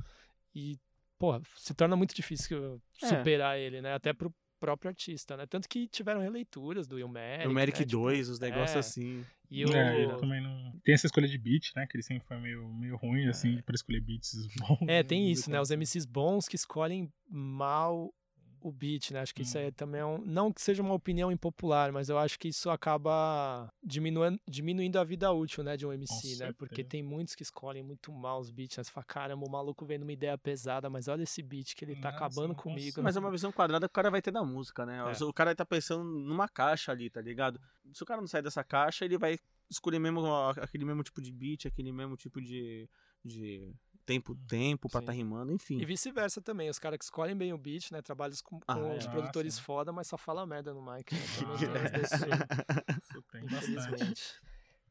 e, 0.55 0.79
porra, 1.19 1.43
se 1.57 1.75
torna 1.75 1.95
muito 1.95 2.15
difícil 2.15 2.81
É. 3.03 3.07
superar 3.07 3.59
ele, 3.59 3.83
né? 3.83 3.93
Até 3.93 4.15
pro 4.15 4.35
próprio 4.59 4.89
artista, 4.89 5.37
né? 5.37 5.45
Tanto 5.45 5.69
que 5.69 5.87
tiveram 5.87 6.23
releituras 6.23 6.89
do 6.89 6.99
Ilmeric, 6.99 7.47
o 7.47 7.53
Merrick 7.53 7.81
né? 7.81 7.85
Tipo, 7.85 8.01
2, 8.01 8.29
os 8.31 8.41
negócios 8.41 8.77
é. 8.77 8.79
assim. 8.79 9.27
E 9.51 9.67
o... 9.67 9.77
É, 9.77 10.01
ele 10.01 10.15
também 10.17 10.43
não. 10.43 10.73
Tem 10.83 10.95
essa 10.95 11.07
escolha 11.07 11.29
de 11.29 11.37
beat, 11.37 11.73
né? 11.77 11.87
Que 11.87 11.99
ele 11.99 12.03
sempre 12.03 12.27
foi 12.27 12.39
meio, 12.39 12.67
meio 12.73 12.97
ruim, 12.97 13.29
assim, 13.29 13.61
pra 13.61 13.75
escolher 13.75 14.01
beats 14.01 14.47
bons. 14.57 14.89
É, 14.89 15.03
tem 15.03 15.25
Não 15.25 15.31
isso, 15.31 15.51
né? 15.51 15.61
Os 15.61 15.71
MCs 15.71 16.07
bons 16.07 16.49
que 16.49 16.57
escolhem 16.57 17.13
mal 17.29 18.11
o 18.63 18.73
beat, 18.73 19.11
né? 19.13 19.21
Acho 19.21 19.35
que 19.35 19.43
isso 19.43 19.57
Hum. 19.59 19.61
aí 19.63 19.73
também 19.73 20.01
é 20.01 20.05
um... 20.05 20.19
Não 20.25 20.53
que 20.53 20.61
seja 20.61 20.83
uma 20.83 20.95
opinião 20.95 21.31
impopular, 21.33 21.93
mas 21.93 22.09
eu 22.09 22.19
acho 22.19 22.39
que 22.39 22.49
isso 22.49 22.69
acaba 22.71 23.73
diminuindo, 23.83 24.41
diminuindo 24.49 24.99
a 24.99 25.05
vida 25.05 25.31
útil, 25.33 25.63
né? 25.65 25.77
De 25.77 25.87
um 25.87 25.93
MC, 25.93 26.37
né? 26.37 26.53
Porque 26.53 26.77
certeza. 26.77 26.89
tem 26.89 27.03
muitos 27.03 27.35
que 27.35 27.43
escolhem 27.43 27.83
muito 27.83 28.13
mal 28.13 28.41
os 28.41 28.51
beats, 28.51 28.77
né? 28.77 28.85
Você 28.85 28.91
fala, 28.91 29.05
caramba, 29.05 29.47
o 29.47 29.51
maluco 29.51 29.85
vem 29.85 29.99
numa 29.99 30.13
ideia 30.13 30.37
pesada, 30.39 30.89
mas 30.91 31.09
olha 31.09 31.23
esse 31.23 31.43
beat 31.43 31.75
que 31.75 31.85
ele 31.85 31.97
tá 31.97 32.11
Nossa, 32.11 32.17
acabando 32.25 32.55
comigo. 32.55 33.01
né? 33.01 33.05
Mas 33.05 33.17
é 33.17 33.21
uma 33.21 33.31
visão 33.31 33.51
quadrada 33.53 33.87
que 33.89 33.93
o 33.93 33.95
cara 33.95 34.11
vai 34.11 34.23
ter 34.23 34.31
da 34.31 34.43
música, 34.45 34.85
né? 34.87 34.99
É. 34.99 35.25
O 35.25 35.33
cara 35.33 35.55
tá 35.55 35.65
pensando 35.65 36.05
numa 36.05 36.49
caixa 36.49 36.93
ali, 36.93 37.09
tá 37.11 37.21
ligado? 37.21 37.61
Se 37.93 38.03
o 38.03 38.07
cara 38.07 38.21
não 38.21 38.29
sair 38.29 38.43
dessa 38.43 38.63
caixa, 38.63 39.05
ele 39.05 39.19
vai 39.19 39.39
escolher 39.71 39.99
mesmo 39.99 40.27
a- 40.27 40.51
aquele 40.51 40.85
mesmo 40.85 41.03
tipo 41.03 41.21
de 41.23 41.31
beat, 41.33 41.67
aquele 41.67 41.93
mesmo 41.93 42.17
tipo 42.17 42.41
de, 42.41 42.89
de 43.25 43.73
tempo, 44.11 44.35
tempo 44.49 44.89
pra 44.89 45.01
Sim. 45.01 45.07
tá 45.07 45.13
rimando, 45.13 45.53
enfim. 45.53 45.79
E 45.79 45.85
vice-versa 45.85 46.41
também, 46.43 46.69
os 46.69 46.79
caras 46.79 46.99
que 46.99 47.05
escolhem 47.05 47.37
bem 47.37 47.53
o 47.53 47.59
beat, 47.59 47.91
né? 47.93 48.03
Trabalham 48.03 48.35
com, 48.45 48.59
Ah, 48.67 48.75
com 48.75 48.93
é. 48.93 48.97
os 48.99 49.07
Ah, 49.07 49.11
produtores 49.11 49.55
sim. 49.55 49.63
foda, 49.63 49.93
mas 49.93 50.07
só 50.09 50.17
fala 50.17 50.45
merda 50.47 50.75
no 50.75 50.83
mic. 50.83 51.13
Né? 51.15 51.21
Isso 53.03 53.23
tem 53.31 53.45
infelizmente. 53.45 54.23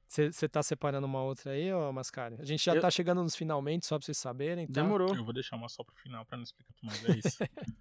Você 0.08 0.50
tá 0.50 0.64
separando 0.64 1.06
uma 1.06 1.22
outra 1.22 1.52
aí, 1.52 1.72
ô 1.72 1.92
Mascari? 1.94 2.36
A 2.40 2.46
gente 2.46 2.64
já 2.66 2.74
Eu- 2.74 2.82
tá 2.82 2.90
chegando 2.90 3.22
nos 3.22 3.36
finalmente, 3.36 3.86
só 3.86 3.98
pra 4.00 4.06
vocês 4.06 4.18
saberem. 4.18 4.66
Tá? 4.66 4.82
Demorou. 4.82 5.16
Eu 5.16 5.24
vou 5.24 5.34
deixar 5.34 5.56
uma 5.56 5.70
só 5.70 5.84
pro 5.84 5.96
final 5.96 6.26
pra 6.26 6.36
não 6.38 6.44
explicar 6.44 6.74
tudo 6.74 6.88
mais. 6.88 7.06
É 7.06 7.20
isso. 7.28 7.38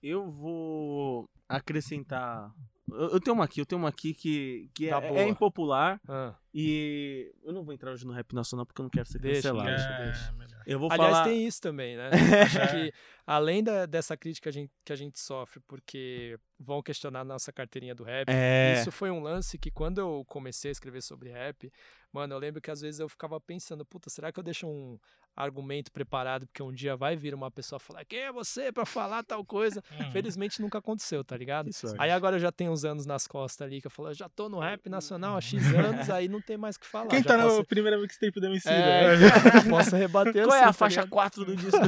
Eu 0.00 0.30
vou 0.30 1.28
acrescentar. 1.48 2.54
Eu, 2.88 3.10
eu 3.14 3.20
tenho 3.20 3.34
uma 3.34 3.44
aqui, 3.44 3.60
eu 3.60 3.66
tenho 3.66 3.80
uma 3.80 3.88
aqui 3.88 4.14
que, 4.14 4.70
que 4.72 4.88
Tá 4.88 5.02
é, 5.02 5.22
é 5.24 5.28
impopular 5.28 6.00
Ah, 6.08 6.36
e 6.54 7.32
eu 7.44 7.52
não 7.52 7.62
vou 7.62 7.74
entrar 7.74 7.92
hoje 7.92 8.06
no 8.06 8.12
rap 8.12 8.32
nacional 8.34 8.64
porque 8.64 8.80
eu 8.80 8.84
não 8.84 8.90
quero 8.90 9.06
ser 9.08 9.18
Deixa, 9.18 9.50
cancelado. 9.52 9.68
deixa, 9.70 9.88
é, 9.88 10.04
deixa. 10.04 10.62
Eu 10.66 10.78
vou 10.78 10.90
Aliás, 10.92 11.12
falar. 11.12 11.24
tem 11.24 11.46
isso 11.46 11.60
também, 11.60 11.96
né? 11.96 12.10
Acho 12.44 12.70
que 12.70 12.92
além 13.26 13.62
da- 13.62 13.86
dessa 13.86 14.16
crítica 14.16 14.44
que 14.44 14.48
a, 14.48 14.52
gente, 14.52 14.72
que 14.84 14.92
a 14.92 14.96
gente 14.96 15.18
sofre, 15.18 15.60
porque 15.66 16.38
vão 16.58 16.82
questionar 16.82 17.20
a 17.20 17.24
nossa 17.24 17.52
carteirinha 17.52 17.94
do 17.94 18.02
rap. 18.04 18.28
É. 18.28 18.74
Isso 18.80 18.90
foi 18.90 19.10
um 19.10 19.20
lance 19.20 19.56
que 19.58 19.70
quando 19.70 19.98
eu 19.98 20.24
comecei 20.26 20.70
a 20.70 20.72
escrever 20.72 21.02
sobre 21.02 21.30
rap, 21.30 21.70
mano, 22.12 22.34
eu 22.34 22.38
lembro 22.38 22.60
que 22.60 22.70
às 22.70 22.80
vezes 22.80 23.00
eu 23.00 23.08
ficava 23.08 23.40
pensando, 23.40 23.84
puta, 23.84 24.10
será 24.10 24.30
que 24.32 24.38
eu 24.38 24.44
deixo 24.44 24.66
um 24.66 24.98
argumento 25.36 25.92
preparado 25.92 26.46
porque 26.48 26.60
um 26.64 26.72
dia 26.72 26.96
vai 26.96 27.14
vir 27.14 27.32
uma 27.32 27.48
pessoa 27.48 27.78
falar 27.78 28.04
quem 28.04 28.18
é 28.18 28.32
você 28.32 28.72
pra 28.72 28.84
falar 28.84 29.22
tal 29.22 29.44
coisa? 29.44 29.82
Uhum. 29.92 30.10
Felizmente 30.10 30.60
nunca 30.60 30.78
aconteceu, 30.78 31.22
tá 31.22 31.36
ligado? 31.36 31.72
Sorte. 31.72 31.96
Aí 32.00 32.10
agora 32.10 32.36
eu 32.36 32.40
já 32.40 32.50
tenho 32.50 32.72
uns 32.72 32.84
anos 32.84 33.06
nas 33.06 33.26
costas 33.28 33.64
ali 33.66 33.80
que 33.80 33.86
eu 33.86 33.90
falo, 33.90 34.12
já 34.12 34.28
tô 34.28 34.48
no 34.48 34.58
rap 34.58 34.88
nacional 34.88 35.36
há 35.36 35.40
X 35.40 35.62
anos, 35.74 36.10
aí 36.10 36.26
não 36.28 36.37
tem 36.40 36.56
mais 36.56 36.76
o 36.76 36.80
que 36.80 36.86
falar. 36.86 37.08
Quem 37.08 37.22
já 37.22 37.36
tá 37.36 37.42
posso... 37.42 37.58
na 37.58 37.64
primeira 37.64 37.98
mixtape 37.98 38.40
do 38.40 38.46
MC, 38.46 38.68
É, 38.68 39.16
né? 39.16 39.30
posso 39.68 39.96
rebater 39.96 40.44
Qual 40.44 40.54
é 40.54 40.58
assim, 40.58 40.64
a 40.64 40.66
tá 40.66 40.72
faixa 40.72 41.00
ligado? 41.00 41.10
4 41.10 41.44
do 41.44 41.56
disco? 41.56 41.78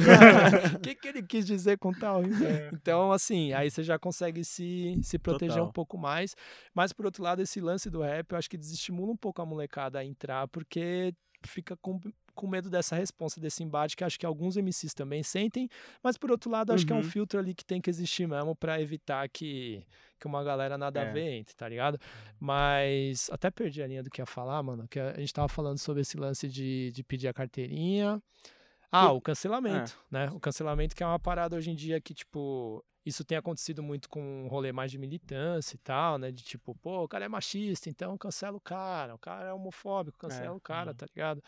O 0.75 0.79
que, 0.79 0.95
que 0.95 1.07
ele 1.07 1.23
quis 1.23 1.45
dizer 1.45 1.77
com 1.77 1.91
tal? 1.93 2.21
Então, 2.73 3.11
assim, 3.11 3.53
aí 3.53 3.69
você 3.69 3.83
já 3.83 3.97
consegue 3.97 4.43
se, 4.43 4.99
se 5.03 5.17
proteger 5.17 5.55
Total. 5.55 5.69
um 5.69 5.71
pouco 5.71 5.97
mais. 5.97 6.35
Mas, 6.73 6.93
por 6.93 7.05
outro 7.05 7.23
lado, 7.23 7.41
esse 7.41 7.59
lance 7.59 7.89
do 7.89 8.01
rap, 8.01 8.31
eu 8.31 8.37
acho 8.37 8.49
que 8.49 8.57
desestimula 8.57 9.11
um 9.11 9.17
pouco 9.17 9.41
a 9.41 9.45
molecada 9.45 9.99
a 9.99 10.05
entrar, 10.05 10.47
porque 10.47 11.13
fica 11.45 11.75
com, 12.41 12.47
medo 12.47 12.69
dessa 12.69 12.95
resposta, 12.95 13.39
desse 13.39 13.63
embate, 13.63 13.95
que 13.95 14.03
acho 14.03 14.19
que 14.19 14.25
alguns 14.25 14.57
MCs 14.57 14.93
também 14.93 15.21
sentem. 15.23 15.69
Mas, 16.03 16.17
por 16.17 16.31
outro 16.31 16.49
lado, 16.49 16.73
acho 16.73 16.85
que 16.85 16.91
é 16.91 16.95
um 16.95 16.99
Uhum. 16.99 17.03
filtro 17.03 17.39
ali 17.39 17.53
que 17.53 17.63
tem 17.63 17.79
que 17.79 17.89
existir 17.89 18.27
mesmo 18.27 18.55
pra 18.55 18.81
evitar 18.81 19.27
que, 19.29 19.85
que 20.19 20.25
uma 20.27 20.43
galera 20.43 20.77
nada 20.77 21.01
a 21.01 21.05
É. 21.05 21.11
ver 21.13 21.29
entre, 21.33 21.55
tá 21.55 21.67
ligado? 21.69 21.99
Mas 22.39 23.29
até 23.31 23.51
perdi 23.51 23.81
a 23.83 23.87
linha 23.87 24.03
do 24.03 24.09
que 24.09 24.21
ia 24.21 24.25
falar, 24.25 24.61
mano. 24.63 24.87
Que 24.87 24.99
a 24.99 25.19
gente 25.19 25.33
tava 25.33 25.47
falando 25.47 25.77
sobre 25.77 26.01
esse 26.01 26.17
lance 26.17 26.47
de, 26.49 26.91
de 26.91 27.03
pedir 27.03 27.27
a 27.27 27.33
carteirinha. 27.33 28.21
Ah, 28.91 29.11
o 29.13 29.21
cancelamento, 29.21 29.97
né? 30.09 30.29
O 30.31 30.39
cancelamento 30.39 30.95
que 30.95 31.01
é 31.01 31.05
uma 31.05 31.19
parada 31.19 31.55
hoje 31.55 31.71
em 31.71 31.75
dia 31.75 32.01
que, 32.01 32.13
tipo, 32.13 32.83
isso 33.05 33.23
tem 33.23 33.37
acontecido 33.37 33.81
muito 33.81 34.09
com 34.09 34.21
um 34.43 34.47
rolê 34.49 34.71
mais 34.73 34.91
de 34.91 34.97
militância 34.97 35.75
e 35.75 35.79
tal, 35.79 36.17
né? 36.17 36.29
De 36.29 36.43
tipo, 36.43 36.75
pô, 36.75 37.03
o 37.03 37.07
cara 37.07 37.23
é 37.23 37.29
machista, 37.29 37.89
então 37.89 38.17
cancela 38.17 38.57
o 38.57 38.59
cara. 38.61 39.15
O 39.15 39.17
cara 39.17 39.47
é 39.49 39.53
homofóbico, 39.53 40.17
cancela 40.17 40.47
É, 40.47 40.51
o 40.51 40.59
cara, 40.59 40.91
uhum. 40.91 40.97
tá 40.97 41.05
ligado? 41.15 41.41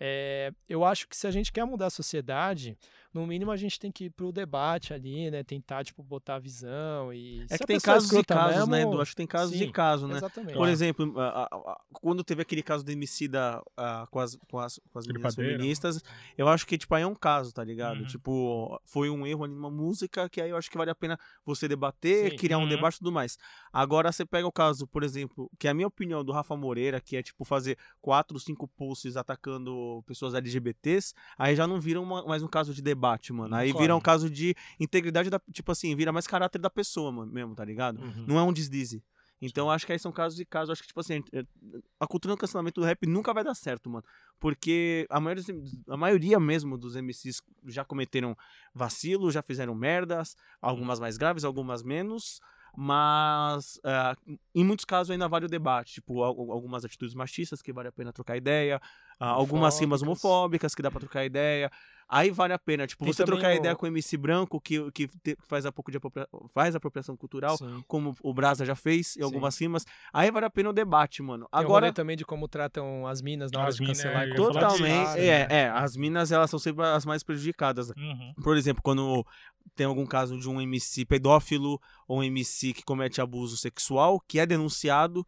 É, 0.00 0.52
eu 0.68 0.84
acho 0.84 1.08
que 1.08 1.16
se 1.16 1.26
a 1.26 1.30
gente 1.30 1.52
quer 1.52 1.64
mudar 1.64 1.86
a 1.86 1.90
sociedade, 1.90 2.78
no 3.12 3.26
mínimo 3.26 3.50
a 3.50 3.56
gente 3.56 3.80
tem 3.80 3.90
que 3.90 4.04
ir 4.04 4.10
pro 4.10 4.30
debate 4.30 4.94
ali, 4.94 5.30
né? 5.30 5.42
Tentar, 5.42 5.82
tipo, 5.84 6.02
botar 6.02 6.36
a 6.36 6.38
visão 6.38 7.12
e... 7.12 7.44
É 7.50 7.56
que 7.58 7.64
a 7.64 7.66
tem 7.66 7.80
casos 7.80 8.12
e 8.12 8.22
casos, 8.22 8.68
né, 8.68 8.76
mesmo, 8.78 8.92
Edu? 8.92 9.00
Acho 9.02 9.10
que 9.12 9.16
tem 9.16 9.26
casos 9.26 9.56
sim, 9.56 9.64
e 9.64 9.72
casos, 9.72 10.08
né? 10.08 10.16
Exatamente. 10.18 10.54
Por 10.54 10.68
exemplo, 10.68 11.18
a- 11.18 11.42
a- 11.42 11.56
a- 11.72 11.80
quando 11.94 12.22
teve 12.22 12.42
aquele 12.42 12.62
caso 12.62 12.84
do 12.84 12.92
MC 12.92 13.26
da, 13.26 13.60
a- 13.76 14.06
com 14.10 14.20
as, 14.20 14.36
com 14.48 14.58
as, 14.60 14.78
com 14.92 14.98
as 14.98 15.06
meninas 15.06 15.34
feministas, 15.34 16.00
eu 16.36 16.48
acho 16.48 16.64
que, 16.66 16.78
tipo, 16.78 16.94
aí 16.94 17.02
é 17.02 17.06
um 17.06 17.14
caso, 17.14 17.52
tá 17.52 17.64
ligado? 17.64 18.00
Uhum. 18.00 18.06
Tipo, 18.06 18.80
foi 18.84 19.10
um 19.10 19.26
erro 19.26 19.44
ali 19.44 19.54
numa 19.54 19.70
música 19.70 20.28
que 20.28 20.40
aí 20.40 20.50
eu 20.50 20.56
acho 20.56 20.70
que 20.70 20.78
vale 20.78 20.90
a 20.90 20.94
pena 20.94 21.18
você 21.44 21.66
debater, 21.66 22.30
Sim. 22.32 22.36
criar 22.36 22.58
um 22.58 22.62
Uhum. 22.62 22.68
debate 22.68 22.96
e 22.96 22.98
tudo 22.98 23.10
mais. 23.10 23.36
Agora, 23.72 24.12
você 24.12 24.24
pega 24.24 24.46
o 24.46 24.52
caso, 24.52 24.86
por 24.86 25.02
exemplo, 25.02 25.50
que 25.58 25.66
é 25.66 25.70
a 25.70 25.74
minha 25.74 25.88
opinião 25.88 26.22
do 26.24 26.30
Rafa 26.30 26.56
Moreira, 26.56 27.00
que 27.00 27.16
é, 27.16 27.22
tipo, 27.22 27.44
fazer 27.44 27.76
quatro, 28.00 28.38
cinco 28.38 28.68
posts 28.68 29.16
atacando 29.16 29.87
pessoas 30.06 30.34
LGBTs, 30.34 31.14
aí 31.38 31.54
já 31.56 31.66
não 31.66 31.80
vira 31.80 32.00
uma- 32.00 32.24
mais 32.24 32.42
um 32.42 32.48
caso 32.48 32.72
de 32.74 32.82
debate, 32.82 33.32
mano. 33.32 33.54
Aí 33.54 33.72
vira 33.82 33.94
um 33.96 34.00
caso 34.00 34.28
de 34.30 34.54
integridade 34.78 35.28
da, 35.30 35.40
tipo 35.52 35.70
assim, 35.72 35.94
vira 35.96 36.12
mais 36.12 36.26
caráter 36.26 36.58
da 36.60 36.70
pessoa, 36.70 37.10
mano, 37.12 37.32
mesmo, 37.32 37.54
tá 37.54 37.64
ligado? 37.64 38.00
Uhum. 38.00 38.24
Não 38.26 38.38
é 38.38 38.42
um 38.42 38.52
deslize. 38.52 39.02
Então 39.40 39.70
acho 39.70 39.86
que 39.86 39.92
aí 39.92 39.98
são 40.00 40.10
casos 40.10 40.40
e 40.40 40.44
casos. 40.44 40.70
Acho 40.70 40.82
que, 40.82 40.88
tipo 40.88 40.98
assim, 40.98 41.22
é- 41.32 41.44
a 42.00 42.06
cultura 42.08 42.34
do 42.34 42.38
cancelamento 42.38 42.80
do 42.80 42.84
rap 42.86 43.06
nunca 43.06 43.32
vai 43.32 43.44
dar 43.44 43.54
certo, 43.54 43.88
mano. 43.88 44.04
Porque 44.40 45.06
a 45.08 45.20
maioria, 45.20 45.44
a 45.88 45.96
maioria 45.96 46.40
mesmo 46.40 46.76
dos 46.76 46.96
MCs 46.96 47.40
já 47.66 47.84
cometeram 47.84 48.36
vacilo, 48.74 49.30
já 49.30 49.40
fizeram 49.40 49.76
merdas, 49.76 50.34
algumas 50.60 50.98
mais 50.98 51.16
graves, 51.16 51.44
algumas 51.44 51.84
menos. 51.84 52.40
Mas 52.76 53.78
ah, 53.84 54.16
em 54.54 54.64
muitos 54.64 54.84
casos 54.84 55.10
ainda 55.10 55.28
vale 55.28 55.46
o 55.46 55.48
debate. 55.48 55.94
Tipo, 55.94 56.22
al- 56.22 56.50
algumas 56.52 56.84
atitudes 56.84 57.14
machistas 57.14 57.60
que 57.62 57.72
vale 57.72 57.88
a 57.88 57.92
pena 57.92 58.12
trocar 58.12 58.36
ideia. 58.36 58.80
Ah, 59.20 59.28
algumas 59.30 59.78
rimas 59.80 60.02
Homofóbicas. 60.02 60.74
que 60.74 60.82
dá 60.82 60.90
pra 60.90 61.00
trocar 61.00 61.24
ideia. 61.24 61.70
Aí 62.10 62.30
vale 62.30 62.54
a 62.54 62.58
pena, 62.58 62.86
tipo, 62.86 63.04
Tem 63.04 63.12
você 63.12 63.22
trocar 63.22 63.50
o- 63.52 63.54
ideia 63.56 63.76
com 63.76 63.84
o 63.84 63.88
MC 63.88 64.16
branco 64.16 64.58
que, 64.58 64.90
que 64.92 65.06
te- 65.08 65.36
faz, 65.46 65.66
um 65.66 65.70
pouco 65.72 65.90
de 65.90 65.98
apropria- 65.98 66.26
faz 66.54 66.74
apropriação 66.74 67.14
cultural 67.14 67.58
Sim. 67.58 67.84
como 67.86 68.16
o 68.22 68.32
Brasa 68.32 68.64
já 68.64 68.74
fez 68.74 69.08
em 69.08 69.20
Sim. 69.20 69.22
algumas 69.24 69.60
rimas. 69.60 69.84
Aí 70.10 70.30
vale 70.30 70.46
a 70.46 70.50
pena 70.50 70.70
o 70.70 70.72
debate, 70.72 71.22
mano. 71.22 71.46
Agora, 71.52 71.92
também 71.92 72.16
de 72.16 72.24
como 72.24 72.48
tratam 72.48 73.06
as 73.06 73.20
minas 73.20 73.50
na 73.52 73.58
hora 73.60 73.68
As 73.68 73.74
de 73.76 73.82
mina, 73.82 73.92
cancelar 73.92 74.26
e 74.26 74.34
falar 74.34 74.48
disso, 74.48 74.52
totalmente. 74.52 75.18
É, 75.20 75.46
né? 75.48 75.54
é, 75.64 75.68
as 75.68 75.96
minas 75.96 76.32
elas 76.32 76.48
são 76.48 76.58
sempre 76.58 76.82
as 76.86 77.04
mais 77.04 77.22
prejudicadas. 77.22 77.90
Uhum. 77.90 78.32
Por 78.42 78.56
exemplo, 78.56 78.82
quando 78.82 79.22
tem 79.76 79.84
algum 79.86 80.06
caso 80.06 80.38
de 80.38 80.48
um 80.48 80.58
MC 80.62 81.04
pedófilo 81.04 81.78
ou 82.06 82.20
um 82.20 82.22
MC 82.22 82.72
que 82.72 82.82
comete 82.84 83.20
abuso 83.20 83.54
sexual, 83.58 84.18
que 84.26 84.38
é 84.40 84.46
denunciado, 84.46 85.26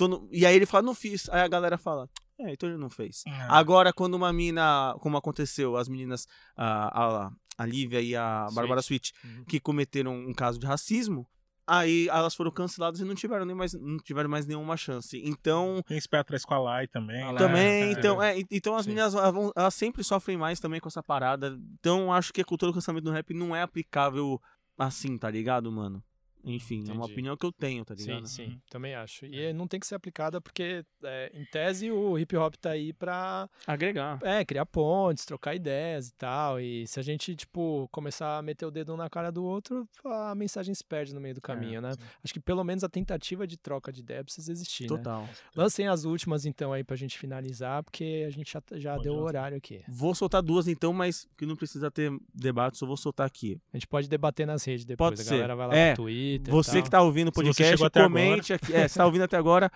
no- 0.00 0.28
e 0.32 0.44
aí 0.44 0.56
ele 0.56 0.66
fala, 0.66 0.82
não 0.82 0.94
fiz. 0.96 1.28
Aí 1.28 1.42
a 1.42 1.48
galera 1.48 1.78
fala, 1.78 2.10
é, 2.40 2.52
então 2.52 2.68
ele 2.68 2.78
não 2.78 2.90
fez. 2.90 3.22
Agora, 3.48 3.92
quando 3.92 4.14
uma 4.14 4.32
mina, 4.32 4.94
como 5.00 5.16
aconteceu, 5.16 5.76
as 5.76 5.88
meninas, 5.88 6.26
a, 6.56 7.26
a, 7.26 7.30
a 7.58 7.66
Lívia 7.66 8.00
e 8.00 8.14
a 8.16 8.46
Bárbara 8.54 8.80
Sweet, 8.80 9.12
Uhum. 9.24 9.44
que 9.44 9.58
cometeram 9.60 10.14
um 10.14 10.32
caso 10.32 10.58
de 10.58 10.66
racismo, 10.66 11.26
aí 11.66 12.08
elas 12.08 12.34
foram 12.34 12.50
canceladas 12.50 13.00
e 13.00 13.04
não 13.04 13.14
tiveram, 13.14 13.44
nem 13.44 13.54
mais, 13.54 13.74
não 13.74 13.98
tiveram 13.98 14.30
mais 14.30 14.46
nenhuma 14.46 14.76
chance. 14.76 15.20
Então, 15.24 15.82
Tem 15.86 15.98
esse 15.98 16.08
pé 16.08 16.18
atrás 16.18 16.44
com 16.44 16.54
a 16.54 16.58
Lai 16.58 16.86
também. 16.86 17.20
A 17.22 17.30
Lai, 17.30 17.34
né? 17.34 17.38
também, 17.38 17.82
É. 17.82 17.90
então, 17.92 18.22
é, 18.22 18.38
então 18.50 18.74
as 18.76 18.84
Sim. 18.84 18.90
meninas 18.92 19.14
elas, 19.14 19.34
vão- 19.34 19.52
elas 19.54 19.74
sempre 19.74 20.02
sofrem 20.04 20.36
mais 20.38 20.58
também 20.60 20.80
com 20.80 20.88
essa 20.88 21.02
parada. 21.02 21.58
Então, 21.78 22.10
acho 22.12 22.32
que 22.32 22.40
a 22.40 22.44
cultura 22.44 22.70
do 22.72 22.74
cancelamento 22.74 23.06
no 23.08 23.12
rap 23.14 23.34
não 23.34 23.54
é 23.54 23.60
aplicável 23.62 24.40
assim, 24.78 25.18
tá 25.18 25.28
ligado, 25.30 25.70
mano? 25.72 26.02
Enfim, 26.44 26.80
é 26.88 26.92
uma 26.92 27.00
Entendi. 27.00 27.12
opinião 27.12 27.36
que 27.36 27.44
eu 27.44 27.52
tenho, 27.52 27.84
tá 27.84 27.94
Sim, 27.96 28.02
ligado? 28.06 28.26
sim, 28.28 28.46
Uhum. 28.46 28.60
também 28.70 28.94
acho. 28.94 29.26
E 29.26 29.52
não 29.52 29.66
tem 29.66 29.78
que 29.80 29.86
ser 29.86 29.94
aplicada 29.96 30.40
porque, 30.40 30.84
é, 31.04 31.30
em 31.34 31.44
tese, 31.44 31.90
o 31.90 32.18
hip 32.18 32.36
hop 32.36 32.54
tá 32.56 32.70
aí 32.70 32.92
pra 32.92 33.48
Agregar. 33.66 34.18
é, 34.22 34.44
criar 34.44 34.64
pontes, 34.66 35.24
trocar 35.24 35.54
ideias 35.54 36.08
e 36.08 36.14
tal. 36.14 36.60
E 36.60 36.86
se 36.86 36.98
a 36.98 37.02
gente, 37.02 37.34
tipo, 37.34 37.88
começar 37.92 38.38
a 38.38 38.42
meter 38.42 38.64
o 38.66 38.70
dedo 38.70 38.94
um 38.94 38.96
na 38.96 39.10
cara 39.10 39.30
do 39.30 39.44
outro, 39.44 39.86
a 40.04 40.34
mensagem 40.34 40.74
se 40.74 40.84
perde 40.84 41.14
no 41.14 41.20
meio 41.20 41.34
do 41.34 41.40
caminho, 41.40 41.80
né? 41.80 41.92
sim. 41.92 41.98
Acho 42.24 42.32
que 42.34 42.40
pelo 42.40 42.62
menos 42.64 42.84
a 42.84 42.88
tentativa 42.88 43.46
de 43.46 43.56
troca 43.56 43.92
de 43.92 44.00
ideia 44.00 44.22
precisa 44.24 44.50
existir, 44.52 44.84
né? 44.84 44.96
Total. 44.96 45.28
Lancem 45.56 45.88
as 45.88 46.04
últimas, 46.04 46.46
então, 46.46 46.72
aí 46.72 46.84
pra 46.84 46.96
gente 46.96 47.18
finalizar, 47.18 47.82
porque 47.82 48.24
a 48.26 48.30
gente 48.30 48.52
já, 48.52 48.62
já 48.78 48.96
deu 48.98 49.14
o 49.14 49.20
horário 49.22 49.56
aqui. 49.56 49.82
Vou 49.88 50.14
soltar 50.14 50.42
duas 50.42 50.68
então, 50.68 50.92
mas 50.92 51.26
que 51.36 51.44
não 51.44 51.56
precisa 51.56 51.90
ter 51.90 52.12
debate, 52.34 52.78
só 52.78 52.86
vou 52.86 52.96
soltar 52.96 53.26
aqui. 53.26 53.60
A 53.72 53.76
gente 53.76 53.86
pode 53.86 54.08
debater 54.08 54.46
nas 54.46 54.64
redes 54.64 54.84
depois. 54.84 55.10
Pode 55.10 55.20
a 55.20 55.24
ser. 55.24 55.30
galera 55.30 55.56
vai 55.56 55.66
lá 55.68 55.74
É, 55.76 55.90
no 55.90 55.96
Twitter. 55.96 56.27
E 56.36 56.50
Você 56.50 56.82
que 56.82 56.90
tá 56.90 57.00
ouvindo 57.02 57.28
o 57.28 57.34
Se 57.34 57.42
podcast, 57.42 57.90
comente 57.90 58.52
aqui. 58.52 58.74
É, 58.74 58.88
você 58.88 58.98
tá 58.98 59.06
ouvindo 59.06 59.22
até 59.22 59.36
agora, 59.36 59.70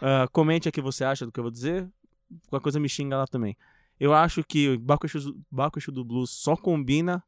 ah, 0.00 0.28
comente 0.32 0.68
aqui 0.68 0.80
o 0.80 0.82
que 0.82 0.86
você 0.86 1.04
acha 1.04 1.26
do 1.26 1.32
que 1.32 1.40
eu 1.40 1.44
vou 1.44 1.50
dizer. 1.50 1.88
Qualquer 2.48 2.62
coisa 2.62 2.80
me 2.80 2.88
xinga 2.88 3.16
lá 3.16 3.26
também. 3.26 3.56
Eu 3.98 4.14
acho 4.14 4.44
que 4.44 4.76
Bakushu, 4.78 5.34
Bakushu 5.50 5.90
do 5.90 6.04
Blues 6.04 6.30
só 6.30 6.54
combina, 6.56 7.22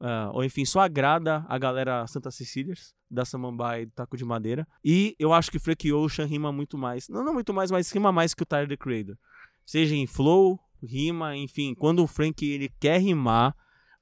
uh, 0.00 0.30
ou 0.32 0.44
enfim, 0.44 0.64
só 0.64 0.80
agrada 0.80 1.44
a 1.48 1.56
galera 1.56 2.06
Santa 2.06 2.30
Cecílias, 2.30 2.94
da 3.10 3.24
Samambaia 3.24 3.82
e 3.82 3.86
do 3.86 3.92
Taco 3.92 4.16
de 4.16 4.24
Madeira. 4.24 4.68
E 4.84 5.16
eu 5.18 5.32
acho 5.32 5.50
que 5.50 5.58
Frank 5.58 5.90
Ocean 5.92 6.26
rima 6.26 6.52
muito 6.52 6.76
mais. 6.76 7.08
Não, 7.08 7.24
não 7.24 7.32
muito 7.32 7.54
mais, 7.54 7.70
mas 7.70 7.90
rima 7.90 8.12
mais 8.12 8.34
que 8.34 8.42
o 8.42 8.46
Tyler, 8.46 8.68
The 8.68 8.76
Creator. 8.76 9.16
Seja 9.64 9.94
em 9.94 10.06
flow, 10.06 10.60
rima, 10.82 11.36
enfim. 11.36 11.74
Quando 11.74 12.02
o 12.02 12.06
Frank 12.06 12.44
ele 12.44 12.70
quer 12.78 13.00
rimar, 13.00 13.54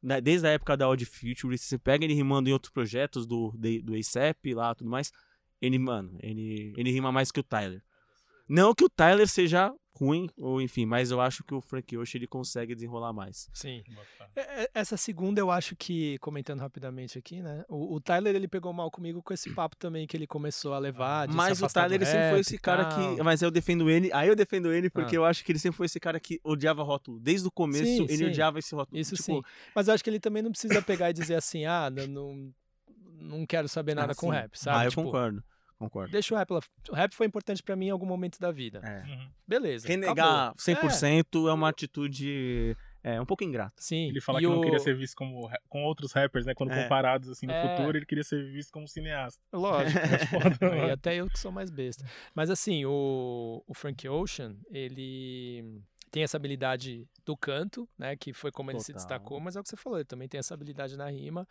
né, 0.03 0.21
desde 0.21 0.47
a 0.47 0.51
época 0.51 0.77
da 0.77 0.89
Odd 0.89 1.05
Future, 1.05 1.57
você 1.57 1.79
pega 1.79 2.05
ele 2.05 2.15
rimando 2.15 2.49
em 2.49 2.53
outros 2.53 2.73
projetos 2.73 3.27
do, 3.27 3.53
do 3.83 3.95
ASAP 3.95 4.55
lá 4.55 4.75
tudo 4.75 4.91
mais, 4.91 5.13
ele, 5.61 5.79
mano, 5.79 6.17
ele, 6.23 6.73
ele 6.77 6.91
rima 6.91 7.11
mais 7.11 7.31
que 7.31 7.41
o 7.41 7.43
Tyler. 7.43 7.83
Não 8.49 8.75
que 8.75 8.85
o 8.85 8.89
Tyler 8.89 9.29
seja 9.29 9.73
ruim, 9.99 10.31
ou 10.39 10.63
enfim, 10.63 10.87
mas 10.87 11.11
eu 11.11 11.21
acho 11.21 11.43
que 11.43 11.53
o 11.53 11.61
Frank 11.61 11.97
Ocean 11.97 12.19
ele 12.19 12.27
consegue 12.27 12.75
desenrolar 12.75 13.13
mais. 13.13 13.51
Sim. 13.53 13.83
É, 14.37 14.63
é, 14.63 14.71
essa 14.73 14.97
segunda 14.97 15.41
eu 15.41 15.51
acho 15.51 15.75
que, 15.75 16.19
comentando 16.19 16.61
rapidamente 16.61 17.19
aqui, 17.19 17.43
né? 17.43 17.65
O, 17.69 17.97
o, 17.97 18.01
Tyler 18.01 18.35
ele 18.35 18.47
pegou 18.47 18.73
mal 18.73 18.91
comigo 18.91 19.21
com 19.21 19.35
esse 19.35 19.51
papo 19.51 19.77
também 19.77 20.07
que 20.07 20.17
ele 20.17 20.27
começou 20.27 20.73
a 20.73 20.79
levar. 20.79 21.29
mas 21.29 21.61
o 21.61 21.67
Tyler 21.67 21.95
ele 21.95 22.07
sempre 22.07 22.31
foi 22.31 22.41
esse 22.41 22.59
cara 22.59 22.85
que. 22.87 23.23
Mas 23.23 23.43
eu 23.43 23.51
defendo 23.51 23.91
ele. 23.91 24.11
Aí 24.13 24.29
eu 24.29 24.37
defendo 24.37 24.73
ele 24.73 24.89
porque 24.89 25.17
ah. 25.17 25.19
eu 25.19 25.25
acho 25.25 25.45
que 25.45 25.51
ele 25.53 25.59
sempre 25.59 25.77
foi 25.77 25.87
esse 25.87 25.99
cara 25.99 26.21
que 26.21 26.41
odiava 26.45 26.83
rótulo. 26.83 27.19
Desde 27.19 27.49
o 27.49 27.51
começo 27.51 27.85
sim, 27.85 28.05
ele 28.05 28.17
sim. 28.19 28.27
odiava 28.27 28.59
esse 28.59 28.75
rótulo. 28.75 28.99
Isso 28.99 29.17
tipo... 29.17 29.25
sim. 29.25 29.43
Mas 29.75 29.89
eu 29.89 29.95
acho 29.95 30.05
que 30.05 30.11
ele 30.11 30.21
também 30.21 30.43
não 30.43 30.51
precisa 30.51 30.81
pegar 30.81 31.11
e 31.11 31.13
dizer 31.13 31.35
assim, 31.35 31.65
ah, 31.65 31.91
não, 31.91 32.53
não 33.21 33.47
quero 33.47 33.69
saber 33.69 33.95
nada 33.95 34.13
ah, 34.13 34.15
com 34.15 34.29
rap, 34.29 34.57
sabe? 34.57 34.79
Ah, 34.79 34.85
eu 34.85 34.91
tipo, 34.91 35.03
concordo. 35.03 35.43
Concordo. 35.79 36.11
Deixa 36.11 36.35
o 36.35 36.39
rap 36.39 36.51
lá. 36.51 36.61
O 36.91 36.95
rap 36.95 37.15
foi 37.15 37.27
importante 37.27 37.63
para 37.63 37.77
mim 37.77 37.87
em 37.87 37.91
algum 37.91 38.07
momento 38.07 38.41
da 38.41 38.51
vida. 38.51 38.81
É. 38.83 39.09
Uhum. 39.09 39.31
Beleza. 39.47 39.87
Renegar 39.87 40.49
acabou. 40.49 40.91
100% 40.91 41.47
é. 41.47 41.51
é 41.51 41.53
uma 41.53 41.69
atitude 41.69 42.77
é, 43.03 43.21
um 43.21 43.25
pouco 43.25 43.45
ingrata. 43.45 43.75
Sim. 43.79 44.09
Ele 44.09 44.21
fala 44.21 44.41
que 44.41 44.47
o... 44.47 44.51
não 44.51 44.61
queria 44.61 44.79
ser 44.81 44.97
visto 44.97 45.15
como 45.15 45.49
com 45.69 45.85
outros 45.85 46.13
rappers, 46.13 46.45
né? 46.45 46.55
Quando 46.55 46.73
é. 46.73 46.83
comparados 46.83 47.29
assim 47.29 47.47
no 47.47 47.53
é. 47.53 47.77
futuro, 47.77 47.97
ele 47.97 48.07
queria 48.07 48.25
ser 48.25 48.45
visto 48.51 48.73
como 48.73 48.89
cineasta. 48.89 49.41
Lógico. 49.53 49.99
é 49.99 50.19
foda, 50.27 50.77
e 50.87 50.91
até 50.91 51.15
eu 51.15 51.29
que 51.29 51.39
sou 51.39 51.53
mais 51.53 51.71
besta. 51.71 52.05
Mas 52.35 52.51
assim, 52.51 52.85
o, 52.85 53.63
o 53.67 53.75
Frank 53.75 54.07
Ocean, 54.09 54.57
ele 54.71 55.81
tem 56.11 56.23
essa 56.23 56.37
habilidade 56.37 57.07
do 57.25 57.37
canto, 57.37 57.89
né? 57.97 58.17
Que 58.17 58.33
foi 58.33 58.51
como 58.51 58.71
ele 58.71 58.79
Total. 58.79 58.87
se 58.87 58.93
destacou, 58.95 59.39
mas 59.41 59.55
é 59.55 59.61
o 59.61 59.63
que 59.63 59.69
você 59.69 59.77
falou, 59.77 59.99
ele 59.99 60.05
também 60.05 60.29
tem 60.29 60.39
essa 60.39 60.55
habilidade 60.55 60.97
na 60.97 61.09
rima. 61.09 61.47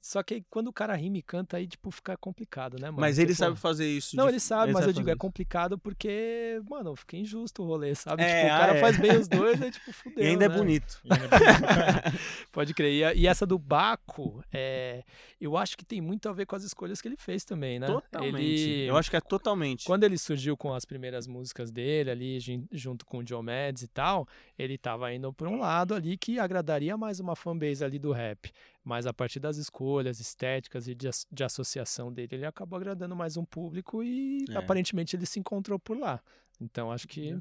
Só 0.00 0.22
que 0.22 0.44
quando 0.48 0.68
o 0.68 0.72
cara 0.72 0.94
rima 0.94 1.18
e 1.18 1.22
canta, 1.22 1.56
aí, 1.56 1.66
tipo, 1.66 1.90
fica 1.90 2.16
complicado, 2.16 2.74
né, 2.78 2.88
mano? 2.90 3.00
Mas 3.00 3.18
ele 3.18 3.34
sabe 3.34 3.56
fazer 3.56 3.88
isso. 3.88 4.16
Não, 4.16 4.26
de... 4.26 4.32
ele 4.32 4.40
sabe, 4.40 4.66
ele 4.66 4.72
mas 4.74 4.84
sabe 4.84 4.90
eu 4.90 4.94
digo, 4.94 5.10
é 5.10 5.16
complicado 5.16 5.76
porque, 5.76 6.62
mano, 6.68 6.94
fica 6.94 7.16
injusto 7.16 7.62
o 7.62 7.66
rolê, 7.66 7.94
sabe? 7.94 8.22
É, 8.22 8.42
tipo, 8.42 8.46
o 8.46 8.58
cara 8.58 8.72
ah, 8.72 8.76
é. 8.76 8.80
faz 8.80 8.98
bem 8.98 9.16
os 9.16 9.26
dois, 9.26 9.60
aí, 9.62 9.70
tipo, 9.70 9.92
fudeu. 9.92 10.24
E 10.24 10.28
ainda 10.28 10.44
é 10.44 10.48
né? 10.48 10.54
é 10.54 10.58
bonito. 10.58 11.02
Pode 12.52 12.72
crer. 12.72 13.16
E, 13.16 13.26
essa 13.26 13.44
do 13.44 13.58
Baco, 13.58 14.44
é, 14.52 15.02
eu 15.40 15.56
acho 15.56 15.76
que 15.76 15.84
tem 15.84 16.00
muito 16.00 16.28
a 16.28 16.32
ver 16.32 16.46
com 16.46 16.54
as 16.54 16.62
escolhas 16.62 17.00
que 17.00 17.08
ele 17.08 17.16
fez 17.16 17.44
também, 17.44 17.80
né? 17.80 17.88
Totalmente. 17.88 18.36
Ele, 18.36 18.86
eu 18.86 18.96
acho 18.96 19.10
que 19.10 19.16
é 19.16 19.20
totalmente. 19.20 19.84
Quando 19.84 20.04
ele 20.04 20.16
surgiu 20.16 20.56
com 20.56 20.72
as 20.72 20.84
primeiras 20.84 21.26
músicas 21.26 21.72
dele 21.72 22.10
ali, 22.10 22.38
junto 22.70 23.04
com 23.04 23.18
o 23.18 23.26
Joe 23.26 23.42
Mads 23.42 23.82
e 23.82 23.88
tal, 23.88 24.28
ele 24.56 24.78
tava 24.78 25.12
indo 25.12 25.32
por 25.32 25.48
um 25.48 25.58
lado 25.58 25.94
ali 25.94 26.16
que 26.16 26.38
agradaria 26.38 26.96
mais 26.96 27.18
uma 27.18 27.34
fanbase 27.34 27.84
ali 27.84 27.98
do 27.98 28.12
rap 28.12 28.52
mas 28.86 29.04
a 29.04 29.12
partir 29.12 29.40
das 29.40 29.56
escolhas 29.56 30.20
estéticas 30.20 30.86
e 30.86 30.94
de, 30.94 31.10
de 31.32 31.42
associação 31.42 32.12
dele, 32.12 32.36
ele 32.36 32.46
acabou 32.46 32.76
agradando 32.76 33.16
mais 33.16 33.36
um 33.36 33.44
público 33.44 34.00
e 34.00 34.44
é. 34.48 34.56
aparentemente 34.56 35.16
ele 35.16 35.26
se 35.26 35.40
encontrou 35.40 35.76
por 35.76 35.98
lá. 35.98 36.22
Então 36.60 36.92
acho 36.92 37.08
que 37.08 37.36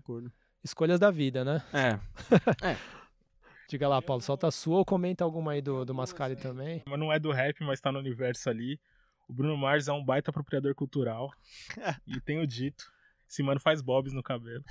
escolhas 0.64 1.00
da 1.00 1.12
vida, 1.12 1.46
né? 1.46 1.64
É. 1.72 2.00
é. 2.66 2.78
Diga 3.70 3.88
lá, 3.88 4.02
Paulo, 4.02 4.24
solta 4.24 4.48
a 4.48 4.52
sua 4.52 4.78
ou 4.78 4.86
comenta 4.86 5.24
alguma 5.24 5.52
aí 5.52 5.62
do, 5.62 5.86
do 5.86 5.94
Mascari 5.94 6.36
também. 6.36 6.82
Mas 6.88 7.00
não 7.00 7.14
é 7.14 7.20
do 7.20 7.32
rap, 7.32 7.64
mas 7.64 7.80
tá 7.80 7.92
no 7.92 8.00
universo 8.00 8.50
ali. 8.50 8.80
O 9.30 9.34
Bruno 9.34 9.56
Mars 9.56 9.88
é 9.88 9.94
um 9.94 10.04
baita 10.04 10.32
apropriador 10.32 10.74
cultural. 10.74 11.32
e 12.08 12.20
tenho 12.22 12.48
dito. 12.48 12.92
Esse 13.30 13.44
mano 13.44 13.60
faz 13.60 13.84
bobs 13.84 14.14
no 14.14 14.24
cabelo. 14.24 14.64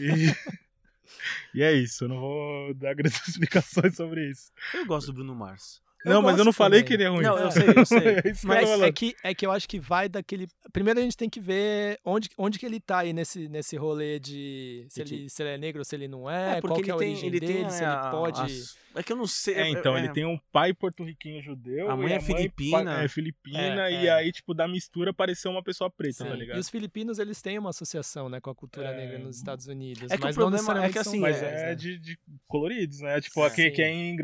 E... 0.00 0.34
e 1.54 1.62
é 1.62 1.72
isso, 1.74 2.04
eu 2.04 2.08
não 2.08 2.18
vou 2.18 2.74
dar 2.74 2.94
grandes 2.94 3.28
explicações 3.28 3.94
sobre 3.94 4.28
isso. 4.28 4.50
Eu 4.74 4.84
gosto 4.84 5.06
do 5.06 5.12
Bruno 5.12 5.36
Mars. 5.36 5.80
Eu 6.04 6.14
não, 6.14 6.22
mas 6.22 6.38
eu 6.38 6.44
não 6.44 6.52
falei 6.52 6.82
também. 6.82 6.88
que 6.88 6.94
ele 6.94 7.04
é 7.04 7.08
ruim. 7.08 7.22
Não, 7.22 7.38
eu 7.38 7.50
sei, 7.52 7.64
eu 7.76 7.86
sei. 7.86 7.98
é 7.98 8.32
mas 8.44 8.68
é 8.80 8.92
que, 8.92 9.16
é 9.22 9.34
que 9.34 9.44
eu 9.44 9.50
acho 9.50 9.68
que 9.68 9.80
vai 9.80 10.08
daquele. 10.08 10.46
Primeiro 10.72 11.00
a 11.00 11.02
gente 11.02 11.16
tem 11.16 11.28
que 11.28 11.40
ver 11.40 11.98
onde, 12.04 12.28
onde 12.38 12.58
que 12.58 12.66
ele 12.66 12.80
tá 12.80 12.98
aí 12.98 13.12
nesse, 13.12 13.48
nesse 13.48 13.76
rolê 13.76 14.18
de 14.18 14.86
se 14.88 15.00
ele, 15.00 15.28
se 15.28 15.42
ele 15.42 15.50
é 15.50 15.58
negro 15.58 15.80
ou 15.80 15.84
se 15.84 15.96
ele 15.96 16.08
não 16.08 16.30
é, 16.30 16.58
é 16.58 16.60
qual 16.60 16.80
que 16.80 16.90
é 16.90 16.92
a 16.92 16.96
origem 16.96 17.28
ele 17.28 17.40
dele, 17.40 17.54
tem, 17.54 17.70
se 17.70 17.82
ele 17.82 18.10
pode. 18.10 18.40
As 18.40 18.76
é 18.98 19.02
que 19.02 19.12
eu 19.12 19.16
não 19.16 19.28
sei. 19.28 19.54
É, 19.54 19.68
então, 19.68 19.96
é... 19.96 20.00
ele 20.00 20.12
tem 20.12 20.24
um 20.24 20.36
pai 20.50 20.74
porto-riquinho 20.74 21.40
judeu. 21.40 21.88
A 21.88 21.96
mãe 21.96 22.14
é 22.14 22.20
filipina. 22.20 22.82
Mãe 22.82 23.04
é 23.04 23.08
filipina. 23.08 23.88
É, 23.88 23.92
e 23.92 24.06
é. 24.06 24.10
aí, 24.10 24.32
tipo, 24.32 24.52
da 24.52 24.66
mistura 24.66 25.10
apareceu 25.10 25.52
uma 25.52 25.62
pessoa 25.62 25.88
preta, 25.88 26.24
Sim. 26.24 26.30
tá 26.30 26.34
ligado? 26.34 26.56
E 26.56 26.60
os 26.60 26.68
filipinos, 26.68 27.20
eles 27.20 27.40
têm 27.40 27.58
uma 27.58 27.70
associação, 27.70 28.28
né, 28.28 28.40
com 28.40 28.50
a 28.50 28.54
cultura 28.54 28.92
negra 28.92 29.18
nos 29.20 29.36
Estados 29.36 29.68
Unidos. 29.68 30.10
É 30.10 30.16
que 30.16 30.24
mas 30.24 30.36
o 30.36 30.40
problema 30.40 30.84
é 30.84 30.90
que 30.90 30.98
assim. 30.98 31.20
Mas 31.20 31.40
é 31.40 31.68
né? 31.68 31.74
de, 31.76 32.18
coloridos, 32.48 33.00
né? 33.00 33.20
Tipo, 33.20 33.44
aqui 33.44 33.70
quem 33.70 34.16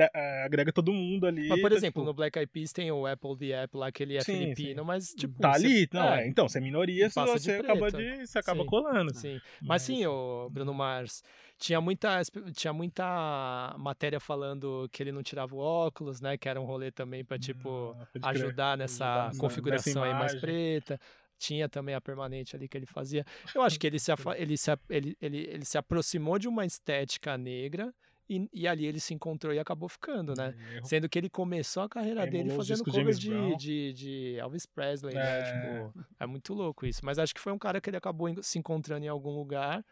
agrega 0.44 0.72
todo 0.72 0.92
mundo 0.92 1.26
ali. 1.26 1.48
Mas, 1.64 1.72
por 1.72 1.76
exemplo, 1.76 2.02
tipo... 2.02 2.06
no 2.06 2.14
Black 2.14 2.38
Eyed 2.38 2.50
Peas 2.52 2.72
tem 2.72 2.92
o 2.92 3.06
Apple 3.06 3.36
the 3.36 3.62
Apple 3.62 3.80
lá, 3.80 3.90
que 3.90 4.02
ele 4.02 4.16
é 4.16 4.20
sim, 4.20 4.32
filipino, 4.32 4.82
sim. 4.82 4.86
mas, 4.86 5.08
tipo. 5.08 5.40
Tá 5.40 5.52
ali, 5.52 5.88
não, 5.92 6.14
é. 6.14 6.26
Então, 6.26 6.48
você 6.48 6.58
é 6.58 6.60
minoria, 6.60 7.10
você 7.10 7.52
acaba 7.52 7.90
de. 7.90 8.26
Você 8.26 8.38
acaba 8.38 8.64
colando. 8.64 9.14
Sim. 9.14 9.40
Mas 9.62 9.82
sim, 9.82 10.06
o 10.06 10.48
Bruno 10.50 10.72
Mars 10.72 11.22
tinha 11.58 11.80
muita, 11.80 12.20
tinha 12.52 12.72
muita 12.72 13.74
matéria 13.78 14.20
falando 14.20 14.88
que 14.92 15.02
ele 15.02 15.12
não 15.12 15.22
tirava 15.22 15.54
o 15.54 15.58
óculos, 15.58 16.20
né? 16.20 16.36
Que 16.36 16.48
era 16.48 16.60
um 16.60 16.64
rolê 16.64 16.90
também 16.90 17.24
para 17.24 17.38
tipo 17.38 17.96
ah, 18.22 18.30
ajudar 18.30 18.76
nessa 18.76 19.30
configuração 19.38 20.02
aí 20.02 20.12
mais 20.12 20.34
preta. 20.34 21.00
Tinha 21.38 21.68
também 21.68 21.94
a 21.94 22.00
permanente 22.00 22.54
ali 22.54 22.68
que 22.68 22.76
ele 22.76 22.86
fazia. 22.86 23.24
Eu 23.54 23.62
acho 23.62 23.78
que 23.78 23.86
ele 23.86 23.98
se, 23.98 24.12
ele 24.36 24.56
se, 24.56 24.70
ele, 24.88 25.16
ele, 25.20 25.38
ele 25.38 25.64
se 25.64 25.76
aproximou 25.76 26.38
de 26.38 26.48
uma 26.48 26.64
estética 26.64 27.36
negra 27.36 27.92
e, 28.28 28.48
e, 28.52 28.68
ali 28.68 28.86
ele 28.86 29.00
se 29.00 29.12
encontrou 29.12 29.52
e 29.52 29.58
acabou 29.58 29.88
ficando, 29.88 30.34
né? 30.34 30.54
Sendo 30.82 31.08
que 31.08 31.18
ele 31.18 31.28
começou 31.28 31.82
a 31.82 31.88
carreira 31.88 32.26
dele 32.26 32.50
fazendo 32.50 32.84
covers 32.84 33.18
de, 33.18 33.56
de, 33.56 33.92
de, 33.92 34.36
Elvis 34.38 34.66
Presley, 34.66 35.14
né? 35.14 35.20
é. 35.20 35.42
né? 35.42 35.90
Tipo, 35.90 36.06
é 36.18 36.26
muito 36.26 36.54
louco 36.54 36.86
isso. 36.86 37.04
Mas 37.04 37.18
acho 37.18 37.34
que 37.34 37.40
foi 37.40 37.52
um 37.52 37.58
cara 37.58 37.80
que 37.80 37.90
ele 37.90 37.96
acabou 37.96 38.28
se 38.42 38.58
encontrando 38.58 39.04
em 39.04 39.08
algum 39.08 39.30
lugar 39.30 39.84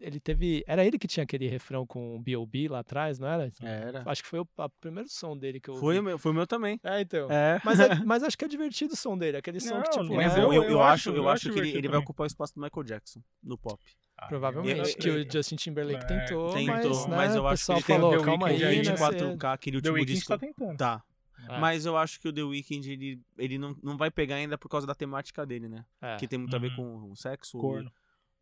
ele 0.00 0.20
teve. 0.20 0.62
Era 0.66 0.84
ele 0.84 0.98
que 0.98 1.08
tinha 1.08 1.24
aquele 1.24 1.48
refrão 1.48 1.86
com 1.86 2.16
o 2.16 2.20
B.O.B. 2.20 2.68
lá 2.68 2.80
atrás, 2.80 3.18
não 3.18 3.26
era? 3.26 3.50
Era. 3.60 4.02
Acho 4.06 4.22
que 4.22 4.28
foi 4.28 4.38
o 4.38 4.46
primeiro 4.80 5.08
som 5.08 5.36
dele 5.36 5.58
que 5.58 5.68
eu 5.68 5.74
Foi 5.74 5.98
o 5.98 6.02
meu, 6.02 6.18
foi 6.18 6.30
o 6.30 6.34
meu 6.34 6.46
também. 6.46 6.78
É, 6.84 7.00
então. 7.00 7.30
É. 7.30 7.60
Mas, 7.64 7.80
é, 7.80 7.88
mas 8.06 8.22
acho 8.22 8.38
que 8.38 8.44
é 8.44 8.48
divertido 8.48 8.94
o 8.94 8.96
som 8.96 9.18
dele, 9.18 9.38
aquele 9.38 9.58
som 9.58 9.74
não, 9.74 9.82
que 9.82 9.90
tipo. 9.90 10.14
Mas 10.14 10.36
é, 10.36 10.42
eu, 10.42 10.52
eu, 10.52 10.62
eu, 10.64 10.82
acho, 10.82 11.10
eu 11.10 11.28
acho 11.28 11.52
que 11.52 11.58
ele, 11.58 11.76
ele 11.76 11.88
vai 11.88 11.98
ocupar 11.98 12.24
o 12.24 12.28
espaço 12.28 12.54
do 12.54 12.60
Michael 12.60 12.84
Jackson 12.84 13.20
no 13.42 13.58
pop. 13.58 13.82
Ah, 14.20 14.26
Provavelmente, 14.26 14.96
que 14.96 15.08
o 15.08 15.32
Justin 15.32 15.56
Timberlake 15.56 16.04
é, 16.04 16.06
tentou, 16.06 16.52
tentou, 16.52 16.66
mas, 16.66 17.06
né, 17.06 17.16
mas 17.16 17.34
eu 17.34 17.48
acho 17.48 17.64
que 17.64 17.72
ele 17.72 17.80
falou, 17.80 18.16
tem 18.16 18.24
calma 18.24 18.48
aí, 18.48 18.58
24K, 18.58 19.52
aquele 19.54 19.76
último 19.78 19.96
The 19.96 20.04
disco. 20.04 20.28
tá 20.28 20.38
tentando. 20.38 20.76
Tá. 20.76 21.02
É. 21.48 21.58
Mas 21.58 21.86
eu 21.86 21.96
acho 21.96 22.20
que 22.20 22.28
o 22.28 22.32
The 22.32 22.42
Weeknd, 22.42 22.92
ele, 22.92 23.20
ele 23.38 23.56
não, 23.56 23.74
não 23.82 23.96
vai 23.96 24.10
pegar 24.10 24.34
ainda 24.34 24.58
por 24.58 24.68
causa 24.68 24.86
da 24.86 24.94
temática 24.94 25.46
dele, 25.46 25.68
né? 25.68 25.86
É. 26.02 26.16
Que 26.16 26.28
tem 26.28 26.38
muito 26.38 26.54
a 26.54 26.58
ver 26.58 26.70
uhum. 26.78 27.08
com 27.08 27.16
sexo. 27.16 27.58
Corno 27.58 27.90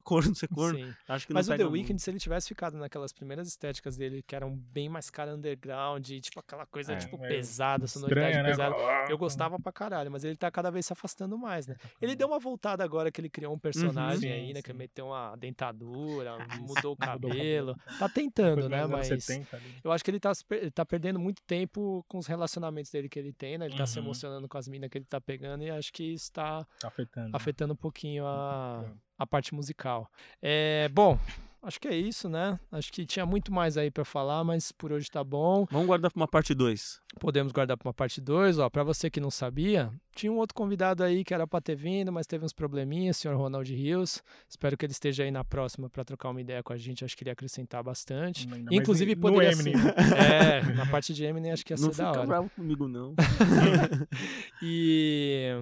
corno 0.09 0.35
ser 0.35 0.49
corno. 0.49 0.79
Sim. 0.79 0.95
Acho 1.07 1.27
que 1.27 1.35
Mas 1.35 1.51
o 1.51 1.55
The 1.55 1.67
Weeknd, 1.67 2.01
se 2.01 2.11
ele 2.11 2.19
tivesse 2.19 2.49
ficado 2.49 2.79
naquelas 2.79 3.13
primeiras 3.13 3.47
estéticas 3.47 3.95
dele, 3.95 4.23
que 4.27 4.35
eram 4.35 4.57
bem 4.57 4.89
mais 4.89 5.11
cara 5.11 5.35
underground, 5.35 6.09
e, 6.09 6.19
tipo 6.19 6.41
aquela 6.41 6.65
coisa 6.65 6.95
é, 6.95 6.97
tipo 6.97 7.23
é 7.23 7.29
pesada, 7.29 7.87
sonoridade 7.87 8.29
estranha, 8.29 8.43
né? 8.43 8.49
pesada, 8.49 8.75
né? 8.75 9.07
eu 9.11 9.19
gostava 9.19 9.61
pra 9.61 9.71
caralho, 9.71 10.11
mas 10.11 10.25
ele 10.25 10.35
tá 10.35 10.51
cada 10.51 10.71
vez 10.71 10.87
se 10.87 10.95
afastando 10.95 11.37
mais, 11.37 11.67
né? 11.67 11.75
Tá 11.75 11.89
ele 12.01 12.17
deu 12.17 12.27
uma 12.27 12.39
voltada 12.39 12.83
agora 12.83 13.13
que 13.13 13.21
ele 13.21 13.29
criou 13.29 13.53
um 13.53 13.59
personagem 13.59 14.31
uhum, 14.31 14.37
sim, 14.37 14.43
aí, 14.47 14.49
né, 14.55 14.61
sim. 14.61 14.63
que 14.63 14.73
meteu 14.73 15.09
uma 15.09 15.37
dentadura, 15.37 16.39
mudou 16.67 16.95
o 16.95 16.97
cabelo. 16.97 17.77
Tá 17.99 18.09
tentando, 18.09 18.67
né, 18.67 18.87
mas 18.87 19.09
70, 19.09 19.61
eu 19.85 19.93
acho 19.93 20.03
que 20.03 20.11
ele 20.11 20.21
tá, 20.21 20.33
tá 20.73 20.87
perdendo 20.87 21.19
muito 21.19 21.43
tempo 21.43 22.03
com 22.09 22.17
os 22.17 22.27
relacionamentos 22.27 22.91
dele 22.91 23.11
que 23.11 23.19
ele 23.19 23.35
tem, 23.35 23.59
né? 23.59 23.67
Ele 23.67 23.77
tá 23.77 23.83
uhum. 23.83 23.87
se 23.87 23.99
emocionando 23.99 24.49
com 24.49 24.57
as 24.57 24.69
minas 24.69 24.89
que 24.89 24.97
ele 24.97 25.05
tá 25.05 25.21
pegando 25.21 25.63
e 25.65 25.71
acho 25.71 25.93
que 25.93 26.15
isso 26.15 26.33
tá, 26.33 26.67
afetando, 26.83 27.37
afetando 27.37 27.75
um 27.75 27.77
pouquinho 27.77 28.27
a 28.27 28.85
a 29.19 29.27
parte 29.27 29.55
musical. 29.55 30.11
É, 30.41 30.89
bom, 30.89 31.19
acho 31.63 31.81
que 31.81 31.89
é 31.89 31.97
isso, 31.97 32.29
né? 32.29 32.59
Acho 32.71 32.93
que 32.93 33.05
tinha 33.05 33.27
muito 33.27 33.53
mais 33.53 33.77
aí 33.77 33.91
para 33.91 34.05
falar, 34.05 34.45
mas 34.45 34.71
por 34.73 34.93
hoje 34.93 35.11
tá 35.11 35.23
bom. 35.25 35.67
Vamos 35.71 35.87
guardar 35.87 36.11
para 36.11 36.21
uma 36.21 36.29
parte 36.29 36.55
2. 36.55 37.01
Podemos 37.19 37.53
guardar 37.53 37.77
para 37.77 37.89
uma 37.89 37.95
parte 37.95 38.21
2, 38.21 38.59
ó, 38.59 38.71
para 38.71 38.85
você 38.85 39.11
que 39.11 39.21
não 39.21 39.31
sabia, 39.31 39.93
tinha 40.15 40.31
um 40.31 40.37
outro 40.37 40.55
convidado 40.55 41.03
aí 41.03 41.25
que 41.25 41.35
era 41.35 41.47
para 41.47 41.61
ter 41.61 41.75
vindo, 41.75 42.13
mas 42.13 42.27
teve 42.27 42.45
uns 42.45 42.53
probleminhas, 42.53 43.17
o 43.17 43.21
senhor 43.21 43.37
Ronald 43.37 43.73
Rios. 43.75 44.23
Espero 44.49 44.77
que 44.77 44.87
ele 44.87 44.93
esteja 44.93 45.25
aí 45.25 45.31
na 45.31 45.45
próxima 45.45 45.91
para 45.91 46.05
trocar 46.05 46.31
uma 46.31 46.41
ideia 46.41 46.63
com 46.63 46.73
a 46.73 46.77
gente, 46.77 47.05
acho 47.05 47.17
que 47.17 47.25
ele 47.25 47.31
ia 47.31 47.33
acrescentar 47.33 47.83
bastante. 47.83 48.49
Ainda 48.53 48.75
Inclusive 48.75 49.17
poderia 49.17 49.55
ser... 49.55 49.75
É, 50.17 50.63
na 50.75 50.87
parte 50.87 51.13
de 51.13 51.25
Eminem 51.25 51.53
acho 51.53 51.65
que 51.65 51.73
ia 51.73 51.77
ser 51.77 51.87
não 51.87 51.91
da 51.93 52.11
hora. 52.11 52.17
Não 52.17 52.23
fica 52.23 52.27
bravo 52.27 52.51
comigo 52.51 52.89
não. 52.89 53.15
e 54.63 55.57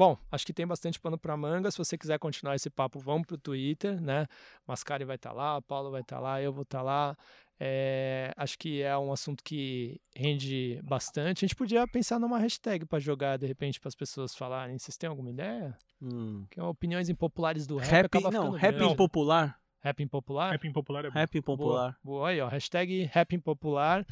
Bom, 0.00 0.16
acho 0.32 0.46
que 0.46 0.54
tem 0.54 0.66
bastante 0.66 0.98
pano 0.98 1.18
para 1.18 1.36
manga. 1.36 1.70
Se 1.70 1.76
você 1.76 1.98
quiser 1.98 2.18
continuar 2.18 2.56
esse 2.56 2.70
papo, 2.70 2.98
vamos 2.98 3.26
pro 3.26 3.36
Twitter, 3.36 4.00
né? 4.00 4.26
Mascari 4.66 5.04
vai 5.04 5.16
estar 5.16 5.28
tá 5.28 5.36
lá, 5.36 5.60
Paulo 5.60 5.90
vai 5.90 6.00
estar 6.00 6.16
tá 6.16 6.22
lá, 6.22 6.40
eu 6.40 6.50
vou 6.50 6.62
estar 6.62 6.78
tá 6.78 6.82
lá. 6.82 7.16
É, 7.60 8.32
acho 8.34 8.58
que 8.58 8.80
é 8.80 8.96
um 8.96 9.12
assunto 9.12 9.44
que 9.44 10.00
rende 10.16 10.80
bastante. 10.82 11.44
A 11.44 11.46
gente 11.46 11.54
podia 11.54 11.86
pensar 11.86 12.18
numa 12.18 12.38
hashtag 12.38 12.86
para 12.86 12.98
jogar, 12.98 13.36
de 13.36 13.46
repente, 13.46 13.78
para 13.78 13.88
as 13.88 13.94
pessoas 13.94 14.34
falarem. 14.34 14.78
Vocês 14.78 14.96
têm 14.96 15.10
alguma 15.10 15.28
ideia? 15.28 15.76
Hum. 16.00 16.46
Que 16.50 16.58
é 16.58 16.62
opiniões 16.62 17.10
impopulares 17.10 17.66
do 17.66 17.76
rap. 17.76 17.90
Rap, 17.90 18.06
acaba 18.06 18.30
não, 18.30 18.52
rap 18.52 18.76
grande. 18.76 18.94
impopular. 18.94 19.60
Rap 19.80 20.02
impopular? 20.02 20.52
Rap 20.52 20.66
impopular 20.66 21.04
é 21.04 21.10
bom. 21.10 21.14
Rap 21.18 21.36
impopular. 21.36 21.98
Boa, 22.02 22.16
boa 22.16 22.28
aí, 22.30 22.40
ó. 22.40 22.48
Hashtag 22.48 23.02
Rap 23.12 23.34
Impopular. 23.34 24.06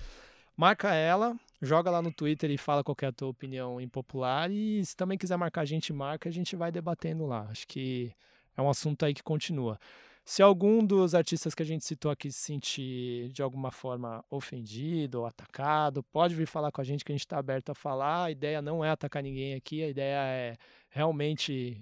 Marca 0.59 0.93
ela, 0.93 1.39
joga 1.63 1.89
lá 1.89 2.03
no 2.03 2.13
Twitter 2.13 2.51
e 2.51 2.59
fala 2.59 2.83
qual 2.83 2.97
é 3.03 3.07
a 3.07 3.13
tua 3.13 3.29
opinião 3.29 3.81
impopular. 3.81 4.51
E 4.51 4.85
se 4.85 4.97
também 4.97 5.17
quiser 5.17 5.37
marcar 5.37 5.61
a 5.61 5.65
gente, 5.65 5.93
marca, 5.93 6.29
a 6.29 6.33
gente 6.33 6.57
vai 6.57 6.73
debatendo 6.73 7.27
lá. 7.27 7.47
Acho 7.49 7.65
que 7.65 8.13
é 8.57 8.61
um 8.61 8.69
assunto 8.69 9.05
aí 9.05 9.15
que 9.15 9.23
continua. 9.23 9.79
Se 10.25 10.43
algum 10.43 10.85
dos 10.85 11.15
artistas 11.15 11.55
que 11.55 11.63
a 11.63 11.65
gente 11.65 11.85
citou 11.85 12.11
aqui 12.11 12.33
se 12.33 12.41
sentir 12.41 13.29
de 13.29 13.41
alguma 13.41 13.71
forma 13.71 14.25
ofendido 14.29 15.21
ou 15.21 15.27
atacado, 15.27 16.03
pode 16.03 16.35
vir 16.35 16.49
falar 16.49 16.73
com 16.73 16.81
a 16.81 16.85
gente 16.85 17.05
que 17.05 17.13
a 17.13 17.15
gente 17.15 17.25
está 17.25 17.39
aberto 17.39 17.71
a 17.71 17.75
falar. 17.75 18.25
A 18.25 18.31
ideia 18.33 18.61
não 18.61 18.85
é 18.85 18.91
atacar 18.91 19.23
ninguém 19.23 19.55
aqui, 19.55 19.85
a 19.85 19.89
ideia 19.89 20.19
é 20.25 20.57
realmente 20.91 21.81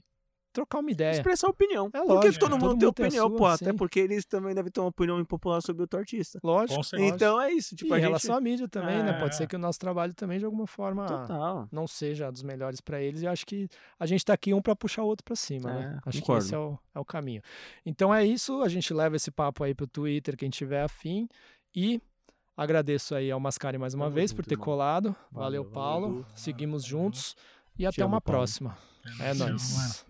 trocar 0.57 0.79
uma 0.81 0.91
ideia. 0.91 1.13
Expressar 1.13 1.49
opinião. 1.49 1.87
É 1.93 1.99
porque 1.99 2.13
lógico, 2.13 2.39
todo 2.41 2.51
todo 2.51 2.61
mundo 2.61 2.71
mundo 2.71 2.93
tem 2.93 3.11
tem 3.11 3.19
a 3.21 3.25
opinião, 3.25 3.29
sua, 3.29 3.39
pô. 3.39 3.47
Até 3.47 3.73
porque 3.73 4.01
eles 4.01 4.25
também 4.25 4.55
devem 4.55 4.73
ter 4.73 4.81
uma 4.81 4.89
opinião 4.89 5.21
impopular 5.21 5.61
sobre 5.63 5.83
outro 5.83 5.99
artista. 5.99 6.39
Lógico. 6.43 6.81
Então 6.97 7.41
é 7.41 7.53
isso. 7.53 7.77
Tipo, 7.77 7.91
e 7.91 7.95
a 7.95 7.99
em 7.99 8.01
gente... 8.01 8.07
relação 8.09 8.37
à 8.37 8.41
mídia 8.41 8.69
também, 8.69 9.03
né? 9.03 9.13
Pode 9.15 9.35
É. 9.35 9.39
ser 9.39 9.47
que 9.47 9.55
o 9.55 9.59
nosso 9.59 9.79
trabalho 9.79 10.15
também, 10.15 10.39
de 10.39 10.45
alguma 10.45 10.67
forma, 10.67 11.07
Total. 11.07 11.69
não 11.71 11.87
seja 11.87 12.31
dos 12.33 12.43
melhores 12.43 12.81
para 12.81 13.01
eles. 13.01 13.23
E 13.23 13.27
acho 13.27 13.45
que 13.47 13.69
a 13.99 14.07
gente 14.07 14.25
tá 14.25 14.33
aqui 14.33 14.55
um 14.55 14.63
para 14.63 14.75
puxar 14.75 15.03
o 15.03 15.07
outro 15.07 15.25
para 15.25 15.37
cima, 15.37 15.73
né? 15.73 16.01
É, 16.05 16.09
Acho 16.09 16.21
concordo. 16.21 16.41
que 16.43 16.47
esse 16.47 16.55
é 16.55 16.59
o, 16.59 16.79
é 16.95 16.99
o 16.99 17.05
caminho. 17.05 17.43
Então 17.85 18.15
é 18.15 18.25
isso. 18.25 18.63
A 18.63 18.69
gente 18.69 18.93
leva 18.95 19.17
esse 19.17 19.31
papo 19.31 19.63
aí 19.63 19.75
pro 19.75 19.87
Twitter, 19.87 20.37
quem 20.37 20.49
tiver 20.51 20.83
afim. 20.83 21.29
E 21.75 22.01
agradeço 22.57 23.15
aí 23.15 23.31
ao 23.31 23.39
Mascari 23.39 23.77
mais 23.77 23.93
uma 23.93 24.09
vez 24.09 24.33
por 24.33 24.45
ter 24.47 24.57
colado. 24.57 25.15
Valeu, 25.31 25.63
Valeu, 25.63 25.63
valeu, 25.65 25.65
Paulo. 25.73 26.07
Edu. 26.21 26.27
Seguimos 26.35 26.83
Valeu. 26.85 26.99
juntos. 27.05 27.37
E 27.79 27.85
até 27.85 28.03
amo, 28.03 28.15
uma 28.15 28.21
Paulo. 28.23 28.39
próxima. 28.39 28.79
É 29.21 29.35
nóis, 29.35 29.51
nóis. 29.77 30.05